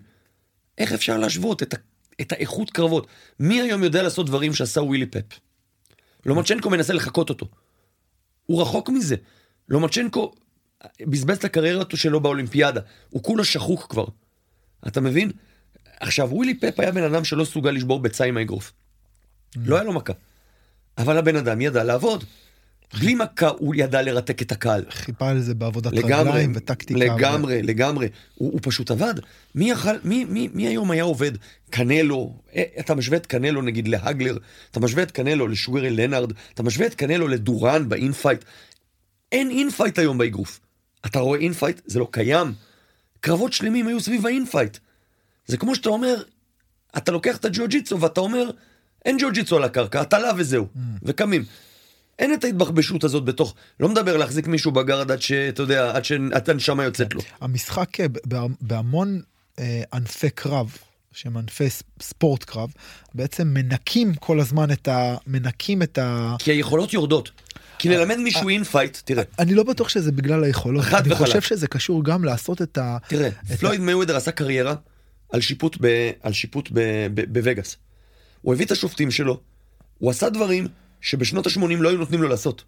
איך 0.78 0.92
אפשר 0.92 1.18
להשוות 1.18 1.62
את, 1.62 1.74
ה, 1.74 1.76
את 2.20 2.32
האיכות 2.32 2.70
קרבות? 2.70 3.06
מי 3.40 3.60
היום 3.60 3.82
יודע 3.82 4.02
לעשות 4.02 4.26
דברים 4.26 4.54
שעשה 4.54 4.80
ווילי 4.80 5.06
פפ? 5.06 5.38
לומצ'נקו 6.26 6.70
מנסה 6.70 6.92
לחקות 6.92 7.30
אותו. 7.30 7.46
הוא 8.46 8.62
רחוק 8.62 8.90
מזה. 8.90 9.16
לומצ'נקו 9.68 10.32
בזבז 11.00 11.36
את 11.36 11.44
הקריירה 11.44 11.84
שלו 11.94 12.20
באולימפיאדה, 12.20 12.80
הוא 13.10 13.22
כולו 13.22 13.44
שחוק 13.44 13.86
כבר. 13.90 14.06
אתה 14.86 15.00
מבין? 15.00 15.30
עכשיו, 16.00 16.28
ווילי 16.32 16.54
פפ 16.54 16.80
היה 16.80 16.92
בן 16.92 17.02
אדם 17.02 17.24
שלא 17.24 17.44
סוגל 17.44 17.70
לשבור 17.70 18.00
ביצה 18.00 18.24
עם 18.24 18.36
האגרוף. 18.36 18.72
לא 19.56 19.76
היה 19.76 19.84
לו 19.84 19.92
מכה. 19.92 20.12
אבל 20.98 21.18
הבן 21.18 21.36
אדם 21.36 21.60
ידע 21.60 21.84
לעבוד. 21.84 22.24
בלי 23.00 23.14
מכה 23.14 23.48
הוא 23.48 23.74
ידע 23.74 24.02
לרתק 24.02 24.42
את 24.42 24.52
הקהל. 24.52 24.84
חיפה 24.90 25.28
על 25.28 25.40
זה 25.40 25.54
בעבודת 25.54 25.92
רגליים 25.92 26.52
וטקטיקה. 26.54 27.00
לגמרי, 27.00 27.62
לגמרי. 27.62 28.08
הוא, 28.34 28.52
הוא 28.52 28.60
פשוט 28.62 28.90
עבד. 28.90 29.14
מי, 29.54 29.70
יכל, 29.70 29.90
מי, 30.04 30.24
מי, 30.24 30.48
מי 30.54 30.66
היום 30.66 30.90
היה 30.90 31.02
עובד? 31.02 31.32
קנלו, 31.70 32.36
אה, 32.56 32.62
אתה 32.80 32.94
משווה 32.94 33.16
את 33.16 33.26
קנלו 33.26 33.62
נגיד 33.62 33.88
להגלר, 33.88 34.36
אתה 34.70 34.80
משווה 34.80 35.02
את 35.02 35.10
קנלו 35.10 35.48
לשוגר 35.48 35.76
ריי 35.76 35.90
לנארד, 35.90 36.32
אתה 36.54 36.62
משווה 36.62 36.86
את 36.86 36.94
קנלו 36.94 37.28
לדורן 37.28 37.88
ב 37.88 37.95
infight. 37.95 38.44
אין 39.32 39.50
infight 39.50 39.98
היום 39.98 40.18
באגרוף. 40.18 40.60
אתה 41.06 41.18
רואה 41.18 41.40
infight? 41.40 41.80
זה 41.86 41.98
לא 41.98 42.08
קיים. 42.10 42.54
קרבות 43.20 43.52
שלמים 43.52 43.86
היו 43.86 44.00
סביב 44.00 44.26
ה 44.26 44.32
infight. 44.32 44.78
זה 45.46 45.56
כמו 45.56 45.74
שאתה 45.74 45.88
אומר, 45.88 46.22
אתה 46.96 47.12
לוקח 47.12 47.36
את 47.36 47.44
הג'ו-ג'יצו 47.44 48.00
ואתה 48.00 48.20
אומר, 48.20 48.50
אין 49.04 49.16
ג'ו-ג'יצו 49.20 49.56
על 49.56 49.64
הקרקע, 49.64 50.02
אתה 50.02 50.18
לה 50.18 50.30
וזהו, 50.36 50.66
וקמים. 51.02 51.44
אין 52.18 52.34
את 52.34 52.44
ההתבחבשות 52.44 53.04
הזאת 53.04 53.24
בתוך, 53.24 53.54
לא 53.80 53.88
מדבר 53.88 54.16
להחזיק 54.16 54.46
מישהו 54.46 54.72
ב 54.72 54.79
guard 54.79 55.10
עד 55.10 55.22
שאתה 55.22 55.62
יודע, 55.62 55.92
עד 56.32 56.44
שהנשמה 56.44 56.84
יוצאת 56.84 57.14
לו. 57.14 57.20
המשחק 57.40 58.00
אה, 58.00 58.06
בהמון 58.60 59.20
אה, 59.58 59.82
ענפי 59.92 60.30
קרב, 60.30 60.76
שהם 61.12 61.36
ענפי 61.36 61.68
ספורט 62.02 62.44
קרב, 62.44 62.72
בעצם 63.14 63.48
מנקים 63.48 64.14
כל 64.14 64.40
הזמן 64.40 64.72
את 64.72 64.88
ה... 64.88 65.16
מנקים 65.26 65.82
את 65.82 65.98
ה... 65.98 66.36
כי 66.38 66.50
היכולות 66.50 66.92
יורדות. 66.92 67.30
כי 67.82 67.88
ללמד 67.88 68.16
מישהו 68.16 68.48
infight, 68.48 68.98
תראה, 69.04 69.24
אני 69.38 69.54
לא 69.54 69.62
בטוח 69.62 69.88
שזה 69.88 70.12
בגלל 70.12 70.44
היכולות. 70.44 70.84
חד 70.84 71.06
אני 71.06 71.14
וחלק. 71.14 71.26
חושב 71.26 71.40
שזה 71.40 71.66
קשור 71.66 72.04
גם 72.04 72.24
לעשות 72.24 72.62
את 72.62 72.78
ה... 72.78 72.98
תראה, 73.08 73.30
פלויד 73.58 73.80
מייוות'ר 73.80 74.16
עשה 74.16 74.30
קריירה 74.30 74.74
על 75.32 75.40
שיפוט, 76.32 76.68
בווגאס. 77.28 77.76
הוא 78.42 78.54
הביא 78.54 78.66
את 78.66 78.70
השופטים 78.70 79.10
שלו, 79.10 79.40
הוא 79.98 80.10
עשה 80.10 80.30
דברים 80.30 80.68
שבשנות 81.00 81.46
ה-80 81.46 81.60
לא 81.78 81.88
היו 81.88 81.98
נותנים 81.98 82.22
לו 82.22 82.28
לעשות. 82.28 82.64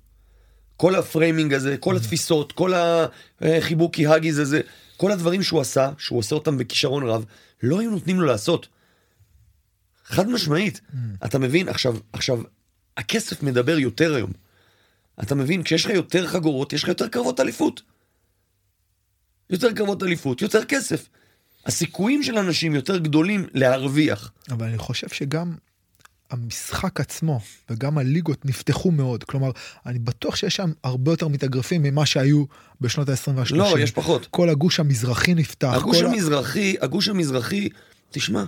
כל 0.76 0.94
ה 0.94 1.02
framing 1.02 1.54
הזה, 1.54 1.76
כל 1.76 1.96
התפיסות, 1.96 2.52
כל 2.52 2.72
החיבוקי 3.40 4.06
האגיז 4.06 4.38
הזה, 4.38 4.60
כל 4.96 5.12
הדברים 5.12 5.42
שהוא 5.42 5.60
עשה, 5.60 5.90
שהוא 5.98 6.18
עושה 6.18 6.34
אותם 6.34 6.58
בכישרון 6.58 7.06
רב, 7.06 7.24
לא 7.62 7.80
היו 7.80 7.90
נותנים 7.90 8.20
לו 8.20 8.26
לעשות. 8.26 8.68
חד 10.04 10.28
משמעית. 10.28 10.80
אתה 11.24 11.38
מבין? 11.38 11.68
עכשיו, 11.68 11.96
עכשיו, 12.12 12.40
הכסף 12.96 13.42
מדבר 13.42 13.78
יותר 13.78 14.14
היום. 14.14 14.30
אתה 15.22 15.34
מבין? 15.34 15.62
כשיש 15.62 15.84
לך 15.84 15.90
יותר 15.90 16.26
חגורות, 16.26 16.72
יש 16.72 16.82
לך 16.82 16.88
יותר 16.88 17.08
קרבות 17.08 17.40
אליפות. 17.40 17.82
יותר 19.50 19.72
קרבות 19.72 20.02
אליפות, 20.02 20.42
יותר 20.42 20.64
כסף. 20.64 21.08
הסיכויים 21.66 22.22
של 22.22 22.38
אנשים 22.38 22.74
יותר 22.74 22.98
גדולים 22.98 23.46
להרוויח. 23.54 24.32
אבל 24.50 24.66
אני 24.66 24.78
חושב 24.78 25.08
שגם 25.08 25.54
המשחק 26.30 27.00
עצמו 27.00 27.40
וגם 27.70 27.98
הליגות 27.98 28.44
נפתחו 28.46 28.90
מאוד. 28.90 29.24
כלומר, 29.24 29.50
אני 29.86 29.98
בטוח 29.98 30.36
שיש 30.36 30.56
שם 30.56 30.72
הרבה 30.84 31.12
יותר 31.12 31.28
מתאגרפים 31.28 31.82
ממה 31.82 32.06
שהיו 32.06 32.44
בשנות 32.80 33.08
ה-20 33.08 33.30
וה-30. 33.34 33.54
לא, 33.54 33.74
יש 33.78 33.90
פחות. 33.90 34.26
כל 34.30 34.50
הגוש 34.50 34.80
המזרחי 34.80 35.34
נפתח. 35.34 35.72
הגוש 35.74 35.98
כל 36.00 36.06
ה- 36.06 36.08
המזרחי, 36.10 36.76
הגוש 36.80 37.08
המזרחי, 37.08 37.68
תשמע, 38.10 38.44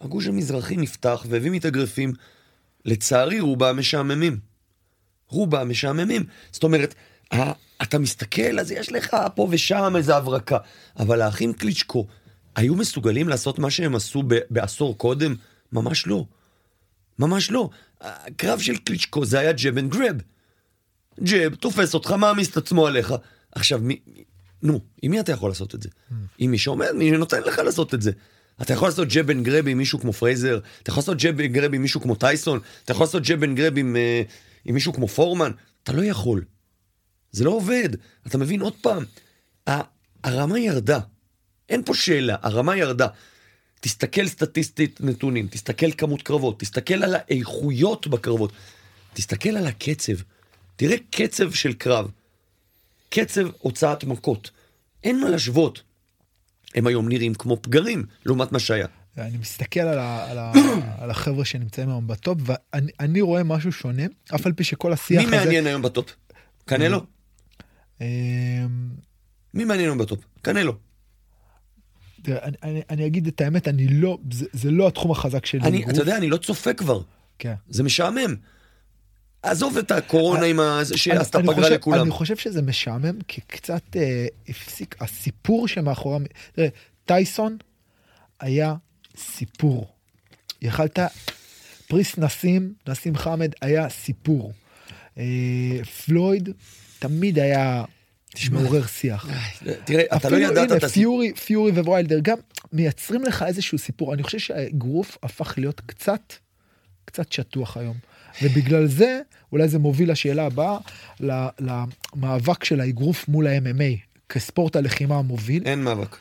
הגוש 0.00 0.26
המזרחי 0.26 0.76
נפתח 0.76 1.26
והביא 1.28 1.50
מתאגרפים, 1.50 2.12
לצערי 2.84 3.40
רובם 3.40 3.78
משעממים. 3.78 4.53
רובם 5.28 5.68
משעממים. 5.68 6.24
זאת 6.52 6.62
אומרת, 6.62 6.94
אתה 7.82 7.98
מסתכל, 7.98 8.58
אז 8.60 8.70
יש 8.70 8.92
לך 8.92 9.16
פה 9.34 9.48
ושם 9.50 9.96
איזה 9.96 10.16
הברקה. 10.16 10.58
אבל 10.98 11.20
האחים 11.20 11.52
קליצ'קו 11.52 12.06
היו 12.56 12.74
מסוגלים 12.74 13.28
לעשות 13.28 13.58
מה 13.58 13.70
שהם 13.70 13.94
עשו 13.94 14.22
בעשור 14.50 14.98
קודם? 14.98 15.34
ממש 15.72 16.06
לא. 16.06 16.24
ממש 17.18 17.50
לא. 17.50 17.70
הקרב 18.00 18.58
של 18.58 18.76
קליצ'קו 18.76 19.24
זה 19.24 19.38
היה 19.38 19.52
jab 19.52 19.78
and 19.78 19.90
grab. 19.90 20.16
jab, 21.22 21.54
תופס 21.54 21.94
אותך, 21.94 22.10
מעמיס 22.10 22.50
את 22.50 22.56
עצמו 22.56 22.86
עליך. 22.86 23.14
עכשיו, 23.52 23.78
מי, 23.82 23.98
נו, 24.62 24.80
עם 25.02 25.10
מי 25.10 25.20
אתה 25.20 25.32
יכול 25.32 25.50
לעשות 25.50 25.74
את 25.74 25.82
זה? 25.82 25.88
Mm. 25.88 26.14
עם 26.38 26.50
מי 26.50 26.58
שעומד, 26.58 26.92
מי 26.94 27.10
שנותן 27.10 27.42
לך 27.42 27.58
לעשות 27.58 27.94
את 27.94 28.02
זה. 28.02 28.10
אתה 28.62 28.72
יכול 28.72 28.88
לעשות 28.88 29.08
jab 29.08 29.30
and 29.30 29.44
grab 29.44 29.68
עם 29.68 29.78
מישהו 29.78 29.98
כמו 29.98 30.12
פרייזר, 30.12 30.58
אתה 30.82 30.90
יכול 30.90 31.00
לעשות 31.00 31.22
jab 31.22 31.40
and 31.40 31.52
grab 31.52 31.74
עם 31.74 31.82
מישהו 31.82 32.00
כמו 32.00 32.14
טייסון, 32.14 32.60
אתה 32.84 32.92
יכול 32.92 33.04
לעשות 33.04 33.22
jab 33.22 33.42
and 33.42 33.56
grab 33.56 33.78
עם, 33.78 33.96
uh, 33.96 34.32
עם 34.64 34.74
מישהו 34.74 34.92
כמו 34.92 35.08
פורמן, 35.08 35.52
אתה 35.82 35.92
לא 35.92 36.04
יכול. 36.04 36.44
זה 37.32 37.44
לא 37.44 37.50
עובד. 37.50 37.88
אתה 38.26 38.38
מבין 38.38 38.60
עוד 38.60 38.74
פעם, 38.80 39.04
הרמה 40.24 40.58
ירדה. 40.58 41.00
אין 41.68 41.82
פה 41.84 41.94
שאלה, 41.94 42.36
הרמה 42.42 42.76
ירדה. 42.76 43.06
תסתכל 43.80 44.28
סטטיסטית 44.28 45.00
נתונים, 45.00 45.48
תסתכל 45.48 45.92
כמות 45.92 46.22
קרבות, 46.22 46.60
תסתכל 46.60 47.04
על 47.04 47.14
האיכויות 47.14 48.06
בקרבות, 48.06 48.52
תסתכל 49.14 49.48
על 49.48 49.66
הקצב. 49.66 50.12
תראה 50.76 50.96
קצב 51.10 51.52
של 51.52 51.72
קרב, 51.72 52.10
קצב 53.10 53.48
הוצאת 53.58 54.04
מכות. 54.04 54.50
אין 55.04 55.20
מה 55.20 55.28
להשוות. 55.28 55.82
הם 56.74 56.86
היום 56.86 57.08
נראים 57.08 57.34
כמו 57.34 57.62
פגרים 57.62 58.06
לעומת 58.26 58.52
מה 58.52 58.58
שהיה. 58.58 58.86
אני 59.18 59.36
מסתכל 59.36 59.80
על, 59.80 59.98
ה, 59.98 60.30
על, 60.30 60.38
ה, 60.38 60.52
על 60.98 61.10
החבר'ה 61.10 61.44
שנמצאים 61.44 61.88
היום 61.88 62.06
בטופ 62.06 62.38
ואני 62.42 63.20
רואה 63.20 63.44
משהו 63.44 63.72
שונה 63.72 64.02
אף 64.34 64.46
על 64.46 64.52
פי 64.52 64.64
שכל 64.64 64.92
השיח 64.92 65.18
מי 65.18 65.26
הזה... 65.26 65.36
מי 65.36 65.44
מעניין 65.44 65.66
היום 65.66 65.82
ב 65.82 65.89
top? 65.89 66.16
קנלו? 66.64 67.00
אמ, 68.00 68.06
מי 69.54 69.64
מעניין 69.64 69.88
היום 69.88 69.98
ב 69.98 70.03
top? 70.03 70.24
קנלו. 70.42 70.74
תראה, 72.22 72.44
אני, 72.44 72.56
אני, 72.62 72.82
אני 72.90 73.06
אגיד 73.06 73.26
את 73.26 73.40
האמת, 73.40 73.68
אני 73.68 73.88
לא, 73.88 74.18
זה, 74.32 74.46
זה 74.52 74.70
לא 74.70 74.88
התחום 74.88 75.10
החזק 75.10 75.46
שלי. 75.46 75.60
אני, 75.60 75.84
אתה 75.84 76.00
יודע, 76.00 76.16
אני 76.16 76.30
לא 76.30 76.36
צופה 76.36 76.74
כבר. 76.74 77.00
כן. 77.38 77.54
זה 77.68 77.82
משעמם. 77.82 78.34
עזוב 79.42 79.78
את 79.78 79.90
הקורונה 79.90 80.44
עם 80.44 80.60
ה... 80.60 80.80
שעשתה 80.96 81.38
פגרה 81.38 81.68
לכולם. 81.68 82.00
אני 82.00 82.10
חושב 82.10 82.36
שזה 82.36 82.62
משעמם, 82.62 83.18
כי 83.28 83.40
קצת 83.40 83.96
אה, 83.96 84.26
הפסיק, 84.48 84.96
הסיפור 85.00 85.68
שמאחורי... 85.68 86.24
תראה, 86.52 86.68
טייסון 87.04 87.56
היה 88.40 88.74
סיפור. 89.16 89.86
יכלת... 90.62 90.98
פרינס 91.88 92.18
נסים, 92.18 92.72
נסים 92.88 93.16
חמד 93.16 93.52
היה 93.60 93.88
סיפור. 93.88 94.52
אה, 95.18 95.24
פלויד 96.06 96.48
תמיד 96.98 97.38
היה 97.38 97.84
מעורר 98.50 98.86
שיח. 98.86 99.28
תראה, 99.84 100.16
אתה 100.16 100.28
לא 100.28 100.36
ידעת 100.36 100.72
את 100.72 100.82
הסיפור. 100.82 100.88
פיורי, 100.88 101.32
פיורי 101.34 101.70
וויילדר 101.70 102.18
גם 102.22 102.36
מייצרים 102.72 103.24
לך 103.24 103.42
איזשהו 103.42 103.78
סיפור. 103.78 104.14
אני 104.14 104.22
חושב 104.22 104.38
שהאגרוף 104.38 105.18
הפך 105.22 105.54
להיות 105.56 105.80
קצת, 105.86 106.32
קצת 107.04 107.32
שטוח 107.32 107.76
היום. 107.76 107.96
ובגלל 108.42 108.86
זה, 108.86 109.20
אולי 109.52 109.68
זה 109.68 109.78
מוביל 109.78 110.10
לשאלה 110.10 110.46
הבאה, 110.46 110.78
למאבק 111.60 112.64
של 112.64 112.80
האגרוף 112.80 113.28
מול 113.28 113.46
ה-MMA, 113.46 114.18
כספורט 114.28 114.76
הלחימה 114.76 115.16
המוביל. 115.18 115.62
אין 115.66 115.84
מאבק. 115.84 116.16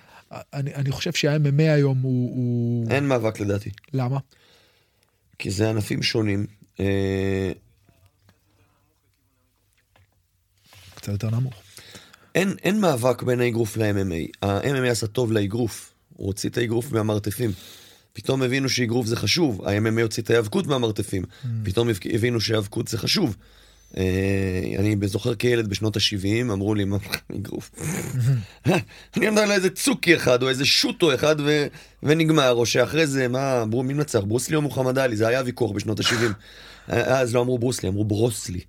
אני, 0.53 0.75
אני 0.75 0.91
חושב 0.91 1.13
שה-MMA 1.13 1.61
היום 1.61 1.97
הוא, 2.01 2.35
הוא... 2.35 2.91
אין 2.91 3.07
מאבק 3.07 3.39
לדעתי. 3.39 3.69
למה? 3.93 4.17
כי 5.39 5.51
זה 5.51 5.69
ענפים 5.69 6.03
שונים. 6.03 6.45
אה, 6.79 7.51
קצת 10.95 11.11
יותר 11.11 11.29
נמוך. 11.29 11.53
אין, 12.35 12.55
אין 12.63 12.81
מאבק 12.81 13.23
בין 13.23 13.39
האגרוף 13.39 13.77
ל-MMA. 13.77 14.45
ה-MMA 14.47 14.87
עשה 14.91 15.07
טוב 15.07 15.31
לאגרוף, 15.31 15.93
הוא 16.13 16.27
הוציא 16.27 16.49
את 16.49 16.57
האגרוף 16.57 16.91
מהמרתפים. 16.91 17.51
פתאום 18.13 18.41
הבינו 18.41 18.69
שאגרוף 18.69 19.07
זה 19.07 19.15
חשוב, 19.15 19.67
ה-MMA 19.67 20.01
הוציא 20.01 20.23
את 20.23 20.29
ההיאבקות 20.29 20.67
מהמרתפים. 20.67 21.23
Mm. 21.23 21.47
פתאום 21.63 21.89
הבינו 22.13 22.41
שהיאבקות 22.41 22.87
זה 22.87 22.97
חשוב. 22.97 23.35
אה, 23.97 24.75
אני 24.79 24.95
זוכר 25.03 25.35
כילד 25.35 25.67
בשנות 25.67 25.97
ה-70, 25.97 26.41
אמרו 26.41 26.75
לי, 26.75 26.85
מה, 26.85 26.97
אגרוף. 27.35 27.71
אני 29.17 29.27
אומר 29.27 29.45
לה 29.45 29.55
איזה 29.55 29.69
צוקי 29.69 30.15
אחד, 30.15 30.43
או 30.43 30.49
איזה 30.49 30.65
שוטו 30.65 31.15
אחד, 31.15 31.35
ו... 31.39 31.67
ונגמר, 32.03 32.51
או 32.51 32.65
שאחרי 32.65 33.07
זה, 33.07 33.27
מה, 33.27 33.65
מי 33.65 33.93
מנצח, 33.93 34.19
ברוסלי 34.19 34.55
או 34.55 34.61
מוחמד 34.61 34.97
עלי, 34.97 35.15
זה 35.15 35.27
היה 35.27 35.41
ויכוח 35.45 35.71
בשנות 35.71 35.99
ה-70. 35.99 36.33
אז 36.87 37.35
לא 37.35 37.41
אמרו 37.41 37.59
ברוסלי, 37.59 37.89
אמרו 37.89 38.05
ברוסלי. 38.05 38.59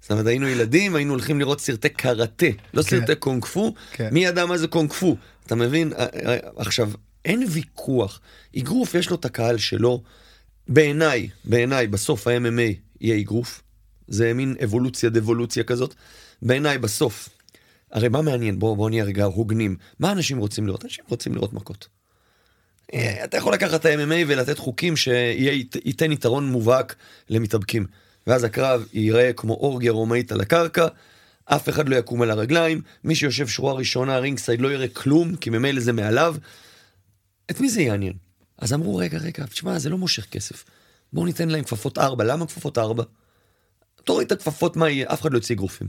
זאת 0.00 0.10
אומרת, 0.10 0.26
היינו 0.26 0.48
ילדים, 0.48 0.96
היינו 0.96 1.12
הולכים 1.12 1.38
לראות 1.40 1.60
סרטי 1.60 1.88
קראטה, 1.88 2.46
לא 2.74 2.82
כן. 2.82 2.88
סרטי 2.88 3.14
קונג 3.14 3.44
פו. 3.44 3.74
כן. 3.92 4.08
מי 4.12 4.24
ידע 4.24 4.46
מה 4.46 4.58
זה 4.58 4.68
קונג 4.68 4.92
פו? 4.92 5.16
אתה 5.46 5.54
מבין? 5.54 5.92
עכשיו, 6.56 6.90
אין 7.24 7.44
ויכוח. 7.48 8.20
אגרוף 8.58 8.94
יש 8.94 9.10
לו 9.10 9.16
את 9.16 9.24
הקהל 9.24 9.58
שלו. 9.58 10.02
בעיניי, 10.68 11.28
בעיניי, 11.44 11.86
בסוף 11.86 12.26
ה-MMA 12.26 12.74
יהיה 13.00 13.20
אגרוף. 13.20 13.62
זה 14.08 14.34
מין 14.34 14.54
אבולוציה 14.64 15.10
דבולוציה 15.10 15.64
כזאת. 15.64 15.94
בעיניי, 16.42 16.78
בסוף. 16.78 17.28
הרי 17.92 18.08
מה 18.08 18.22
מעניין? 18.22 18.58
בואו 18.58 18.76
בוא 18.76 18.90
נהיה 18.90 19.04
רגע 19.04 19.24
הוגנים. 19.24 19.76
מה 19.98 20.12
אנשים 20.12 20.38
רוצים 20.38 20.66
לראות? 20.66 20.84
אנשים 20.84 21.04
רוצים 21.08 21.34
לראות 21.34 21.52
מכות. 21.52 21.88
אה, 22.94 23.24
אתה 23.24 23.36
יכול 23.36 23.54
לקחת 23.54 23.80
את 23.80 23.86
ה-MMA 23.86 24.24
ולתת 24.26 24.58
חוקים 24.58 24.96
שייתן 24.96 26.12
יתרון 26.12 26.46
מובהק 26.46 26.94
למתאבקים. 27.30 27.86
ואז 28.26 28.44
הקרב 28.44 28.86
ייראה 28.92 29.32
כמו 29.32 29.54
אורגיה 29.54 29.92
רומאית 29.92 30.32
על 30.32 30.40
הקרקע, 30.40 30.86
אף 31.44 31.68
אחד 31.68 31.88
לא 31.88 31.96
יקום 31.96 32.22
על 32.22 32.30
הרגליים, 32.30 32.80
מי 33.04 33.14
שיושב 33.14 33.48
שורה 33.48 33.72
ראשונה, 33.72 34.18
רינגסייד, 34.18 34.60
לא 34.60 34.72
יראה 34.72 34.88
כלום, 34.88 35.36
כי 35.36 35.50
ממילא 35.50 35.80
זה 35.80 35.92
מעליו. 35.92 36.36
את 37.50 37.60
מי 37.60 37.68
זה 37.68 37.82
יעניין? 37.82 38.12
אז 38.58 38.72
אמרו, 38.72 38.96
רגע, 38.96 39.18
רגע, 39.18 39.46
תשמע, 39.46 39.78
זה 39.78 39.90
לא 39.90 39.98
מושך 39.98 40.26
כסף. 40.30 40.64
בואו 41.12 41.26
ניתן 41.26 41.48
להם 41.48 41.64
כפפות 41.64 41.98
ארבע. 41.98 42.24
למה 42.24 42.46
כפפות 42.46 42.78
ארבע? 42.78 43.02
תוריד 44.08 44.26
את 44.26 44.32
הכפפות, 44.32 44.76
מה 44.76 44.90
יהיה? 44.90 45.06
אף 45.12 45.20
אחד 45.20 45.32
לא 45.32 45.38
יוציא 45.38 45.54
אגרופים. 45.54 45.88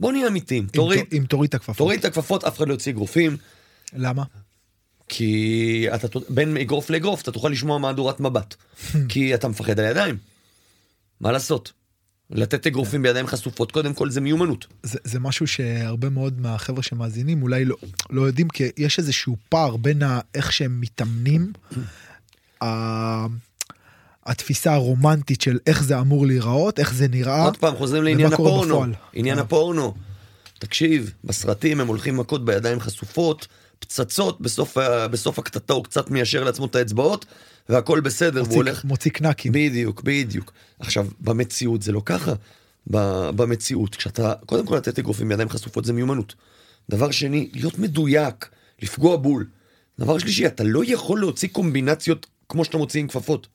בוא 0.00 0.12
נהיה 0.12 0.28
אמיתיים. 0.28 0.66
תוריד, 0.66 1.04
אם 1.12 1.24
תוריד 1.28 1.48
את 1.48 1.54
הכפפות. 1.54 1.76
תוריד 1.76 1.98
את 1.98 2.04
הכפפות, 2.04 2.44
אף 2.44 2.56
אחד 2.58 2.68
לא 2.68 2.72
יוציא 2.72 2.92
אגרופים. 2.92 3.36
למה? 3.92 4.24
כי 5.08 5.86
אתה 5.94 6.18
בין 6.28 6.56
אגרוף 6.56 6.90
לאגרוף 6.90 7.22
אתה 7.22 7.32
תוכל 7.32 7.48
לשמוע 7.48 7.78
מהדורת 7.78 8.20
מבט. 8.20 8.54
כי 9.10 9.34
אתה 9.34 9.48
מפחד 9.48 9.80
על 9.80 9.86
הידיים. 9.86 10.16
מה 11.20 11.32
לעשות? 11.32 11.72
לתת 12.30 12.66
אגרופים 12.66 13.02
בידיים 13.02 13.26
חשופות, 13.26 13.72
קודם 13.72 13.94
כל 13.94 14.10
זה 14.10 14.20
מיומנות. 14.20 14.66
זה, 14.82 14.98
זה 15.04 15.20
משהו 15.20 15.46
שהרבה 15.46 16.08
מאוד 16.08 16.40
מהחבר'ה 16.40 16.82
שמאזינים 16.82 17.42
אולי 17.42 17.64
לא, 17.64 17.76
לא 18.10 18.22
יודעים, 18.22 18.48
כי 18.48 18.64
יש 18.76 18.98
איזשהו 18.98 19.36
פער 19.48 19.76
בין 19.76 20.02
איך 20.34 20.52
שהם 20.52 20.80
מתאמנים, 20.80 21.52
התפיסה 24.30 24.72
הרומנטית 24.72 25.40
של 25.40 25.58
איך 25.66 25.82
זה 25.82 26.00
אמור 26.00 26.26
להיראות, 26.26 26.78
איך 26.78 26.94
זה 26.94 27.08
נראה. 27.08 27.44
עוד 27.44 27.56
פעם, 27.56 27.76
חוזרים 27.76 28.02
לעניין 28.02 28.32
הפורנו. 28.32 28.84
עניין 29.12 29.38
אה. 29.38 29.42
הפורנו. 29.42 29.94
תקשיב, 30.58 31.12
בסרטים 31.24 31.80
הם 31.80 31.86
הולכים 31.86 32.16
מכות 32.16 32.44
בידיים 32.44 32.80
חשופות, 32.80 33.46
פצצות, 33.78 34.40
בסוף, 34.40 34.76
בסוף 35.10 35.38
הקטטה 35.38 35.72
הוא 35.72 35.84
קצת 35.84 36.10
מיישר 36.10 36.44
לעצמו 36.44 36.66
את 36.66 36.76
האצבעות, 36.76 37.26
והכל 37.68 38.00
בסדר, 38.00 38.40
מוציא, 38.40 38.52
והוא 38.52 38.64
הולך... 38.64 38.84
מוציא 38.84 39.10
קנקים. 39.10 39.52
בדיוק, 39.52 40.02
בדיוק. 40.02 40.52
עכשיו, 40.78 41.06
במציאות 41.20 41.82
זה 41.82 41.92
לא 41.92 42.02
ככה. 42.04 42.32
במציאות, 42.86 43.94
כשאתה, 43.94 44.34
קודם 44.46 44.66
כל 44.66 44.76
לתת 44.76 44.98
אגרופים 44.98 45.28
בידיים 45.28 45.48
חשופות 45.48 45.84
זה 45.84 45.92
מיומנות. 45.92 46.34
דבר 46.90 47.10
שני, 47.10 47.50
להיות 47.52 47.78
מדויק, 47.78 48.48
לפגוע 48.82 49.16
בול. 49.16 49.46
דבר 49.98 50.18
שלישי, 50.18 50.46
אתה 50.46 50.64
לא 50.64 50.82
יכול 50.86 51.20
להוציא 51.20 51.48
קומבינציות 51.52 52.26
כמו 52.48 52.64
שאתה 52.64 52.78
מוציא 52.78 53.00
עם 53.00 53.08
כפפות. 53.08 53.46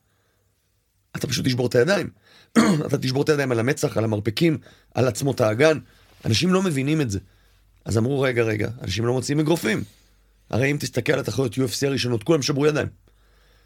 אתה 1.16 1.26
פשוט 1.26 1.46
תשבור 1.46 1.66
את 1.66 1.74
הידיים. 1.74 2.08
אתה 2.86 2.98
תשבור 2.98 3.22
את 3.22 3.28
הידיים 3.28 3.52
על 3.52 3.58
המצח, 3.58 3.96
על 3.96 4.04
המרפקים, 4.04 4.58
על 4.94 5.08
עצמות 5.08 5.40
האגן. 5.40 5.78
אנשים 6.24 6.52
לא 6.52 6.62
מבינים 6.62 7.00
את 7.00 7.10
זה. 7.10 7.18
אז 7.84 7.98
אמרו, 7.98 8.20
רגע, 8.20 8.42
רגע, 8.42 8.68
אנשים 8.82 9.06
לא 9.06 9.12
מוציאים 9.12 9.40
אגרופים. 9.40 9.84
הרי 10.50 10.70
אם 10.70 10.76
תסתכל 10.80 11.12
על 11.12 11.18
התחרויות 11.18 11.54
UFC 11.54 11.86
הראשונות, 11.86 12.22
כולם 12.22 12.42
שברו 12.42 12.66
ידיים. 12.66 12.88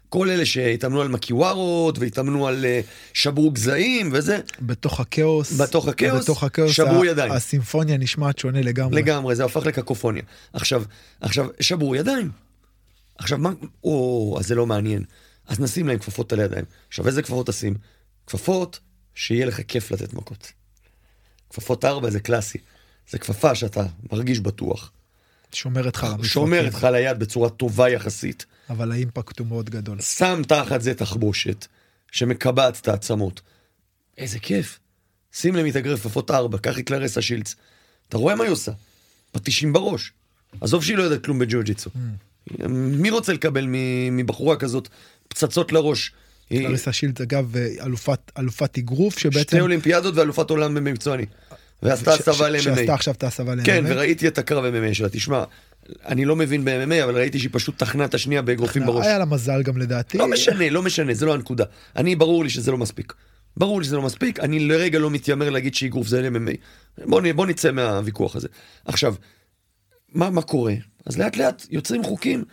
כל 0.09 0.29
אלה 0.29 0.45
שהתאמנו 0.45 1.01
על 1.01 1.07
מקיווארות 1.07 1.99
והתאמנו 1.99 2.47
על 2.47 2.65
uh, 2.65 2.85
שברו 3.13 3.51
גזעים 3.51 4.09
וזה. 4.13 4.39
בתוך 4.61 4.99
הכאוס. 4.99 5.61
בתוך 5.61 5.87
הכאוס, 5.87 6.23
בתוך 6.23 6.43
הכאוס 6.43 6.71
שברו 6.71 7.05
ידיים. 7.05 7.31
הסימפוניה 7.31 7.97
נשמעת 7.97 8.39
שונה 8.39 8.61
לגמרי. 8.61 9.01
לגמרי, 9.01 9.35
זה 9.35 9.45
הפך 9.45 9.65
לקקופוניה. 9.65 10.23
עכשיו, 10.53 10.83
עכשיו, 11.21 11.47
שברו 11.59 11.95
ידיים. 11.95 12.31
עכשיו 13.17 13.37
מה, 13.37 13.51
או, 13.83 14.35
אז 14.39 14.47
זה 14.47 14.55
לא 14.55 14.65
מעניין. 14.65 15.03
אז 15.51 15.59
נשים 15.59 15.87
להם 15.87 15.99
כפפות 15.99 16.33
על 16.33 16.39
הידיים. 16.39 16.65
עכשיו 16.87 17.07
איזה 17.07 17.21
כפפות 17.21 17.47
תשים? 17.47 17.75
כפפות 18.27 18.79
שיהיה 19.15 19.45
לך 19.45 19.61
כיף 19.67 19.91
לתת 19.91 20.13
מכות. 20.13 20.51
כפפות 21.49 21.85
ארבע 21.85 22.09
זה 22.09 22.19
קלאסי. 22.19 22.57
זה 23.09 23.19
כפפה 23.19 23.55
שאתה 23.55 23.85
מרגיש 24.11 24.39
בטוח. 24.39 24.91
שומרת 25.53 25.95
לך. 25.95 26.07
שומרת 26.23 26.73
לך 26.73 26.83
על 26.83 26.95
היד 26.95 27.19
בצורה 27.19 27.49
טובה 27.49 27.89
יחסית. 27.89 28.45
אבל 28.69 28.91
האימפקט 28.91 29.39
הוא 29.39 29.47
מאוד 29.47 29.69
גדול. 29.69 30.01
שם 30.01 30.41
תחת 30.47 30.81
זה 30.81 30.93
תחבושת 30.93 31.67
שמקבעת 32.11 32.79
את 32.81 32.87
העצמות. 32.87 33.41
איזה 34.17 34.39
כיף. 34.39 34.79
שים 35.33 35.55
למתאגרף 35.55 36.05
עפות 36.05 36.31
ארבע, 36.31 36.57
קח 36.57 36.79
את 36.79 36.83
קלרסה 36.83 37.21
שילץ. 37.21 37.55
אתה 38.09 38.17
רואה 38.17 38.35
מה 38.35 38.43
היא 38.43 38.51
עושה? 38.51 38.71
פטישים 39.31 39.73
בראש. 39.73 40.11
עזוב 40.61 40.83
שהיא 40.83 40.97
לא 40.97 41.03
יודעת 41.03 41.23
כלום 41.23 41.39
בג'ו-ג'יצו. 41.39 41.89
מי 42.69 43.09
רוצה 43.09 43.33
לקבל 43.33 43.65
מבחורה 44.11 44.55
כזאת 44.55 44.89
פצצות 45.31 45.71
לראש? 45.71 46.11
היא 46.49 46.67
קלריסה 46.67 46.93
שילד 46.93 47.21
אגב 47.21 47.55
אלופת 47.81 48.31
אלופת 48.39 48.77
אגרוף 48.77 49.13
שתי 49.13 49.21
שבעצם 49.21 49.59
אולימפיאדות 49.59 50.15
ואלופת 50.15 50.49
עולם 50.49 50.73
במקצועני. 50.73 51.25
ועשתה 51.83 52.13
הסבה 52.13 52.33
ש- 52.33 52.41
ל-MMA. 52.41 52.61
שעשתה 52.61 52.93
עכשיו 52.93 53.13
את 53.13 53.23
ההסבה 53.23 53.55
ל-MMA. 53.55 53.65
כן, 53.65 53.83
וראיתי 53.87 54.27
את 54.27 54.37
הקרב 54.37 54.63
MMA 54.73 54.93
שלה. 54.93 55.09
תשמע, 55.09 55.43
אני 56.05 56.25
לא 56.25 56.35
מבין 56.35 56.65
ב-MMA, 56.65 57.03
אבל 57.03 57.17
ראיתי 57.17 57.39
שהיא 57.39 57.49
פשוט 57.53 57.77
טחנה 57.77 58.05
את 58.05 58.13
השנייה 58.13 58.41
באגרופים 58.41 58.85
בראש. 58.85 59.05
היה 59.05 59.17
לה 59.19 59.25
מזל 59.25 59.63
גם 59.63 59.77
לדעתי. 59.77 60.17
לא 60.17 60.27
משנה, 60.27 60.69
לא 60.69 60.81
משנה, 60.81 61.13
זה 61.13 61.25
לא 61.25 61.33
הנקודה. 61.33 61.65
אני, 61.95 62.15
ברור 62.15 62.43
לי 62.43 62.49
שזה 62.49 62.71
לא 62.71 62.77
מספיק. 62.77 63.13
ברור 63.57 63.79
לי 63.79 63.85
שזה 63.85 63.95
לא 63.95 64.01
מספיק, 64.01 64.39
אני 64.39 64.59
לרגע 64.59 64.99
לא 64.99 65.09
מתיימר 65.11 65.49
להגיד 65.49 65.75
שאגרוף 65.75 66.07
זה 66.07 66.29
MMA. 66.29 66.51
בוא, 67.35 67.45
נצא 67.45 67.71
מהוויכוח 67.71 68.35
הזה. 68.35 68.47
עכשיו, 68.85 69.15
מה, 70.13 70.29
מה 70.29 70.41
קורה? 70.41 70.73
אז 71.05 71.17
לאט 71.17 71.37
לאט 71.37 71.65
יוצרים 71.69 72.03
חוקים 72.03 72.43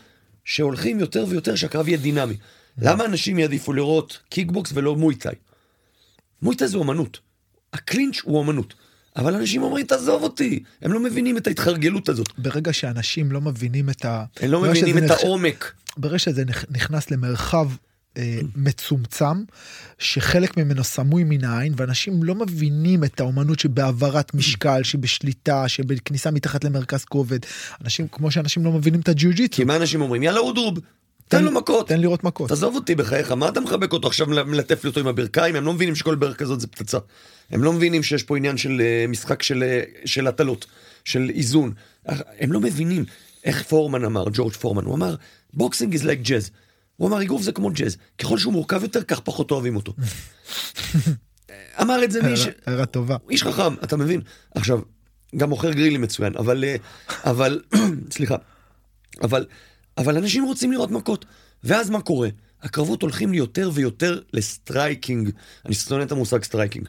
שהולכים 0.44 1.00
יותר 1.00 1.24
ויותר 1.28 1.54
שהקרב 1.54 1.88
יהיה 1.88 1.98
דינמי. 1.98 2.36
למה 2.78 3.04
אנשים 3.04 3.38
יעדיפו 3.38 3.72
לראות 3.72 4.18
קיקבוקס 4.28 4.70
ולא 4.74 4.96
מויטאי? 4.96 5.34
מויטאי 6.42 6.68
זה 6.68 6.76
אומנות. 6.78 7.18
ה 7.72 7.79
clinch 7.79 8.20
הוא 8.24 8.38
אומנות. 8.38 8.74
אבל 9.16 9.34
אנשים 9.34 9.62
אומרים, 9.62 9.86
תעזוב 9.86 10.22
אותי. 10.22 10.62
הם 10.82 10.92
לא 10.92 11.00
מבינים 11.00 11.36
את 11.36 11.46
ההתחרגלות 11.46 12.08
הזאת. 12.08 12.28
ברגע 12.38 12.72
שאנשים 12.72 13.32
לא 13.32 13.40
מבינים 13.40 13.90
את 13.90 14.04
ה... 14.04 14.24
הם 14.40 14.50
לא 14.50 14.60
מבינים 14.60 14.98
את 14.98 15.02
נחש- 15.02 15.24
העומק. 15.24 15.72
ברגע 15.96 16.18
שזה 16.18 16.42
נכ- 16.48 16.64
נכנס 16.70 17.10
למרחב 17.10 17.70
אה, 18.16 18.40
מצומצם 18.56 19.44
שחלק 19.98 20.56
ממנו 20.56 20.84
סמוי 20.84 21.24
מן 21.24 21.44
העין 21.44 21.72
ואנשים 21.76 22.22
לא 22.22 22.34
מבינים 22.34 23.04
את 23.04 23.20
האומנות 23.20 23.58
שבהעברת 23.58 24.34
משקל 24.34 24.82
שבשליטה 24.82 25.68
שבכניסה 25.68 26.30
מתחת 26.30 26.64
למרכז 26.64 27.04
כובד 27.04 27.38
אנשים 27.84 28.08
כמו 28.08 28.30
שאנשים 28.30 28.64
לא 28.64 28.72
מבינים 28.72 29.00
את 29.00 29.08
הג'יוג'יטסו. 29.08 29.56
כי 29.56 29.64
מה 29.64 29.76
אנשים 29.76 30.00
אומרים? 30.00 30.22
יאללה 30.22 30.40
אודרוב, 30.40 30.78
תן 31.28 31.44
לו 31.44 31.50
מכות. 31.50 31.88
תן 31.88 32.00
לראות 32.00 32.24
מכות. 32.24 32.48
תעזוב 32.48 32.74
אותי 32.74 32.94
בחייך, 32.94 33.32
מה 33.32 33.48
אתה 33.48 33.60
מחבק 33.60 33.92
אותו 33.92 34.08
עכשיו 34.08 34.26
מלטף 34.26 34.84
לי 34.84 34.88
אותו 34.88 35.00
עם 35.00 35.06
הברכיים? 35.06 35.56
הם 35.56 35.64
לא 35.64 35.72
מבינים 35.72 35.94
שכל 35.94 36.14
ברך 36.14 36.36
כזאת 36.36 36.60
זה 36.60 36.66
פצצה. 36.66 36.98
הם 37.50 37.64
לא 37.64 37.72
מבינים 37.72 38.02
שיש 38.02 38.22
פה 38.22 38.36
עניין 38.36 38.56
של 38.56 38.80
אה, 38.84 39.04
משחק 39.08 39.42
של, 39.42 39.62
אה, 39.62 39.82
של 40.04 40.26
הטלות, 40.26 40.66
של 41.04 41.30
איזון. 41.34 41.72
הם 42.38 42.52
לא 42.52 42.60
מבינים 42.60 43.04
איך 43.44 43.62
פורמן 43.62 44.04
אמר, 44.04 44.24
ג'ורג' 44.32 44.52
פורמן, 44.52 44.84
הוא 44.84 44.94
אמר, 44.94 45.14
boxing 45.54 45.94
is 45.94 46.00
like 46.02 46.26
jazz. 46.26 46.50
הוא 46.96 47.08
אמר, 47.08 47.22
אגרוף 47.22 47.42
זה 47.42 47.52
כמו 47.52 47.70
ג'אז. 47.70 47.96
ככל 48.18 48.38
שהוא 48.38 48.52
מורכב 48.52 48.82
יותר, 48.82 49.02
כך 49.02 49.20
פחות 49.20 49.50
אוהבים 49.50 49.76
אותו. 49.76 49.92
אמר 51.82 52.04
את 52.04 52.10
זה 52.10 52.22
מי 52.22 52.36
ש... 52.36 52.40
הערה- 52.40 52.52
הערה 52.66 52.86
טובה. 52.86 53.16
איש 53.30 53.42
חכם, 53.42 53.74
אתה 53.84 53.96
מבין? 53.96 54.20
עכשיו, 54.54 54.80
גם 55.36 55.48
מוכר 55.48 55.72
גרילים 55.72 56.00
מצוין, 56.00 56.32
אבל, 56.36 56.64
אה, 56.64 56.76
אבל, 57.24 57.60
סליחה, 58.16 58.36
אבל, 59.22 59.46
אבל 59.98 60.16
אנשים 60.16 60.44
רוצים 60.44 60.72
לראות 60.72 60.90
מכות. 60.90 61.24
ואז 61.64 61.90
מה 61.90 62.00
קורה? 62.00 62.28
הקרבות 62.62 63.02
הולכים 63.02 63.32
לי 63.32 63.38
יותר 63.38 63.70
ויותר 63.74 64.20
ל 64.32 64.42
striking. 64.42 65.30
אני 65.66 65.74
שונא 65.74 66.02
את 66.02 66.12
המושג 66.12 66.42
striking. 66.44 66.88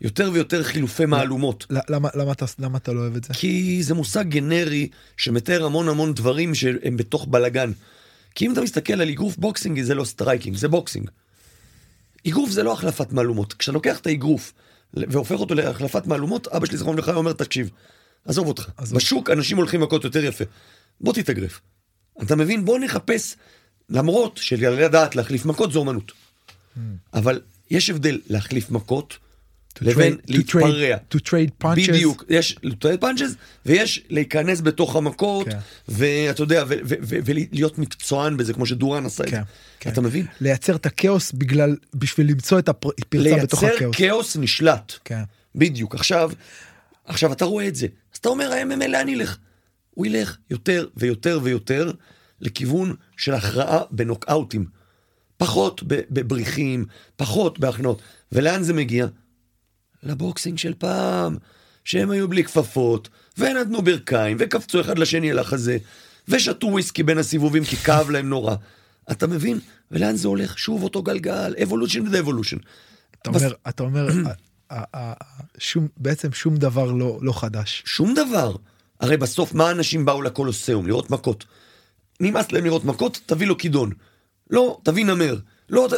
יותר 0.00 0.30
ויותר 0.32 0.62
חילופי 0.62 1.06
מהלומות. 1.06 1.66
למה 1.70 2.08
למה 2.14 2.32
אתה 2.32 2.46
למה 2.58 2.78
אתה 2.78 2.92
לא 2.92 3.00
אוהב 3.00 3.16
את 3.16 3.24
זה? 3.24 3.34
כי 3.34 3.82
זה 3.82 3.94
מושג 3.94 4.28
גנרי 4.28 4.88
שמתאר 5.16 5.64
המון 5.64 5.88
המון 5.88 6.14
דברים 6.14 6.54
שהם 6.54 6.96
בתוך 6.96 7.26
בלגן. 7.30 7.72
כי 8.34 8.46
אם 8.46 8.52
אתה 8.52 8.60
מסתכל 8.60 8.92
על 8.92 9.08
אגרוף 9.08 9.36
boxing 9.36 9.82
זה 9.82 9.94
לא 9.94 10.04
striking, 10.04 10.56
זה 10.56 10.68
boxing. 10.68 11.10
אגרוף 12.28 12.50
זה 12.50 12.62
לא 12.62 12.72
החלפת 12.72 13.12
מהלומות. 13.12 13.52
כשאתה 13.52 13.72
לוקח 13.72 13.98
את 13.98 14.06
האגרוף 14.06 14.52
והופך 14.94 15.40
אותו 15.40 15.54
להחלפת 15.54 16.06
מהלומות, 16.06 16.48
אבא 16.48 16.66
שלי 16.66 16.76
זכרון 16.76 16.98
לך 16.98 17.08
אומר 17.08 17.32
תקשיב, 17.32 17.70
עזוב 18.24 18.48
אותך. 18.48 18.68
עזוב. 18.76 18.98
בשוק 18.98 19.30
אנשים 19.30 19.56
הולכים 19.56 19.80
מכות 19.80 20.04
יותר 20.04 20.24
יפה. 20.24 20.44
בוא 21.00 21.12
תתאגרף. 21.12 21.60
אתה 22.22 22.36
מבין? 22.36 22.64
בוא 22.64 22.78
נחפש, 22.78 23.36
למרות 23.90 24.36
שלדעת 24.36 25.16
להחליף 25.16 25.44
מכות 25.44 25.72
זו 25.72 25.78
אומנות. 25.78 26.12
Hmm. 26.12 26.80
אבל 27.14 27.40
יש 27.70 27.90
הבדל 27.90 28.18
להחליף 28.28 28.70
מכות 28.70 29.18
לבין 29.80 30.12
trade- 30.12 30.16
to 30.30 30.32
להתפרע. 30.36 30.96
trade- 30.96 31.14
to 31.16 31.20
trade 31.28 31.64
punches. 31.64 31.88
בדיוק, 31.88 32.24
יש 32.28 32.56
ל 32.62 32.68
trade 32.68 33.00
punches 33.00 33.34
ויש 33.66 34.04
להיכנס 34.10 34.60
בתוך 34.60 34.96
המכות 34.96 35.48
כן. 35.48 35.58
ואתה 35.88 36.42
יודע 36.42 36.64
ולהיות 36.68 37.78
מקצוען 37.78 38.36
בזה 38.36 38.52
כמו 38.52 38.66
שדוראן 38.66 39.06
עשה 39.06 39.24
את 39.24 39.28
זה. 39.28 39.36
כן, 39.36 39.42
כן. 39.80 39.90
אתה 39.90 40.00
מבין? 40.00 40.26
לייצר 40.40 40.76
את 40.76 40.86
הכאוס 40.86 41.32
בגלל 41.32 41.76
בשביל 41.94 42.30
למצוא 42.30 42.58
את 42.58 42.68
הפרצה 42.68 42.96
בתוך 43.42 43.62
לייצר 43.62 43.66
הכאוס. 43.76 43.96
כאוס 43.96 44.36
נשלט. 44.36 44.92
כן. 45.04 45.22
בדיוק. 45.54 45.94
עכשיו, 45.94 46.30
עכשיו 47.04 47.32
אתה 47.32 47.44
רואה 47.44 47.68
את 47.68 47.74
זה. 47.74 47.86
אז 48.12 48.18
אתה 48.18 48.28
אומר 48.28 48.52
ה-MMA 48.52 48.86
לאן 48.88 49.08
ילך? 49.08 49.36
הוא 49.98 50.06
ילך 50.06 50.36
יותר 50.50 50.88
ויותר 50.96 51.40
ויותר 51.42 51.92
לכיוון 52.40 52.94
של 53.16 53.34
הכרעה 53.34 53.80
בנוקאוטים. 53.90 54.66
פחות 55.36 55.82
בבריחים, 55.86 56.84
פחות 57.16 57.58
בהכנעות. 57.58 58.02
ולאן 58.32 58.62
זה 58.62 58.72
מגיע? 58.72 59.06
ל 60.02 60.10
boxing 60.10 60.58
של 60.58 60.74
פעם, 60.78 61.36
שהם 61.84 62.10
היו 62.10 62.28
בלי 62.28 62.44
כפפות, 62.44 63.08
ונתנו 63.38 63.82
ברכיים, 63.82 64.36
וקפצו 64.40 64.80
אחד 64.80 64.98
לשני 64.98 65.30
על 65.30 65.38
החזה, 65.38 65.78
ושתו 66.28 66.66
וויסקי 66.66 67.02
בין 67.02 67.18
הסיבובים 67.18 67.64
כי 67.64 67.76
כאב 67.76 68.10
להם 68.10 68.28
נורא. 68.28 68.54
אתה 69.10 69.26
מבין? 69.26 69.60
ולאן 69.90 70.16
זה 70.16 70.28
הולך? 70.28 70.58
שוב 70.58 70.82
אותו 70.82 71.02
גלגל, 71.02 71.54
evolution 71.62 72.06
ו 72.06 72.10
devolution. 72.10 72.56
אתה 73.22 73.30
אומר 73.30 73.52
אתה 73.68 73.82
אומר 73.82 74.08
שום 75.58 75.88
בעצם 75.96 76.32
שום 76.32 76.56
דבר 76.56 76.92
לא 76.92 77.18
לא 77.22 77.40
חדש. 77.40 77.82
שום 77.86 78.14
דבר. 78.14 78.54
הרי 79.00 79.16
בסוף 79.16 79.54
מה 79.54 79.70
אנשים 79.70 80.04
באו 80.04 80.22
לקולוסיאום? 80.22 80.86
לראות 80.86 81.10
מכות. 81.10 81.44
נמאס 82.20 82.52
להם 82.52 82.64
לראות 82.64 82.84
מכות, 82.84 83.20
תביא 83.26 83.46
לו 83.46 83.58
כידון. 83.58 83.92
לא, 84.50 84.78
תביא 84.82 85.04
נמר. 85.04 85.38
לא, 85.68 85.88
ת... 85.90 85.92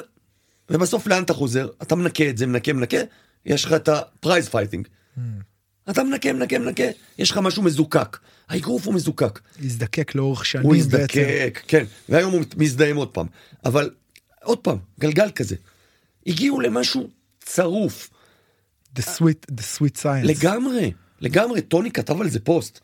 ובסוף 0.71 1.07
לאן 1.07 1.23
אתה 1.23 1.35
חוזר? 1.35 1.69
אתה 1.83 1.95
מנקה 1.95 2.31
את 2.31 2.39
זה, 2.39 2.47
מנקה, 2.47 2.73
מנקה, 2.73 2.97
יש 3.47 3.65
לך 3.65 3.73
את 3.73 3.89
ה 3.89 3.99
prize 3.99 4.49
fighting. 4.49 4.89
אתה 5.91 6.05
מנקה, 6.05 6.33
מנקה, 6.33 6.59
מנקה, 6.59 6.85
יש 7.19 7.31
לך 7.31 7.39
משהו 7.39 7.63
מזוקק. 7.63 8.19
האגרוף 8.49 8.87
הוא 8.87 8.95
מזוקק. 8.95 9.41
הזדקק 9.63 10.15
לאורך 10.15 10.47
שנים 10.47 10.65
הוא 10.65 10.75
בעצם. 10.75 10.95
הזדקק, 10.95 11.63
כן, 11.69 11.85
והיום 12.09 12.33
הוא 12.33 12.43
מזדהם 12.57 12.97
עוד 12.97 13.09
פעם. 13.09 13.27
אבל 13.65 13.91
עוד 14.43 14.59
פעם, 14.59 14.79
גלגל 15.01 15.31
כזה. 15.31 15.57
הגיעו 16.27 16.61
למשהו 16.61 17.11
צרוף. 17.41 18.11
The 18.97 19.03
sweet 19.03 19.53
the 19.53 19.79
sweet 19.79 20.03
science. 20.03 20.25
לגמרי, 20.25 20.93
לגמרי, 21.21 21.61
טוני 21.61 21.91
כתב 21.91 22.21
על 22.21 22.31
זה 22.31 22.41
פוסט. 22.41 22.81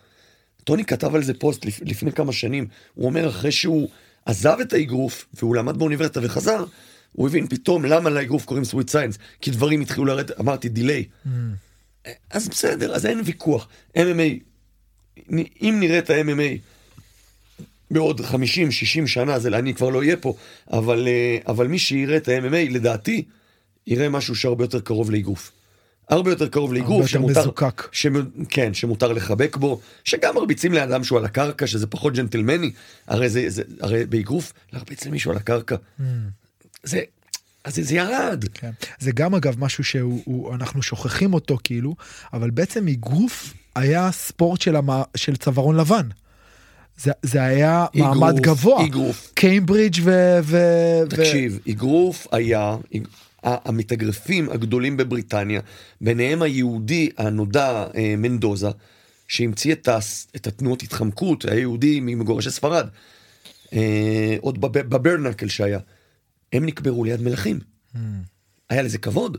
טוני 0.66 0.84
כתב 0.84 1.14
על 1.14 1.22
זה 1.22 1.34
פוסט 1.34 1.64
לפ, 1.64 1.80
לפני 1.84 2.12
כמה 2.12 2.32
שנים, 2.32 2.66
הוא 2.94 3.06
אומר 3.06 3.28
אחרי 3.28 3.52
שהוא 3.52 3.88
עזב 4.24 4.56
את 4.60 4.72
האגרוף 4.72 5.26
והוא 5.34 5.56
למד 5.56 5.76
באוניברסיטה 5.76 6.20
וחזר, 6.22 6.64
הוא 7.12 7.28
הבין 7.28 7.46
פתאום 7.46 7.84
למה 7.84 8.10
לאגרוף 8.10 8.44
קוראים 8.44 8.64
sweet 8.64 8.90
science, 8.90 9.18
כי 9.40 9.50
דברים 9.50 9.80
התחילו 9.80 10.04
לרדת, 10.04 10.40
אמרתי 10.40 10.68
delay. 10.68 11.04
אז 12.30 12.48
בסדר, 12.48 12.94
אז 12.94 13.06
אין 13.06 13.20
ויכוח. 13.24 13.68
MMA, 13.96 14.30
אם 15.62 15.76
נראה 15.80 15.98
את 15.98 16.10
ה-MMA 16.10 16.58
בעוד 17.90 18.20
50-60 18.20 18.26
שנה, 19.06 19.38
זה 19.38 19.48
אני 19.48 19.74
כבר 19.74 19.88
לא 19.88 19.98
אהיה 19.98 20.16
פה, 20.16 20.34
אבל, 20.72 21.08
אה, 21.08 21.38
אבל 21.48 21.66
מי 21.66 21.78
שיראה 21.78 22.16
את 22.16 22.28
ה-MMA, 22.28 22.72
לדעתי, 22.72 23.24
יראה 23.86 24.08
משהו 24.08 24.34
שהרבה 24.34 24.64
יותר 24.64 24.80
קרוב 24.80 25.10
לאגרוף. 25.10 25.52
הרבה 26.08 26.30
יותר 26.30 26.48
קרוב 26.48 26.74
לאגרוף, 26.74 27.12
יותר 27.12 27.26
מזוקק. 27.26 27.88
שמ... 27.92 28.14
כן, 28.48 28.74
שמותר 28.74 29.12
לחבק 29.12 29.56
בו, 29.56 29.80
שגם 30.04 30.34
מרביצים 30.34 30.72
לאדם 30.72 31.04
שהוא 31.04 31.18
על 31.18 31.24
הקרקע, 31.24 31.66
שזה 31.66 31.86
פחות 31.86 32.14
ג'נטלמני, 32.14 32.70
הרי 33.06 33.28
זה, 33.28 33.44
זה 33.48 33.62
הרי 33.80 34.06
באגרוף, 34.06 34.52
להרביץ 34.72 35.06
למישהו 35.06 35.30
על 35.30 35.36
הקרקע. 35.36 35.76
זה, 36.82 37.00
אז 37.64 37.74
זה, 37.74 37.82
זה 37.82 37.94
ירד. 37.94 38.44
כן. 38.54 38.70
זה 38.98 39.12
גם 39.12 39.34
אגב 39.34 39.54
משהו 39.58 39.84
שאנחנו 39.84 40.82
שוכחים 40.82 41.34
אותו 41.34 41.58
כאילו, 41.64 41.94
אבל 42.32 42.50
בעצם 42.50 42.88
אגרוף 42.88 43.54
היה 43.74 44.12
ספורט 44.12 44.60
של, 44.60 44.76
המ... 44.76 44.90
של 45.16 45.36
צווארון 45.36 45.76
לבן. 45.76 46.08
זה, 46.96 47.12
זה 47.22 47.42
היה 47.42 47.86
אגרוף, 47.96 48.16
מעמד 48.16 48.40
גבוה. 48.40 48.84
אגרוף. 48.86 49.32
קיימברידג' 49.34 50.00
ו... 50.02 50.38
ו... 50.42 50.58
תקשיב, 51.08 51.58
אגרוף 51.70 52.26
היה, 52.32 52.76
המתאגרפים 53.42 54.50
הגדולים 54.50 54.96
בבריטניה, 54.96 55.60
ביניהם 56.00 56.42
היהודי 56.42 57.10
הנודע 57.18 57.86
אה, 57.96 58.14
מנדוזה, 58.18 58.68
שהמציא 59.28 59.72
את, 59.72 59.88
הס- 59.88 60.26
את 60.36 60.46
התנועות 60.46 60.82
התחמקות, 60.82 61.44
היה 61.44 61.60
יהודי 61.60 62.00
ממגורשי 62.00 62.50
ספרד, 62.50 62.88
אה, 63.72 64.36
עוד 64.40 64.60
בב- 64.60 64.78
בברנקל 64.88 65.48
שהיה, 65.48 65.78
הם 66.52 66.66
נקברו 66.66 67.04
ליד 67.04 67.20
מלכים. 67.22 67.58
היה 68.70 68.82
לזה 68.82 68.98
כבוד. 68.98 69.38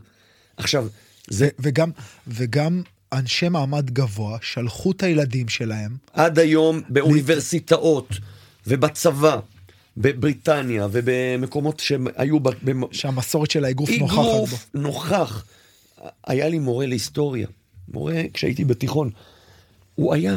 עכשיו, 0.56 0.88
זה 1.30 1.48
וגם, 1.58 1.90
וגם 2.26 2.82
אנשי 3.12 3.48
מעמד 3.48 3.90
גבוה 3.90 4.38
שלחו 4.42 4.90
את 4.90 5.02
הילדים 5.02 5.48
שלהם, 5.48 5.96
עד 6.12 6.38
היום 6.38 6.80
באוניברסיטאות 6.88 8.08
ובצבא, 8.66 9.38
בבריטניה 9.98 10.88
ובמקומות 10.92 11.80
שהם 11.80 12.06
היו 12.16 12.40
ב- 12.40 12.48
במ- 12.62 12.92
שהמסורת 12.92 13.50
של 13.50 13.64
האגרוף 13.64 13.90
נוכחת 13.98 14.16
בו. 14.16 14.32
אגרוף 14.34 14.70
נוכח. 14.74 15.44
היה 16.26 16.48
לי 16.48 16.58
מורה 16.58 16.86
להיסטוריה, 16.86 17.46
מורה 17.88 18.22
כשהייתי 18.34 18.64
בתיכון. 18.64 19.10
הוא 19.94 20.14
היה, 20.14 20.36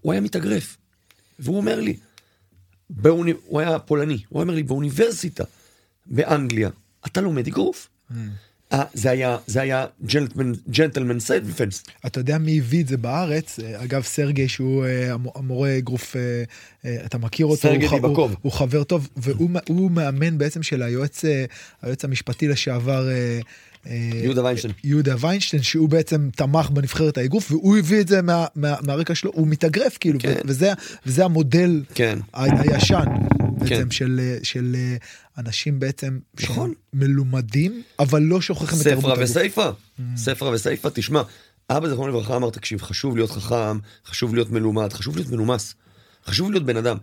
הוא 0.00 0.12
היה 0.12 0.20
מתאגרף. 0.20 0.76
והוא 1.38 1.56
אומר 1.56 1.80
לי, 1.80 1.96
באוני... 2.90 3.32
הוא 3.46 3.60
היה 3.60 3.78
פולני, 3.78 4.18
הוא 4.28 4.42
אומר 4.42 4.54
לי, 4.54 4.62
באוניברסיטה 4.62 5.44
באנגליה, 6.06 6.70
אתה 7.06 7.20
לומד 7.20 7.46
אגרוף. 7.46 7.88
אה, 8.10 8.16
זה 8.94 9.10
היה, 9.10 9.36
זה 9.46 9.60
היה 9.62 9.86
ג'נטלמן, 10.06 10.52
ג'נטלמן 10.70 11.20
סלפנס. 11.20 11.84
אתה 12.06 12.20
יודע 12.20 12.38
מי 12.38 12.58
הביא 12.58 12.82
את 12.82 12.88
זה 12.88 12.96
בארץ? 12.96 13.60
אה, 13.60 13.84
אגב, 13.84 14.02
סרגי, 14.02 14.48
שהוא 14.48 14.84
אה, 14.84 15.12
המ- 15.12 15.26
המורה 15.34 15.78
אגרוף, 15.78 16.16
אה, 16.16 16.20
אה, 16.84 16.96
אתה 17.06 17.18
מכיר 17.18 17.46
אותו, 17.46 17.56
סרגי 17.62 17.86
הוא, 17.86 17.90
הוא. 18.30 18.36
הוא 18.42 18.52
חבר 18.52 18.84
טוב, 18.84 19.08
והוא 19.16 19.50
מאמן 19.90 20.38
בעצם 20.38 20.62
של 20.62 20.82
היועץ, 20.82 21.24
אה, 21.24 21.44
היועץ 21.82 22.04
המשפטי 22.04 22.48
לשעבר. 22.48 23.08
אה, 23.86 24.10
יהודה 24.22 24.44
ויינשטיין. 24.44 24.72
יהודה 24.84 25.14
ויינשטיין 25.20 25.62
שהוא 25.62 25.88
בעצם 25.88 26.28
תמך 26.36 26.70
בנבחרת 26.70 27.18
האגרוף 27.18 27.50
והוא 27.52 27.78
הביא 27.78 28.00
את 28.00 28.08
זה 28.08 28.22
מה, 28.22 28.46
מה, 28.54 28.74
מהרקע 28.82 29.14
שלו 29.14 29.30
הוא 29.34 29.46
מתאגרף 29.46 29.96
כאילו 30.00 30.18
כן. 30.20 30.34
וזה 30.44 30.72
וזה 31.06 31.24
המודל 31.24 31.82
כן. 31.94 32.18
ה- 32.34 32.60
הישן 32.60 33.04
בעצם 33.58 33.66
כן. 33.68 33.90
של 33.90 34.36
של 34.42 34.76
אה, 34.78 34.96
אנשים 35.38 35.80
בעצם 35.80 36.18
נכון. 36.42 36.72
מלומדים 36.92 37.82
אבל 37.98 38.22
לא 38.22 38.40
שוכחים 38.40 38.78
את 38.80 38.84
תרבות 38.84 39.00
ספרה 39.00 39.12
הגוף. 39.12 39.24
וסייפה, 39.30 39.70
ספרה 40.16 40.50
וסייפה, 40.50 40.90
תשמע, 40.90 41.22
אבא 41.70 41.88
זכרונו 41.88 42.08
לברכה 42.08 42.36
אמר, 42.36 42.50
תקשיב, 42.50 42.82
חשוב 42.82 43.16
להיות 43.16 43.30
חכם, 43.30 43.78
חשוב 44.06 44.34
להיות 44.34 44.50
מלומד, 44.50 44.92
חשוב 44.92 45.16
להיות 45.16 45.30
מנומס, 45.30 45.74
חשוב 46.26 46.50
להיות 46.50 46.66
בן 46.66 46.76
אדם. 46.76 46.96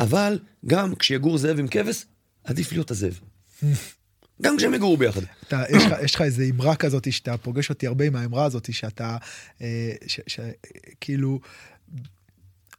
אבל 0.00 0.38
גם 0.66 0.94
כשיגור 0.94 1.38
זאב 1.38 1.58
עם 1.58 1.68
כבש, 1.68 2.04
עדיף 2.44 2.72
להיות 2.72 2.90
הזאב. 2.90 3.18
גם 4.42 4.56
כשהם 4.56 4.74
יגורו 4.74 4.96
ביחד. 4.96 5.20
אתה, 5.48 5.62
יש, 5.68 5.82
לך, 5.84 5.92
יש 6.04 6.14
לך 6.14 6.20
איזה 6.20 6.44
אמרה 6.50 6.76
כזאת 6.76 7.12
שאתה 7.12 7.36
פוגש 7.36 7.70
אותי 7.70 7.86
הרבה 7.86 8.04
עם 8.04 8.16
האמרה 8.16 8.44
הזאת 8.44 8.72
שאתה 8.72 9.16
אה, 9.62 9.92
ש, 10.06 10.20
ש, 10.26 10.40
כאילו 11.00 11.40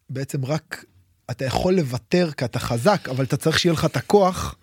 בעצם 0.10 0.46
רק 0.46 0.86
אתה 1.32 1.46
יכול 1.46 1.74
לוותר 1.74 2.32
כי 2.38 2.46
אתה 2.46 2.60
חזק 2.60 3.10
אבל 3.10 3.24
אתה 3.24 3.38
צריך 3.38 3.60
שיהיה 3.60 3.74
לך 3.74 3.86
את 3.86 3.98
הכוח 3.98 4.56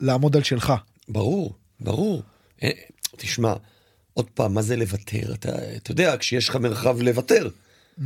לעמוד 0.00 0.36
על 0.36 0.42
שלך. 0.42 0.72
ברור, 1.08 1.54
ברור. 1.80 2.22
אה, 2.62 2.70
תשמע, 3.16 3.54
עוד 4.14 4.30
פעם, 4.30 4.54
מה 4.54 4.62
זה 4.62 4.76
לוותר? 4.76 5.34
אתה, 5.34 5.76
אתה 5.76 5.90
יודע, 5.90 6.16
כשיש 6.16 6.48
לך 6.48 6.56
מרחב 6.56 7.00
לוותר. 7.00 7.48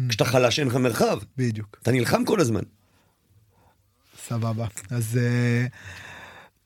כשאתה 0.09 0.25
חלש 0.25 0.59
אין 0.59 0.69
לך 0.69 0.77
מרחב. 0.77 1.19
בדיוק. 1.37 1.79
אתה 1.83 1.93
נלחם 1.93 2.25
כל 2.25 2.41
הזמן. 2.41 2.61
סבבה. 4.29 4.67
אז 4.91 5.19
אה, 5.23 5.67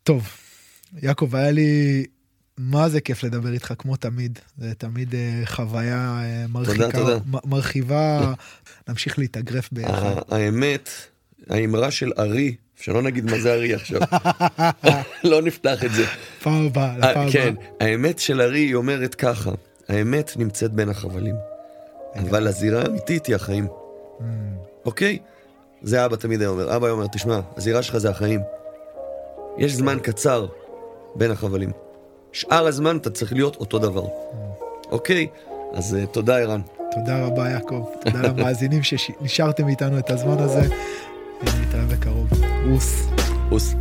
טוב, 0.02 0.28
יעקב 1.02 1.36
היה 1.36 1.50
לי 1.50 2.04
מה 2.58 2.88
זה 2.88 3.00
כיף 3.00 3.22
לדבר 3.24 3.52
איתך 3.52 3.74
כמו 3.78 3.96
תמיד 3.96 4.38
זה 4.58 4.74
תמיד 4.74 5.14
אה, 5.14 5.42
חוויה 5.46 6.20
אה, 6.22 6.44
מרחיקה 6.48 6.92
תודה. 6.92 7.16
מ- 7.26 7.50
מרחיבה 7.50 8.32
נמשיך 8.88 9.18
להתאגרף 9.18 9.68
ביחד. 9.72 10.14
האמת, 10.30 10.88
האמרה 11.50 11.90
של 11.90 12.12
ארי, 12.18 12.54
שלא 12.80 13.02
נגיד 13.02 13.24
מה 13.24 13.38
זה 13.38 13.52
ארי 13.52 13.74
עכשיו, 13.74 14.00
לא 15.24 15.42
נפתח 15.42 15.84
את 15.84 15.92
זה. 15.92 16.04
פעם 16.42 16.66
הבאה, 16.66 16.90
אה, 17.02 17.10
לפעם 17.10 17.30
כן, 17.30 17.54
הבאה. 17.58 17.88
האמת 17.88 18.18
של 18.18 18.40
ארי 18.40 18.60
היא 18.60 18.74
אומרת 18.74 19.14
ככה, 19.14 19.50
האמת 19.88 20.32
נמצאת 20.36 20.72
בין 20.72 20.88
החבלים, 20.88 21.34
אבל 22.14 22.46
הזירה 22.46 22.82
האמיתית 22.82 23.26
היא 23.26 23.34
החיים. 23.36 23.66
Mm. 23.66 24.22
אוקיי? 24.84 25.18
זה 25.82 26.04
אבא 26.06 26.16
תמיד 26.16 26.40
היה 26.40 26.50
אומר. 26.50 26.76
אבא 26.76 26.86
היה 26.86 26.92
אומר, 26.92 27.06
תשמע, 27.06 27.40
הזירה 27.56 27.82
שלך 27.82 27.98
זה 27.98 28.10
החיים. 28.10 28.40
יש 29.58 29.72
זמן 29.72 29.98
קצר 30.02 30.46
בין 31.16 31.30
החבלים. 31.30 31.70
שאר 32.32 32.66
הזמן 32.66 32.96
אתה 32.96 33.10
צריך 33.10 33.32
להיות 33.32 33.56
אותו 33.56 33.78
דבר. 33.78 34.04
אוקיי? 34.90 35.26
אז 35.72 35.94
אה, 35.94 36.06
תודה 36.06 36.38
ערן. 36.38 36.60
תודה 36.94 37.26
רבה 37.26 37.48
יעקב, 37.50 37.84
תודה 38.00 38.22
למאזינים 38.22 38.82
שנשארתם 38.82 39.68
איתנו 39.68 39.98
את 39.98 40.10
הזמן 40.10 40.38
הזה. 40.38 40.60
נתראה 41.42 41.86
בקרוב. 41.86 42.28
רוס. 42.70 43.06
אוס. 43.50 43.74